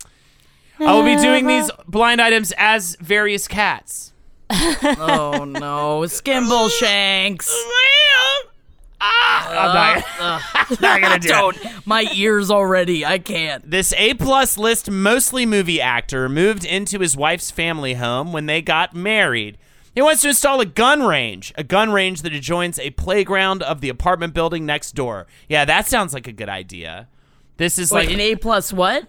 I 0.81 0.93
will 0.93 1.05
be 1.05 1.17
doing 1.17 1.47
these 1.47 1.71
blind 1.87 2.21
items 2.21 2.53
as 2.59 2.97
various 3.01 3.47
cats. 3.47 4.13
oh 4.51 5.45
no, 5.49 6.01
Skimble 6.07 6.69
Shanks. 6.81 7.49
I'm 9.07 9.75
not, 9.75 9.97
uh, 9.97 10.23
uh. 10.23 10.41
I'm 10.55 10.77
not 10.81 11.01
gonna 11.01 11.19
do 11.19 11.29
it. 11.29 11.33
Don't. 11.33 11.87
My 11.87 12.07
ears 12.15 12.51
already. 12.51 13.05
I 13.05 13.19
can't. 13.19 13.69
This 13.71 13.93
A 13.97 14.15
plus 14.15 14.57
list 14.59 14.91
mostly 14.91 15.47
movie 15.47 15.81
actor 15.81 16.29
moved 16.29 16.65
into 16.65 16.99
his 17.01 17.17
wife's 17.17 17.51
family 17.51 17.95
home 17.95 18.33
when 18.33 18.47
they 18.47 18.63
got 18.63 18.95
married. 18.95 19.59
He 19.95 20.03
wants 20.03 20.23
to 20.23 20.29
install 20.29 20.61
a 20.61 20.67
gun 20.67 21.05
range, 21.05 21.53
a 21.57 21.63
gun 21.63 21.93
range 21.93 22.23
that 22.23 22.33
adjoins 22.33 22.81
a 22.81 22.91
playground 22.91 23.63
of 23.63 23.81
the 23.81 23.89
apartment 23.89 24.35
building 24.35 24.67
next 24.67 24.93
door. 24.93 25.27
Yeah, 25.49 25.65
that 25.65 25.87
sounds 25.87 26.13
like 26.13 26.27
a 26.27 26.33
good 26.33 26.49
idea. 26.49 27.09
This 27.59 27.79
is 27.79 27.93
Wait, 27.93 28.07
like 28.07 28.15
an 28.15 28.21
A 28.21 28.35
plus 28.37 28.73
what? 28.73 29.07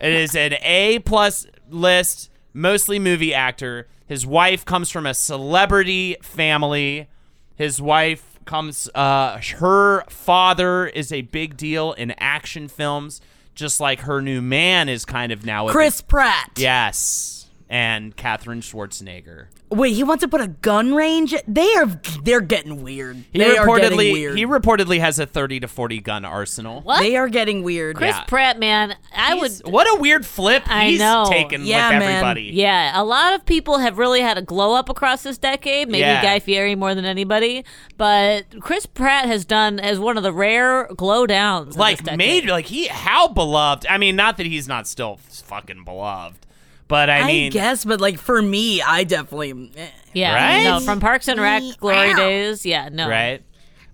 it 0.00 0.12
is 0.12 0.34
an 0.36 0.54
A 0.62 0.98
plus 0.98 1.46
list, 1.70 2.30
mostly 2.52 2.98
movie 2.98 3.32
actor. 3.32 3.88
His 4.06 4.26
wife 4.26 4.64
comes 4.64 4.90
from 4.90 5.06
a 5.06 5.14
celebrity 5.14 6.16
family. 6.22 7.08
His 7.54 7.80
wife 7.80 8.25
comes. 8.46 8.88
Uh, 8.94 9.38
her 9.58 10.04
father 10.08 10.86
is 10.86 11.12
a 11.12 11.22
big 11.22 11.56
deal 11.56 11.92
in 11.92 12.12
action 12.12 12.68
films, 12.68 13.20
just 13.54 13.80
like 13.80 14.00
her 14.00 14.22
new 14.22 14.40
man 14.40 14.88
is 14.88 15.04
kind 15.04 15.32
of 15.32 15.44
now. 15.44 15.68
Chris 15.68 16.00
Pratt. 16.00 16.52
Yes, 16.56 17.35
and 17.68 18.14
Katherine 18.16 18.60
Schwarzenegger. 18.60 19.46
Wait, 19.68 19.94
he 19.94 20.04
wants 20.04 20.22
to 20.22 20.28
put 20.28 20.40
a 20.40 20.46
gun 20.46 20.94
range. 20.94 21.34
They 21.48 21.74
are. 21.74 21.86
They're 22.22 22.40
getting 22.40 22.84
weird. 22.84 23.24
He 23.32 23.40
they 23.40 23.56
are 23.56 23.66
getting 23.66 23.98
reportedly 23.98 24.12
weird. 24.12 24.38
he 24.38 24.46
reportedly 24.46 25.00
has 25.00 25.18
a 25.18 25.26
thirty 25.26 25.58
to 25.58 25.66
forty 25.66 26.00
gun 26.00 26.24
arsenal. 26.24 26.82
What? 26.82 27.00
They 27.00 27.16
are 27.16 27.28
getting 27.28 27.64
weird. 27.64 27.96
Chris 27.96 28.14
Yeah. 28.14 28.22
Pratt, 28.24 28.60
man, 28.60 28.94
I 29.12 29.34
would. 29.34 29.50
What 29.64 29.92
a 29.92 29.98
weird 30.00 30.24
flip 30.24 30.62
I 30.66 30.90
he's 30.90 31.00
know. 31.00 31.26
taken 31.28 31.66
Yeah, 31.66 31.90
with 31.90 31.98
man. 31.98 32.12
everybody. 32.12 32.50
Yeah, 32.54 32.92
a 33.00 33.02
lot 33.02 33.34
of 33.34 33.44
people 33.44 33.78
have 33.78 33.98
really 33.98 34.20
had 34.20 34.38
a 34.38 34.42
glow 34.42 34.74
up 34.74 34.88
across 34.88 35.24
this 35.24 35.36
decade. 35.36 35.88
Maybe 35.88 36.02
Yeah. 36.02 36.22
Guy 36.22 36.38
Fieri 36.38 36.76
more 36.76 36.94
than 36.94 37.04
anybody, 37.04 37.64
but 37.96 38.44
Chris 38.60 38.86
Pratt 38.86 39.26
has 39.26 39.44
done 39.44 39.80
as 39.80 39.98
one 39.98 40.16
of 40.16 40.22
the 40.22 40.32
rare 40.32 40.86
glow 40.96 41.26
downs. 41.26 41.76
like 41.76 41.96
this 41.98 42.04
decade. 42.04 42.18
made 42.18 42.44
like 42.46 42.66
he 42.66 42.86
how 42.86 43.26
beloved 43.28 43.86
i 43.88 43.98
mean 43.98 44.14
not 44.14 44.36
that 44.36 44.46
he's 44.46 44.68
not 44.68 44.86
still 44.86 45.16
fucking 45.16 45.82
beloved 45.84 46.46
but 46.88 47.10
i 47.10 47.18
mean 47.20 47.24
I, 47.24 47.26
mean 47.26 47.52
guess, 47.52 47.84
but 47.84 48.00
like 48.00 48.18
for 48.18 48.40
me, 48.40 48.80
I 48.82 49.04
definitely. 49.04 49.70
eh. 49.76 49.88
Yeah, 50.12 50.34
Right? 50.34 50.64
no, 50.64 50.80
from 50.80 50.98
Parks 51.00 51.28
and 51.28 51.40
Rec 51.40 51.62
glory 51.78 52.14
days. 52.14 52.64
Yeah, 52.64 52.88
no, 52.90 53.08
right 53.08 53.42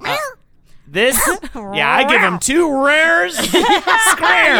Uh, 0.04 0.16
this 0.86 1.16
yeah 1.54 1.90
i 1.94 2.04
give 2.04 2.20
him 2.20 2.38
two 2.38 2.84
rares 2.84 3.36
squared 3.38 4.56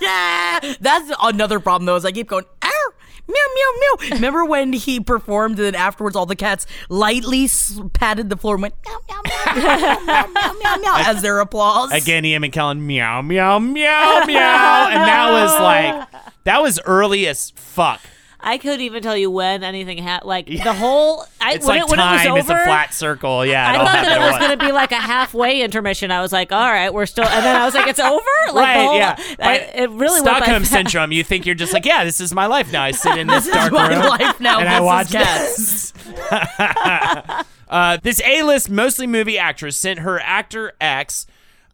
yeah, 0.00 0.74
that's 0.80 1.10
another 1.22 1.60
problem 1.60 1.86
though. 1.86 1.96
Is 1.96 2.04
I 2.04 2.12
keep 2.12 2.28
going. 2.28 2.44
Ow! 2.62 2.92
Meow 3.28 3.34
meow 3.54 3.72
meow. 4.08 4.14
Remember 4.16 4.44
when 4.44 4.72
he 4.72 4.98
performed 5.00 5.56
and 5.58 5.66
then 5.66 5.74
afterwards 5.76 6.16
all 6.16 6.26
the 6.26 6.34
cats 6.36 6.66
lightly 6.88 7.44
s- 7.44 7.80
patted 7.92 8.28
the 8.28 8.36
floor 8.36 8.56
and 8.56 8.62
went 8.62 8.74
meow 8.84 8.98
meow 9.08 9.22
meow 9.24 9.54
meow 9.54 9.96
meow 10.04 10.26
meow 10.26 10.52
meow, 10.62 10.76
meow 10.76 10.94
as 11.06 11.22
their 11.22 11.38
applause. 11.40 11.92
again 11.92 12.24
ian 12.24 12.42
mckellen 12.42 12.80
meow 12.80 13.22
meow 13.22 13.58
meow 13.60 14.24
meow 14.26 14.88
and 14.90 15.02
that 15.02 15.30
was 15.30 15.60
like 15.60 16.29
that 16.44 16.62
was 16.62 16.80
early 16.86 17.26
as 17.26 17.50
fuck 17.50 18.00
I 18.42 18.58
couldn't 18.58 18.80
even 18.80 19.02
tell 19.02 19.16
you 19.16 19.30
when 19.30 19.62
anything 19.62 19.98
happened. 19.98 20.28
Like 20.28 20.46
the 20.46 20.72
whole, 20.72 21.24
I, 21.40 21.54
it's 21.54 21.66
when, 21.66 21.78
like 21.78 21.86
it, 21.86 21.90
when 21.90 21.98
time 21.98 22.26
it 22.26 22.32
was 22.32 22.44
over, 22.44 22.54
is 22.54 22.62
a 22.62 22.64
flat 22.64 22.94
circle 22.94 23.44
yeah 23.44 23.70
I 23.70 23.76
thought 23.76 23.92
that 23.92 24.16
it 24.16 24.20
was 24.20 24.38
going 24.38 24.58
to 24.58 24.64
be 24.64 24.72
like 24.72 24.92
a 24.92 24.96
halfway 24.96 25.62
intermission. 25.62 26.10
I 26.10 26.20
was 26.22 26.32
like, 26.32 26.52
all 26.52 26.70
right, 26.70 26.92
we're 26.92 27.06
still, 27.06 27.26
and 27.26 27.44
then 27.44 27.56
I 27.56 27.64
was 27.64 27.74
like, 27.74 27.88
it's 27.88 28.00
over. 28.00 28.20
Like 28.52 28.54
right, 28.54 28.84
whole, 28.84 28.96
yeah. 28.96 29.16
I, 29.38 29.56
it 29.74 29.90
really 29.90 30.20
Stockholm 30.20 30.64
syndrome. 30.64 31.12
You 31.12 31.22
think 31.22 31.46
you're 31.46 31.54
just 31.54 31.72
like, 31.72 31.84
yeah, 31.84 32.04
this 32.04 32.20
is 32.20 32.34
my 32.34 32.46
life 32.46 32.72
now. 32.72 32.82
I 32.82 32.92
sit 32.92 33.16
in 33.16 33.26
this, 33.26 33.44
This 33.50 33.54
is 33.54 33.54
dark 33.54 33.72
my 33.72 33.88
room 33.88 34.06
life 34.06 34.40
now. 34.40 34.58
and 34.60 34.68
I 34.68 34.80
watch 34.80 35.08
this. 35.08 35.92
uh, 37.68 37.98
this 38.02 38.20
A-list, 38.24 38.70
mostly 38.70 39.06
movie 39.06 39.38
actress, 39.38 39.76
sent 39.76 40.00
her 40.00 40.18
actor 40.20 40.72
X 40.80 41.26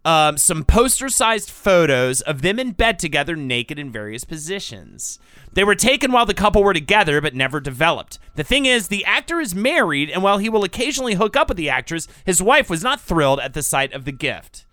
um, 0.07 0.39
some 0.39 0.65
poster-sized 0.65 1.51
photos 1.51 2.21
of 2.21 2.41
them 2.41 2.61
in 2.61 2.71
bed 2.71 3.01
together, 3.01 3.35
naked 3.35 3.77
in 3.77 3.91
various 3.91 4.23
positions. 4.23 5.19
They 5.53 5.65
were 5.65 5.75
taken 5.75 6.13
while 6.13 6.25
the 6.25 6.33
couple 6.33 6.63
were 6.63 6.73
together, 6.73 7.21
but 7.21 7.35
never 7.35 7.59
developed. 7.59 8.21
The 8.37 8.45
thing 8.45 8.67
is, 8.67 8.87
the 8.87 9.05
actor 9.05 9.41
is 9.41 9.53
married, 9.53 10.09
and 10.09 10.23
while 10.23 10.39
he 10.39 10.49
will 10.49 10.63
occasionally 10.63 11.15
hook 11.15 11.35
up 11.35 11.49
with 11.49 11.57
the 11.57 11.69
actress, 11.69 12.07
his 12.25 12.41
wife 12.41 12.71
was 12.71 12.85
not 12.85 13.01
thrilled 13.01 13.41
at 13.41 13.53
the 13.53 13.65
sight 13.65 13.93
of 13.93 14.05
the 14.05 14.13
gift. 14.13 14.65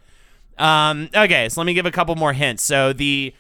Um, 0.60 1.10
okay, 1.16 1.50
so 1.50 1.62
let 1.62 1.66
me 1.66 1.74
give 1.74 1.88
a 1.88 1.92
couple 1.92 2.14
more 2.16 2.34
hints. 2.34 2.62
So 2.62 2.94
the 2.94 3.34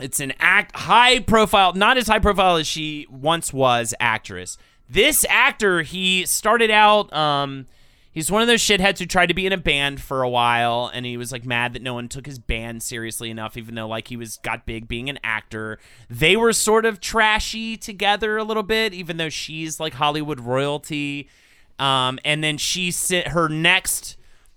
it's 0.00 0.20
an 0.20 0.32
act 0.40 0.74
high 0.74 1.18
profile, 1.18 1.74
not 1.74 1.98
as 1.98 2.08
high 2.08 2.18
profile 2.18 2.56
as 2.56 2.66
she 2.66 3.06
once 3.10 3.52
was 3.52 3.92
actress. 4.00 4.56
This 4.88 5.26
actor, 5.28 5.82
he 5.82 6.24
started 6.24 6.70
out 6.70 7.12
um 7.12 7.66
he's 8.14 8.30
one 8.30 8.40
of 8.40 8.48
those 8.48 8.62
shitheads 8.62 8.98
who 8.98 9.06
tried 9.06 9.26
to 9.26 9.34
be 9.34 9.44
in 9.44 9.52
a 9.52 9.58
band 9.58 10.00
for 10.00 10.22
a 10.22 10.28
while 10.28 10.90
and 10.94 11.04
he 11.04 11.16
was 11.16 11.32
like 11.32 11.44
mad 11.44 11.74
that 11.74 11.82
no 11.82 11.92
one 11.92 12.08
took 12.08 12.24
his 12.24 12.38
band 12.38 12.82
seriously 12.82 13.30
enough 13.30 13.56
even 13.56 13.74
though 13.74 13.88
like 13.88 14.08
he 14.08 14.16
was 14.16 14.38
got 14.38 14.64
big 14.64 14.88
being 14.88 15.10
an 15.10 15.18
actor. 15.22 15.78
They 16.08 16.36
were 16.36 16.52
sort 16.52 16.86
of 16.86 17.00
trashy 17.00 17.76
together 17.76 18.38
a 18.38 18.44
little 18.44 18.62
bit 18.62 18.94
even 18.94 19.18
though 19.18 19.28
she's 19.28 19.78
like 19.78 19.94
Hollywood 19.94 20.40
royalty. 20.40 21.28
Um 21.78 22.18
and 22.24 22.42
then 22.42 22.56
she 22.56 22.90
sit 22.90 23.28
her 23.28 23.48
next 23.48 24.16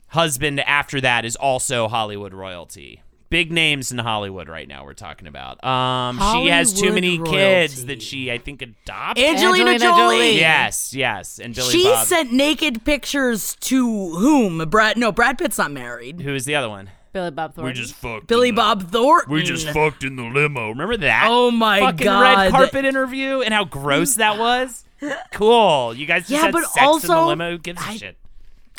husband 0.09 0.59
after 0.61 1.01
that 1.01 1.25
is 1.25 1.35
also 1.35 1.87
Hollywood 1.87 2.33
royalty. 2.33 3.01
Big 3.29 3.51
names 3.51 3.91
in 3.91 3.97
Hollywood 3.97 4.47
right 4.47 4.67
now 4.67 4.85
we're 4.85 4.93
talking 4.93 5.27
about. 5.27 5.61
Um 5.63 6.17
she 6.17 6.47
has 6.47 6.71
too 6.73 6.93
many 6.93 7.17
Hollywood 7.17 7.35
kids 7.35 7.75
royalty. 7.75 7.93
that 7.93 8.01
she 8.01 8.31
I 8.31 8.37
think 8.37 8.61
adopted. 8.61 9.23
Angelina, 9.25 9.71
Angelina 9.71 9.79
Jolie. 9.79 10.15
Jolie. 10.17 10.39
Yes, 10.39 10.93
yes. 10.93 11.39
And 11.39 11.53
Billy 11.53 11.71
she 11.71 11.83
Bob. 11.83 12.07
sent 12.07 12.31
naked 12.31 12.85
pictures 12.85 13.55
to 13.61 13.85
whom? 14.15 14.67
Brad? 14.69 14.97
No, 14.97 15.11
Brad 15.11 15.37
Pitt's 15.37 15.57
not 15.57 15.71
married. 15.71 16.21
Who 16.21 16.33
is 16.33 16.45
the 16.45 16.55
other 16.55 16.69
one? 16.69 16.89
Billy 17.13 17.31
Bob 17.31 17.55
Thornton. 17.55 17.73
We 17.73 17.81
just 17.81 17.95
fucked. 17.95 18.27
Billy 18.27 18.51
Bob 18.51 18.91
Thornton. 18.91 19.33
We 19.33 19.41
just 19.43 19.67
fucked 19.69 20.03
in 20.03 20.15
the 20.17 20.23
limo. 20.23 20.69
Remember 20.69 20.97
that? 20.97 21.25
Oh 21.29 21.49
my 21.51 21.79
fucking 21.79 22.03
God. 22.05 22.21
red 22.37 22.51
carpet 22.51 22.85
interview 22.85 23.41
and 23.41 23.53
how 23.53 23.65
gross 23.65 24.15
that 24.15 24.37
was. 24.37 24.83
Cool. 25.31 25.93
You 25.93 26.07
guys 26.07 26.21
just 26.23 26.31
Yeah, 26.31 26.41
had 26.41 26.53
but 26.53 26.63
sex 26.63 26.75
in 26.77 26.83
the 26.83 26.87
also, 26.89 27.25
limo. 27.27 27.51
Who 27.51 27.57
gives 27.59 27.79
a 27.81 27.85
I- 27.85 27.97
shit? 27.97 28.17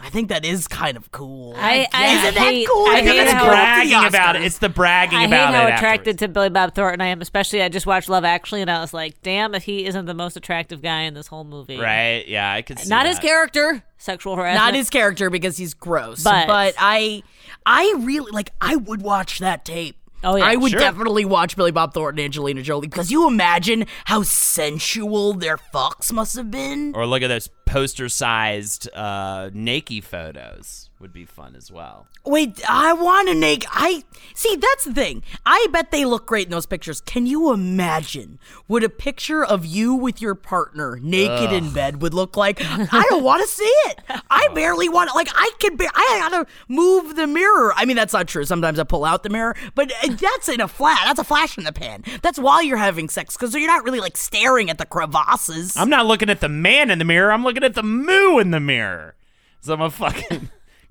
I 0.00 0.10
think 0.10 0.28
that 0.28 0.44
is 0.44 0.68
kind 0.68 0.96
of 0.96 1.10
cool. 1.10 1.54
I, 1.56 1.86
I, 1.92 2.06
Isn't 2.28 2.34
that 2.34 2.40
hate, 2.52 2.68
cool? 2.68 2.86
I 2.86 3.00
Because 3.00 3.10
hate 3.16 3.20
it's 3.22 3.32
how, 3.32 3.46
bragging 3.48 4.00
the 4.00 4.06
about 4.06 4.36
it. 4.36 4.42
It's 4.42 4.58
the 4.58 4.68
bragging 4.68 5.18
I 5.18 5.24
about 5.24 5.34
it. 5.36 5.40
I 5.40 5.46
hate 5.46 5.54
how 5.54 5.66
it. 5.66 5.74
attracted 5.74 6.00
afterwards. 6.14 6.18
to 6.20 6.28
Billy 6.28 6.48
Bob 6.50 6.74
Thornton 6.74 7.00
I 7.00 7.06
am. 7.06 7.20
Especially, 7.20 7.62
I 7.62 7.68
just 7.68 7.86
watched 7.86 8.08
Love 8.08 8.24
Actually, 8.24 8.60
and 8.62 8.70
I 8.70 8.80
was 8.80 8.94
like, 8.94 9.20
damn, 9.22 9.54
if 9.54 9.64
he 9.64 9.84
isn't 9.86 10.06
the 10.06 10.14
most 10.14 10.36
attractive 10.36 10.82
guy 10.82 11.02
in 11.02 11.14
this 11.14 11.26
whole 11.26 11.44
movie. 11.44 11.78
Right? 11.78 12.24
Yeah, 12.28 12.52
I 12.52 12.62
could 12.62 12.78
see 12.78 12.88
Not 12.88 13.06
his 13.06 13.18
character. 13.18 13.82
Sexual 13.98 14.36
harassment. 14.36 14.64
Not 14.64 14.74
his 14.74 14.88
character 14.90 15.30
because 15.30 15.56
he's 15.56 15.74
gross. 15.74 16.22
But- 16.22 16.46
But, 16.46 16.74
I, 16.78 17.22
I 17.66 17.94
really 17.98 18.30
like. 18.30 18.50
I 18.60 18.76
would 18.76 19.02
watch 19.02 19.40
that 19.40 19.64
tape. 19.64 19.96
Oh, 20.24 20.34
yeah. 20.34 20.46
I 20.46 20.56
would 20.56 20.72
Sure. 20.72 20.80
definitely 20.80 21.24
watch 21.24 21.54
Billy 21.56 21.70
Bob 21.70 21.94
Thornton 21.94 22.18
and 22.18 22.24
Angelina 22.24 22.60
Jolie 22.62 22.88
because 22.88 23.10
you 23.12 23.28
imagine 23.28 23.86
how 24.04 24.22
sensual 24.24 25.32
their 25.32 25.56
fucks 25.56 26.10
must 26.12 26.34
have 26.36 26.50
been. 26.50 26.92
Or 26.96 27.06
look 27.06 27.22
at 27.22 27.28
those 27.68 27.88
poster-sized 27.92 28.88
uh, 28.94 29.50
naked 29.52 30.04
photos 30.04 30.88
would 31.00 31.12
be 31.12 31.24
fun 31.24 31.54
as 31.54 31.70
well. 31.70 32.06
Wait, 32.24 32.60
I 32.68 32.92
want 32.92 33.28
to 33.28 33.34
make. 33.34 33.64
I 33.70 34.02
see. 34.34 34.56
That's 34.56 34.84
the 34.84 34.92
thing. 34.92 35.22
I 35.46 35.66
bet 35.72 35.90
they 35.90 36.04
look 36.04 36.26
great 36.26 36.46
in 36.46 36.50
those 36.50 36.66
pictures. 36.66 37.00
Can 37.00 37.26
you 37.26 37.52
imagine 37.52 38.38
what 38.66 38.82
a 38.84 38.88
picture 38.88 39.44
of 39.44 39.64
you 39.64 39.94
with 39.94 40.20
your 40.20 40.34
partner 40.34 40.98
naked 41.00 41.52
in 41.52 41.72
bed 41.72 42.02
would 42.02 42.14
look 42.14 42.36
like? 42.36 42.58
I 42.62 43.06
don't 43.08 43.22
want 43.22 43.42
to 43.42 43.48
see 43.48 43.72
it. 43.86 44.00
I 44.30 44.48
barely 44.54 44.88
want. 44.88 45.14
Like 45.14 45.28
I 45.34 45.50
can. 45.58 45.76
Ba- 45.76 45.90
I 45.94 46.28
gotta 46.28 46.46
move 46.68 47.16
the 47.16 47.26
mirror. 47.26 47.72
I 47.76 47.84
mean, 47.84 47.96
that's 47.96 48.12
not 48.12 48.28
true. 48.28 48.44
Sometimes 48.44 48.78
I 48.78 48.84
pull 48.84 49.04
out 49.04 49.22
the 49.22 49.30
mirror, 49.30 49.56
but 49.74 49.92
uh, 50.02 50.14
that's 50.14 50.48
in 50.48 50.60
a 50.60 50.68
flat. 50.68 51.00
That's 51.04 51.20
a 51.20 51.24
flash 51.24 51.56
in 51.56 51.64
the 51.64 51.72
pan. 51.72 52.02
That's 52.22 52.38
while 52.38 52.62
you're 52.62 52.76
having 52.76 53.08
sex 53.08 53.36
because 53.36 53.54
you're 53.54 53.66
not 53.66 53.84
really 53.84 54.00
like 54.00 54.16
staring 54.16 54.68
at 54.68 54.78
the 54.78 54.86
crevasses. 54.86 55.76
I'm 55.76 55.90
not 55.90 56.06
looking 56.06 56.28
at 56.28 56.40
the 56.40 56.48
man 56.48 56.90
in 56.90 56.98
the 56.98 57.04
mirror. 57.04 57.32
I'm 57.32 57.44
looking 57.44 57.57
at 57.64 57.74
the 57.74 57.82
moo 57.82 58.38
in 58.38 58.50
the 58.50 58.60
mirror. 58.60 59.14
So 59.60 59.74
I'm 59.74 59.80
a 59.80 59.90
fucking 59.90 60.50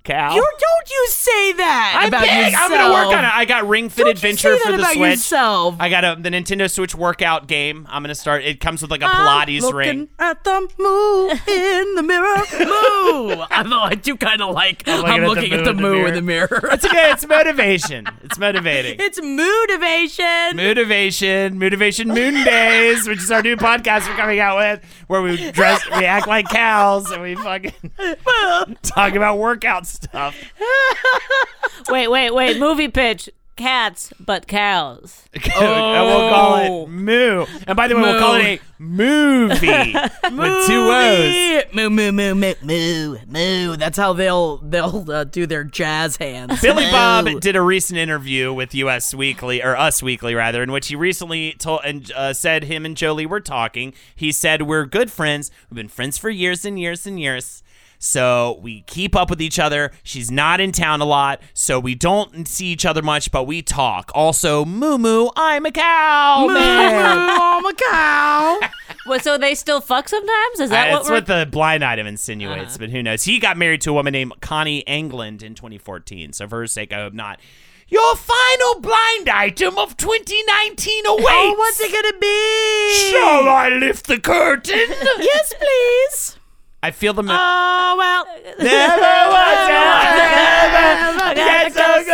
You 0.09 0.41
don't 0.59 0.89
you 0.89 1.07
say 1.09 1.51
that 1.53 1.97
I'm 2.01 2.07
about 2.07 2.21
big. 2.21 2.31
yourself. 2.31 2.63
I'm 2.63 2.71
gonna 2.71 2.93
work 2.93 3.17
on 3.17 3.25
it. 3.25 3.31
I 3.33 3.45
got 3.45 3.67
Ring 3.67 3.89
Fit 3.89 4.03
Don't 4.03 4.07
you 4.07 4.11
Adventure 4.11 4.57
say 4.57 4.63
for 4.63 4.71
the 4.71 4.77
about 4.79 4.93
Switch. 4.93 5.11
yourself. 5.11 5.75
I 5.79 5.89
got 5.89 6.03
a, 6.05 6.17
the 6.19 6.29
Nintendo 6.29 6.71
Switch 6.71 6.95
workout 6.95 7.47
game. 7.47 7.85
I'm 7.89 8.03
gonna 8.03 8.15
start. 8.15 8.43
It 8.43 8.59
comes 8.59 8.81
with 8.81 8.91
like 8.91 9.01
a 9.01 9.05
I'm 9.05 9.47
Pilates 9.47 9.61
looking 9.61 9.77
ring. 9.77 10.09
At 10.19 10.43
the 10.43 10.61
moo 10.77 11.29
in 11.53 11.95
the 11.95 12.03
mirror, 12.03 12.37
moo. 12.59 13.43
Although 13.51 13.81
I 13.81 13.95
do 13.95 14.15
kind 14.15 14.41
of 14.41 14.53
like. 14.53 14.83
I'm 14.87 15.23
looking, 15.23 15.51
at 15.51 15.65
the, 15.65 15.73
moo 15.73 16.05
in 16.05 16.13
the 16.13 16.21
mirror. 16.21 16.69
It's 16.71 16.85
okay. 16.85 17.11
It's 17.11 17.27
motivation. 17.27 18.07
It's 18.23 18.37
motivating. 18.37 18.99
it's 18.99 19.21
motivation. 19.21 20.55
Motivation, 20.55 21.59
motivation 21.59 22.07
moon 22.07 22.43
days, 22.45 23.07
which 23.07 23.19
is 23.19 23.31
our 23.31 23.41
new 23.41 23.55
podcast 23.55 24.07
we're 24.07 24.15
coming 24.15 24.39
out 24.39 24.57
with, 24.57 24.83
where 25.07 25.21
we 25.21 25.51
dress, 25.51 25.85
we 25.89 26.05
act 26.05 26.27
like 26.27 26.47
cows, 26.47 27.11
and 27.11 27.21
we 27.21 27.35
fucking 27.35 27.73
talk 28.83 29.13
about 29.13 29.37
workout 29.37 29.85
stuff. 30.03 30.35
wait, 31.89 32.07
wait, 32.07 32.31
wait. 32.31 32.59
Movie 32.59 32.87
pitch: 32.87 33.29
cats, 33.57 34.13
but 34.19 34.47
cows. 34.47 35.23
and 35.33 35.43
we'll 36.05 36.29
call 36.29 36.55
it 36.57 36.89
moo. 36.89 37.45
And 37.67 37.75
by 37.75 37.87
the 37.87 37.95
way, 37.95 38.01
we'll 38.01 38.19
call 38.19 38.35
it 38.35 38.43
a 38.45 38.59
movie 38.79 39.93
with 40.31 40.67
two 40.67 40.89
O's. 40.89 41.63
Moo 41.73 41.89
moo 41.89 42.11
moo 42.11 42.35
moo 42.35 42.53
moo 42.61 43.17
moo. 43.27 43.75
That's 43.75 43.97
how 43.97 44.13
they'll 44.13 44.57
they'll 44.57 45.11
uh, 45.11 45.23
do 45.25 45.45
their 45.45 45.63
jazz 45.63 46.15
hands. 46.15 46.61
Billy 46.61 46.85
Moo. 46.85 46.91
Bob 46.91 47.41
did 47.41 47.55
a 47.55 47.61
recent 47.61 47.97
interview 47.99 48.53
with 48.53 48.73
US 48.75 49.13
Weekly 49.13 49.61
or 49.61 49.75
Us 49.75 50.01
Weekly 50.01 50.35
rather, 50.35 50.63
in 50.63 50.71
which 50.71 50.87
he 50.87 50.95
recently 50.95 51.53
told 51.53 51.81
and 51.83 52.09
uh, 52.13 52.33
said 52.33 52.63
him 52.65 52.85
and 52.85 52.95
Jolie 52.95 53.25
were 53.25 53.41
talking. 53.41 53.93
He 54.15 54.31
said 54.31 54.61
we're 54.61 54.85
good 54.85 55.11
friends. 55.11 55.51
We've 55.69 55.75
been 55.75 55.89
friends 55.89 56.17
for 56.17 56.29
years 56.29 56.63
and 56.63 56.79
years 56.79 57.05
and 57.05 57.19
years. 57.19 57.63
So 57.99 58.59
we 58.61 58.81
keep 58.81 59.15
up 59.15 59.29
with 59.29 59.41
each 59.41 59.57
other. 59.59 59.91
She's 60.03 60.29
not 60.29 60.59
in 60.59 60.71
town 60.71 61.01
a 61.01 61.05
lot, 61.05 61.41
so 61.53 61.79
we 61.79 61.95
don't 61.95 62.47
see 62.47 62.67
each 62.67 62.85
other 62.85 63.01
much, 63.01 63.31
but 63.31 63.45
we 63.45 63.61
talk. 63.61 64.11
Also, 64.13 64.63
Moo 64.65 64.97
Moo, 64.97 65.29
I'm 65.35 65.65
a 65.65 65.71
cow 65.71 66.47
man. 66.47 67.29
I'm 67.29 67.65
a 67.65 67.73
cow. 67.73 68.59
Well, 69.05 69.21
so 69.21 69.37
they 69.37 69.55
still 69.55 69.79
fuck 69.79 70.09
sometimes? 70.09 70.59
Is 70.59 70.69
that 70.69 70.89
Uh, 70.89 70.91
what 70.91 70.99
it's 70.99 71.09
we're? 71.09 71.15
what 71.15 71.25
the 71.27 71.47
blind 71.49 71.81
item 71.81 72.07
insinuates, 72.07 72.77
but 72.77 72.89
who 72.89 73.01
knows? 73.01 73.23
He 73.23 73.39
got 73.39 73.55
married 73.55 73.79
to 73.81 73.91
a 73.91 73.93
woman 73.93 74.11
named 74.11 74.33
Connie 74.41 74.83
Angland 74.85 75.43
in 75.43 75.55
2014. 75.55 76.33
So 76.33 76.45
for 76.45 76.59
her 76.59 76.67
sake, 76.67 76.91
I 76.91 76.97
hope 76.97 77.13
not. 77.13 77.39
Your 77.87 78.17
final 78.17 78.81
blind 78.81 79.29
item 79.29 79.77
of 79.77 79.95
2019 79.95 81.05
awaits. 81.05 81.25
Oh, 81.29 81.55
what's 81.57 81.79
it 81.79 81.89
gonna 81.93 82.17
be? 82.19 83.11
Shall 83.11 83.47
I 83.47 83.69
lift 83.69 84.07
the 84.07 84.19
curtain? 84.19 84.73
yes, 85.19 85.53
please. 85.57 86.36
I 86.83 86.91
feel 86.91 87.13
the. 87.13 87.23
Mo- 87.23 87.35
Oh 87.37 87.95
well. 87.97 88.25
Never 88.59 88.61
was 88.61 89.67
I 90.69 91.33
ever 91.33 91.35
get 91.35 91.73
so 91.73 91.79
close, 91.81 92.05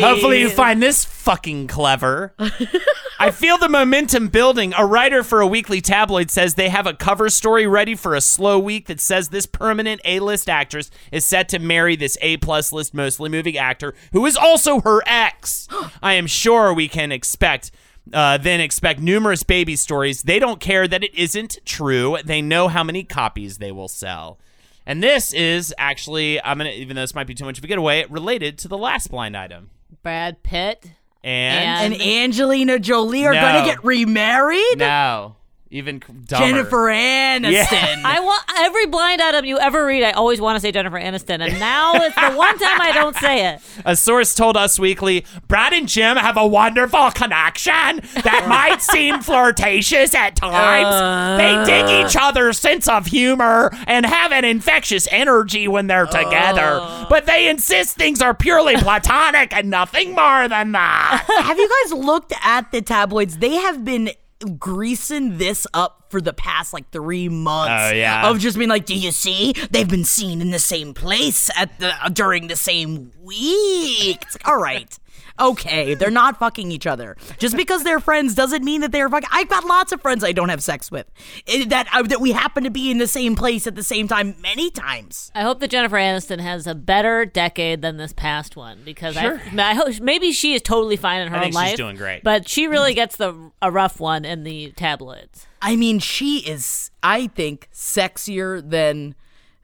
Hopefully 0.00 0.40
you 0.40 0.48
find 0.50 0.82
this 0.82 1.04
fucking 1.04 1.66
clever. 1.66 2.32
I 3.18 3.30
feel 3.30 3.58
the 3.58 3.68
momentum 3.68 4.28
building. 4.28 4.72
A 4.76 4.86
writer 4.86 5.22
for 5.22 5.40
a 5.40 5.46
weekly 5.46 5.80
tabloid 5.80 6.30
says 6.30 6.54
they 6.54 6.68
have 6.70 6.86
a 6.86 6.94
cover 6.94 7.28
story 7.28 7.66
ready 7.66 7.94
for 7.94 8.14
a 8.14 8.20
slow 8.20 8.58
week 8.58 8.86
that 8.86 9.00
says 9.00 9.28
this 9.28 9.46
permanent 9.46 10.00
A-list 10.04 10.48
actress 10.48 10.90
is 11.12 11.26
set 11.26 11.48
to 11.50 11.58
marry 11.58 11.96
this 11.96 12.16
A-plus 12.22 12.72
list 12.72 12.94
mostly 12.94 13.28
moving 13.28 13.58
actor 13.58 13.94
who 14.12 14.24
is 14.26 14.36
also 14.36 14.80
her 14.80 15.02
ex. 15.06 15.68
I 16.02 16.14
am 16.14 16.26
sure 16.26 16.72
we 16.72 16.88
can 16.88 17.12
expect 17.12 17.70
uh, 18.12 18.38
then 18.38 18.60
expect 18.60 19.00
numerous 19.00 19.42
baby 19.42 19.76
stories. 19.76 20.22
They 20.22 20.38
don't 20.38 20.60
care 20.60 20.88
that 20.88 21.02
it 21.04 21.14
isn't 21.14 21.58
true. 21.64 22.16
They 22.24 22.42
know 22.42 22.68
how 22.68 22.82
many 22.84 23.04
copies 23.04 23.58
they 23.58 23.72
will 23.72 23.88
sell. 23.88 24.38
And 24.86 25.02
this 25.02 25.32
is 25.32 25.74
actually, 25.78 26.42
I'm 26.42 26.58
gonna, 26.58 26.70
even 26.70 26.96
though 26.96 27.02
this 27.02 27.14
might 27.14 27.26
be 27.26 27.34
too 27.34 27.44
much 27.44 27.58
of 27.58 27.64
a 27.64 27.66
getaway, 27.66 28.06
related 28.08 28.58
to 28.58 28.68
the 28.68 28.78
last 28.78 29.10
blind 29.10 29.36
item. 29.36 29.70
Brad 30.02 30.42
Pitt 30.42 30.90
And, 31.22 31.92
And 31.94 32.02
Angelina 32.02 32.78
Jolie 32.78 33.26
are 33.26 33.34
No. 33.34 33.40
gonna 33.40 33.64
get 33.66 33.84
remarried. 33.84 34.78
no, 34.78 35.36
even 35.72 36.00
dumber. 36.00 36.24
Jennifer 36.46 36.86
Aniston. 36.88 37.52
Yeah. 37.52 37.66
I 38.04 38.18
want 38.20 38.42
every 38.58 38.86
blind 38.86 39.22
item 39.22 39.44
you 39.44 39.56
ever 39.58 39.86
read. 39.86 40.02
I 40.02 40.10
always 40.12 40.40
want 40.40 40.56
to 40.56 40.60
say 40.60 40.72
Jennifer 40.72 40.98
Aniston, 40.98 41.40
and 41.40 41.60
now 41.60 41.94
it's 41.94 42.14
the 42.16 42.32
one 42.32 42.58
time 42.58 42.80
I 42.80 42.90
don't 42.92 43.16
say 43.16 43.54
it. 43.54 43.62
A 43.84 43.94
source 43.94 44.34
told 44.34 44.56
Us 44.56 44.80
Weekly, 44.80 45.24
Brad 45.46 45.72
and 45.72 45.88
Jim 45.88 46.16
have 46.16 46.36
a 46.36 46.46
wonderful 46.46 47.10
connection 47.12 48.00
that 48.22 48.46
might 48.48 48.82
seem 48.82 49.20
flirtatious 49.20 50.12
at 50.14 50.34
times. 50.34 50.86
Uh. 50.86 51.36
they 51.36 51.64
dig 51.64 52.06
each 52.06 52.16
other's 52.20 52.58
sense 52.58 52.88
of 52.88 53.06
humor 53.06 53.70
and 53.86 54.04
have 54.04 54.32
an 54.32 54.44
infectious 54.44 55.06
energy 55.12 55.68
when 55.68 55.86
they're 55.86 56.06
together. 56.06 56.78
Oh. 56.80 57.06
But 57.08 57.26
they 57.26 57.48
insist 57.48 57.96
things 57.96 58.20
are 58.20 58.34
purely 58.34 58.76
platonic 58.76 59.54
and 59.54 59.70
nothing 59.70 60.16
more 60.16 60.48
than 60.48 60.72
that. 60.72 61.24
have 61.42 61.58
you 61.58 61.70
guys 61.84 61.92
looked 61.92 62.32
at 62.42 62.72
the 62.72 62.82
tabloids? 62.82 63.38
They 63.38 63.54
have 63.54 63.84
been 63.84 64.10
greasing 64.58 65.38
this 65.38 65.66
up 65.74 66.06
for 66.10 66.20
the 66.20 66.32
past 66.32 66.72
like 66.72 66.90
three 66.90 67.28
months. 67.28 67.92
Oh, 67.92 67.94
yeah. 67.94 68.28
Of 68.28 68.38
just 68.38 68.58
being 68.58 68.70
like, 68.70 68.86
do 68.86 68.94
you 68.94 69.10
see? 69.12 69.54
They've 69.70 69.88
been 69.88 70.04
seen 70.04 70.40
in 70.40 70.50
the 70.50 70.58
same 70.58 70.94
place 70.94 71.50
at 71.56 71.78
the 71.78 71.92
during 72.12 72.48
the 72.48 72.56
same 72.56 73.12
week. 73.22 74.22
It's 74.22 74.34
like, 74.34 74.48
all 74.48 74.60
right. 74.60 74.98
Okay, 75.40 75.94
they're 75.94 76.10
not 76.10 76.38
fucking 76.38 76.70
each 76.70 76.86
other. 76.86 77.16
Just 77.38 77.56
because 77.56 77.82
they're 77.82 78.00
friends 78.00 78.34
doesn't 78.34 78.62
mean 78.64 78.82
that 78.82 78.92
they're 78.92 79.08
fucking. 79.08 79.28
I've 79.32 79.48
got 79.48 79.64
lots 79.64 79.90
of 79.92 80.00
friends 80.02 80.22
I 80.22 80.32
don't 80.32 80.48
have 80.50 80.62
sex 80.62 80.90
with. 80.90 81.06
Eh, 81.46 81.64
That 81.66 81.88
uh, 81.94 82.02
that 82.04 82.20
we 82.20 82.32
happen 82.32 82.64
to 82.64 82.70
be 82.70 82.90
in 82.90 82.98
the 82.98 83.06
same 83.06 83.34
place 83.36 83.66
at 83.66 83.74
the 83.74 83.82
same 83.82 84.06
time 84.08 84.34
many 84.40 84.70
times. 84.70 85.32
I 85.34 85.42
hope 85.42 85.60
that 85.60 85.70
Jennifer 85.70 85.96
Aniston 85.96 86.40
has 86.40 86.66
a 86.66 86.74
better 86.74 87.24
decade 87.24 87.80
than 87.82 87.96
this 87.96 88.12
past 88.12 88.56
one 88.56 88.80
because 88.84 89.14
Sure. 89.16 89.40
I, 89.58 89.70
I 89.70 89.74
hope 89.74 89.98
maybe 90.00 90.32
she 90.32 90.54
is 90.54 90.62
totally 90.62 90.96
fine 90.96 91.20
in 91.22 91.28
her 91.28 91.36
I 91.36 91.40
think 91.44 91.56
own 91.56 91.62
she's 91.62 91.70
life. 91.70 91.76
doing 91.76 91.96
great. 91.96 92.22
but 92.22 92.48
she 92.48 92.66
really 92.66 92.94
gets 92.94 93.16
the 93.16 93.50
a 93.62 93.70
rough 93.70 93.98
one 94.00 94.24
in 94.24 94.44
the 94.44 94.72
tabloids. 94.76 95.46
I 95.62 95.76
mean, 95.76 95.98
she 95.98 96.38
is, 96.38 96.90
I 97.02 97.26
think, 97.28 97.68
sexier 97.72 98.68
than 98.68 99.14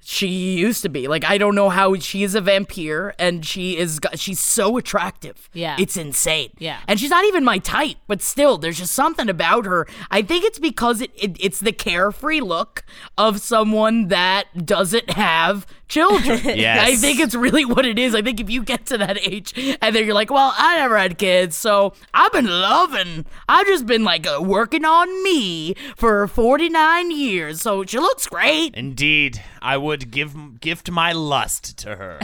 she 0.08 0.28
used 0.28 0.82
to 0.82 0.88
be. 0.88 1.08
Like, 1.08 1.24
I 1.24 1.36
don't 1.36 1.56
know 1.56 1.68
how 1.68 1.96
she 1.96 2.22
is 2.22 2.36
a 2.36 2.40
vampire, 2.40 3.12
and 3.18 3.44
she 3.44 3.76
is, 3.76 3.98
she's 4.14 4.38
so 4.38 4.76
attractive. 4.76 5.50
Yeah. 5.52 5.76
It's 5.80 5.96
insane. 5.96 6.50
Yeah. 6.58 6.78
And 6.86 7.00
she's 7.00 7.10
not 7.10 7.24
even 7.24 7.42
my 7.42 7.58
type, 7.58 7.96
but 8.06 8.22
still, 8.22 8.56
there's 8.56 8.78
just 8.78 8.92
something 8.92 9.28
about 9.28 9.66
her. 9.66 9.84
I 10.12 10.22
think 10.22 10.44
it's 10.44 10.60
because 10.60 11.00
it, 11.00 11.10
it 11.16 11.36
it's 11.40 11.58
the 11.58 11.72
carefree 11.72 12.40
look 12.40 12.84
of 13.18 13.40
someone 13.40 14.06
that 14.06 14.64
doesn't 14.64 15.10
have 15.10 15.66
children. 15.88 16.40
Yes. 16.56 16.88
I 16.88 16.96
think 16.96 17.20
it's 17.20 17.34
really 17.34 17.64
what 17.64 17.84
it 17.84 17.98
is. 17.98 18.14
I 18.14 18.22
think 18.22 18.40
if 18.40 18.48
you 18.48 18.62
get 18.62 18.86
to 18.86 18.98
that 18.98 19.18
age 19.20 19.52
and 19.82 19.94
then 19.94 20.04
you're 20.04 20.14
like, 20.14 20.30
well, 20.30 20.52
I 20.56 20.76
never 20.78 20.96
had 20.96 21.18
kids, 21.18 21.54
so 21.56 21.92
I've 22.14 22.32
been 22.32 22.46
loving, 22.46 23.26
I've 23.48 23.66
just 23.66 23.86
been 23.86 24.02
like 24.04 24.26
uh, 24.26 24.40
working 24.42 24.84
on 24.84 25.22
me 25.22 25.74
for 25.96 26.26
49 26.28 27.10
years. 27.10 27.60
So 27.60 27.84
she 27.84 27.98
looks 27.98 28.26
great. 28.26 28.74
Indeed, 28.74 29.42
I 29.60 29.76
would 29.76 30.10
give 30.10 30.60
gift 30.60 30.90
my 30.90 31.12
lust 31.12 31.76
to 31.78 31.96
her. 31.96 32.18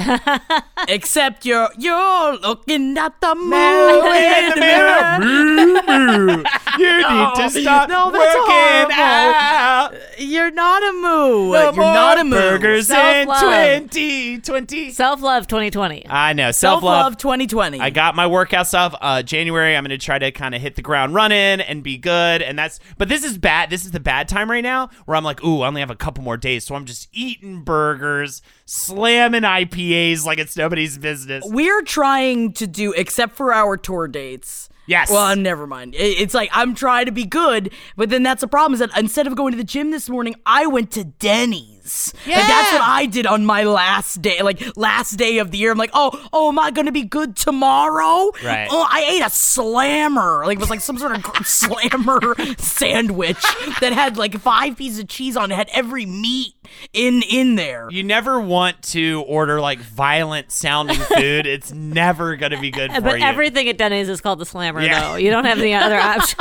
Except 0.88 1.44
you're 1.44 1.68
you're 1.78 2.36
looking 2.38 2.96
at 2.96 3.20
the 3.20 3.34
moon 3.34 4.06
in 4.16 4.50
the 4.50 4.56
mirror. 4.60 6.44
You 6.78 6.96
need 6.96 7.34
to 7.36 7.50
start 7.50 7.88
no, 7.88 8.10
that's 8.10 8.34
working 8.34 8.96
out. 8.98 9.90
You're 10.18 10.50
not 10.50 10.82
a 10.82 10.92
moo. 10.92 11.52
No 11.52 11.62
You're 11.64 11.72
more 11.72 11.94
not 11.94 12.18
a 12.20 12.24
moo. 12.24 12.30
burgers 12.36 12.90
in 12.90 12.96
Self-love. 12.96 13.90
2020. 13.90 14.90
Self 14.92 15.22
love 15.22 15.46
2020. 15.46 16.06
I 16.08 16.32
know. 16.32 16.50
Self 16.52 16.82
love 16.82 17.16
2020. 17.16 17.80
I 17.80 17.90
got 17.90 18.14
my 18.14 18.26
workout 18.26 18.66
stuff. 18.66 18.94
Uh, 19.00 19.22
January, 19.22 19.76
I'm 19.76 19.84
going 19.84 19.90
to 19.90 20.04
try 20.04 20.18
to 20.18 20.30
kind 20.30 20.54
of 20.54 20.60
hit 20.60 20.76
the 20.76 20.82
ground 20.82 21.14
running 21.14 21.60
and 21.60 21.82
be 21.82 21.98
good. 21.98 22.42
And 22.42 22.58
that's, 22.58 22.80
but 22.98 23.08
this 23.08 23.24
is 23.24 23.38
bad. 23.38 23.70
This 23.70 23.84
is 23.84 23.90
the 23.90 24.00
bad 24.00 24.28
time 24.28 24.50
right 24.50 24.62
now 24.62 24.90
where 25.04 25.16
I'm 25.16 25.24
like, 25.24 25.42
ooh, 25.44 25.62
I 25.62 25.68
only 25.68 25.80
have 25.80 25.90
a 25.90 25.96
couple 25.96 26.22
more 26.24 26.36
days. 26.36 26.64
So 26.64 26.74
I'm 26.74 26.84
just 26.84 27.08
eating 27.12 27.62
burgers, 27.62 28.42
slamming 28.64 29.42
IPAs 29.42 30.24
like 30.24 30.38
it's 30.38 30.56
nobody's 30.56 30.98
business. 30.98 31.44
We're 31.46 31.82
trying 31.82 32.52
to 32.54 32.66
do, 32.66 32.92
except 32.92 33.34
for 33.36 33.52
our 33.52 33.76
tour 33.76 34.08
dates. 34.08 34.68
Yes. 34.92 35.10
Well, 35.10 35.34
never 35.36 35.66
mind. 35.66 35.94
It's 35.96 36.34
like 36.34 36.50
I'm 36.52 36.74
trying 36.74 37.06
to 37.06 37.12
be 37.12 37.24
good, 37.24 37.72
but 37.96 38.10
then 38.10 38.22
that's 38.22 38.42
the 38.42 38.46
problem 38.46 38.74
is 38.74 38.80
that 38.80 38.90
instead 38.98 39.26
of 39.26 39.34
going 39.34 39.52
to 39.52 39.56
the 39.56 39.64
gym 39.64 39.90
this 39.90 40.10
morning, 40.10 40.34
I 40.44 40.66
went 40.66 40.90
to 40.92 41.04
Denny's. 41.04 42.12
Like 42.26 42.46
that's 42.46 42.72
what 42.72 42.82
I 42.82 43.06
did 43.06 43.26
on 43.26 43.46
my 43.46 43.64
last 43.64 44.20
day, 44.20 44.40
like 44.42 44.60
last 44.76 45.12
day 45.12 45.38
of 45.38 45.50
the 45.50 45.56
year. 45.58 45.72
I'm 45.72 45.78
like, 45.78 45.90
oh, 45.94 46.28
oh, 46.32 46.48
am 46.48 46.58
I 46.58 46.70
gonna 46.70 46.92
be 46.92 47.04
good 47.04 47.36
tomorrow? 47.36 48.30
Right. 48.44 48.68
Oh, 48.70 48.86
I 48.88 49.04
ate 49.10 49.26
a 49.26 49.30
slammer. 49.30 50.44
Like 50.44 50.56
it 50.58 50.60
was 50.60 50.70
like 50.70 50.80
some 50.80 50.98
sort 50.98 51.16
of 51.16 51.24
slammer 51.46 52.34
sandwich 52.58 53.42
that 53.80 53.92
had 53.92 54.16
like 54.18 54.38
five 54.38 54.76
pieces 54.76 54.98
of 54.98 55.08
cheese 55.08 55.36
on 55.36 55.50
it, 55.50 55.54
had 55.54 55.70
every 55.72 56.04
meat 56.06 56.54
in 56.92 57.22
in 57.28 57.54
there. 57.56 57.88
You 57.90 58.02
never 58.02 58.40
want 58.40 58.82
to 58.92 59.22
order 59.26 59.60
like 59.60 59.78
violent 59.80 60.50
sounding 60.52 60.96
food. 61.16 61.46
it's 61.46 61.72
never 61.72 62.36
going 62.36 62.52
to 62.52 62.60
be 62.60 62.70
good 62.70 62.92
for 62.92 63.00
But 63.00 63.18
you. 63.20 63.24
everything 63.26 63.68
at 63.68 63.78
Denny's 63.78 64.08
is 64.08 64.20
called 64.20 64.38
the 64.38 64.46
slammer, 64.46 64.80
Yeah. 64.82 65.00
though. 65.00 65.14
You 65.16 65.30
don't 65.30 65.44
have 65.44 65.58
any 65.58 65.74
other 65.74 65.96
option. 66.00 66.38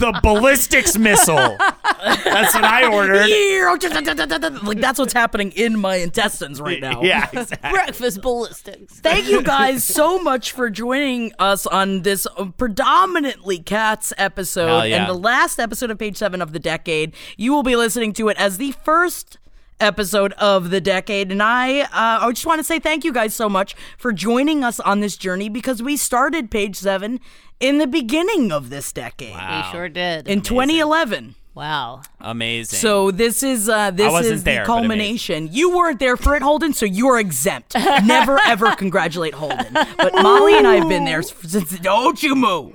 the 0.00 0.18
ballistics 0.22 0.96
missile. 0.98 1.56
That's 2.04 2.54
what 2.54 2.64
I 2.64 2.92
ordered. 2.92 3.28
Like 4.64 4.80
that's 4.80 4.98
what's 4.98 5.12
happening 5.12 5.52
in 5.52 5.78
my 5.78 5.96
intestines 5.96 6.60
right 6.60 6.80
now. 6.80 7.02
Yeah, 7.02 7.28
exactly. 7.32 7.70
Breakfast 7.70 8.22
ballistics. 8.22 9.00
Thank 9.00 9.28
you 9.28 9.42
guys 9.42 9.84
so 9.84 10.18
much 10.22 10.52
for 10.52 10.70
joining 10.70 11.32
us 11.38 11.66
on 11.66 12.02
this 12.02 12.26
uh, 12.36 12.46
predominantly 12.56 13.58
cats 13.58 14.12
episode 14.18 14.66
Hell 14.66 14.86
yeah. 14.86 14.96
and 15.00 15.08
the 15.08 15.14
last 15.18 15.58
episode 15.58 15.90
of 15.90 15.98
page 15.98 16.16
seven 16.16 16.40
of 16.42 16.52
the 16.52 16.58
decade. 16.58 17.14
You 17.36 17.52
will 17.52 17.62
be 17.62 17.76
listening 17.76 18.12
to 18.14 18.28
it 18.28 18.36
as 18.38 18.58
the 18.58 18.72
first 18.72 19.38
episode 19.80 20.32
of 20.34 20.70
the 20.70 20.80
decade. 20.80 21.30
And 21.30 21.42
i 21.42 21.80
uh, 21.80 21.88
i 21.92 22.30
just 22.30 22.46
want 22.46 22.58
to 22.58 22.64
say 22.64 22.78
thank 22.78 23.04
you 23.04 23.12
guys 23.12 23.34
so 23.34 23.48
much 23.48 23.74
for 23.98 24.12
joining 24.12 24.64
us 24.64 24.80
on 24.80 25.00
this 25.00 25.16
journey 25.16 25.48
because 25.48 25.82
we 25.82 25.96
started 25.96 26.50
page 26.50 26.76
seven 26.76 27.20
in 27.60 27.78
the 27.78 27.86
beginning 27.86 28.52
of 28.52 28.70
this 28.70 28.92
decade. 28.92 29.34
We 29.34 29.72
sure 29.72 29.88
did. 29.88 30.28
in 30.28 30.42
2011 30.42 31.34
wow. 31.54 32.02
Amazing. 32.26 32.78
so 32.78 33.10
this 33.10 33.42
is 33.42 33.68
uh 33.68 33.90
this 33.90 34.12
is 34.24 34.44
there, 34.44 34.62
the 34.62 34.66
culmination. 34.66 35.48
You 35.52 35.76
weren't 35.76 35.98
there 36.00 36.16
for 36.16 36.34
it, 36.34 36.42
Holden, 36.42 36.72
so 36.72 36.86
you're 36.86 37.18
exempt. 37.20 37.74
Never 37.74 38.38
ever 38.46 38.74
congratulate 38.76 39.34
Holden. 39.34 39.72
But 39.72 40.14
Molly 40.22 40.56
and 40.56 40.66
I 40.66 40.76
have 40.76 40.88
been 40.88 41.04
there 41.04 41.22
since. 41.22 41.78
Don't 41.80 42.22
you 42.22 42.34
move. 42.34 42.72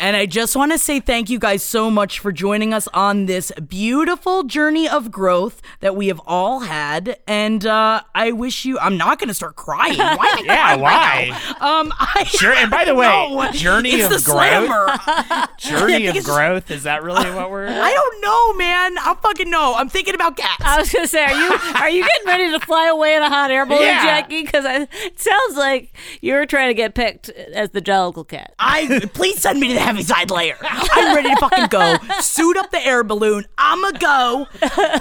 and 0.00 0.16
I 0.16 0.26
just 0.28 0.56
want 0.56 0.72
to 0.72 0.78
say 0.78 0.98
thank 1.00 1.30
you 1.30 1.38
guys 1.38 1.62
so 1.62 1.90
much 1.90 2.18
for 2.18 2.32
joining 2.32 2.74
us 2.74 2.88
on 2.92 3.26
this 3.26 3.52
beautiful 3.52 4.42
journey 4.42 4.88
of 4.88 5.10
growth 5.10 5.62
that 5.80 5.94
we 5.94 6.08
have 6.08 6.20
all 6.26 6.60
had. 6.60 7.18
And 7.28 7.64
uh, 7.64 8.02
I 8.14 8.32
wish 8.32 8.64
you. 8.64 8.78
I'm 8.78 8.96
not 8.96 9.18
going 9.18 9.28
to 9.28 9.34
start 9.34 9.56
crying. 9.56 9.96
Why? 9.98 10.40
yeah, 10.44 10.76
crying 10.76 10.80
right 10.80 11.28
why? 11.30 11.54
now? 11.60 11.80
Um, 11.80 11.92
I, 11.98 12.24
Sure. 12.24 12.52
And 12.52 12.70
by 12.70 12.84
the 12.84 12.94
way, 12.96 13.50
journey 13.52 13.90
it's 13.90 14.04
of 14.06 14.24
growth. 14.24 14.66
slammer. 14.66 15.46
Journey 15.58 16.06
of 16.08 16.24
growth. 16.24 16.70
Is 16.70 16.82
that 16.82 17.02
really 17.02 17.30
what 17.30 17.50
we're? 17.50 17.75
I 17.82 17.92
don't 17.92 18.22
know, 18.22 18.52
man. 18.58 18.98
I 18.98 19.14
fucking 19.22 19.50
know. 19.50 19.74
I'm 19.76 19.88
thinking 19.88 20.14
about 20.14 20.36
cats. 20.36 20.62
I 20.64 20.78
was 20.78 20.92
gonna 20.92 21.06
say, 21.06 21.24
are 21.24 21.32
you 21.32 21.58
are 21.76 21.90
you 21.90 22.04
getting 22.04 22.26
ready 22.26 22.50
to 22.52 22.60
fly 22.64 22.88
away 22.88 23.14
in 23.16 23.22
a 23.22 23.28
hot 23.28 23.50
air 23.50 23.66
balloon, 23.66 23.82
Yeah. 23.82 24.02
Jackie? 24.04 24.42
Because 24.44 24.64
it 24.64 25.18
sounds 25.18 25.56
like 25.56 25.92
you're 26.20 26.46
trying 26.46 26.68
to 26.68 26.74
get 26.74 26.94
picked 26.94 27.28
as 27.30 27.70
the 27.70 27.80
Jellicle 27.82 28.26
Cat. 28.26 28.54
I 28.58 29.08
please 29.14 29.40
send 29.40 29.60
me 29.60 29.68
to 29.68 29.74
the 29.74 29.80
Heaviside 29.80 30.30
Layer. 30.30 30.56
I'm 30.62 31.14
ready 31.14 31.30
to 31.30 31.36
fucking 31.36 31.66
go. 31.68 31.96
Suit 32.20 32.56
up 32.56 32.70
the 32.70 32.84
air 32.84 33.04
balloon. 33.04 33.44
I'ma 33.58 33.92
go. 33.92 34.46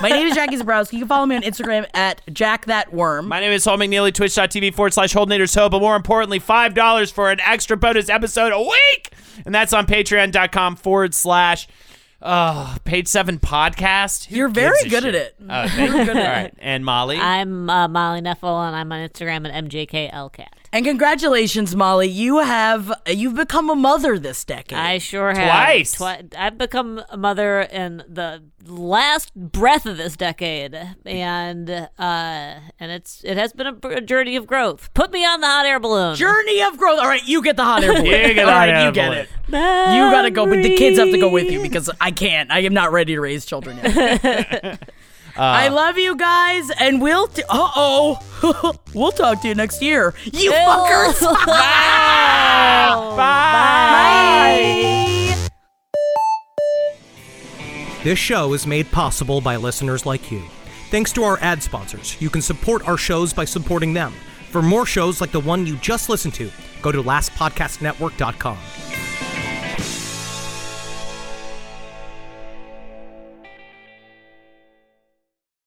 My 0.02 0.10
name 0.10 0.28
is 0.28 0.36
Jackie 0.36 0.58
Zebrowski. 0.58 0.94
You 0.94 1.00
can 1.00 1.08
follow 1.08 1.26
me 1.26 1.36
on 1.36 1.42
Instagram 1.44 1.86
at 1.94 2.22
Jack 2.34 2.66
That 2.66 2.94
Worm. 2.94 3.28
My 3.28 3.40
name 3.40 3.52
is 3.52 3.64
Hall 3.66 3.78
McNeely, 3.78 4.14
twitch.tv 4.14 4.74
forward 4.74 4.94
slash 4.94 5.14
Holdnator 5.14 5.52
Show, 5.52 5.70
but 5.70 5.80
more 5.80 5.96
importantly, 5.96 6.40
$5 6.40 7.12
for 7.12 7.32
an 7.32 7.40
extra 7.42 7.78
bonus 7.78 8.10
episode 8.10 8.52
a 8.52 8.62
week. 8.62 9.12
And 9.46 9.54
that's 9.54 9.74
on 9.74 9.86
patreon.com 9.86 10.76
forward 10.78 11.14
slash 11.14 11.68
uh, 12.26 12.78
page 12.84 13.08
seven 13.08 13.40
podcast. 13.40 14.26
Who 14.26 14.36
You're 14.36 14.50
very 14.50 14.76
gives 14.84 14.86
a 14.86 14.90
good 14.90 15.06
at 15.06 15.16
it. 15.16 15.36
Oh, 15.48 15.68
thank 15.70 15.94
you. 15.94 16.14
All 16.14 16.16
right. 16.18 16.54
And 16.58 16.84
Molly? 16.84 17.18
I'm 17.18 17.70
uh, 17.70 17.88
Molly 17.88 18.22
Knefel, 18.22 18.68
and 18.68 18.76
I'm 18.76 18.92
on 18.92 19.08
Instagram 19.08 19.48
at 19.48 19.64
MJKLCat. 19.64 20.46
And 20.76 20.84
congratulations, 20.84 21.74
Molly. 21.74 22.10
You 22.10 22.40
have 22.40 22.92
you've 23.08 23.36
become 23.36 23.70
a 23.70 23.76
mother 23.78 24.20
this 24.20 24.44
decade. 24.44 24.78
I 24.78 24.98
sure 24.98 25.34
have. 25.34 25.48
Twice. 25.48 25.94
Twi- 25.94 26.24
I've 26.38 26.58
become 26.58 27.02
a 27.10 27.16
mother 27.16 27.62
in 27.62 28.04
the 28.10 28.44
last 28.66 29.34
breath 29.34 29.86
of 29.86 29.96
this 29.96 30.18
decade, 30.18 30.76
and 31.06 31.70
uh, 31.70 31.88
and 31.98 32.92
it's 32.92 33.24
it 33.24 33.38
has 33.38 33.54
been 33.54 33.68
a, 33.68 33.88
a 33.88 34.02
journey 34.02 34.36
of 34.36 34.48
growth. 34.48 34.94
Put 34.94 35.14
me 35.14 35.24
on 35.26 35.40
the 35.40 35.48
hot 35.48 35.66
air 35.66 35.80
balloon. 35.80 36.16
Journey 36.18 36.62
of 36.62 36.76
growth. 36.78 37.00
All 37.00 37.08
right, 37.08 37.26
you 37.26 37.42
get 37.42 37.56
the 37.56 37.64
hot 37.64 37.82
air 37.82 37.94
balloon. 38.02 38.08
You 38.08 38.34
get 38.34 38.36
the 38.36 38.42
All 38.44 38.50
hot 38.50 38.58
right, 38.68 38.70
air 38.76 38.86
you 38.88 38.92
get 38.92 39.08
balloon. 39.12 39.28
it. 39.28 39.30
You 39.48 40.12
gotta 40.12 40.30
go, 40.32 40.46
but 40.46 40.62
the 40.62 40.76
kids 40.76 41.00
have 41.00 41.10
to 41.10 41.18
go 41.18 41.30
with 41.30 41.50
you 41.50 41.62
because 41.62 41.90
I 42.02 42.12
can't. 42.12 42.52
I 42.52 42.60
am 42.60 42.74
not 42.74 42.92
ready 42.92 43.16
to 43.16 43.22
raise 43.22 43.46
children 43.46 43.78
yet. 43.78 44.84
I 45.38 45.68
love 45.68 45.98
you 45.98 46.16
guys, 46.16 46.70
and 46.72 47.02
we'll. 47.02 47.28
T- 47.28 47.44
uh 47.44 47.48
oh, 47.76 48.76
we'll 48.94 49.12
talk 49.12 49.42
to 49.42 49.48
you 49.48 49.56
next 49.56 49.82
year. 49.82 50.14
You 50.26 50.52
fuckers. 50.52 51.22
Bye. 53.16 55.36
This 58.04 58.20
show 58.20 58.54
is 58.54 58.68
made 58.68 58.92
possible 58.92 59.42
by 59.42 59.56
listeners 59.56 60.06
like 60.06 60.32
you. 60.32 60.44
Thanks 60.92 61.12
to 61.14 61.24
our 61.24 61.40
ad 61.40 61.64
sponsors, 61.64 62.20
you 62.22 62.30
can 62.30 62.42
support 62.42 62.88
our 62.88 62.98
shows 62.98 63.34
by 63.34 63.46
supporting 63.46 63.94
them. 63.94 64.14
For 64.52 64.62
more 64.62 64.86
shows 64.86 65.20
like 65.20 65.32
the 65.32 65.40
one 65.40 65.66
you 65.66 65.76
just 65.78 66.08
listened 66.08 66.36
to, 66.36 66.52
go 66.82 66.92
to 66.92 67.02
lastpodcastnetwork.com. 67.02 68.58